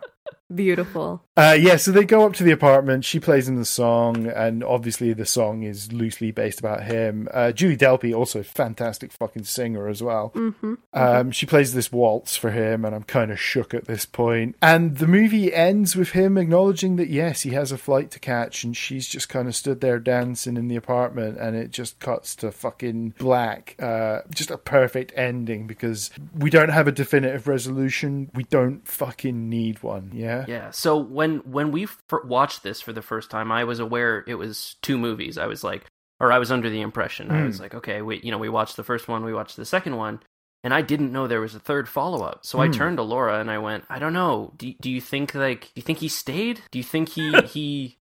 Beautiful. 0.55 1.23
Uh, 1.37 1.57
yeah, 1.59 1.77
so 1.77 1.91
they 1.91 2.05
go 2.05 2.25
up 2.25 2.33
to 2.35 2.45
the 2.45 2.53
apartment. 2.53 3.05
She 3.05 3.19
plays 3.19 3.49
him 3.49 3.57
the 3.57 3.65
song, 3.65 4.27
and 4.27 4.63
obviously 4.63 5.13
the 5.13 5.27
song 5.27 5.65
is 5.65 5.93
loosely 5.93 6.31
based 6.31 6.61
about 6.61 6.85
him. 6.85 7.29
Uh, 7.35 7.51
Julie 7.51 7.77
Delpy, 7.77 8.17
also 8.17 8.43
fantastic 8.45 9.13
fucking 9.13 9.45
singer 9.45 9.89
as 9.89 10.03
well. 10.03 10.33
Mm-hmm. 10.37 10.75
Um, 10.95 11.33
she 11.33 11.47
plays 11.47 11.75
this 11.75 11.91
waltz 11.91 12.37
for 12.37 12.53
him, 12.53 12.85
and 12.85 12.95
I'm 12.95 13.03
kind 13.03 13.33
of 13.33 13.41
shook 13.41 13.75
at 13.75 13.87
this 13.87 14.07
point. 14.07 14.57
And 14.63 14.99
the 14.99 15.09
movie 15.09 15.53
ends 15.53 15.97
with 15.97 16.11
him 16.11 16.39
acknowledging 16.39 16.95
that 16.97 17.09
yes, 17.09 17.43
he 17.43 17.51
has 17.51 17.73
a 17.73 17.79
flight 17.79 18.13
to 18.13 18.21
catch, 18.21 18.63
and 18.63 18.77
she's 18.77 19.09
just 19.09 19.29
kind 19.29 19.49
of 19.49 19.57
stood 19.57 19.81
there 19.81 19.99
dancing 19.99 20.57
in 20.57 20.69
the 20.69 20.77
apartment, 20.77 21.39
and 21.39 21.57
it 21.57 21.73
just 21.73 21.99
cuts 21.99 22.37
to 22.37 22.53
fucking 22.53 23.15
black. 23.19 23.75
Uh, 23.81 24.21
just 24.31 24.53
a 24.53 24.59
perfect 24.59 25.13
ending 25.17 25.67
because 25.67 26.11
we 26.39 26.51
don't 26.51 26.71
have 26.71 26.87
a 26.87 26.93
definitive 26.93 27.49
resolution. 27.49 28.31
We 28.33 28.45
don't 28.45 28.87
fucking 28.87 29.51
need 29.51 29.83
one. 29.83 30.13
Yeah. 30.15 30.36
Yeah. 30.47 30.71
So 30.71 30.97
when 30.97 31.39
when 31.39 31.73
we 31.73 31.85
f- 31.85 32.03
watched 32.25 32.63
this 32.63 32.81
for 32.81 32.93
the 32.93 33.03
first 33.03 33.31
time, 33.31 33.51
I 33.53 33.65
was 33.65 33.79
aware 33.79 34.25
it 34.27 34.35
was 34.35 34.77
two 34.83 34.99
movies. 34.99 35.39
I 35.39 35.47
was 35.47 35.65
like, 35.65 35.87
or 36.21 36.33
I 36.33 36.39
was 36.39 36.51
under 36.51 36.71
the 36.71 36.81
impression 36.81 37.31
I 37.31 37.45
was 37.45 37.57
hmm. 37.57 37.63
like, 37.63 37.75
okay, 37.75 38.03
we 38.03 38.21
you 38.23 38.31
know 38.31 38.39
we 38.39 38.49
watched 38.49 38.77
the 38.77 38.85
first 38.85 39.09
one, 39.09 39.25
we 39.25 39.35
watched 39.35 39.57
the 39.57 39.65
second 39.65 39.97
one, 39.97 40.21
and 40.65 40.75
I 40.75 40.83
didn't 40.83 41.13
know 41.13 41.27
there 41.27 41.41
was 41.41 41.55
a 41.55 41.61
third 41.61 41.89
follow 41.89 42.25
up. 42.25 42.45
So 42.45 42.59
I 42.59 42.67
hmm. 42.67 42.73
turned 42.73 42.97
to 42.99 43.03
Laura 43.03 43.41
and 43.41 43.51
I 43.51 43.59
went, 43.59 43.85
I 43.89 43.99
don't 43.99 44.13
know. 44.13 44.53
Do 44.57 44.73
do 44.81 44.91
you 44.91 45.01
think 45.01 45.35
like 45.35 45.63
do 45.63 45.73
you 45.77 45.83
think 45.83 45.99
he 45.99 46.09
stayed? 46.09 46.61
Do 46.71 46.79
you 46.79 46.85
think 46.85 47.11
he 47.11 47.33
he 47.47 47.99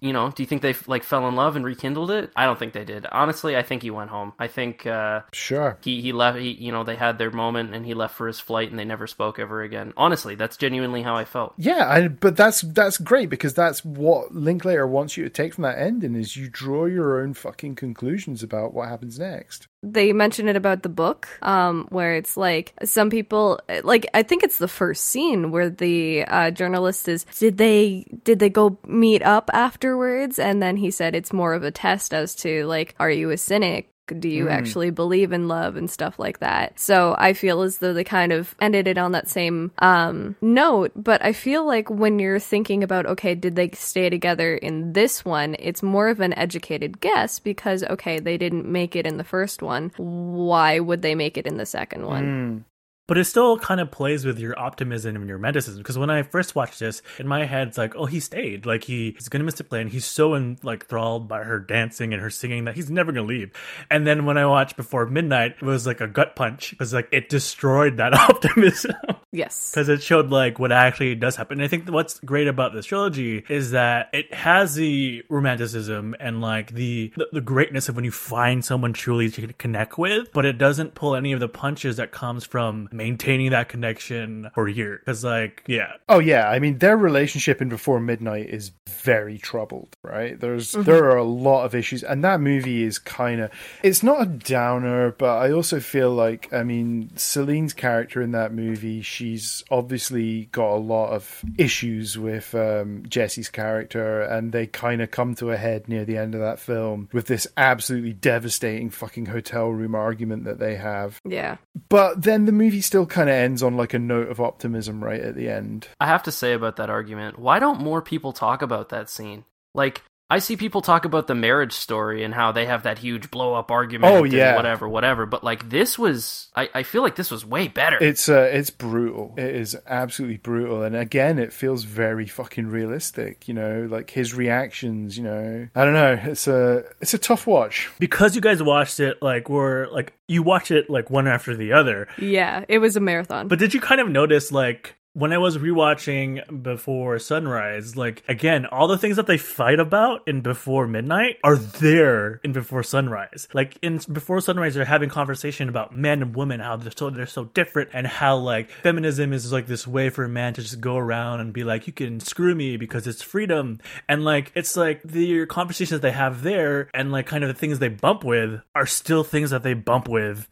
you 0.00 0.12
know, 0.12 0.30
do 0.30 0.42
you 0.42 0.46
think 0.46 0.62
they 0.62 0.74
like 0.86 1.04
fell 1.04 1.28
in 1.28 1.34
love 1.34 1.56
and 1.56 1.64
rekindled 1.64 2.10
it? 2.10 2.30
I 2.36 2.44
don't 2.46 2.58
think 2.58 2.72
they 2.72 2.84
did. 2.84 3.06
Honestly, 3.10 3.56
I 3.56 3.62
think 3.62 3.82
he 3.82 3.90
went 3.90 4.10
home. 4.10 4.32
I 4.38 4.46
think 4.46 4.86
uh 4.86 5.22
Sure. 5.32 5.78
he 5.82 6.00
he 6.00 6.12
left 6.12 6.38
he, 6.38 6.52
you 6.52 6.72
know 6.72 6.84
they 6.84 6.96
had 6.96 7.18
their 7.18 7.30
moment 7.30 7.74
and 7.74 7.84
he 7.84 7.94
left 7.94 8.14
for 8.14 8.26
his 8.26 8.40
flight 8.40 8.70
and 8.70 8.78
they 8.78 8.84
never 8.84 9.06
spoke 9.06 9.38
ever 9.38 9.62
again 9.62 9.92
honestly 9.96 10.34
that's 10.34 10.56
genuinely 10.56 11.02
how 11.02 11.16
i 11.16 11.24
felt 11.24 11.54
Yeah, 11.56 11.88
I, 11.88 12.08
but 12.08 12.36
that's 12.36 12.62
that's 12.62 12.98
great 12.98 13.28
because 13.30 13.54
that's 13.54 13.84
what 13.84 14.34
Linklater 14.34 14.86
wants 14.86 15.16
you 15.16 15.24
to 15.24 15.30
take 15.30 15.54
from 15.54 15.62
that 15.62 15.78
ending 15.78 16.14
is 16.14 16.36
you 16.36 16.48
draw 16.48 16.86
your 16.86 17.20
own 17.20 17.34
fucking 17.34 17.74
conclusions 17.76 18.42
about 18.42 18.72
what 18.74 18.88
happens 18.88 19.18
next. 19.18 19.68
They 19.82 20.12
mention 20.12 20.48
it 20.48 20.56
about 20.56 20.82
the 20.82 20.88
book 20.88 21.28
um 21.42 21.86
where 21.90 22.14
it's 22.14 22.36
like 22.36 22.72
some 22.84 23.10
people 23.10 23.60
like 23.82 24.06
i 24.14 24.22
think 24.22 24.42
it's 24.42 24.58
the 24.58 24.68
first 24.68 25.04
scene 25.04 25.50
where 25.50 25.68
the 25.68 26.24
uh, 26.24 26.50
journalist 26.50 27.08
is 27.08 27.24
did 27.38 27.58
they 27.58 28.06
did 28.24 28.38
they 28.38 28.48
go 28.48 28.78
meet 28.86 29.22
up 29.22 29.50
afterwards? 29.52 30.38
And 30.38 30.62
then 30.62 30.76
he 30.76 30.90
said 30.90 31.14
it's 31.14 31.32
more 31.32 31.54
of 31.54 31.62
a 31.62 31.70
test 31.70 32.14
as 32.14 32.34
to 32.36 32.66
like 32.66 32.94
are 32.98 33.10
you 33.10 33.30
a 33.30 33.36
cynic 33.36 33.91
do 34.12 34.28
you 34.28 34.48
actually 34.48 34.90
believe 34.90 35.32
in 35.32 35.48
love 35.48 35.76
and 35.76 35.90
stuff 35.90 36.18
like 36.18 36.40
that? 36.40 36.78
So 36.78 37.14
i 37.18 37.32
feel 37.32 37.62
as 37.62 37.78
though 37.78 37.92
they 37.92 38.04
kind 38.04 38.32
of 38.32 38.54
ended 38.60 38.86
it 38.86 38.98
on 38.98 39.12
that 39.12 39.28
same 39.28 39.70
um 39.78 40.36
note 40.40 40.92
but 40.96 41.24
i 41.24 41.32
feel 41.32 41.66
like 41.66 41.88
when 41.90 42.18
you're 42.18 42.38
thinking 42.38 42.82
about 42.82 43.06
okay 43.06 43.34
did 43.34 43.56
they 43.56 43.70
stay 43.70 44.10
together 44.10 44.54
in 44.54 44.92
this 44.92 45.24
one 45.24 45.56
it's 45.58 45.82
more 45.82 46.08
of 46.08 46.20
an 46.20 46.32
educated 46.34 47.00
guess 47.00 47.38
because 47.38 47.82
okay 47.84 48.18
they 48.18 48.36
didn't 48.36 48.66
make 48.66 48.96
it 48.96 49.06
in 49.06 49.16
the 49.16 49.24
first 49.24 49.62
one. 49.62 49.92
Why 49.96 50.78
would 50.78 51.02
they 51.02 51.14
make 51.14 51.36
it 51.36 51.46
in 51.46 51.56
the 51.56 51.66
second 51.66 52.06
one 52.06 52.64
But 53.12 53.18
it 53.18 53.24
still 53.24 53.58
kind 53.58 53.78
of 53.78 53.90
plays 53.90 54.24
with 54.24 54.38
your 54.38 54.58
optimism 54.58 55.16
and 55.16 55.28
your 55.28 55.36
romanticism. 55.36 55.82
Because 55.82 55.98
when 55.98 56.08
I 56.08 56.22
first 56.22 56.54
watched 56.54 56.80
this, 56.80 57.02
in 57.18 57.28
my 57.28 57.44
head, 57.44 57.68
it's 57.68 57.76
like, 57.76 57.94
oh, 57.94 58.06
he 58.06 58.20
stayed. 58.20 58.64
Like 58.64 58.84
he, 58.84 59.10
he's 59.10 59.28
gonna 59.28 59.44
miss 59.44 59.56
the 59.56 59.64
plane. 59.64 59.88
He's 59.88 60.06
so 60.06 60.32
in, 60.32 60.56
like 60.62 60.84
enthralled 60.84 61.28
by 61.28 61.42
her 61.42 61.58
dancing 61.58 62.14
and 62.14 62.22
her 62.22 62.30
singing 62.30 62.64
that 62.64 62.74
he's 62.74 62.88
never 62.88 63.12
gonna 63.12 63.26
leave. 63.26 63.52
And 63.90 64.06
then 64.06 64.24
when 64.24 64.38
I 64.38 64.46
watched 64.46 64.78
Before 64.78 65.04
Midnight, 65.04 65.56
it 65.60 65.62
was 65.62 65.86
like 65.86 66.00
a 66.00 66.06
gut 66.06 66.34
punch 66.36 66.70
because 66.70 66.94
like 66.94 67.08
it 67.12 67.28
destroyed 67.28 67.98
that 67.98 68.14
optimism. 68.30 68.94
yes 69.30 69.72
because 69.72 69.90
it 69.90 70.02
showed 70.02 70.30
like 70.30 70.58
what 70.58 70.72
actually 70.72 71.14
does 71.14 71.36
happen. 71.36 71.58
And 71.58 71.66
I 71.66 71.68
think 71.68 71.86
what's 71.90 72.18
great 72.20 72.48
about 72.48 72.72
this 72.72 72.86
trilogy 72.86 73.44
is 73.46 73.72
that 73.72 74.08
it 74.14 74.32
has 74.32 74.74
the 74.74 75.22
romanticism 75.28 76.16
and 76.18 76.40
like 76.40 76.72
the, 76.72 77.12
the 77.16 77.28
the 77.30 77.40
greatness 77.42 77.90
of 77.90 77.96
when 77.96 78.06
you 78.06 78.10
find 78.10 78.64
someone 78.64 78.94
truly 78.94 79.28
to 79.32 79.52
connect 79.52 79.98
with, 79.98 80.32
but 80.32 80.46
it 80.46 80.56
doesn't 80.56 80.94
pull 80.94 81.14
any 81.14 81.32
of 81.32 81.40
the 81.40 81.48
punches 81.48 81.98
that 81.98 82.10
comes 82.10 82.46
from 82.46 82.88
maintaining 83.02 83.50
that 83.50 83.68
connection 83.68 84.50
for 84.54 84.68
years. 84.68 85.00
Because 85.00 85.24
like 85.24 85.62
yeah, 85.66 85.92
Oh 86.08 86.18
yeah, 86.18 86.48
I 86.48 86.58
mean 86.58 86.78
their 86.78 86.96
relationship 86.96 87.60
in 87.60 87.68
Before 87.68 88.00
Midnight 88.00 88.48
is 88.48 88.72
very 88.88 89.38
troubled, 89.38 89.96
right? 90.02 90.38
There's 90.38 90.72
there 90.72 91.04
are 91.10 91.16
a 91.16 91.24
lot 91.24 91.64
of 91.64 91.74
issues 91.74 92.02
and 92.04 92.22
that 92.24 92.40
movie 92.40 92.82
is 92.82 92.98
kind 92.98 93.40
of 93.40 93.50
it's 93.82 94.02
not 94.02 94.22
a 94.22 94.26
downer, 94.26 95.12
but 95.12 95.36
I 95.38 95.52
also 95.52 95.80
feel 95.80 96.10
like 96.10 96.52
I 96.52 96.62
mean 96.62 97.10
Celine's 97.16 97.72
character 97.72 98.22
in 98.22 98.32
that 98.32 98.52
movie, 98.52 99.02
she's 99.02 99.64
obviously 99.70 100.46
got 100.52 100.74
a 100.74 100.76
lot 100.76 101.10
of 101.10 101.42
issues 101.58 102.16
with 102.18 102.54
um 102.54 103.02
Jesse's 103.08 103.48
character 103.48 104.22
and 104.22 104.52
they 104.52 104.66
kind 104.66 105.02
of 105.02 105.10
come 105.10 105.34
to 105.36 105.50
a 105.50 105.56
head 105.56 105.88
near 105.88 106.04
the 106.04 106.16
end 106.16 106.34
of 106.34 106.40
that 106.40 106.58
film 106.60 107.08
with 107.12 107.26
this 107.26 107.46
absolutely 107.56 108.12
devastating 108.12 108.90
fucking 108.90 109.26
hotel 109.26 109.68
room 109.70 109.94
argument 109.94 110.44
that 110.44 110.58
they 110.58 110.76
have. 110.76 111.20
yeah 111.24 111.56
But 111.88 112.22
then 112.22 112.44
the 112.44 112.52
movie 112.52 112.81
still 112.82 113.06
kind 113.06 113.28
of 113.28 113.34
ends 113.34 113.62
on 113.62 113.76
like 113.76 113.94
a 113.94 113.98
note 113.98 114.28
of 114.28 114.40
optimism 114.40 115.02
right 115.02 115.20
at 115.20 115.34
the 115.34 115.48
end. 115.48 115.88
i 116.00 116.06
have 116.06 116.22
to 116.22 116.32
say 116.32 116.52
about 116.52 116.76
that 116.76 116.90
argument 116.90 117.38
why 117.38 117.58
don't 117.58 117.80
more 117.80 118.02
people 118.02 118.32
talk 118.32 118.62
about 118.62 118.90
that 118.90 119.08
scene 119.08 119.44
like 119.74 120.02
I 120.32 120.38
see 120.38 120.56
people 120.56 120.80
talk 120.80 121.04
about 121.04 121.26
the 121.26 121.34
marriage 121.34 121.74
story 121.74 122.24
and 122.24 122.32
how 122.32 122.52
they 122.52 122.64
have 122.64 122.84
that 122.84 122.96
huge 122.96 123.30
blow 123.30 123.52
up 123.52 123.70
argument. 123.70 124.14
Oh, 124.14 124.24
and 124.24 124.32
yeah. 124.32 124.56
whatever, 124.56 124.88
whatever. 124.88 125.26
But 125.26 125.44
like 125.44 125.68
this 125.68 125.98
was, 125.98 126.48
I, 126.56 126.70
I 126.72 126.82
feel 126.84 127.02
like 127.02 127.16
this 127.16 127.30
was 127.30 127.44
way 127.44 127.68
better. 127.68 127.98
It's 128.00 128.30
uh, 128.30 128.48
it's 128.50 128.70
brutal. 128.70 129.34
It 129.36 129.54
is 129.54 129.76
absolutely 129.86 130.38
brutal, 130.38 130.84
and 130.84 130.96
again, 130.96 131.38
it 131.38 131.52
feels 131.52 131.84
very 131.84 132.24
fucking 132.26 132.68
realistic. 132.68 133.46
You 133.46 133.52
know, 133.52 133.86
like 133.90 134.08
his 134.08 134.32
reactions. 134.32 135.18
You 135.18 135.24
know, 135.24 135.68
I 135.74 135.84
don't 135.84 135.92
know. 135.92 136.18
It's 136.22 136.48
a 136.48 136.84
it's 137.02 137.12
a 137.12 137.18
tough 137.18 137.46
watch. 137.46 137.90
because 137.98 138.34
you 138.34 138.40
guys 138.40 138.62
watched 138.62 139.00
it 139.00 139.20
like 139.20 139.50
were 139.50 139.86
like 139.92 140.14
you 140.28 140.42
watch 140.42 140.70
it 140.70 140.88
like 140.88 141.10
one 141.10 141.28
after 141.28 141.54
the 141.54 141.74
other. 141.74 142.08
Yeah, 142.16 142.64
it 142.70 142.78
was 142.78 142.96
a 142.96 143.00
marathon. 143.00 143.48
But 143.48 143.58
did 143.58 143.74
you 143.74 143.82
kind 143.82 144.00
of 144.00 144.08
notice 144.08 144.50
like 144.50 144.96
when 145.14 145.32
I 145.32 145.38
was 145.38 145.58
rewatching 145.58 146.62
Before 146.62 147.18
Sunrise, 147.18 147.96
like 147.96 148.22
again, 148.28 148.66
all 148.66 148.88
the 148.88 148.96
things 148.96 149.16
that 149.16 149.26
they 149.26 149.36
fight 149.36 149.78
about 149.78 150.26
in 150.26 150.40
Before 150.40 150.86
Midnight 150.86 151.36
are 151.44 151.56
there 151.56 152.40
in 152.42 152.52
Before 152.52 152.82
Sunrise. 152.82 153.46
Like 153.52 153.76
in 153.82 154.00
Before 154.10 154.40
Sunrise, 154.40 154.74
they're 154.74 154.84
having 154.84 155.10
conversation 155.10 155.68
about 155.68 155.94
men 155.94 156.22
and 156.22 156.34
women, 156.34 156.60
how 156.60 156.76
they're 156.76 156.92
so 156.96 157.10
they're 157.10 157.26
so 157.26 157.44
different, 157.44 157.90
and 157.92 158.06
how 158.06 158.36
like 158.36 158.70
feminism 158.70 159.32
is 159.32 159.52
like 159.52 159.66
this 159.66 159.86
way 159.86 160.08
for 160.08 160.24
a 160.24 160.28
man 160.28 160.54
to 160.54 160.62
just 160.62 160.80
go 160.80 160.96
around 160.96 161.40
and 161.40 161.52
be 161.52 161.64
like, 161.64 161.86
you 161.86 161.92
can 161.92 162.18
screw 162.20 162.54
me 162.54 162.76
because 162.76 163.06
it's 163.06 163.22
freedom, 163.22 163.80
and 164.08 164.24
like 164.24 164.50
it's 164.54 164.76
like 164.76 165.02
the 165.02 165.44
conversations 165.46 166.00
they 166.00 166.12
have 166.12 166.42
there, 166.42 166.88
and 166.94 167.12
like 167.12 167.26
kind 167.26 167.44
of 167.44 167.48
the 167.48 167.54
things 167.54 167.78
they 167.78 167.88
bump 167.88 168.24
with 168.24 168.62
are 168.74 168.86
still 168.86 169.24
things 169.24 169.50
that 169.50 169.62
they 169.62 169.74
bump 169.74 170.08
with 170.08 170.48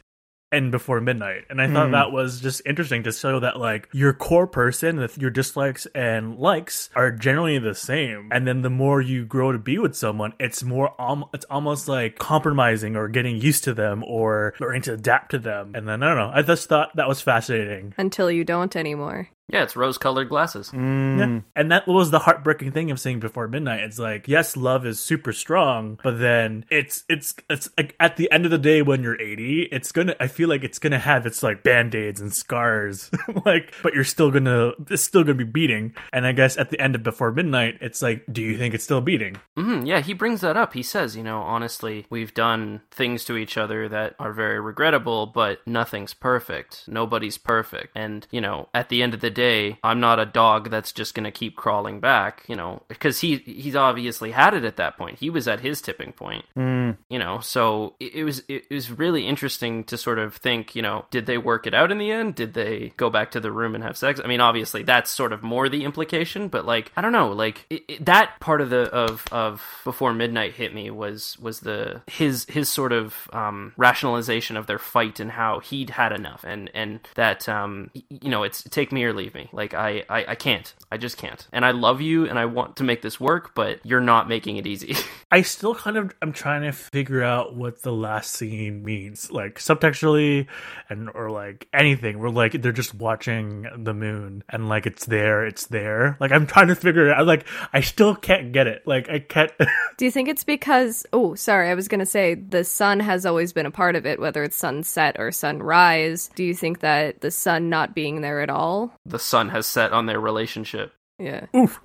and 0.52 0.70
before 0.70 1.00
midnight. 1.00 1.44
And 1.50 1.60
i 1.60 1.66
thought 1.72 1.86
Hmm. 1.86 1.92
that 1.92 2.12
was 2.12 2.40
just 2.40 2.62
interesting 2.66 3.02
to 3.04 3.12
show 3.12 3.40
that 3.40 3.58
like 3.58 3.88
your 3.92 4.12
core 4.12 4.46
person 4.46 5.06
your 5.18 5.30
dislikes 5.30 5.86
and 5.94 6.36
likes 6.38 6.90
are 6.94 7.10
generally 7.10 7.58
the 7.58 7.74
same. 7.74 8.28
And 8.32 8.46
then 8.46 8.62
the 8.62 8.70
more 8.70 9.00
you 9.00 9.24
grow 9.24 9.52
to 9.52 9.58
be 9.58 9.78
with 9.78 9.94
someone 9.94 10.32
it's 10.38 10.62
more 10.62 10.94
um, 11.00 11.24
it's 11.32 11.46
almost 11.50 11.88
like 11.88 12.18
compromising 12.18 12.96
or 12.96 13.08
getting 13.08 13.36
used 13.40 13.64
to 13.64 13.74
them 13.74 14.02
or 14.06 14.54
learning 14.60 14.82
to 14.82 14.94
adapt 14.94 15.30
to 15.32 15.38
them. 15.38 15.72
And 15.74 15.86
then 15.88 16.02
i 16.02 16.08
don't 16.08 16.16
know. 16.18 16.30
I 16.34 16.42
just 16.42 16.68
thought 16.68 16.94
that 16.96 17.08
was 17.08 17.20
fascinating. 17.20 17.94
Until 17.98 18.30
you 18.30 18.44
don't 18.44 18.74
anymore. 18.76 19.28
Yeah, 19.52 19.62
it's 19.62 19.76
rose 19.76 19.98
colored 19.98 20.28
glasses. 20.28 20.70
Mm. 20.70 21.18
yeah. 21.18 21.40
And 21.56 21.72
that 21.72 21.86
was 21.86 22.10
the 22.10 22.20
heartbreaking 22.20 22.72
thing 22.72 22.90
of 22.90 23.00
seeing 23.00 23.20
before 23.20 23.48
midnight. 23.48 23.80
It's 23.80 23.98
like, 23.98 24.28
yes, 24.28 24.56
love 24.56 24.86
is 24.86 25.00
super 25.00 25.32
strong, 25.32 25.98
but 26.02 26.18
then 26.18 26.64
it's 26.70 27.04
it's 27.08 27.34
it's 27.48 27.68
like 27.76 27.94
at 28.00 28.16
the 28.16 28.30
end 28.30 28.44
of 28.44 28.50
the 28.50 28.58
day 28.58 28.82
when 28.82 29.02
you're 29.02 29.20
80, 29.20 29.68
it's 29.72 29.92
gonna 29.92 30.14
I 30.20 30.26
feel 30.28 30.48
like 30.48 30.64
it's 30.64 30.78
gonna 30.78 30.98
have 30.98 31.26
its 31.26 31.42
like 31.42 31.62
band-aids 31.62 32.20
and 32.20 32.32
scars. 32.32 33.10
like, 33.44 33.74
but 33.82 33.94
you're 33.94 34.04
still 34.04 34.30
gonna 34.30 34.72
it's 34.88 35.02
still 35.02 35.22
gonna 35.22 35.34
be 35.34 35.44
beating. 35.44 35.94
And 36.12 36.26
I 36.26 36.32
guess 36.32 36.56
at 36.56 36.70
the 36.70 36.80
end 36.80 36.94
of 36.94 37.02
before 37.02 37.32
midnight, 37.32 37.78
it's 37.80 38.02
like, 38.02 38.24
do 38.30 38.42
you 38.42 38.56
think 38.56 38.74
it's 38.74 38.84
still 38.84 39.00
beating? 39.00 39.36
hmm 39.56 39.84
yeah, 39.84 40.00
he 40.00 40.12
brings 40.12 40.40
that 40.42 40.56
up. 40.56 40.74
He 40.74 40.82
says, 40.82 41.16
you 41.16 41.22
know, 41.22 41.40
honestly, 41.42 42.06
we've 42.10 42.34
done 42.34 42.82
things 42.90 43.24
to 43.24 43.36
each 43.36 43.56
other 43.56 43.88
that 43.88 44.14
are 44.18 44.32
very 44.32 44.60
regrettable, 44.60 45.26
but 45.26 45.66
nothing's 45.66 46.14
perfect. 46.14 46.84
Nobody's 46.86 47.38
perfect. 47.38 47.92
And, 47.96 48.26
you 48.30 48.40
know, 48.40 48.68
at 48.74 48.88
the 48.88 49.02
end 49.02 49.14
of 49.14 49.20
the 49.20 49.30
day, 49.30 49.39
I'm 49.82 50.00
not 50.00 50.18
a 50.18 50.26
dog 50.26 50.70
that's 50.70 50.92
just 50.92 51.14
going 51.14 51.24
to 51.24 51.30
keep 51.30 51.56
crawling 51.56 52.00
back, 52.00 52.44
you 52.48 52.56
know, 52.56 52.82
because 52.88 53.20
he 53.20 53.36
he's 53.36 53.76
obviously 53.76 54.30
had 54.30 54.54
it 54.54 54.64
at 54.64 54.76
that 54.76 54.96
point. 54.96 55.18
He 55.18 55.30
was 55.30 55.48
at 55.48 55.60
his 55.60 55.80
tipping 55.80 56.12
point. 56.12 56.44
Mm. 56.56 56.96
you 57.08 57.18
know 57.18 57.40
so 57.40 57.94
it, 58.00 58.14
it 58.14 58.24
was 58.24 58.42
it 58.48 58.70
was 58.70 58.90
really 58.90 59.26
interesting 59.26 59.84
to 59.84 59.96
sort 59.96 60.18
of 60.18 60.36
think 60.36 60.74
you 60.74 60.82
know 60.82 61.04
did 61.10 61.26
they 61.26 61.38
work 61.38 61.66
it 61.66 61.74
out 61.74 61.90
in 61.90 61.98
the 61.98 62.10
end 62.10 62.34
did 62.34 62.54
they 62.54 62.92
go 62.96 63.10
back 63.10 63.30
to 63.30 63.40
the 63.40 63.50
room 63.50 63.74
and 63.74 63.82
have 63.82 63.96
sex 63.96 64.20
i 64.22 64.26
mean 64.26 64.40
obviously 64.40 64.82
that's 64.82 65.10
sort 65.10 65.32
of 65.32 65.42
more 65.42 65.68
the 65.68 65.84
implication 65.84 66.48
but 66.48 66.64
like 66.64 66.92
i 66.96 67.00
don't 67.00 67.12
know 67.12 67.30
like 67.32 67.66
it, 67.70 67.82
it, 67.88 68.04
that 68.04 68.38
part 68.40 68.60
of 68.60 68.70
the 68.70 68.82
of 68.90 69.24
of 69.32 69.64
before 69.84 70.12
midnight 70.12 70.54
hit 70.54 70.74
me 70.74 70.90
was 70.90 71.38
was 71.40 71.60
the 71.60 72.02
his 72.06 72.44
his 72.46 72.68
sort 72.68 72.92
of 72.92 73.28
um 73.32 73.72
rationalization 73.76 74.56
of 74.56 74.66
their 74.66 74.78
fight 74.78 75.20
and 75.20 75.32
how 75.32 75.60
he'd 75.60 75.90
had 75.90 76.12
enough 76.12 76.44
and 76.44 76.70
and 76.74 77.00
that 77.14 77.48
um 77.48 77.90
you 77.94 78.30
know 78.30 78.42
it's 78.42 78.62
take 78.64 78.92
me 78.92 79.04
or 79.04 79.12
leave 79.20 79.34
me 79.34 79.48
like 79.52 79.74
I, 79.74 80.04
I 80.08 80.24
i 80.28 80.34
can't 80.34 80.74
i 80.90 80.96
just 80.96 81.16
can't 81.16 81.46
and 81.52 81.64
i 81.64 81.72
love 81.72 82.00
you 82.00 82.26
and 82.26 82.38
i 82.38 82.46
want 82.46 82.76
to 82.76 82.84
make 82.84 83.02
this 83.02 83.20
work 83.20 83.54
but 83.54 83.84
you're 83.84 84.00
not 84.00 84.28
making 84.28 84.56
it 84.56 84.66
easy 84.66 84.96
I 85.32 85.42
still 85.42 85.76
kind 85.76 85.96
of 85.96 86.12
I'm 86.20 86.32
trying 86.32 86.62
to 86.62 86.72
figure 86.72 87.22
out 87.22 87.54
what 87.54 87.82
the 87.82 87.92
last 87.92 88.32
scene 88.32 88.82
means, 88.82 89.30
like 89.30 89.60
subtextually, 89.60 90.48
and 90.88 91.08
or 91.14 91.30
like 91.30 91.68
anything. 91.72 92.18
We're 92.18 92.30
like 92.30 92.60
they're 92.60 92.72
just 92.72 92.94
watching 92.94 93.68
the 93.76 93.94
moon 93.94 94.42
and 94.48 94.68
like 94.68 94.86
it's 94.86 95.06
there, 95.06 95.46
it's 95.46 95.66
there. 95.66 96.16
Like 96.18 96.32
I'm 96.32 96.48
trying 96.48 96.66
to 96.66 96.74
figure 96.74 97.10
it 97.10 97.12
out. 97.12 97.26
Like 97.26 97.46
I 97.72 97.80
still 97.80 98.16
can't 98.16 98.50
get 98.50 98.66
it. 98.66 98.84
Like 98.88 99.08
I 99.08 99.20
can't. 99.20 99.52
Do 99.96 100.04
you 100.04 100.10
think 100.10 100.28
it's 100.28 100.42
because? 100.42 101.06
Oh, 101.12 101.36
sorry, 101.36 101.70
I 101.70 101.74
was 101.74 101.86
gonna 101.86 102.06
say 102.06 102.34
the 102.34 102.64
sun 102.64 102.98
has 102.98 103.24
always 103.24 103.52
been 103.52 103.66
a 103.66 103.70
part 103.70 103.94
of 103.94 104.06
it, 104.06 104.18
whether 104.18 104.42
it's 104.42 104.56
sunset 104.56 105.14
or 105.20 105.30
sunrise. 105.30 106.28
Do 106.34 106.42
you 106.42 106.54
think 106.54 106.80
that 106.80 107.20
the 107.20 107.30
sun 107.30 107.68
not 107.68 107.94
being 107.94 108.20
there 108.20 108.40
at 108.40 108.50
all? 108.50 108.92
The 109.10 109.18
sun 109.18 109.48
has 109.50 109.66
set 109.66 109.92
on 109.92 110.06
their 110.06 110.20
relationship 110.20 110.92
Yeah. 111.18 111.46
Oof. 111.54 111.80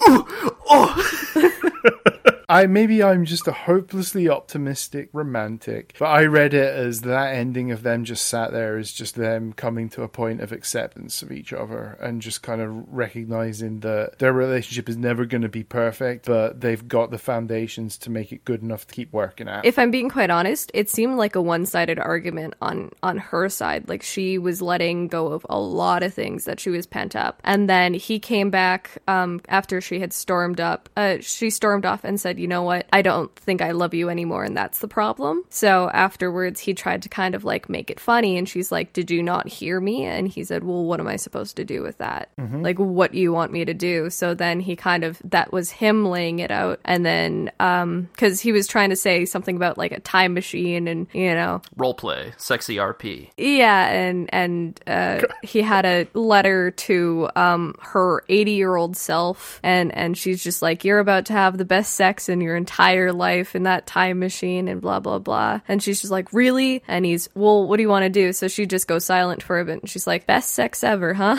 Oh. 0.00 0.94
I 2.52 2.66
maybe 2.66 3.02
I'm 3.02 3.24
just 3.24 3.48
a 3.48 3.52
hopelessly 3.52 4.28
optimistic 4.28 5.08
romantic, 5.14 5.94
but 5.98 6.10
I 6.10 6.26
read 6.26 6.52
it 6.52 6.74
as 6.74 7.00
that 7.00 7.34
ending 7.34 7.70
of 7.70 7.82
them 7.82 8.04
just 8.04 8.26
sat 8.26 8.52
there 8.52 8.76
is 8.76 8.92
just 8.92 9.14
them 9.14 9.54
coming 9.54 9.88
to 9.90 10.02
a 10.02 10.08
point 10.08 10.42
of 10.42 10.52
acceptance 10.52 11.22
of 11.22 11.32
each 11.32 11.54
other 11.54 11.96
and 11.98 12.20
just 12.20 12.42
kind 12.42 12.60
of 12.60 12.70
recognizing 12.92 13.80
that 13.80 14.18
their 14.18 14.34
relationship 14.34 14.90
is 14.90 14.98
never 14.98 15.24
going 15.24 15.40
to 15.40 15.48
be 15.48 15.64
perfect, 15.64 16.26
but 16.26 16.60
they've 16.60 16.86
got 16.86 17.10
the 17.10 17.16
foundations 17.16 17.96
to 17.96 18.10
make 18.10 18.32
it 18.32 18.44
good 18.44 18.60
enough 18.60 18.86
to 18.86 18.94
keep 18.94 19.10
working 19.14 19.48
at. 19.48 19.64
If 19.64 19.78
I'm 19.78 19.90
being 19.90 20.10
quite 20.10 20.28
honest, 20.28 20.70
it 20.74 20.90
seemed 20.90 21.16
like 21.16 21.34
a 21.34 21.40
one-sided 21.40 21.98
argument 21.98 22.52
on 22.60 22.90
on 23.02 23.16
her 23.16 23.48
side. 23.48 23.88
Like 23.88 24.02
she 24.02 24.36
was 24.36 24.60
letting 24.60 25.08
go 25.08 25.28
of 25.28 25.46
a 25.48 25.58
lot 25.58 26.02
of 26.02 26.12
things 26.12 26.44
that 26.44 26.60
she 26.60 26.68
was 26.68 26.84
pent 26.84 27.16
up, 27.16 27.40
and 27.44 27.66
then 27.66 27.94
he 27.94 28.18
came 28.18 28.50
back 28.50 28.98
um, 29.08 29.40
after 29.48 29.80
she 29.80 30.00
had 30.00 30.12
stormed 30.12 30.60
up. 30.60 30.90
Uh, 30.98 31.16
she 31.20 31.48
stormed 31.48 31.86
off 31.86 32.04
and 32.04 32.20
said, 32.20 32.41
"You 32.42 32.48
know 32.48 32.62
what? 32.62 32.86
I 32.92 33.00
don't 33.00 33.34
think 33.36 33.62
I 33.62 33.70
love 33.70 33.94
you 33.94 34.10
anymore, 34.10 34.44
and 34.44 34.56
that's 34.56 34.80
the 34.80 34.88
problem." 34.88 35.44
So 35.48 35.88
afterwards, 35.94 36.60
he 36.60 36.74
tried 36.74 37.02
to 37.02 37.08
kind 37.08 37.34
of 37.34 37.44
like 37.44 37.68
make 37.68 37.90
it 37.90 38.00
funny, 38.00 38.36
and 38.36 38.48
she's 38.48 38.70
like, 38.70 38.92
"Did 38.92 39.10
you 39.10 39.22
not 39.22 39.48
hear 39.48 39.80
me?" 39.80 40.04
And 40.04 40.28
he 40.28 40.44
said, 40.44 40.64
"Well, 40.64 40.84
what 40.84 41.00
am 41.00 41.08
I 41.08 41.16
supposed 41.16 41.56
to 41.56 41.64
do 41.64 41.82
with 41.82 41.98
that? 41.98 42.28
Like, 42.62 42.78
what 42.78 43.12
do 43.12 43.18
you 43.18 43.32
want 43.32 43.52
me 43.52 43.64
to 43.64 43.74
do?" 43.74 44.10
So 44.10 44.34
then 44.34 44.60
he 44.60 44.76
kind 44.76 45.04
of 45.04 45.20
that 45.24 45.52
was 45.52 45.70
him 45.70 46.04
laying 46.04 46.40
it 46.40 46.50
out, 46.50 46.80
and 46.84 47.06
then 47.06 47.50
um, 47.60 48.08
because 48.12 48.40
he 48.40 48.52
was 48.52 48.66
trying 48.66 48.90
to 48.90 48.96
say 48.96 49.24
something 49.24 49.56
about 49.56 49.78
like 49.78 49.92
a 49.92 50.00
time 50.00 50.34
machine, 50.34 50.88
and 50.88 51.06
you 51.12 51.34
know, 51.34 51.62
roleplay 51.78 52.38
sexy 52.40 52.76
rp 52.76 53.30
yeah, 53.36 53.88
and 53.88 54.28
and 54.32 54.80
uh, 54.86 55.22
he 55.42 55.62
had 55.62 55.84
a 55.84 56.06
letter 56.14 56.70
to 56.70 57.28
um 57.36 57.74
her 57.80 58.24
eighty 58.28 58.52
year 58.52 58.76
old 58.76 58.96
self, 58.96 59.60
and 59.62 59.94
and 59.94 60.16
she's 60.16 60.42
just 60.42 60.62
like, 60.62 60.84
"You're 60.84 60.98
about 60.98 61.26
to 61.26 61.32
have 61.32 61.58
the 61.58 61.64
best 61.64 61.94
sex 61.94 62.28
in 62.32 62.40
your 62.40 62.56
entire 62.56 63.12
life 63.12 63.54
in 63.54 63.62
that 63.64 63.86
time 63.86 64.18
machine," 64.18 64.66
and 64.66 64.80
blah 64.80 64.98
blah 64.98 65.20
blah. 65.20 65.60
And 65.68 65.82
she's 65.82 66.00
just 66.00 66.10
like, 66.10 66.32
"Really?" 66.32 66.82
And 66.88 67.04
he's, 67.04 67.28
"Well, 67.34 67.68
what 67.68 67.76
do 67.76 67.82
you 67.82 67.88
want 67.88 68.04
to 68.04 68.10
do?" 68.10 68.32
So 68.32 68.48
she 68.48 68.66
just 68.66 68.88
goes 68.88 69.04
silent 69.04 69.42
for 69.42 69.60
a 69.60 69.64
bit, 69.64 69.82
and 69.82 69.88
she's 69.88 70.06
like, 70.06 70.26
"Best 70.26 70.52
sex 70.52 70.82
ever, 70.82 71.14
huh?" 71.14 71.36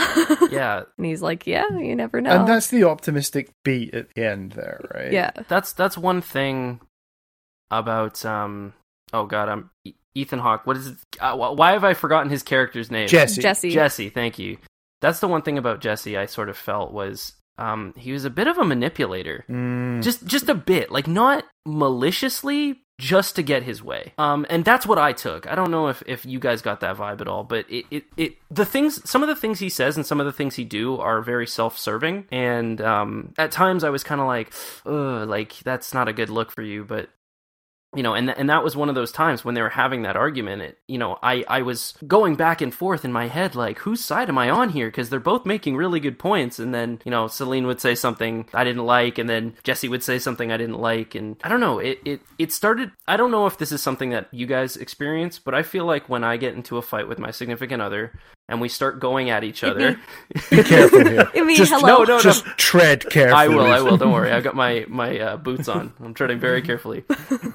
yeah 0.52 0.84
and 0.98 1.06
he's 1.06 1.22
like, 1.22 1.46
"Yeah, 1.46 1.68
you 1.78 1.96
never 1.96 2.22
know." 2.22 2.32
and 2.32 2.48
that's 2.48 2.70
the 2.70 2.86
optimistic 2.86 3.50
beat 3.66 3.94
at 3.94 4.14
the 4.14 4.26
end 4.26 4.54
there, 4.54 4.80
right? 4.94 5.12
yeah, 5.12 5.32
that's 5.50 5.74
that's 5.74 5.98
one 5.98 6.22
thing 6.22 6.80
about 7.72 8.24
um 8.26 8.74
oh 9.14 9.26
god 9.26 9.50
i'm 9.50 9.70
ethan 10.16 10.40
hawke 10.40 10.66
what 10.68 10.78
is 10.78 10.88
it 10.88 10.98
uh, 11.20 11.36
why 11.36 11.72
have 11.72 11.84
i 11.84 11.94
forgotten 11.94 12.30
his 12.30 12.44
character's 12.44 12.92
name 12.92 13.08
Jesse. 13.08 13.42
Jesse. 13.42 13.72
jesse 13.72 14.10
thank 14.10 14.38
you 14.38 14.58
that's 15.02 15.20
the 15.20 15.28
one 15.28 15.42
thing 15.42 15.58
about 15.58 15.82
jesse 15.82 16.18
i 16.18 16.26
sort 16.26 16.50
of 16.50 16.58
felt 16.58 16.94
was 16.94 17.34
um 17.58 17.94
he 17.98 18.12
was 18.12 18.26
a 18.26 18.30
bit 18.30 18.48
of 18.48 18.58
a 18.58 18.64
manipulator. 18.66 19.46
Mm. 19.50 20.02
just 20.04 20.26
just 20.26 20.50
a 20.50 20.56
bit. 20.56 20.92
Like 20.92 21.08
not 21.08 21.46
maliciously 21.66 22.82
just 23.00 23.36
to 23.36 23.42
get 23.44 23.64
his 23.64 23.84
way. 23.84 24.14
Um 24.18 24.46
and 24.50 24.64
that's 24.64 24.86
what 24.86 24.98
i 24.98 25.14
took. 25.14 25.48
I 25.48 25.56
don't 25.56 25.72
know 25.72 25.88
if 25.88 26.04
if 26.06 26.26
you 26.26 26.40
guys 26.40 26.62
got 26.62 26.80
that 26.82 26.98
vibe 26.98 27.22
at 27.22 27.28
all 27.28 27.44
but 27.44 27.66
it 27.70 27.86
it, 27.92 28.04
it 28.18 28.36
the 28.52 28.66
things 28.66 29.08
some 29.10 29.24
of 29.24 29.30
the 29.30 29.36
things 29.36 29.60
he 29.60 29.70
says 29.70 29.96
and 29.98 30.06
some 30.06 30.20
of 30.20 30.26
the 30.26 30.32
things 30.32 30.56
he 30.56 30.64
do 30.64 30.98
are 30.98 31.22
very 31.22 31.48
self-serving. 31.48 32.26
And 32.32 32.82
um 32.82 33.34
at 33.38 33.52
times 33.52 33.84
i 33.84 33.90
was 33.90 34.04
kind 34.04 34.22
of 34.22 34.28
like 34.28 34.54
Ugh, 34.86 35.28
like 35.28 35.54
that's 35.64 35.94
not 35.94 36.08
a 36.08 36.14
good 36.14 36.30
look 36.30 36.52
for 36.52 36.62
you 36.62 36.84
but 36.84 37.10
you 37.96 38.04
know 38.04 38.14
and 38.14 38.28
th- 38.28 38.38
and 38.38 38.50
that 38.50 38.64
was 38.64 38.76
one 38.76 38.90
of 38.90 38.96
those 38.96 39.12
times 39.12 39.44
when 39.44 39.56
they 39.56 39.62
were 39.62 39.70
having 39.70 40.02
that 40.04 40.16
argument 40.16 40.62
it 40.62 40.78
you 40.88 40.98
know 40.98 41.18
i 41.22 41.44
i 41.48 41.62
was 41.62 41.94
going 42.08 42.36
back 42.36 42.62
and 42.62 42.74
forth 42.74 43.06
in 43.06 43.12
my 43.12 43.28
head 43.28 43.56
like 43.56 43.80
whose 43.80 44.04
side 44.04 44.30
am 44.30 44.38
i 44.38 44.50
on 44.50 44.70
here? 44.70 44.88
Because 44.88 45.10
they're 45.10 45.20
both 45.20 45.46
making 45.46 45.76
really 45.76 46.00
good 46.00 46.20
points 46.20 46.60
and 46.60 46.74
then 46.74 47.00
you 47.06 47.12
know 47.12 47.28
celine 47.28 47.68
would 47.68 47.82
say 47.82 47.96
something 47.96 48.48
i 48.54 48.64
didn't 48.64 48.86
like 48.86 49.18
and 49.18 49.30
then 49.30 49.56
jesse 49.64 49.88
would 49.88 50.04
say 50.04 50.20
something 50.20 50.52
i 50.52 50.58
didn't 50.58 50.80
like 50.80 51.16
and 51.16 51.38
i 51.44 51.50
don't 51.50 51.60
know 51.60 51.80
it 51.80 52.00
it 52.06 52.22
it 52.38 52.52
started 52.52 52.92
i 53.08 53.18
don't 53.18 53.32
know 53.32 53.46
if 53.46 53.58
this 53.58 53.72
is 53.72 53.82
something 53.82 54.10
that 54.10 54.28
you 54.32 54.46
guys 54.46 54.78
experience 54.78 55.40
but 55.40 55.54
i 55.54 55.64
feel 55.64 55.86
like 55.86 56.10
when 56.10 56.24
i 56.24 56.38
get 56.38 56.56
into 56.56 56.78
a 56.78 56.82
fight 56.82 57.08
with 57.08 57.20
my 57.20 57.32
significant 57.32 57.82
other 57.82 58.12
and 58.50 58.60
we 58.60 58.70
start 58.70 59.00
going 59.00 59.30
at 59.30 59.44
each 59.44 59.64
other. 59.64 60.00
Be 60.50 60.64
careful 60.64 61.06
here. 61.08 61.30
I 61.36 61.44
mean, 61.44 61.56
just, 61.56 61.72
hello. 61.72 62.00
No, 62.00 62.04
no, 62.04 62.16
no. 62.16 62.20
just 62.20 62.46
tread 62.58 63.10
carefully. 63.10 63.34
I 63.34 63.48
will, 63.48 63.62
I 63.66 63.80
will. 63.82 63.98
Don't 63.98 64.12
worry. 64.12 64.32
I've 64.32 64.44
got 64.44 64.56
my 64.56 64.86
my 64.90 65.20
uh, 65.20 65.38
boots 65.38 65.68
on. 65.68 65.94
I'm 66.04 66.14
treading 66.14 66.40
very 66.40 66.62
carefully. 66.70 67.04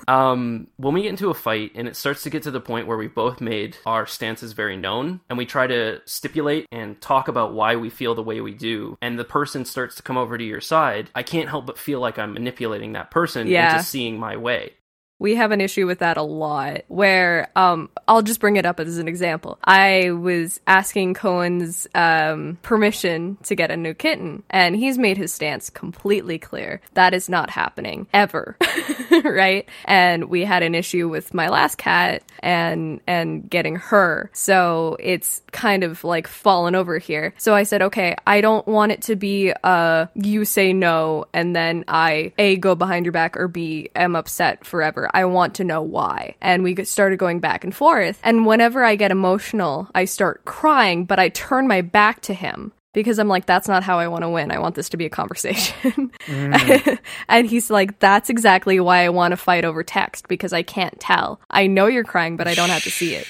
Um, 0.07 0.69
when 0.77 0.95
we 0.95 1.03
get 1.03 1.11
into 1.11 1.31
a 1.31 1.35
fight 1.35 1.73
and 1.75 1.87
it 1.89 1.97
starts 1.97 2.23
to 2.23 2.31
get 2.31 2.45
to 2.45 2.51
the 2.51 2.61
point 2.61 2.87
where 2.87 2.97
we 2.97 3.09
both 3.09 3.41
made 3.41 3.77
our 3.85 4.07
stances 4.07 4.53
very 4.53 4.77
known, 4.77 5.21
and 5.29 5.37
we 5.37 5.47
try 5.47 5.67
to 5.67 6.01
stipulate 6.07 6.67
and 6.73 7.01
talk 7.01 7.29
about 7.29 7.53
why 7.53 7.77
we 7.77 7.91
feel 7.91 8.15
the 8.15 8.23
way 8.23 8.41
we 8.41 8.55
do, 8.55 8.97
and 9.03 9.19
the 9.19 9.25
person 9.25 9.65
starts 9.65 9.97
to 9.97 10.03
come 10.03 10.17
over 10.17 10.39
to 10.39 10.45
your 10.45 10.61
side, 10.61 11.11
I 11.15 11.23
can't 11.23 11.49
help 11.49 11.67
but 11.67 11.79
feel 11.79 12.01
like 12.01 12.19
I'm 12.19 12.33
manipulating 12.35 12.93
that 12.93 13.11
person 13.11 13.47
Yeah. 13.47 13.73
into 13.75 13.85
seeing 13.85 14.19
my 14.19 14.37
way. 14.37 14.73
We 15.19 15.35
have 15.35 15.51
an 15.51 15.61
issue 15.61 15.87
with 15.87 15.99
that 15.99 16.17
a 16.17 16.23
lot 16.23 16.83
where 16.89 17.51
um 17.57 17.91
I'll 18.07 18.23
just 18.23 18.41
bring 18.41 18.57
it 18.57 18.67
up 18.67 18.81
as 18.81 18.99
an 18.99 19.09
example. 19.09 19.59
I 19.65 20.13
was 20.13 20.61
asking 20.67 21.15
Cohen's 21.15 21.87
um 21.95 22.59
permission 22.63 23.37
to 23.45 23.55
get 23.55 23.71
a 23.71 23.77
new 23.77 23.95
kitten 23.95 24.43
and 24.51 24.77
he's 24.77 24.99
made 24.99 25.17
his 25.17 25.33
stance 25.33 25.71
completely 25.71 26.39
clear. 26.39 26.81
That 26.95 27.15
is 27.15 27.29
not 27.29 27.51
happening 27.51 28.07
ever. 28.13 28.57
right? 29.25 29.69
And 29.85 30.25
we 30.27 30.45
had 30.45 30.63
an 30.63 30.75
issue 30.75 31.09
with 31.09 31.35
my 31.35 31.49
last 31.49 31.79
cat 31.79 32.23
and 32.41 33.01
and 33.07 33.49
getting 33.49 33.77
her. 33.77 34.31
So 34.33 34.97
it's 35.01 35.43
kind 35.53 35.83
of 35.83 36.05
like 36.05 36.27
fallen 36.29 36.75
over 36.75 36.99
here. 36.99 37.35
So 37.39 37.55
I 37.55 37.65
said, 37.65 37.83
"Okay, 37.83 38.15
I 38.27 38.41
don't 38.41 38.67
want 38.67 38.93
it 38.93 39.03
to 39.03 39.17
be 39.17 39.53
uh 39.65 40.07
you 40.15 40.45
say 40.45 40.73
no 40.73 41.27
and 41.33 41.55
then 41.55 41.85
I 41.89 42.33
A 42.39 42.57
go 42.57 42.75
behind 42.75 43.05
your 43.05 43.13
back 43.13 43.37
or 43.37 43.49
B 43.49 43.91
am 43.97 44.15
upset 44.15 44.65
forever. 44.65 45.08
I 45.15 45.25
want 45.25 45.55
to 45.57 45.65
know 45.65 45.83
why." 45.83 46.35
And 46.41 46.63
we 46.63 46.75
started 46.85 47.19
going 47.19 47.41
back 47.41 47.65
and 47.65 47.75
forth. 47.75 48.21
And 48.23 48.47
whenever 48.47 48.85
I 48.85 48.97
get 48.97 49.11
emotional, 49.11 49.89
I 49.95 50.05
start 50.05 50.45
crying, 50.45 51.05
but 51.05 51.19
I 51.19 51.29
turn 51.29 51.69
my 51.69 51.81
back 51.81 52.21
to 52.23 52.35
him 52.35 52.73
because 52.95 53.19
I'm 53.19 53.29
like, 53.29 53.47
that's 53.47 53.69
not 53.69 53.85
how 53.85 53.99
I 53.99 54.09
want 54.09 54.23
to 54.23 54.29
win. 54.29 54.51
I 54.51 54.59
want 54.59 54.75
this 54.75 54.89
to 54.91 54.97
be 54.97 55.07
a 55.07 55.11
conversation. 55.11 56.11
and 57.29 57.47
he's 57.47 57.71
like, 57.71 57.99
that's 57.99 58.31
exactly 58.31 58.81
why 58.81 59.05
I 59.05 59.09
want 59.11 59.33
to 59.33 59.37
fight 59.37 59.65
over 59.65 59.83
text 59.83 60.29
because 60.29 60.53
I 60.53 60.63
can't 60.63 60.99
tell. 60.99 61.41
I 61.51 61.67
know 61.67 61.87
you're 61.87 62.05
crying, 62.05 62.37
but 62.37 62.49
I 62.49 62.55
don't 62.55 62.71
have 62.71 62.83
to 62.85 62.91
see 62.91 63.15
it. 63.15 63.27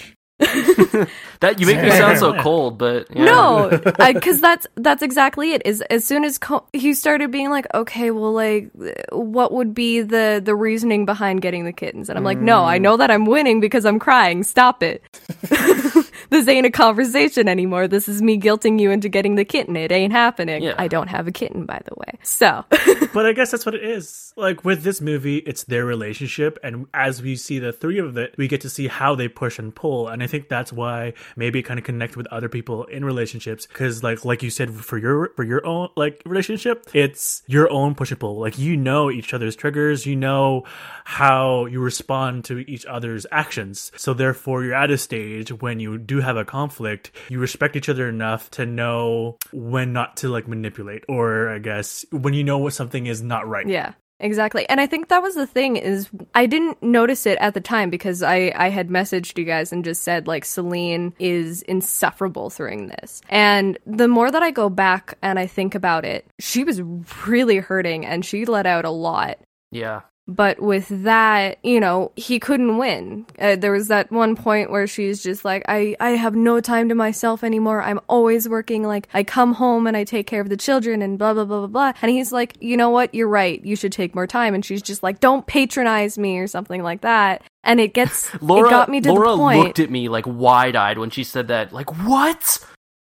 That 1.40 1.60
you 1.60 1.66
make 1.66 1.80
me 1.80 1.90
sound 1.90 2.18
so 2.18 2.34
cold, 2.42 2.78
but 2.78 3.06
yeah. 3.14 3.24
No, 3.24 3.80
because 4.12 4.40
that's 4.40 4.66
that's 4.74 5.02
exactly 5.02 5.52
it. 5.52 5.62
Is 5.64 5.82
as 5.82 6.04
soon 6.04 6.24
as 6.24 6.38
Co- 6.38 6.66
he 6.72 6.94
started 6.94 7.30
being 7.30 7.50
like, 7.50 7.66
okay, 7.74 8.10
well, 8.10 8.32
like, 8.32 8.70
what 9.12 9.52
would 9.52 9.74
be 9.74 10.00
the 10.00 10.40
the 10.44 10.56
reasoning 10.56 11.06
behind 11.06 11.42
getting 11.42 11.64
the 11.64 11.72
kittens? 11.72 12.08
And 12.08 12.18
I'm 12.18 12.24
like, 12.24 12.38
no, 12.38 12.64
I 12.64 12.78
mm. 12.78 12.82
know 12.82 12.96
that 12.96 13.10
I'm 13.10 13.24
winning 13.24 13.60
because 13.60 13.84
I'm 13.84 14.00
crying. 14.00 14.42
Stop 14.42 14.82
it. 14.82 15.02
this 16.30 16.48
ain't 16.48 16.66
a 16.66 16.70
conversation 16.70 17.48
anymore. 17.48 17.88
This 17.88 18.08
is 18.08 18.22
me 18.22 18.38
guilting 18.38 18.80
you 18.80 18.90
into 18.90 19.08
getting 19.08 19.34
the 19.34 19.44
kitten. 19.44 19.76
It 19.76 19.92
ain't 19.92 20.12
happening. 20.12 20.62
Yeah. 20.62 20.74
I 20.78 20.88
don't 20.88 21.08
have 21.08 21.26
a 21.26 21.32
kitten, 21.32 21.66
by 21.66 21.80
the 21.84 21.94
way. 21.96 22.18
So 22.22 22.64
but 23.12 23.26
I 23.26 23.32
guess 23.32 23.50
that's 23.50 23.66
what 23.66 23.74
it 23.74 23.82
is. 23.82 24.32
Like 24.36 24.64
with 24.64 24.82
this 24.82 25.00
movie, 25.00 25.38
it's 25.38 25.64
their 25.64 25.84
relationship, 25.84 26.58
and 26.62 26.86
as 26.94 27.22
we 27.22 27.36
see 27.36 27.58
the 27.58 27.72
three 27.72 27.98
of 27.98 28.16
it, 28.16 28.34
we 28.36 28.48
get 28.48 28.60
to 28.62 28.70
see 28.70 28.86
how 28.86 29.14
they 29.14 29.28
push 29.28 29.58
and 29.58 29.74
pull. 29.74 30.08
And 30.08 30.22
I 30.22 30.26
think 30.26 30.48
that's 30.48 30.72
why 30.72 31.14
maybe 31.36 31.62
kind 31.62 31.78
of 31.78 31.84
connect 31.84 32.16
with 32.16 32.26
other 32.28 32.48
people 32.48 32.84
in 32.84 33.04
relationships, 33.04 33.66
because 33.66 34.02
like 34.02 34.24
like 34.24 34.42
you 34.42 34.50
said, 34.50 34.72
for 34.72 34.98
your 34.98 35.32
for 35.36 35.44
your 35.44 35.66
own 35.66 35.88
like 35.96 36.22
relationship, 36.24 36.88
it's 36.94 37.42
your 37.46 37.70
own 37.70 37.94
push 37.94 38.10
and 38.10 38.20
pull. 38.20 38.38
Like 38.38 38.58
you 38.58 38.76
know 38.76 39.10
each 39.10 39.34
other's 39.34 39.56
triggers, 39.56 40.06
you 40.06 40.16
know 40.16 40.64
how 41.04 41.66
you 41.66 41.80
respond 41.80 42.44
to 42.46 42.58
each 42.70 42.86
other's 42.86 43.26
actions. 43.30 43.90
So 43.96 44.14
therefore, 44.14 44.64
you're 44.64 44.74
at 44.74 44.90
a 44.90 44.98
stage 44.98 45.50
when 45.50 45.80
you 45.80 45.98
do 45.98 46.17
have 46.20 46.36
a 46.36 46.44
conflict, 46.44 47.10
you 47.28 47.38
respect 47.38 47.76
each 47.76 47.88
other 47.88 48.08
enough 48.08 48.50
to 48.52 48.66
know 48.66 49.38
when 49.52 49.92
not 49.92 50.16
to 50.18 50.28
like 50.28 50.48
manipulate, 50.48 51.04
or 51.08 51.48
I 51.48 51.58
guess 51.58 52.04
when 52.10 52.34
you 52.34 52.44
know 52.44 52.58
what 52.58 52.72
something 52.72 53.06
is 53.06 53.22
not 53.22 53.46
right. 53.46 53.66
Yeah. 53.66 53.92
Exactly. 54.20 54.68
And 54.68 54.80
I 54.80 54.86
think 54.86 55.08
that 55.08 55.22
was 55.22 55.36
the 55.36 55.46
thing 55.46 55.76
is 55.76 56.08
I 56.34 56.46
didn't 56.46 56.82
notice 56.82 57.24
it 57.24 57.38
at 57.40 57.54
the 57.54 57.60
time 57.60 57.88
because 57.88 58.22
I 58.22 58.52
I 58.56 58.68
had 58.68 58.88
messaged 58.88 59.38
you 59.38 59.44
guys 59.44 59.72
and 59.72 59.84
just 59.84 60.02
said 60.02 60.26
like 60.26 60.44
Celine 60.44 61.14
is 61.20 61.62
insufferable 61.62 62.48
during 62.48 62.88
this. 62.88 63.22
And 63.28 63.78
the 63.86 64.08
more 64.08 64.30
that 64.30 64.42
I 64.42 64.50
go 64.50 64.68
back 64.68 65.16
and 65.22 65.38
I 65.38 65.46
think 65.46 65.76
about 65.76 66.04
it, 66.04 66.26
she 66.40 66.64
was 66.64 66.82
really 67.26 67.58
hurting 67.58 68.04
and 68.04 68.24
she 68.24 68.44
let 68.44 68.66
out 68.66 68.84
a 68.84 68.90
lot. 68.90 69.38
Yeah. 69.70 70.00
But 70.30 70.60
with 70.60 70.88
that, 71.04 71.56
you 71.64 71.80
know, 71.80 72.12
he 72.14 72.38
couldn't 72.38 72.76
win. 72.76 73.24
Uh, 73.38 73.56
there 73.56 73.72
was 73.72 73.88
that 73.88 74.12
one 74.12 74.36
point 74.36 74.70
where 74.70 74.86
she's 74.86 75.22
just 75.22 75.42
like, 75.42 75.62
I, 75.66 75.96
I 76.00 76.10
have 76.10 76.36
no 76.36 76.60
time 76.60 76.90
to 76.90 76.94
myself 76.94 77.42
anymore. 77.42 77.80
I'm 77.80 77.98
always 78.08 78.46
working. 78.46 78.82
Like, 78.86 79.08
I 79.14 79.24
come 79.24 79.54
home 79.54 79.86
and 79.86 79.96
I 79.96 80.04
take 80.04 80.26
care 80.26 80.42
of 80.42 80.50
the 80.50 80.56
children 80.58 81.00
and 81.00 81.18
blah, 81.18 81.32
blah, 81.32 81.46
blah, 81.46 81.60
blah, 81.60 81.66
blah. 81.66 81.92
And 82.02 82.10
he's 82.10 82.30
like, 82.30 82.58
you 82.60 82.76
know 82.76 82.90
what? 82.90 83.14
You're 83.14 83.26
right. 83.26 83.64
You 83.64 83.74
should 83.74 83.92
take 83.92 84.14
more 84.14 84.26
time. 84.26 84.54
And 84.54 84.62
she's 84.62 84.82
just 84.82 85.02
like, 85.02 85.18
don't 85.20 85.46
patronize 85.46 86.18
me 86.18 86.38
or 86.38 86.46
something 86.46 86.82
like 86.82 87.00
that. 87.00 87.40
And 87.64 87.80
it 87.80 87.94
gets, 87.94 88.30
Laura 88.42 88.68
it 88.68 88.70
got 88.70 88.90
me 88.90 89.00
to 89.00 89.10
Laura 89.10 89.30
the 89.30 89.36
point. 89.38 89.64
looked 89.64 89.78
at 89.78 89.90
me 89.90 90.10
like 90.10 90.26
wide 90.26 90.76
eyed 90.76 90.98
when 90.98 91.08
she 91.08 91.24
said 91.24 91.48
that. 91.48 91.72
Like, 91.72 91.90
what? 92.06 92.58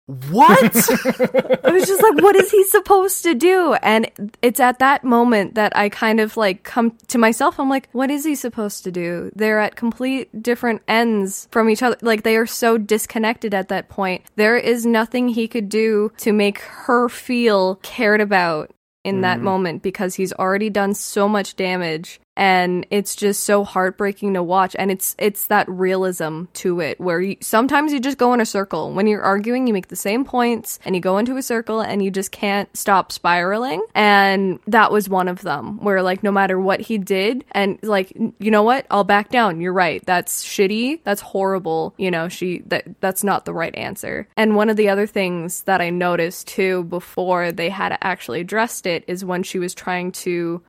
What? 0.07 0.61
I 1.65 1.73
was 1.73 1.87
just 1.87 2.03
like, 2.03 2.23
what 2.23 2.37
is 2.37 2.51
he 2.51 2.62
supposed 2.65 3.24
to 3.24 3.35
do? 3.35 3.74
And 3.74 4.09
it's 4.41 4.61
at 4.61 4.78
that 4.78 5.03
moment 5.03 5.57
that 5.57 5.77
I 5.77 5.89
kind 5.89 6.20
of 6.20 6.37
like 6.37 6.62
come 6.62 6.97
to 7.09 7.19
myself. 7.19 7.59
I'm 7.59 7.69
like, 7.69 7.89
what 7.91 8.11
is 8.11 8.24
he 8.24 8.37
supposed 8.37 8.85
to 8.85 8.93
do? 8.93 9.33
They're 9.35 9.59
at 9.59 9.74
complete 9.74 10.43
different 10.43 10.83
ends 10.87 11.49
from 11.51 11.69
each 11.69 11.83
other. 11.83 11.97
Like 12.03 12.23
they 12.23 12.37
are 12.37 12.47
so 12.47 12.78
disconnected 12.78 13.53
at 13.53 13.69
that 13.69 13.89
point. 13.89 14.23
There 14.37 14.57
is 14.57 14.87
nothing 14.87 15.28
he 15.28 15.49
could 15.49 15.69
do 15.69 16.12
to 16.19 16.33
make 16.33 16.61
her 16.61 17.09
feel 17.09 17.77
cared 17.77 18.20
about 18.20 18.70
in 19.03 19.23
that 19.23 19.39
mm. 19.39 19.43
moment 19.43 19.83
because 19.83 20.15
he's 20.15 20.33
already 20.33 20.70
done 20.70 20.95
so 20.95 21.28
much 21.28 21.57
damage 21.57 22.20
and 22.37 22.87
it's 22.91 23.17
just 23.17 23.45
so 23.45 23.65
heartbreaking 23.65 24.35
to 24.35 24.43
watch. 24.43 24.77
And 24.79 24.91
it's 24.91 25.17
it's 25.19 25.47
that 25.47 25.69
realism 25.69 26.45
to 26.55 26.81
it 26.81 27.01
where 27.01 27.21
you, 27.21 27.37
sometimes 27.41 27.93
you 27.93 28.01
just 28.01 28.19
go 28.19 28.35
in 28.35 28.41
a 28.41 28.47
circle. 28.47 28.93
When 28.93 29.07
you're 29.07 29.23
arguing 29.23 29.67
you 29.67 29.73
make 29.73 29.89
the 29.89 29.97
same 29.97 30.25
points 30.25 30.79
and 30.85 30.95
you 30.95 31.01
go 31.01 31.19
into 31.19 31.37
a 31.37 31.43
circle 31.43 31.81
and 31.81 32.05
you 32.05 32.11
just 32.11 32.33
can't 32.33 32.75
stop 32.77 33.11
spiraling. 33.11 33.83
And 33.95 34.61
that 34.67 34.93
was 34.93 35.09
one 35.09 35.29
of 35.29 35.43
them 35.43 35.83
where 35.83 36.03
like 36.03 36.23
no 36.23 36.31
matter 36.31 36.61
what 36.61 36.81
he 36.81 36.99
did 36.99 37.45
and 37.53 37.79
like 37.83 38.13
you 38.39 38.51
know 38.51 38.63
what? 38.63 38.87
I'll 38.91 39.05
back 39.05 39.31
down. 39.31 39.61
You're 39.61 39.73
right. 39.73 40.05
That's 40.05 40.45
shitty. 40.45 41.01
That's 41.05 41.21
horrible. 41.23 41.95
You 41.97 42.11
know 42.11 42.29
she 42.29 42.63
that 42.67 43.01
that's 43.01 43.25
not 43.25 43.45
the 43.45 43.55
right 43.55 43.75
answer. 43.75 44.29
And 44.37 44.57
one 44.57 44.69
of 44.69 44.77
the 44.77 44.89
other 44.89 45.07
things 45.07 45.63
that 45.63 45.81
I 45.81 45.91
noticed 45.91 46.49
too 46.49 46.85
before 46.85 47.53
they 47.53 47.71
had 47.71 47.97
actually 48.03 48.41
addressed 48.41 48.87
it 48.87 49.05
is 49.07 49.25
when 49.25 49.43
she 49.43 49.59
was 49.59 49.75
trying 49.75 50.13
to 50.13 50.63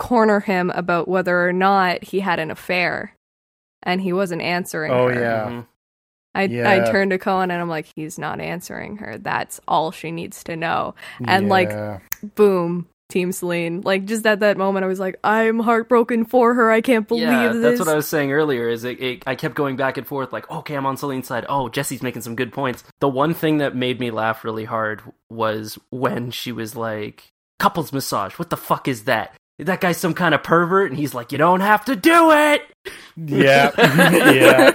corner 0.00 0.40
him 0.40 0.70
about 0.70 1.06
whether 1.08 1.46
or 1.46 1.52
not 1.52 2.02
he 2.02 2.20
had 2.20 2.38
an 2.38 2.50
affair 2.50 3.14
and 3.82 4.00
he 4.00 4.12
wasn't 4.14 4.40
answering 4.40 4.90
Oh 4.90 5.08
her. 5.08 5.20
yeah. 5.20 5.44
Mhm. 5.48 5.66
I, 6.34 6.42
I 6.42 6.44
Yeah. 6.46 6.84
turned 6.90 7.10
to 7.10 7.18
Cohen 7.18 7.50
and 7.50 7.60
I'm 7.60 7.68
like, 7.68 7.86
he's 7.94 8.18
not 8.18 8.40
answering 8.40 8.96
her. 8.96 9.18
That's 9.18 9.60
all 9.68 9.90
she 9.90 10.10
needs 10.10 10.42
to 10.44 10.56
know. 10.56 10.94
And 11.26 11.48
like, 11.50 11.70
boom, 12.34 12.86
Team 13.10 13.32
Celine. 13.32 13.82
Like 13.82 14.06
just 14.06 14.24
at 14.26 14.40
that 14.40 14.56
moment, 14.56 14.84
I 14.84 14.86
was 14.86 15.00
like, 15.00 15.18
I'm 15.22 15.58
heartbroken 15.58 16.24
for 16.24 16.54
her. 16.54 16.70
I 16.70 16.80
can't 16.80 17.06
believe 17.06 17.24
yeah, 17.24 17.52
this. 17.52 17.62
that's 17.62 17.80
what 17.80 17.88
I 17.88 17.96
was 17.96 18.08
saying 18.08 18.32
earlier. 18.32 18.68
Is 18.68 18.84
it, 18.84 19.00
it? 19.02 19.22
I 19.26 19.34
kept 19.34 19.54
going 19.54 19.76
back 19.76 19.98
and 19.98 20.06
forth, 20.06 20.32
like, 20.32 20.48
okay, 20.50 20.76
I'm 20.76 20.86
on 20.86 20.96
Celine's 20.96 21.26
side. 21.26 21.44
Oh, 21.48 21.68
Jesse's 21.68 22.02
making 22.02 22.22
some 22.22 22.36
good 22.36 22.52
points. 22.52 22.84
The 23.00 23.08
one 23.08 23.34
thing 23.34 23.58
that 23.58 23.74
made 23.76 23.98
me 24.00 24.10
laugh 24.10 24.44
really 24.44 24.64
hard 24.64 25.02
was 25.28 25.78
when 25.90 26.30
she 26.30 26.52
was 26.52 26.74
like, 26.76 27.24
"Couples 27.58 27.92
massage. 27.92 28.38
What 28.38 28.48
the 28.50 28.56
fuck 28.56 28.86
is 28.88 29.04
that? 29.04 29.34
That 29.64 29.80
guy's 29.80 29.96
some 29.98 30.14
kind 30.14 30.34
of 30.34 30.42
pervert." 30.42 30.90
And 30.90 30.98
he's 30.98 31.14
like, 31.14 31.32
"You 31.32 31.38
don't 31.38 31.60
have 31.60 31.84
to 31.86 31.96
do 31.96 32.30
it." 32.32 32.62
yeah. 33.16 33.70
yeah. 34.32 34.72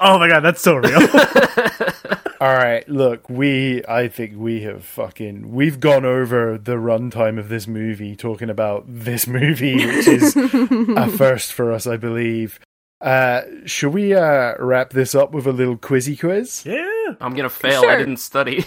Oh 0.00 0.18
my 0.18 0.28
god, 0.28 0.40
that's 0.40 0.60
so 0.62 0.76
real. 0.76 0.98
All 2.40 2.52
right, 2.54 2.86
look, 2.88 3.28
we 3.30 3.82
I 3.86 4.08
think 4.08 4.34
we 4.36 4.62
have 4.62 4.84
fucking 4.84 5.52
we've 5.52 5.78
gone 5.80 6.04
over 6.04 6.58
the 6.58 6.74
runtime 6.76 7.38
of 7.38 7.48
this 7.48 7.66
movie 7.66 8.16
talking 8.16 8.50
about 8.50 8.84
this 8.88 9.26
movie, 9.26 9.86
which 9.86 10.08
is 10.08 10.34
a 10.96 11.08
first 11.10 11.52
for 11.52 11.72
us, 11.72 11.86
I 11.86 11.96
believe. 11.96 12.58
Uh 13.00 13.42
should 13.66 13.92
we 13.92 14.14
uh 14.14 14.54
wrap 14.58 14.90
this 14.90 15.14
up 15.14 15.32
with 15.32 15.46
a 15.46 15.52
little 15.52 15.76
quizzy 15.76 16.18
quiz? 16.18 16.64
yeah. 16.66 17.14
I'm 17.20 17.34
gonna 17.34 17.50
fail. 17.50 17.84
I 17.86 17.96
didn't 17.96 18.16
study. 18.16 18.64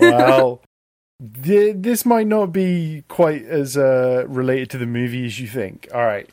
well, 0.00 0.56
th- 0.56 0.67
this 1.20 2.06
might 2.06 2.28
not 2.28 2.52
be 2.52 3.02
quite 3.08 3.44
as 3.44 3.76
uh 3.76 4.24
related 4.28 4.70
to 4.70 4.78
the 4.78 4.86
movie 4.86 5.26
as 5.26 5.40
you 5.40 5.48
think. 5.48 5.88
All 5.92 6.04
right. 6.06 6.28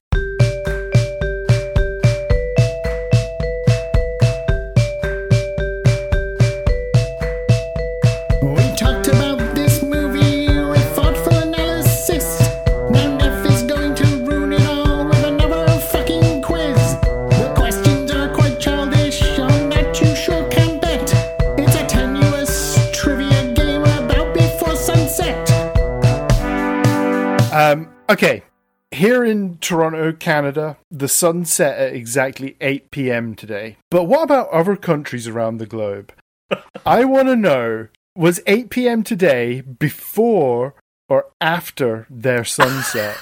Okay. 28.09 28.43
Here 28.91 29.25
in 29.25 29.57
Toronto, 29.57 30.13
Canada, 30.13 30.77
the 30.89 31.07
sun 31.07 31.43
set 31.43 31.77
at 31.77 31.93
exactly 31.93 32.55
8 32.61 32.91
p.m. 32.91 33.35
today. 33.35 33.77
But 33.91 34.03
what 34.03 34.23
about 34.23 34.49
other 34.49 34.75
countries 34.77 35.27
around 35.27 35.57
the 35.57 35.65
globe? 35.65 36.13
I 36.85 37.03
want 37.03 37.27
to 37.27 37.35
know 37.35 37.87
was 38.15 38.39
8 38.47 38.69
p.m. 38.69 39.03
today 39.03 39.61
before 39.61 40.75
or 41.09 41.25
after 41.41 42.07
their 42.09 42.45
sunset? 42.45 43.17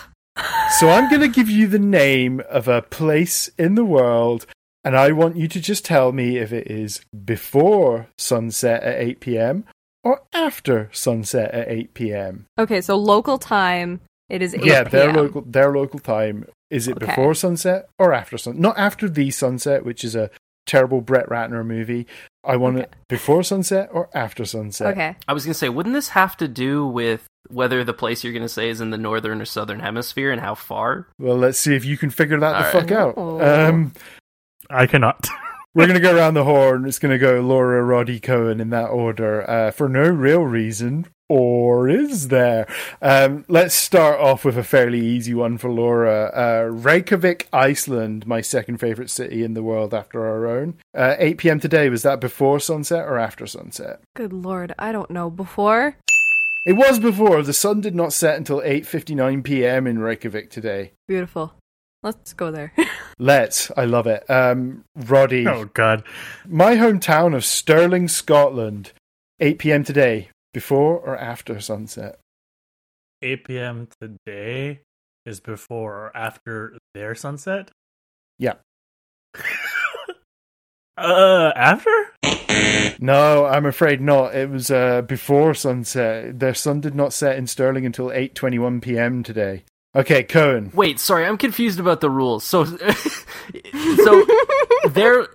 so 0.80 0.90
I'm 0.90 1.10
going 1.10 1.22
to 1.22 1.28
give 1.28 1.50
you 1.50 1.68
the 1.68 1.80
name 1.80 2.42
of 2.50 2.68
a 2.68 2.82
place 2.82 3.50
in 3.58 3.76
the 3.76 3.86
world, 3.86 4.46
and 4.84 4.96
I 4.96 5.12
want 5.12 5.38
you 5.38 5.48
to 5.48 5.60
just 5.60 5.86
tell 5.86 6.12
me 6.12 6.38
if 6.38 6.54
it 6.54 6.70
is 6.70 7.02
before 7.26 8.08
sunset 8.18 8.84
at 8.84 9.00
8 9.00 9.20
p.m. 9.20 9.66
or 10.04 10.22
after 10.34 10.90
sunset 10.92 11.52
at 11.52 11.70
8 11.70 11.94
p.m. 11.94 12.46
Okay, 12.60 12.82
so 12.82 12.96
local 12.96 13.38
time, 13.38 14.02
it 14.30 14.42
is 14.42 14.54
8 14.54 14.64
Yeah, 14.64 14.84
their 14.84 15.06
p.m. 15.12 15.16
local 15.16 15.42
their 15.42 15.72
local 15.72 16.00
time. 16.00 16.46
Is 16.70 16.88
it 16.88 16.98
Okay. 16.98 17.06
before 17.06 17.34
sunset 17.36 17.88
or 18.00 18.14
after 18.14 18.38
sun? 18.38 18.60
Not 18.60 18.78
after 18.78 19.08
the 19.10 19.30
sunset, 19.32 19.86
which 19.86 20.04
is 20.04 20.16
a 20.16 20.30
terrible 20.66 21.02
Brett 21.02 21.28
Ratner 21.28 21.66
movie. 21.66 22.08
I 22.44 22.56
want 22.58 22.78
it 22.80 22.96
before 23.10 23.44
sunset 23.44 23.90
or 23.92 24.10
after 24.14 24.46
sunset. 24.46 24.88
Okay. 24.94 25.16
I 25.28 25.34
was 25.34 25.46
gonna 25.46 25.54
say, 25.54 25.70
wouldn't 25.70 25.94
this 25.94 26.10
have 26.10 26.36
to 26.38 26.48
do 26.48 26.86
with 26.88 27.26
whether 27.50 27.84
the 27.84 27.94
place 27.94 28.24
you're 28.24 28.34
gonna 28.34 28.50
say 28.50 28.70
is 28.70 28.82
in 28.82 28.90
the 28.90 28.98
northern 28.98 29.42
or 29.42 29.46
southern 29.46 29.82
hemisphere 29.82 30.32
and 30.32 30.42
how 30.42 30.56
far? 30.56 31.08
Well, 31.20 31.38
let's 31.38 31.60
see 31.60 31.76
if 31.76 31.86
you 31.86 31.98
can 31.98 32.10
figure 32.10 32.40
that 32.40 32.52
the 32.52 32.66
All 32.66 32.72
fuck 32.82 32.92
out. 32.92 33.14
Oh. 33.18 33.42
Um, 33.70 33.94
I 34.70 34.88
cannot. 34.88 35.28
we're 35.76 35.86
gonna 35.88 36.00
go 36.00 36.16
around 36.16 36.34
the 36.34 36.44
horn. 36.46 36.86
It's 36.88 37.00
gonna 37.00 37.18
go 37.20 37.42
Laura, 37.42 37.84
Roddy, 37.84 38.20
Cohen 38.20 38.60
in 38.62 38.70
that 38.72 38.88
order 38.88 39.48
uh, 39.50 39.72
for 39.72 39.88
no 39.90 40.08
real 40.10 40.44
reason. 40.44 41.08
Or 41.30 41.90
is 41.90 42.28
there? 42.28 42.68
Um, 43.02 43.46
let's 43.48 43.74
start 43.74 44.20
off 44.20 44.44
with 44.46 44.58
a 44.58 44.64
fairly 44.64 45.00
easy 45.00 45.34
one 45.34 45.58
for 45.58 45.70
Laura. 45.72 46.32
Uh, 46.36 46.70
Reykjavik, 46.70 47.48
Iceland, 47.52 48.28
my 48.28 48.42
second 48.42 48.78
favorite 48.78 49.10
city 49.10 49.44
in 49.44 49.54
the 49.54 49.64
world 49.64 49.94
after 49.94 50.26
our 50.26 50.46
own. 50.48 50.76
Uh, 50.96 51.16
8 51.18 51.38
p.m. 51.38 51.60
today. 51.60 51.90
Was 51.90 52.04
that 52.04 52.20
before 52.20 52.60
sunset 52.60 53.06
or 53.06 53.18
after 53.18 53.48
sunset? 53.48 54.02
Good 54.16 54.34
lord, 54.34 54.74
I 54.78 54.92
don't 54.92 55.10
know. 55.10 55.30
Before? 55.30 55.96
It 56.66 56.74
was 56.74 57.00
before. 57.00 57.42
The 57.42 57.52
sun 57.54 57.82
did 57.82 57.96
not 57.96 58.14
set 58.14 58.38
until 58.38 58.62
8:59 58.62 59.44
p.m. 59.44 59.88
in 59.88 60.00
Reykjavik 60.00 60.50
today. 60.50 60.92
Beautiful. 61.08 61.54
Let's 62.04 62.34
go 62.34 62.52
there. 62.52 62.74
Let's. 63.20 63.72
I 63.78 63.86
love 63.86 64.08
it. 64.08 64.30
Um, 64.30 64.84
Roddy, 64.96 65.48
Oh 65.48 65.66
God. 65.74 66.04
my 66.48 66.76
hometown 66.76 67.36
of 67.36 67.44
Stirling, 67.46 68.08
Scotland. 68.10 68.92
8 69.40 69.58
p.m. 69.60 69.84
today. 69.84 70.30
Before 70.54 70.98
or 71.00 71.18
after 71.18 71.60
sunset? 71.60 72.20
8 73.22 73.44
p.m. 73.46 73.88
today 74.00 74.82
is 75.26 75.40
before 75.40 75.94
or 75.94 76.18
after 76.18 76.78
their 76.94 77.16
sunset. 77.16 77.72
Yeah. 78.38 78.56
uh, 80.98 81.52
after? 81.56 81.90
No, 83.00 83.46
I'm 83.46 83.66
afraid 83.66 84.02
not. 84.02 84.36
It 84.36 84.50
was 84.50 84.70
uh, 84.70 85.02
before 85.02 85.54
sunset. 85.54 86.40
Their 86.40 86.54
sun 86.54 86.82
did 86.82 86.96
not 86.96 87.14
set 87.14 87.38
in 87.38 87.48
Stirling 87.48 87.86
until 87.86 88.08
8:21 88.08 88.82
p.m. 88.82 89.24
today. 89.24 89.64
Okay, 89.96 90.24
Cohen. 90.24 90.72
Wait, 90.74 91.00
sorry, 91.00 91.26
I'm 91.26 91.38
confused 91.38 91.80
about 91.80 92.02
the 92.02 92.10
rules. 92.10 92.44
So, 92.44 92.66
so 94.04 94.26
there. 94.90 95.28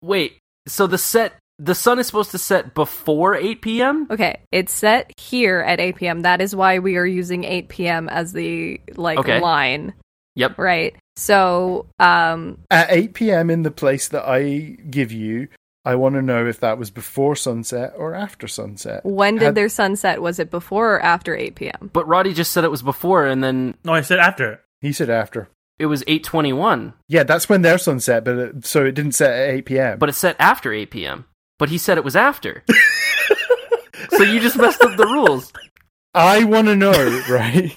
Wait, 0.00 0.38
so 0.66 0.86
the 0.86 0.98
set, 0.98 1.34
the 1.58 1.74
sun 1.74 1.98
is 1.98 2.06
supposed 2.06 2.30
to 2.30 2.38
set 2.38 2.74
before 2.74 3.34
8 3.34 3.60
p.m. 3.62 4.06
okay, 4.10 4.40
it's 4.52 4.72
set 4.72 5.12
here 5.18 5.60
at 5.60 5.80
8 5.80 5.96
p.m. 5.96 6.20
That 6.22 6.40
is 6.40 6.54
why 6.54 6.78
we 6.78 6.96
are 6.96 7.06
using 7.06 7.44
8 7.44 7.68
p.m. 7.68 8.08
as 8.08 8.32
the 8.32 8.80
like 8.96 9.18
Okay. 9.18 9.40
line, 9.40 9.92
Yep. 10.36 10.58
right? 10.58 10.94
So, 11.16 11.86
um, 11.98 12.58
At 12.70 12.86
8 12.90 13.14
p.m. 13.14 13.50
in 13.50 13.62
the 13.64 13.72
place 13.72 14.06
that 14.08 14.24
I 14.24 14.76
give 14.88 15.10
you, 15.10 15.48
I 15.84 15.96
want 15.96 16.14
to 16.14 16.22
know 16.22 16.46
if 16.46 16.60
that 16.60 16.78
was 16.78 16.90
before 16.90 17.34
sunset 17.34 17.92
or 17.96 18.14
after 18.14 18.46
sunset. 18.46 19.00
when 19.04 19.34
did 19.34 19.42
Had- 19.46 19.54
their 19.56 19.68
sunset? 19.68 20.22
Was 20.22 20.38
it 20.38 20.50
before 20.50 20.94
or 20.94 21.00
after 21.02 21.34
8 21.34 21.54
p.m.? 21.56 21.90
But 21.92 22.06
Roddy 22.06 22.34
just 22.34 22.52
said 22.52 22.62
it 22.64 22.70
was 22.70 22.82
before, 22.82 23.26
and 23.26 23.42
then 23.42 23.74
No, 23.84 23.92
I 23.94 24.02
said 24.02 24.20
after. 24.20 24.60
He 24.80 24.92
said 24.92 25.10
after. 25.10 25.48
it 25.80 25.86
was 25.86 26.04
8:21. 26.04 26.92
Yeah, 27.08 27.24
that's 27.24 27.48
when 27.48 27.62
their 27.62 27.78
sunset, 27.78 28.22
but 28.24 28.36
it, 28.38 28.64
so 28.66 28.84
it 28.84 28.92
didn't 28.92 29.12
set 29.12 29.32
at 29.32 29.50
8 29.50 29.66
p.m. 29.66 29.98
But 29.98 30.08
it 30.08 30.14
set 30.14 30.36
after 30.38 30.72
8 30.72 30.90
p.m. 30.90 31.24
But 31.58 31.68
he 31.70 31.78
said 31.78 31.98
it 31.98 32.04
was 32.04 32.16
after. 32.16 32.62
so 34.10 34.22
you 34.22 34.40
just 34.40 34.56
messed 34.56 34.82
up 34.82 34.96
the 34.96 35.06
rules. 35.06 35.52
I 36.14 36.44
want 36.44 36.68
to 36.68 36.76
know, 36.76 36.92
right? 37.28 37.74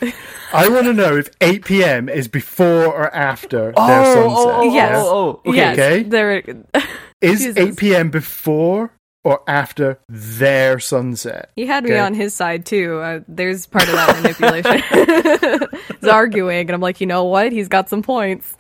I 0.54 0.68
want 0.70 0.86
to 0.86 0.94
know 0.94 1.18
if 1.18 1.30
8 1.42 1.66
p.m. 1.66 2.10
is 2.10 2.28
before 2.28 2.86
or 2.86 3.14
after 3.14 3.72
their 3.74 4.06
sunset. 4.14 4.54
oh, 4.56 4.74
Yes. 4.74 4.96
oh, 4.98 5.42
oh, 5.46 5.50
okay. 5.50 5.56
yes, 5.58 5.80
okay. 5.80 6.04
there. 6.04 6.44
Is 7.22 7.40
Jesus. 7.42 7.58
8 7.58 7.78
p.m. 7.78 8.10
before 8.10 8.92
or 9.24 9.42
after 9.48 10.00
their 10.10 10.80
sunset? 10.80 11.52
He 11.56 11.68
had 11.68 11.84
me 11.84 11.96
on 11.98 12.14
his 12.16 12.34
side 12.34 12.66
too. 12.66 13.00
Uh, 13.00 13.20
there's 13.28 13.68
part 13.68 13.88
of 13.88 13.94
that 13.94 14.16
manipulation. 14.22 15.70
He's 16.02 16.10
arguing, 16.10 16.62
and 16.62 16.72
I'm 16.72 16.82
like, 16.82 17.00
you 17.00 17.08
know 17.08 17.26
what? 17.26 17.52
He's 17.52 17.68
got 17.68 17.90
some 17.90 18.02
points. 18.02 18.56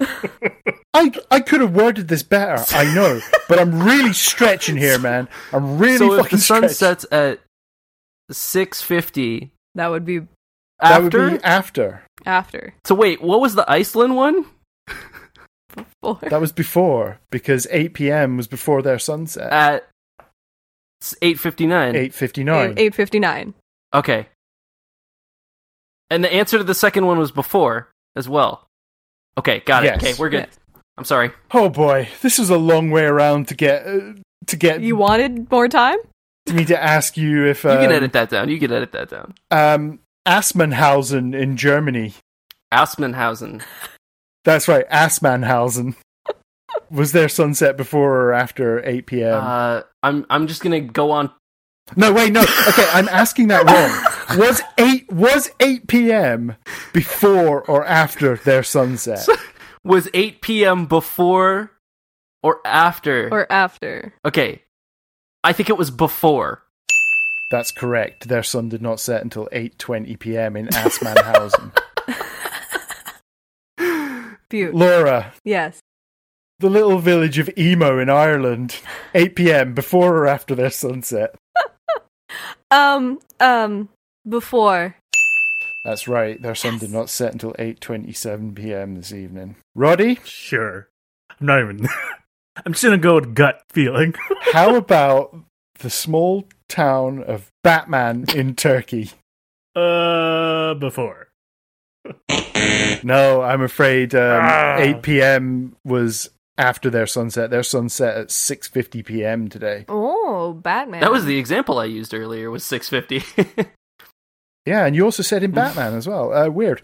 I 0.00 1.12
I 1.30 1.40
could 1.40 1.60
have 1.60 1.74
worded 1.74 2.08
this 2.08 2.22
better, 2.22 2.64
I 2.74 2.92
know, 2.94 3.20
but 3.48 3.58
I'm 3.58 3.82
really 3.82 4.12
stretching 4.12 4.76
here, 4.76 4.98
man. 4.98 5.28
I'm 5.52 5.78
really 5.78 5.98
so 5.98 6.14
if 6.14 6.30
the 6.30 6.38
sun 6.38 6.68
stretching. 6.68 6.74
sets 6.74 7.06
at 7.12 7.40
6:50 8.32 9.50
That 9.74 9.88
would 9.88 10.04
be 10.04 10.20
that 10.80 11.02
would 11.02 11.14
after. 11.14 11.30
be 11.38 11.44
after. 11.44 12.02
after. 12.26 12.74
So 12.84 12.94
wait, 12.94 13.22
what 13.22 13.40
was 13.40 13.54
the 13.54 13.70
Iceland 13.70 14.16
one? 14.16 14.46
Before. 15.74 16.18
That 16.30 16.40
was 16.40 16.52
before 16.52 17.18
because 17.30 17.66
8 17.70 17.94
p.m. 17.94 18.36
was 18.36 18.46
before 18.46 18.80
their 18.82 18.98
sunset. 18.98 19.52
At 19.52 19.88
8:59. 21.02 21.94
8:59. 21.94 22.74
Eight 22.78 22.94
fifty 22.94 23.18
nine. 23.18 23.54
Okay. 23.92 24.28
And 26.10 26.22
the 26.22 26.32
answer 26.32 26.58
to 26.58 26.64
the 26.64 26.74
second 26.74 27.06
one 27.06 27.18
was 27.18 27.32
before 27.32 27.90
as 28.16 28.28
well. 28.28 28.63
Okay, 29.38 29.60
got 29.66 29.84
it. 29.84 29.94
Okay, 29.96 30.14
we're 30.18 30.28
good. 30.30 30.46
Yes. 30.48 30.58
I'm 30.96 31.04
sorry. 31.04 31.32
Oh 31.52 31.68
boy, 31.68 32.08
this 32.22 32.38
is 32.38 32.50
a 32.50 32.56
long 32.56 32.90
way 32.90 33.04
around 33.04 33.48
to 33.48 33.54
get 33.54 33.86
uh, 33.86 34.12
to 34.46 34.56
get 34.56 34.80
You 34.80 34.96
wanted 34.96 35.50
more 35.50 35.68
time? 35.68 35.98
me 36.52 36.64
to 36.66 36.80
ask 36.82 37.16
you 37.16 37.46
if 37.46 37.64
You 37.64 37.70
um, 37.70 37.78
can 37.78 37.90
edit 37.92 38.12
that 38.12 38.28
down. 38.30 38.48
You 38.50 38.58
can 38.60 38.70
edit 38.72 38.92
that 38.92 39.08
down. 39.10 39.34
um 39.50 39.98
Assmannhausen 40.26 41.34
in 41.38 41.56
Germany. 41.56 42.14
Aspenhausen. 42.72 43.62
That's 44.44 44.68
right, 44.68 44.88
Assmannhausen. 44.90 45.96
was 46.90 47.12
their 47.12 47.28
sunset 47.28 47.76
before 47.76 48.20
or 48.20 48.32
after 48.32 48.84
8 48.86 49.06
p.m.? 49.06 49.34
Uh, 49.42 49.80
I'm 50.02 50.26
I'm 50.30 50.46
just 50.46 50.62
gonna 50.62 50.80
go 50.80 51.10
on. 51.10 51.30
No, 51.96 52.12
wait, 52.12 52.32
no. 52.32 52.40
Okay, 52.42 52.86
I'm 52.92 53.08
asking 53.08 53.48
that 53.48 53.64
wrong. 53.64 54.38
Was 54.38 54.62
8 54.78 55.12
was 55.12 55.50
8 55.60 55.86
p.m. 55.86 56.56
before 56.92 57.62
or 57.62 57.84
after 57.84 58.36
their 58.36 58.62
sunset? 58.62 59.26
Was 59.84 60.08
8 60.14 60.40
p.m. 60.40 60.86
before 60.86 61.70
or 62.42 62.60
after? 62.64 63.28
Or 63.30 63.46
after? 63.52 64.14
okay, 64.24 64.62
I 65.44 65.52
think 65.52 65.68
it 65.68 65.76
was 65.76 65.90
before. 65.90 66.62
That's 67.50 67.70
correct. 67.70 68.28
Their 68.28 68.42
sun 68.42 68.70
did 68.70 68.80
not 68.80 68.98
set 68.98 69.20
until 69.22 69.46
8:20 69.52 70.18
p.m. 70.18 70.56
in 70.56 70.68
Assmannhausen. 70.68 71.70
Butte. 74.48 74.74
Laura, 74.74 75.34
Yes. 75.44 75.80
the 76.60 76.70
little 76.70 76.98
village 76.98 77.38
of 77.38 77.50
Emo 77.58 77.98
in 77.98 78.08
Ireland, 78.08 78.80
8 79.14 79.36
p.m. 79.36 79.74
before 79.74 80.16
or 80.16 80.26
after 80.26 80.54
their 80.54 80.70
sunset. 80.70 81.34
Um. 82.74 83.20
Um. 83.40 83.88
Before. 84.28 84.96
That's 85.84 86.08
right. 86.08 86.40
Their 86.40 86.54
sun 86.54 86.78
did 86.78 86.90
not 86.90 87.10
set 87.10 87.32
until 87.32 87.52
8:27 87.58 88.54
p.m. 88.54 88.94
this 88.94 89.12
evening. 89.12 89.56
Roddy, 89.74 90.18
Sure. 90.24 90.88
I'm 91.38 91.46
not 91.46 91.60
even. 91.60 91.86
I'm 92.64 92.72
just 92.72 92.84
gonna 92.84 92.96
go 92.98 93.16
with 93.16 93.34
gut 93.34 93.62
feeling. 93.70 94.14
how 94.52 94.76
about 94.76 95.36
the 95.80 95.90
small 95.90 96.48
town 96.68 97.22
of 97.22 97.50
Batman 97.62 98.24
in 98.34 98.54
Turkey? 98.54 99.10
uh, 99.76 100.72
before. 100.74 101.28
No, 103.02 103.42
I'm 103.42 103.60
afraid 103.60 104.14
um, 104.14 104.40
Ah. 104.42 104.76
8 104.78 105.02
p.m. 105.02 105.76
was 105.84 106.30
after 106.56 106.90
their 106.90 107.06
sunset. 107.06 107.50
Their 107.50 107.62
sunset 107.62 108.16
at 108.16 108.28
6:50 108.28 109.04
p.m. 109.04 109.48
today. 109.48 109.84
Oh, 109.88 110.52
Batman. 110.54 111.00
That 111.00 111.12
was 111.12 111.24
the 111.24 111.38
example 111.38 111.78
I 111.78 111.86
used 111.86 112.14
earlier. 112.14 112.50
Was 112.50 112.64
6:50. 112.64 113.68
Yeah, 114.66 114.86
and 114.86 114.96
you 114.96 115.04
also 115.04 115.22
said 115.22 115.42
in 115.42 115.50
Batman 115.50 115.94
as 115.94 116.08
well. 116.08 116.32
Uh, 116.32 116.48
weird. 116.48 116.80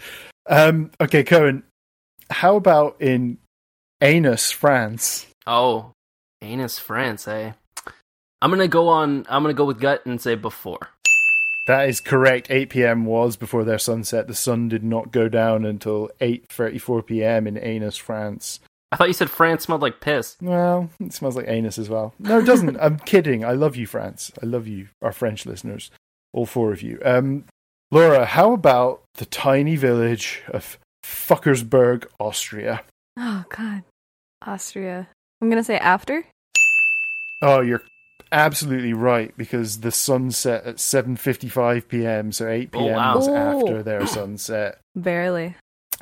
Um, 0.46 0.90
okay, 1.00 1.24
Cohen. 1.24 1.62
How 2.30 2.56
about 2.56 3.00
in 3.00 3.38
Anus, 4.02 4.50
France? 4.50 5.26
oh, 5.46 5.92
anus 6.42 6.78
France, 6.78 7.26
eh? 7.26 7.52
I'm 8.42 8.50
gonna 8.50 8.68
go 8.68 8.88
on. 8.88 9.24
I'm 9.28 9.42
gonna 9.42 9.54
go 9.54 9.64
with 9.64 9.80
gut 9.80 10.04
and 10.04 10.20
say 10.20 10.34
before. 10.34 10.88
That 11.66 11.88
is 11.88 12.00
correct. 12.00 12.50
8 12.50 12.68
p.m. 12.70 13.04
was 13.04 13.36
before 13.36 13.64
their 13.64 13.78
sunset. 13.78 14.26
The 14.26 14.34
sun 14.34 14.68
did 14.68 14.82
not 14.82 15.12
go 15.12 15.28
down 15.28 15.64
until 15.64 16.10
8:34 16.20 17.06
p.m. 17.06 17.46
in 17.46 17.56
Anus, 17.56 17.96
France. 17.96 18.60
I 18.92 18.96
thought 18.96 19.08
you 19.08 19.14
said 19.14 19.30
France 19.30 19.62
smelled 19.64 19.82
like 19.82 20.00
piss. 20.00 20.36
Well, 20.40 20.90
it 20.98 21.12
smells 21.12 21.36
like 21.36 21.46
anus 21.48 21.78
as 21.78 21.88
well. 21.88 22.12
No, 22.18 22.38
it 22.40 22.44
doesn't. 22.44 22.76
I'm 22.80 22.98
kidding. 23.06 23.44
I 23.44 23.52
love 23.52 23.76
you, 23.76 23.86
France. 23.86 24.32
I 24.42 24.46
love 24.46 24.66
you, 24.66 24.88
our 25.00 25.12
French 25.12 25.46
listeners, 25.46 25.90
all 26.32 26.46
four 26.46 26.72
of 26.72 26.82
you. 26.82 27.00
Um, 27.04 27.44
Laura, 27.92 28.24
how 28.26 28.52
about 28.52 29.02
the 29.14 29.26
tiny 29.26 29.76
village 29.76 30.42
of 30.48 30.78
Fuckersburg, 31.04 32.06
Austria? 32.18 32.82
Oh 33.16 33.44
God, 33.48 33.82
Austria. 34.46 35.08
I'm 35.40 35.48
gonna 35.50 35.64
say 35.64 35.78
after. 35.78 36.24
Oh, 37.42 37.60
you're 37.60 37.82
absolutely 38.32 38.92
right 38.92 39.34
because 39.36 39.80
the 39.80 39.90
sunset 39.90 40.64
at 40.64 40.76
7:55 40.76 41.88
p.m. 41.88 42.32
So 42.32 42.48
8 42.48 42.70
Oh, 42.74 42.78
p.m. 42.78 42.94
wow. 42.96 43.16
was 43.16 43.28
Oh. 43.28 43.34
after 43.36 43.82
their 43.82 44.06
sunset. 44.06 44.78
Barely. 44.96 45.54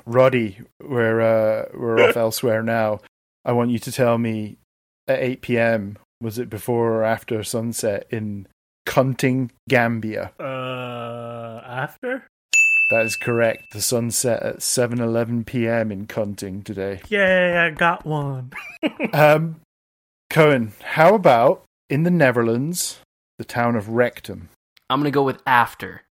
Roddy, 0.07 0.59
we're 0.81 1.21
uh, 1.21 1.67
we're 1.75 2.09
off 2.09 2.17
elsewhere 2.17 2.63
now. 2.63 3.01
I 3.45 3.53
want 3.53 3.71
you 3.71 3.79
to 3.79 3.93
tell 3.93 4.19
me 4.19 4.59
at 5.07 5.21
8 5.21 5.43
p.m. 5.43 5.99
was 6.21 6.39
it 6.39 6.51
before 6.51 6.93
or 6.93 7.05
after 7.05 7.43
sunset 7.43 8.07
in 8.11 8.47
Cunting, 8.87 9.51
Gambia? 9.69 10.33
Uh, 10.39 11.63
after? 11.67 12.27
That 12.91 13.05
is 13.05 13.17
correct. 13.17 13.73
The 13.73 13.83
sunset 13.83 14.43
at 14.43 14.57
7:11 14.59 15.45
p.m. 15.45 15.93
in 15.93 16.07
Cunting 16.07 16.65
today. 16.65 17.01
Yay, 17.09 17.57
I 17.57 17.71
got 17.71 18.07
one. 18.07 18.53
Um, 19.13 19.61
Cohen, 20.31 20.73
how 20.83 21.15
about 21.15 21.65
in 21.91 22.03
the 22.03 22.11
Netherlands, 22.11 23.01
the 23.39 23.45
town 23.45 23.77
of 23.77 23.89
Rectum? 23.89 24.49
I'm 24.91 25.01
gonna 25.01 25.11
go 25.11 25.23
with 25.23 25.43
after. 25.47 26.03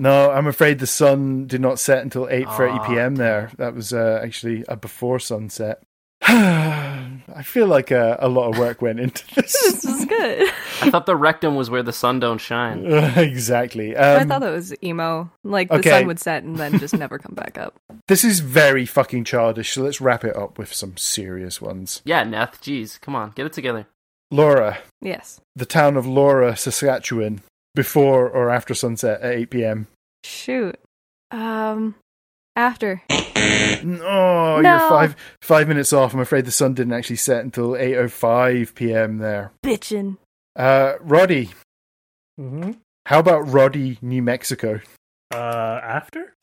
No, 0.00 0.30
I'm 0.30 0.46
afraid 0.46 0.78
the 0.78 0.86
sun 0.86 1.46
did 1.46 1.60
not 1.60 1.78
set 1.78 2.02
until 2.02 2.26
8:30 2.26 2.46
Ah, 2.78 2.86
p.m. 2.88 3.16
there. 3.16 3.50
That 3.58 3.74
was 3.74 3.92
uh, 3.92 4.20
actually 4.24 4.64
a 4.68 4.76
before 4.76 5.18
sunset. 5.20 5.82
I 6.22 7.42
feel 7.44 7.66
like 7.66 7.90
uh, 7.92 8.16
a 8.18 8.28
lot 8.28 8.48
of 8.50 8.58
work 8.58 8.82
went 8.82 9.00
into 9.00 9.24
This 9.34 9.52
this. 9.62 9.84
is 9.84 10.04
good. 10.04 10.48
I 10.82 10.90
thought 10.90 11.06
the 11.06 11.16
rectum 11.16 11.54
was 11.56 11.70
where 11.70 11.82
the 11.82 11.92
sun 11.92 12.20
don't 12.20 12.38
shine. 12.38 12.84
exactly. 13.16 13.96
I 13.96 14.20
Um, 14.22 14.28
thought 14.28 14.40
that 14.40 14.50
was 14.52 14.74
emo. 14.82 15.30
Like 15.44 15.68
the 15.68 15.76
okay. 15.76 15.90
sun 15.90 16.06
would 16.06 16.18
set 16.20 16.42
and 16.42 16.56
then 16.56 16.78
just 16.78 16.94
never 16.94 17.18
come 17.18 17.34
back 17.34 17.58
up. 17.58 17.74
this 18.08 18.24
is 18.24 18.40
very 18.40 18.86
fucking 18.86 19.24
childish. 19.24 19.72
So 19.72 19.82
let's 19.82 20.00
wrap 20.00 20.24
it 20.24 20.36
up 20.36 20.58
with 20.58 20.72
some 20.74 20.96
serious 20.96 21.60
ones. 21.60 22.02
Yeah, 22.04 22.24
Neth. 22.24 22.60
Jeez, 22.60 23.00
come 23.00 23.14
on, 23.14 23.30
get 23.30 23.46
it 23.46 23.52
together. 23.52 23.86
Laura, 24.32 24.78
Yes. 25.00 25.40
the 25.56 25.66
town 25.66 25.96
of 25.96 26.06
Laura, 26.06 26.56
Saskatchewan, 26.56 27.40
before 27.74 28.28
or 28.28 28.50
after 28.50 28.74
sunset 28.74 29.20
at 29.22 29.32
8 29.32 29.50
p.m. 29.50 29.86
Shoot. 30.24 30.76
Um. 31.30 31.94
After. 32.56 33.02
No, 33.82 34.60
you're 34.60 34.78
five 34.80 35.16
five 35.40 35.68
minutes 35.68 35.92
off. 35.92 36.12
I'm 36.12 36.20
afraid 36.20 36.44
the 36.44 36.50
sun 36.50 36.74
didn't 36.74 36.92
actually 36.92 37.16
set 37.16 37.44
until 37.44 37.70
8:05 37.70 38.74
p.m. 38.74 39.18
there. 39.18 39.52
Bitchin'. 39.64 40.18
Uh, 40.56 40.94
Roddy, 41.00 41.50
Mm-hmm. 42.38 42.72
how 43.06 43.18
about 43.20 43.48
Roddy, 43.48 43.98
New 44.02 44.22
Mexico? 44.22 44.80
Uh, 45.32 45.80
after? 45.82 46.34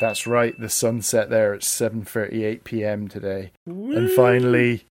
That's 0.00 0.26
right. 0.26 0.58
The 0.58 0.68
sun 0.70 1.02
set 1.02 1.28
there 1.30 1.52
at 1.54 1.60
7:38 1.60 2.64
p.m. 2.64 3.06
today. 3.08 3.52
And 3.66 4.10
finally, 4.10 4.86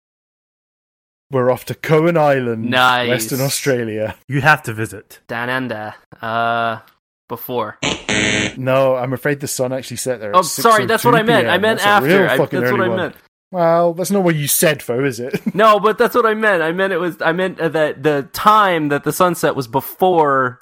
we're 1.30 1.50
off 1.50 1.64
to 1.66 1.74
Cohen 1.74 2.16
Island, 2.16 2.70
Nice. 2.70 3.08
Western 3.08 3.40
Australia. 3.40 4.16
You 4.28 4.40
have 4.40 4.62
to 4.64 4.72
visit. 4.72 5.20
Dananda. 5.28 5.94
Uh, 6.22 6.80
before. 7.28 7.78
No, 8.56 8.96
I'm 8.96 9.12
afraid 9.12 9.40
the 9.40 9.46
sun 9.48 9.72
actually 9.72 9.98
set 9.98 10.20
there. 10.20 10.30
At 10.30 10.36
Oh, 10.36 10.42
sorry, 10.42 10.86
that's 10.86 11.04
what 11.04 11.14
I 11.14 11.20
6:02 11.22 11.26
meant. 11.26 11.48
I 11.48 11.58
meant 11.58 11.78
That's 11.80 11.86
a 11.86 11.88
after. 11.90 12.08
real 12.22 12.30
I, 12.30 12.36
fucking 12.38 12.60
that's 12.60 12.72
what 12.72 12.80
I 12.80 12.88
one. 12.88 12.96
meant. 12.96 13.14
Well, 13.50 13.94
that's 13.94 14.10
not 14.10 14.24
what 14.24 14.34
you 14.34 14.46
said, 14.48 14.82
Fo, 14.82 15.04
is 15.04 15.20
it? 15.20 15.40
No, 15.54 15.78
but 15.80 15.96
that's 15.98 16.14
what 16.14 16.26
I 16.26 16.34
meant. 16.34 16.62
I 16.62 16.72
meant 16.72 16.92
it 16.92 16.98
was. 16.98 17.20
I 17.22 17.32
meant 17.32 17.60
uh, 17.60 17.68
that 17.70 18.02
the 18.02 18.28
time 18.32 18.88
that 18.88 19.04
the 19.04 19.12
sunset 19.12 19.54
was 19.56 19.66
before 19.68 20.60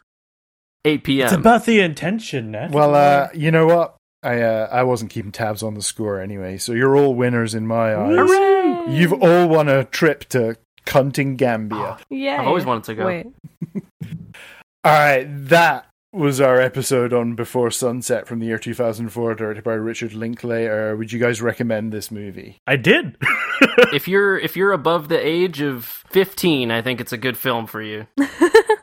8 0.85 1.03
p.m. 1.05 1.27
It's 1.27 1.35
about 1.35 1.65
the 1.67 1.81
intention, 1.81 2.53
Neth. 2.53 2.71
well, 2.73 2.95
uh, 2.95 3.29
you 3.35 3.51
know 3.51 3.67
what? 3.67 3.96
I 4.27 4.41
uh, 4.43 4.69
I 4.73 4.83
wasn't 4.83 5.13
keeping 5.13 5.31
tabs 5.31 5.63
on 5.63 5.75
the 5.75 5.83
score 5.83 6.21
anyway, 6.21 6.59
so 6.59 6.73
you're 6.73 6.97
all 6.97 7.15
winners 7.15 7.55
in 7.55 7.67
my 7.67 7.95
eyes. 7.95 8.17
Hooray! 8.17 8.85
You've 8.89 9.13
all 9.13 9.49
won 9.49 9.69
a 9.69 9.85
trip 9.85 10.25
to 10.31 10.57
Cunting, 10.85 11.37
Gambia. 11.37 11.99
Yeah. 12.09 12.41
I've 12.41 12.47
always 12.47 12.65
wanted 12.65 12.85
to 12.85 12.95
go. 12.95 13.07
Wait. 13.07 13.27
All 14.85 14.93
right, 14.93 15.27
that 15.49 15.87
was 16.13 16.41
our 16.41 16.61
episode 16.61 17.13
on 17.13 17.35
Before 17.35 17.73
Sunset 17.73 18.29
from 18.29 18.39
the 18.39 18.47
year 18.47 18.59
2004, 18.59 19.35
directed 19.35 19.65
by 19.65 19.73
Richard 19.73 20.15
Linklater. 20.15 20.97
Would 20.97 21.13
you 21.13 21.19
guys 21.19 21.43
recommend 21.43 21.93
this 21.93 22.13
movie? 22.13 22.61
I 22.69 22.77
did. 22.77 23.17
if 23.93 24.07
you're 24.07 24.39
if 24.39 24.57
you're 24.57 24.73
above 24.73 25.09
the 25.09 25.19
age 25.19 25.61
of 25.61 26.05
15, 26.11 26.71
I 26.71 26.83
think 26.83 27.01
it's 27.01 27.13
a 27.13 27.19
good 27.19 27.37
film 27.37 27.67
for 27.67 27.83
you. 27.83 28.07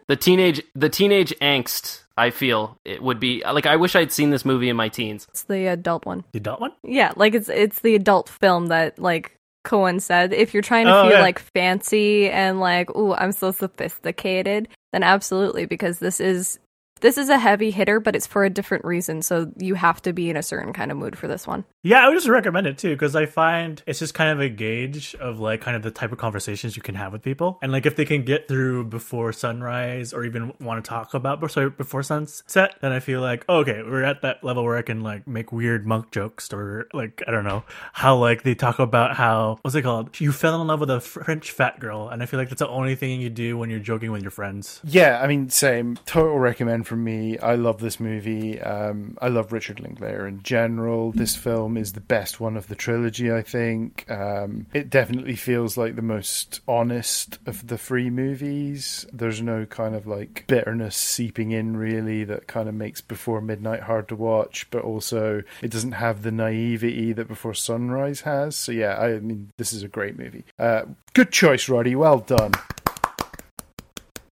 the 0.07 0.17
teenage 0.17 0.61
the 0.75 0.89
teenage 0.89 1.33
angst. 1.41 2.02
I 2.17 2.29
feel 2.29 2.77
it 2.85 3.01
would 3.01 3.19
be 3.19 3.43
like 3.43 3.65
I 3.65 3.75
wish 3.75 3.95
I'd 3.95 4.11
seen 4.11 4.29
this 4.29 4.45
movie 4.45 4.69
in 4.69 4.75
my 4.75 4.89
teens. 4.89 5.25
It's 5.31 5.43
the 5.43 5.67
adult 5.67 6.05
one. 6.05 6.23
the 6.31 6.37
adult 6.39 6.59
one? 6.61 6.71
Yeah, 6.83 7.11
like 7.15 7.33
it's 7.33 7.49
it's 7.49 7.79
the 7.79 7.95
adult 7.95 8.29
film 8.29 8.67
that 8.67 8.99
like 8.99 9.35
Cohen 9.63 9.99
said. 9.99 10.33
If 10.33 10.53
you're 10.53 10.61
trying 10.63 10.85
to 10.85 10.95
Oh, 10.95 11.03
feel 11.03 11.13
yeah. 11.13 11.21
like 11.21 11.39
fancy 11.39 12.29
and 12.29 12.59
like, 12.59 12.93
ooh, 12.95 13.13
I'm 13.13 13.31
so 13.31 13.51
sophisticated, 13.51 14.67
then 14.91 15.03
absolutely 15.03 15.65
because 15.65 15.99
this 15.99 16.19
is 16.19 16.59
this 17.03 17.17
is 17.17 17.27
a 17.27 17.37
heavy 17.37 17.69
hitter, 17.69 17.99
but 17.99 18.15
it's 18.15 18.25
for 18.25 18.45
a 18.45 18.49
different 18.49 18.85
reason. 18.85 19.21
So 19.21 19.51
you 19.57 19.75
have 19.75 20.01
to 20.03 20.13
be 20.13 20.29
in 20.29 20.37
a 20.37 20.41
certain 20.41 20.71
kind 20.71 20.89
of 20.89 20.97
mood 20.97 21.17
for 21.17 21.27
this 21.27 21.45
one. 21.45 21.65
Yeah, 21.83 21.99
I 21.99 22.07
would 22.07 22.15
just 22.15 22.29
recommend 22.29 22.65
it 22.65 22.77
too 22.77 22.91
because 22.91 23.13
I 23.13 23.25
find 23.25 23.83
it's 23.85 23.99
just 23.99 24.13
kind 24.13 24.31
of 24.31 24.39
a 24.39 24.47
gauge 24.47 25.13
of 25.15 25.41
like 25.41 25.59
kind 25.59 25.75
of 25.75 25.83
the 25.83 25.91
type 25.91 26.13
of 26.13 26.17
conversations 26.17 26.77
you 26.77 26.81
can 26.81 26.95
have 26.95 27.11
with 27.11 27.21
people, 27.21 27.59
and 27.61 27.73
like 27.73 27.85
if 27.85 27.97
they 27.97 28.05
can 28.05 28.23
get 28.23 28.47
through 28.47 28.85
before 28.85 29.33
sunrise 29.33 30.13
or 30.13 30.23
even 30.23 30.53
want 30.61 30.83
to 30.83 30.89
talk 30.89 31.13
about 31.13 31.41
before 31.41 31.69
before 31.69 32.03
sunset, 32.03 32.77
then 32.79 32.93
I 32.93 33.01
feel 33.01 33.19
like 33.19 33.43
oh, 33.49 33.57
okay, 33.57 33.83
we're 33.83 34.03
at 34.03 34.21
that 34.21 34.41
level 34.41 34.63
where 34.63 34.77
I 34.77 34.81
can 34.81 35.01
like 35.01 35.27
make 35.27 35.51
weird 35.51 35.85
monk 35.85 36.11
jokes 36.11 36.53
or 36.53 36.87
like 36.93 37.21
I 37.27 37.31
don't 37.31 37.43
know 37.43 37.65
how 37.91 38.15
like 38.15 38.43
they 38.43 38.55
talk 38.55 38.79
about 38.79 39.17
how 39.17 39.59
what's 39.61 39.75
it 39.75 39.81
called? 39.81 40.21
You 40.21 40.31
fell 40.31 40.61
in 40.61 40.67
love 40.67 40.79
with 40.79 40.89
a 40.89 41.01
French 41.01 41.51
fat 41.51 41.81
girl, 41.81 42.07
and 42.07 42.23
I 42.23 42.27
feel 42.27 42.39
like 42.39 42.47
that's 42.47 42.59
the 42.59 42.69
only 42.69 42.95
thing 42.95 43.19
you 43.19 43.29
do 43.29 43.57
when 43.57 43.69
you're 43.69 43.79
joking 43.79 44.13
with 44.13 44.21
your 44.21 44.31
friends. 44.31 44.79
Yeah, 44.85 45.19
I 45.21 45.27
mean, 45.27 45.49
same. 45.49 45.97
Total 46.05 46.39
recommend 46.39 46.87
from 46.93 47.03
me. 47.03 47.39
I 47.39 47.55
love 47.55 47.79
this 47.79 47.99
movie. 47.99 48.61
Um, 48.61 49.17
I 49.19 49.27
love 49.27 49.51
Richard 49.51 49.79
Linklater 49.79 50.27
in 50.27 50.43
general. 50.43 51.11
This 51.11 51.35
film 51.35 51.75
is 51.75 51.93
the 51.93 52.01
best 52.01 52.39
one 52.39 52.55
of 52.55 52.67
the 52.67 52.75
trilogy, 52.75 53.33
I 53.33 53.41
think. 53.41 54.05
Um, 54.11 54.67
it 54.75 54.91
definitely 54.91 55.35
feels 55.35 55.75
like 55.75 55.95
the 55.95 56.03
most 56.03 56.61
honest 56.67 57.39
of 57.47 57.65
the 57.65 57.79
three 57.79 58.11
movies. 58.11 59.07
There's 59.11 59.41
no 59.41 59.65
kind 59.65 59.95
of 59.95 60.05
like 60.05 60.45
bitterness 60.45 60.95
seeping 60.95 61.49
in, 61.49 61.75
really, 61.75 62.25
that 62.25 62.45
kind 62.45 62.69
of 62.69 62.75
makes 62.75 63.01
Before 63.01 63.41
Midnight 63.41 63.81
hard 63.81 64.07
to 64.09 64.15
watch, 64.15 64.67
but 64.69 64.83
also 64.83 65.41
it 65.63 65.71
doesn't 65.71 65.93
have 65.93 66.21
the 66.21 66.31
naivety 66.31 67.11
that 67.13 67.27
Before 67.27 67.55
Sunrise 67.55 68.21
has. 68.21 68.55
So, 68.55 68.71
yeah, 68.71 68.99
I 68.99 69.17
mean, 69.17 69.49
this 69.57 69.73
is 69.73 69.81
a 69.81 69.87
great 69.87 70.15
movie. 70.19 70.45
Uh, 70.59 70.83
good 71.15 71.31
choice, 71.31 71.67
Roddy. 71.67 71.95
Well 71.95 72.19
done. 72.19 72.51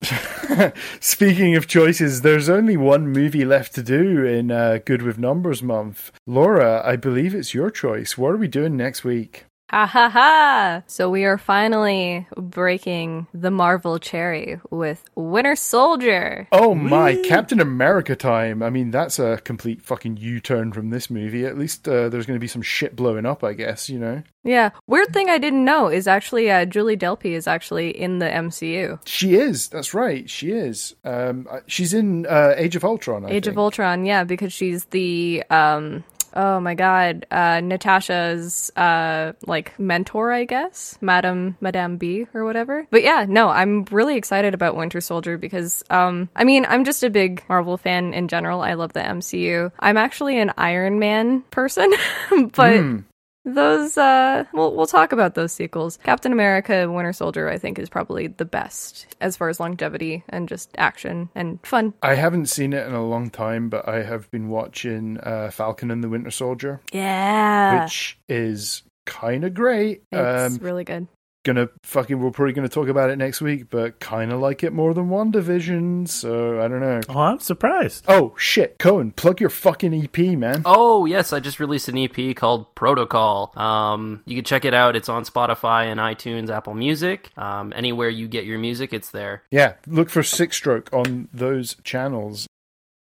Speaking 1.00 1.56
of 1.56 1.68
choices, 1.68 2.22
there's 2.22 2.50
only 2.50 2.76
one 2.76 3.08
movie 3.08 3.46
left 3.46 3.76
to 3.76 3.84
do 3.84 4.26
in 4.26 4.52
uh, 4.52 4.80
Good 4.84 5.02
with 5.02 5.18
Numbers 5.18 5.62
month. 5.62 6.12
Laura, 6.26 6.82
I 6.86 6.96
believe 6.96 7.36
it's 7.36 7.54
your 7.54 7.70
choice. 7.70 8.18
What 8.18 8.34
are 8.34 8.38
we 8.38 8.48
doing 8.48 8.76
next 8.76 9.04
week? 9.04 9.46
Ha 9.72 9.86
ha 9.86 10.10
ha! 10.10 10.84
So 10.88 11.10
we 11.10 11.24
are 11.24 11.38
finally 11.38 12.28
breaking 12.36 13.28
the 13.34 13.50
Marvel 13.50 14.00
cherry 14.00 14.60
with 14.70 15.06
Winter 15.16 15.56
Soldier. 15.56 16.50
Oh 16.52 16.76
my, 16.76 17.16
Captain 17.24 17.62
America 17.62 18.14
time. 18.18 18.62
I 18.62 18.70
mean, 18.70 18.92
that's 18.92 19.18
a 19.18 19.38
complete 19.46 19.82
fucking 19.82 20.18
U 20.18 20.42
turn 20.42 20.74
from 20.74 20.90
this 20.90 21.10
movie. 21.10 21.46
At 21.46 21.58
least 21.58 21.88
uh, 21.88 22.10
there's 22.10 22.26
going 22.26 22.36
to 22.36 22.42
be 22.42 22.50
some 22.50 22.62
shit 22.62 22.98
blowing 22.98 23.26
up, 23.26 23.46
I 23.46 23.54
guess, 23.54 23.90
you 23.90 23.98
know? 23.98 24.24
Yeah. 24.44 24.72
Weird 24.88 25.14
thing 25.14 25.30
I 25.30 25.38
didn't 25.38 25.64
know 25.64 25.88
is 25.88 26.06
actually 26.06 26.52
uh, 26.52 26.66
Julie 26.66 26.98
Delpy 26.98 27.32
is 27.32 27.48
actually 27.48 27.92
in 27.92 28.20
the 28.20 28.26
MCU. 28.26 29.00
She 29.08 29.36
is. 29.36 29.70
That's 29.70 29.94
right. 29.94 30.30
She 30.30 30.52
is. 30.52 30.96
Um, 31.06 31.48
uh, 31.50 31.60
she's 31.68 31.94
in 31.94 32.26
uh, 32.26 32.56
Age 32.58 32.76
of 32.76 32.84
Ultron. 32.84 33.24
I 33.24 33.30
Age 33.30 33.46
think. 33.46 33.54
of 33.54 33.58
Ultron, 33.58 34.04
yeah, 34.04 34.26
because 34.26 34.52
she's 34.52 34.84
the 34.86 35.46
um 35.50 36.04
oh 36.34 36.60
my 36.60 36.76
god, 36.76 37.26
uh 37.32 37.60
Natasha's 37.62 38.72
uh 38.76 39.34
like 39.46 39.78
mentor, 39.80 40.32
I 40.32 40.46
guess. 40.46 40.98
Madam 41.02 41.58
Madame 41.62 41.98
B 41.98 42.28
or 42.34 42.46
whatever. 42.46 42.88
But 42.90 43.04
yeah, 43.04 43.26
no, 43.28 43.50
I'm 43.50 43.86
really 43.86 44.16
excited 44.16 44.54
about 44.54 44.76
Winter 44.76 45.02
Soldier 45.02 45.38
because 45.38 45.84
um 45.90 46.30
I 46.36 46.44
mean, 46.44 46.66
I'm 46.68 46.86
just 46.86 47.04
a 47.04 47.10
big 47.10 47.44
Marvel 47.50 47.78
fan 47.78 48.14
in 48.14 48.28
general. 48.28 48.62
I 48.62 48.74
love 48.74 48.94
the 48.94 49.02
MCU. 49.02 49.72
I'm 49.80 49.98
actually 49.98 50.40
an 50.40 50.54
Iron 50.58 51.00
Man 51.00 51.42
person, 51.52 51.92
but 52.54 53.04
those 53.44 53.98
uh 53.98 54.44
we'll 54.54 54.76
we'll 54.76 54.86
talk 54.86 55.12
about 55.12 55.36
those 55.36 55.52
sequels. 55.52 55.98
Captain 56.04 56.32
America 56.32 56.90
Winter 56.92 57.14
Soldier 57.14 57.50
I 57.50 57.58
think 57.58 57.80
is 57.80 57.90
probably 57.90 58.28
the 58.28 58.46
best 58.46 59.08
as 59.20 59.36
far 59.36 59.50
as 59.50 59.60
longevity 59.60 60.24
and 60.30 60.48
just 60.48 60.70
action 60.78 61.30
and 61.36 61.60
fun. 61.66 61.94
I 62.04 62.16
haven't 62.16 62.48
seen 62.48 62.74
it 62.74 62.86
in 62.88 62.94
a 62.94 63.06
long 63.06 63.30
time, 63.30 63.70
but 63.70 63.88
I 63.88 64.04
have 64.04 64.30
been 64.32 64.50
watching 64.50 65.18
uh, 65.20 65.50
Falcon 65.52 65.90
and 65.92 66.04
the 66.04 66.10
Winter 66.10 66.32
Soldier, 66.32 66.82
Yeah. 66.94 67.84
which 67.84 68.20
is 68.30 68.84
kind 69.06 69.44
of 69.44 69.54
great. 69.54 70.04
it's 70.12 70.56
Um, 70.56 70.60
really 70.64 70.84
good. 70.84 71.08
Gonna 71.44 71.70
fucking, 71.82 72.20
we're 72.20 72.30
probably 72.30 72.54
gonna 72.54 72.70
talk 72.70 72.88
about 72.88 73.10
it 73.10 73.16
next 73.16 73.42
week, 73.42 73.72
but 73.72 74.00
kind 74.00 74.32
of 74.32 74.40
like 74.40 74.64
it 74.64 74.74
more 74.74 74.94
than 74.94 75.10
WandaVision, 75.10 76.08
so 76.08 76.62
I 76.62 76.68
don't 76.68 76.82
know. 76.82 77.02
Oh, 77.10 77.18
I'm 77.18 77.40
surprised. 77.40 78.06
Oh 78.08 78.36
shit, 78.38 78.78
Cohen, 78.78 79.12
plug 79.12 79.42
your 79.42 79.50
fucking 79.50 79.92
EP, 80.04 80.38
man. 80.38 80.62
Oh 80.66 81.08
yes, 81.08 81.34
I 81.34 81.40
just 81.40 81.60
released 81.60 81.88
an 81.88 81.98
EP 81.98 82.36
called 82.36 82.76
Protocol. 82.76 83.52
Um, 83.56 84.22
you 84.26 84.36
can 84.36 84.46
check 84.46 84.66
it 84.66 84.76
out. 84.76 84.96
It's 84.96 85.10
on 85.10 85.26
Spotify 85.26 85.86
and 85.86 86.00
iTunes, 86.00 86.52
Apple 86.52 86.76
Music, 86.76 87.32
um, 87.38 87.74
anywhere 87.76 88.10
you 88.10 88.28
get 88.28 88.46
your 88.46 88.60
music, 88.60 88.94
it's 88.94 89.10
there. 89.10 89.42
Yeah, 89.50 89.74
look 89.88 90.12
for 90.12 90.22
Six 90.22 90.58
Stroke 90.58 90.94
on 90.94 91.28
those 91.34 91.76
channels. 91.84 92.48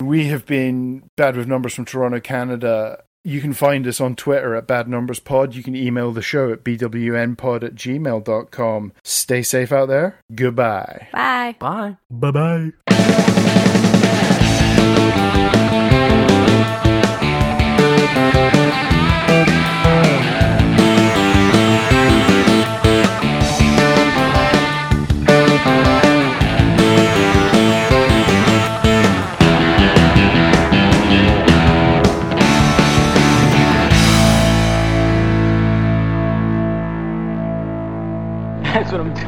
We 0.01 0.27
have 0.27 0.45
been 0.45 1.09
Bad 1.17 1.35
with 1.35 1.49
Numbers 1.49 1.73
from 1.73 1.83
Toronto, 1.83 2.21
Canada. 2.21 3.03
You 3.29 3.41
can 3.41 3.53
find 3.53 3.85
us 3.85 4.01
on 4.01 4.15
Twitter 4.15 4.55
at 4.55 4.65
Bad 4.65 4.87
Numbers 4.87 5.19
Pod. 5.19 5.53
You 5.53 5.61
can 5.61 5.75
email 5.75 6.11
the 6.11 6.23
show 6.23 6.51
at 6.51 6.63
bwnpod 6.63 7.63
at 7.63 7.75
gmail.com. 7.75 8.93
Stay 9.03 9.43
safe 9.43 9.71
out 9.71 9.87
there. 9.87 10.19
Goodbye. 10.33 11.09
Bye. 11.13 11.55
Bye. 11.59 11.97
Bye 12.09 12.31
bye. 12.31 12.71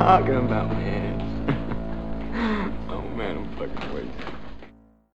Talking 0.02 0.36
about, 0.36 0.70
man. 0.70 1.01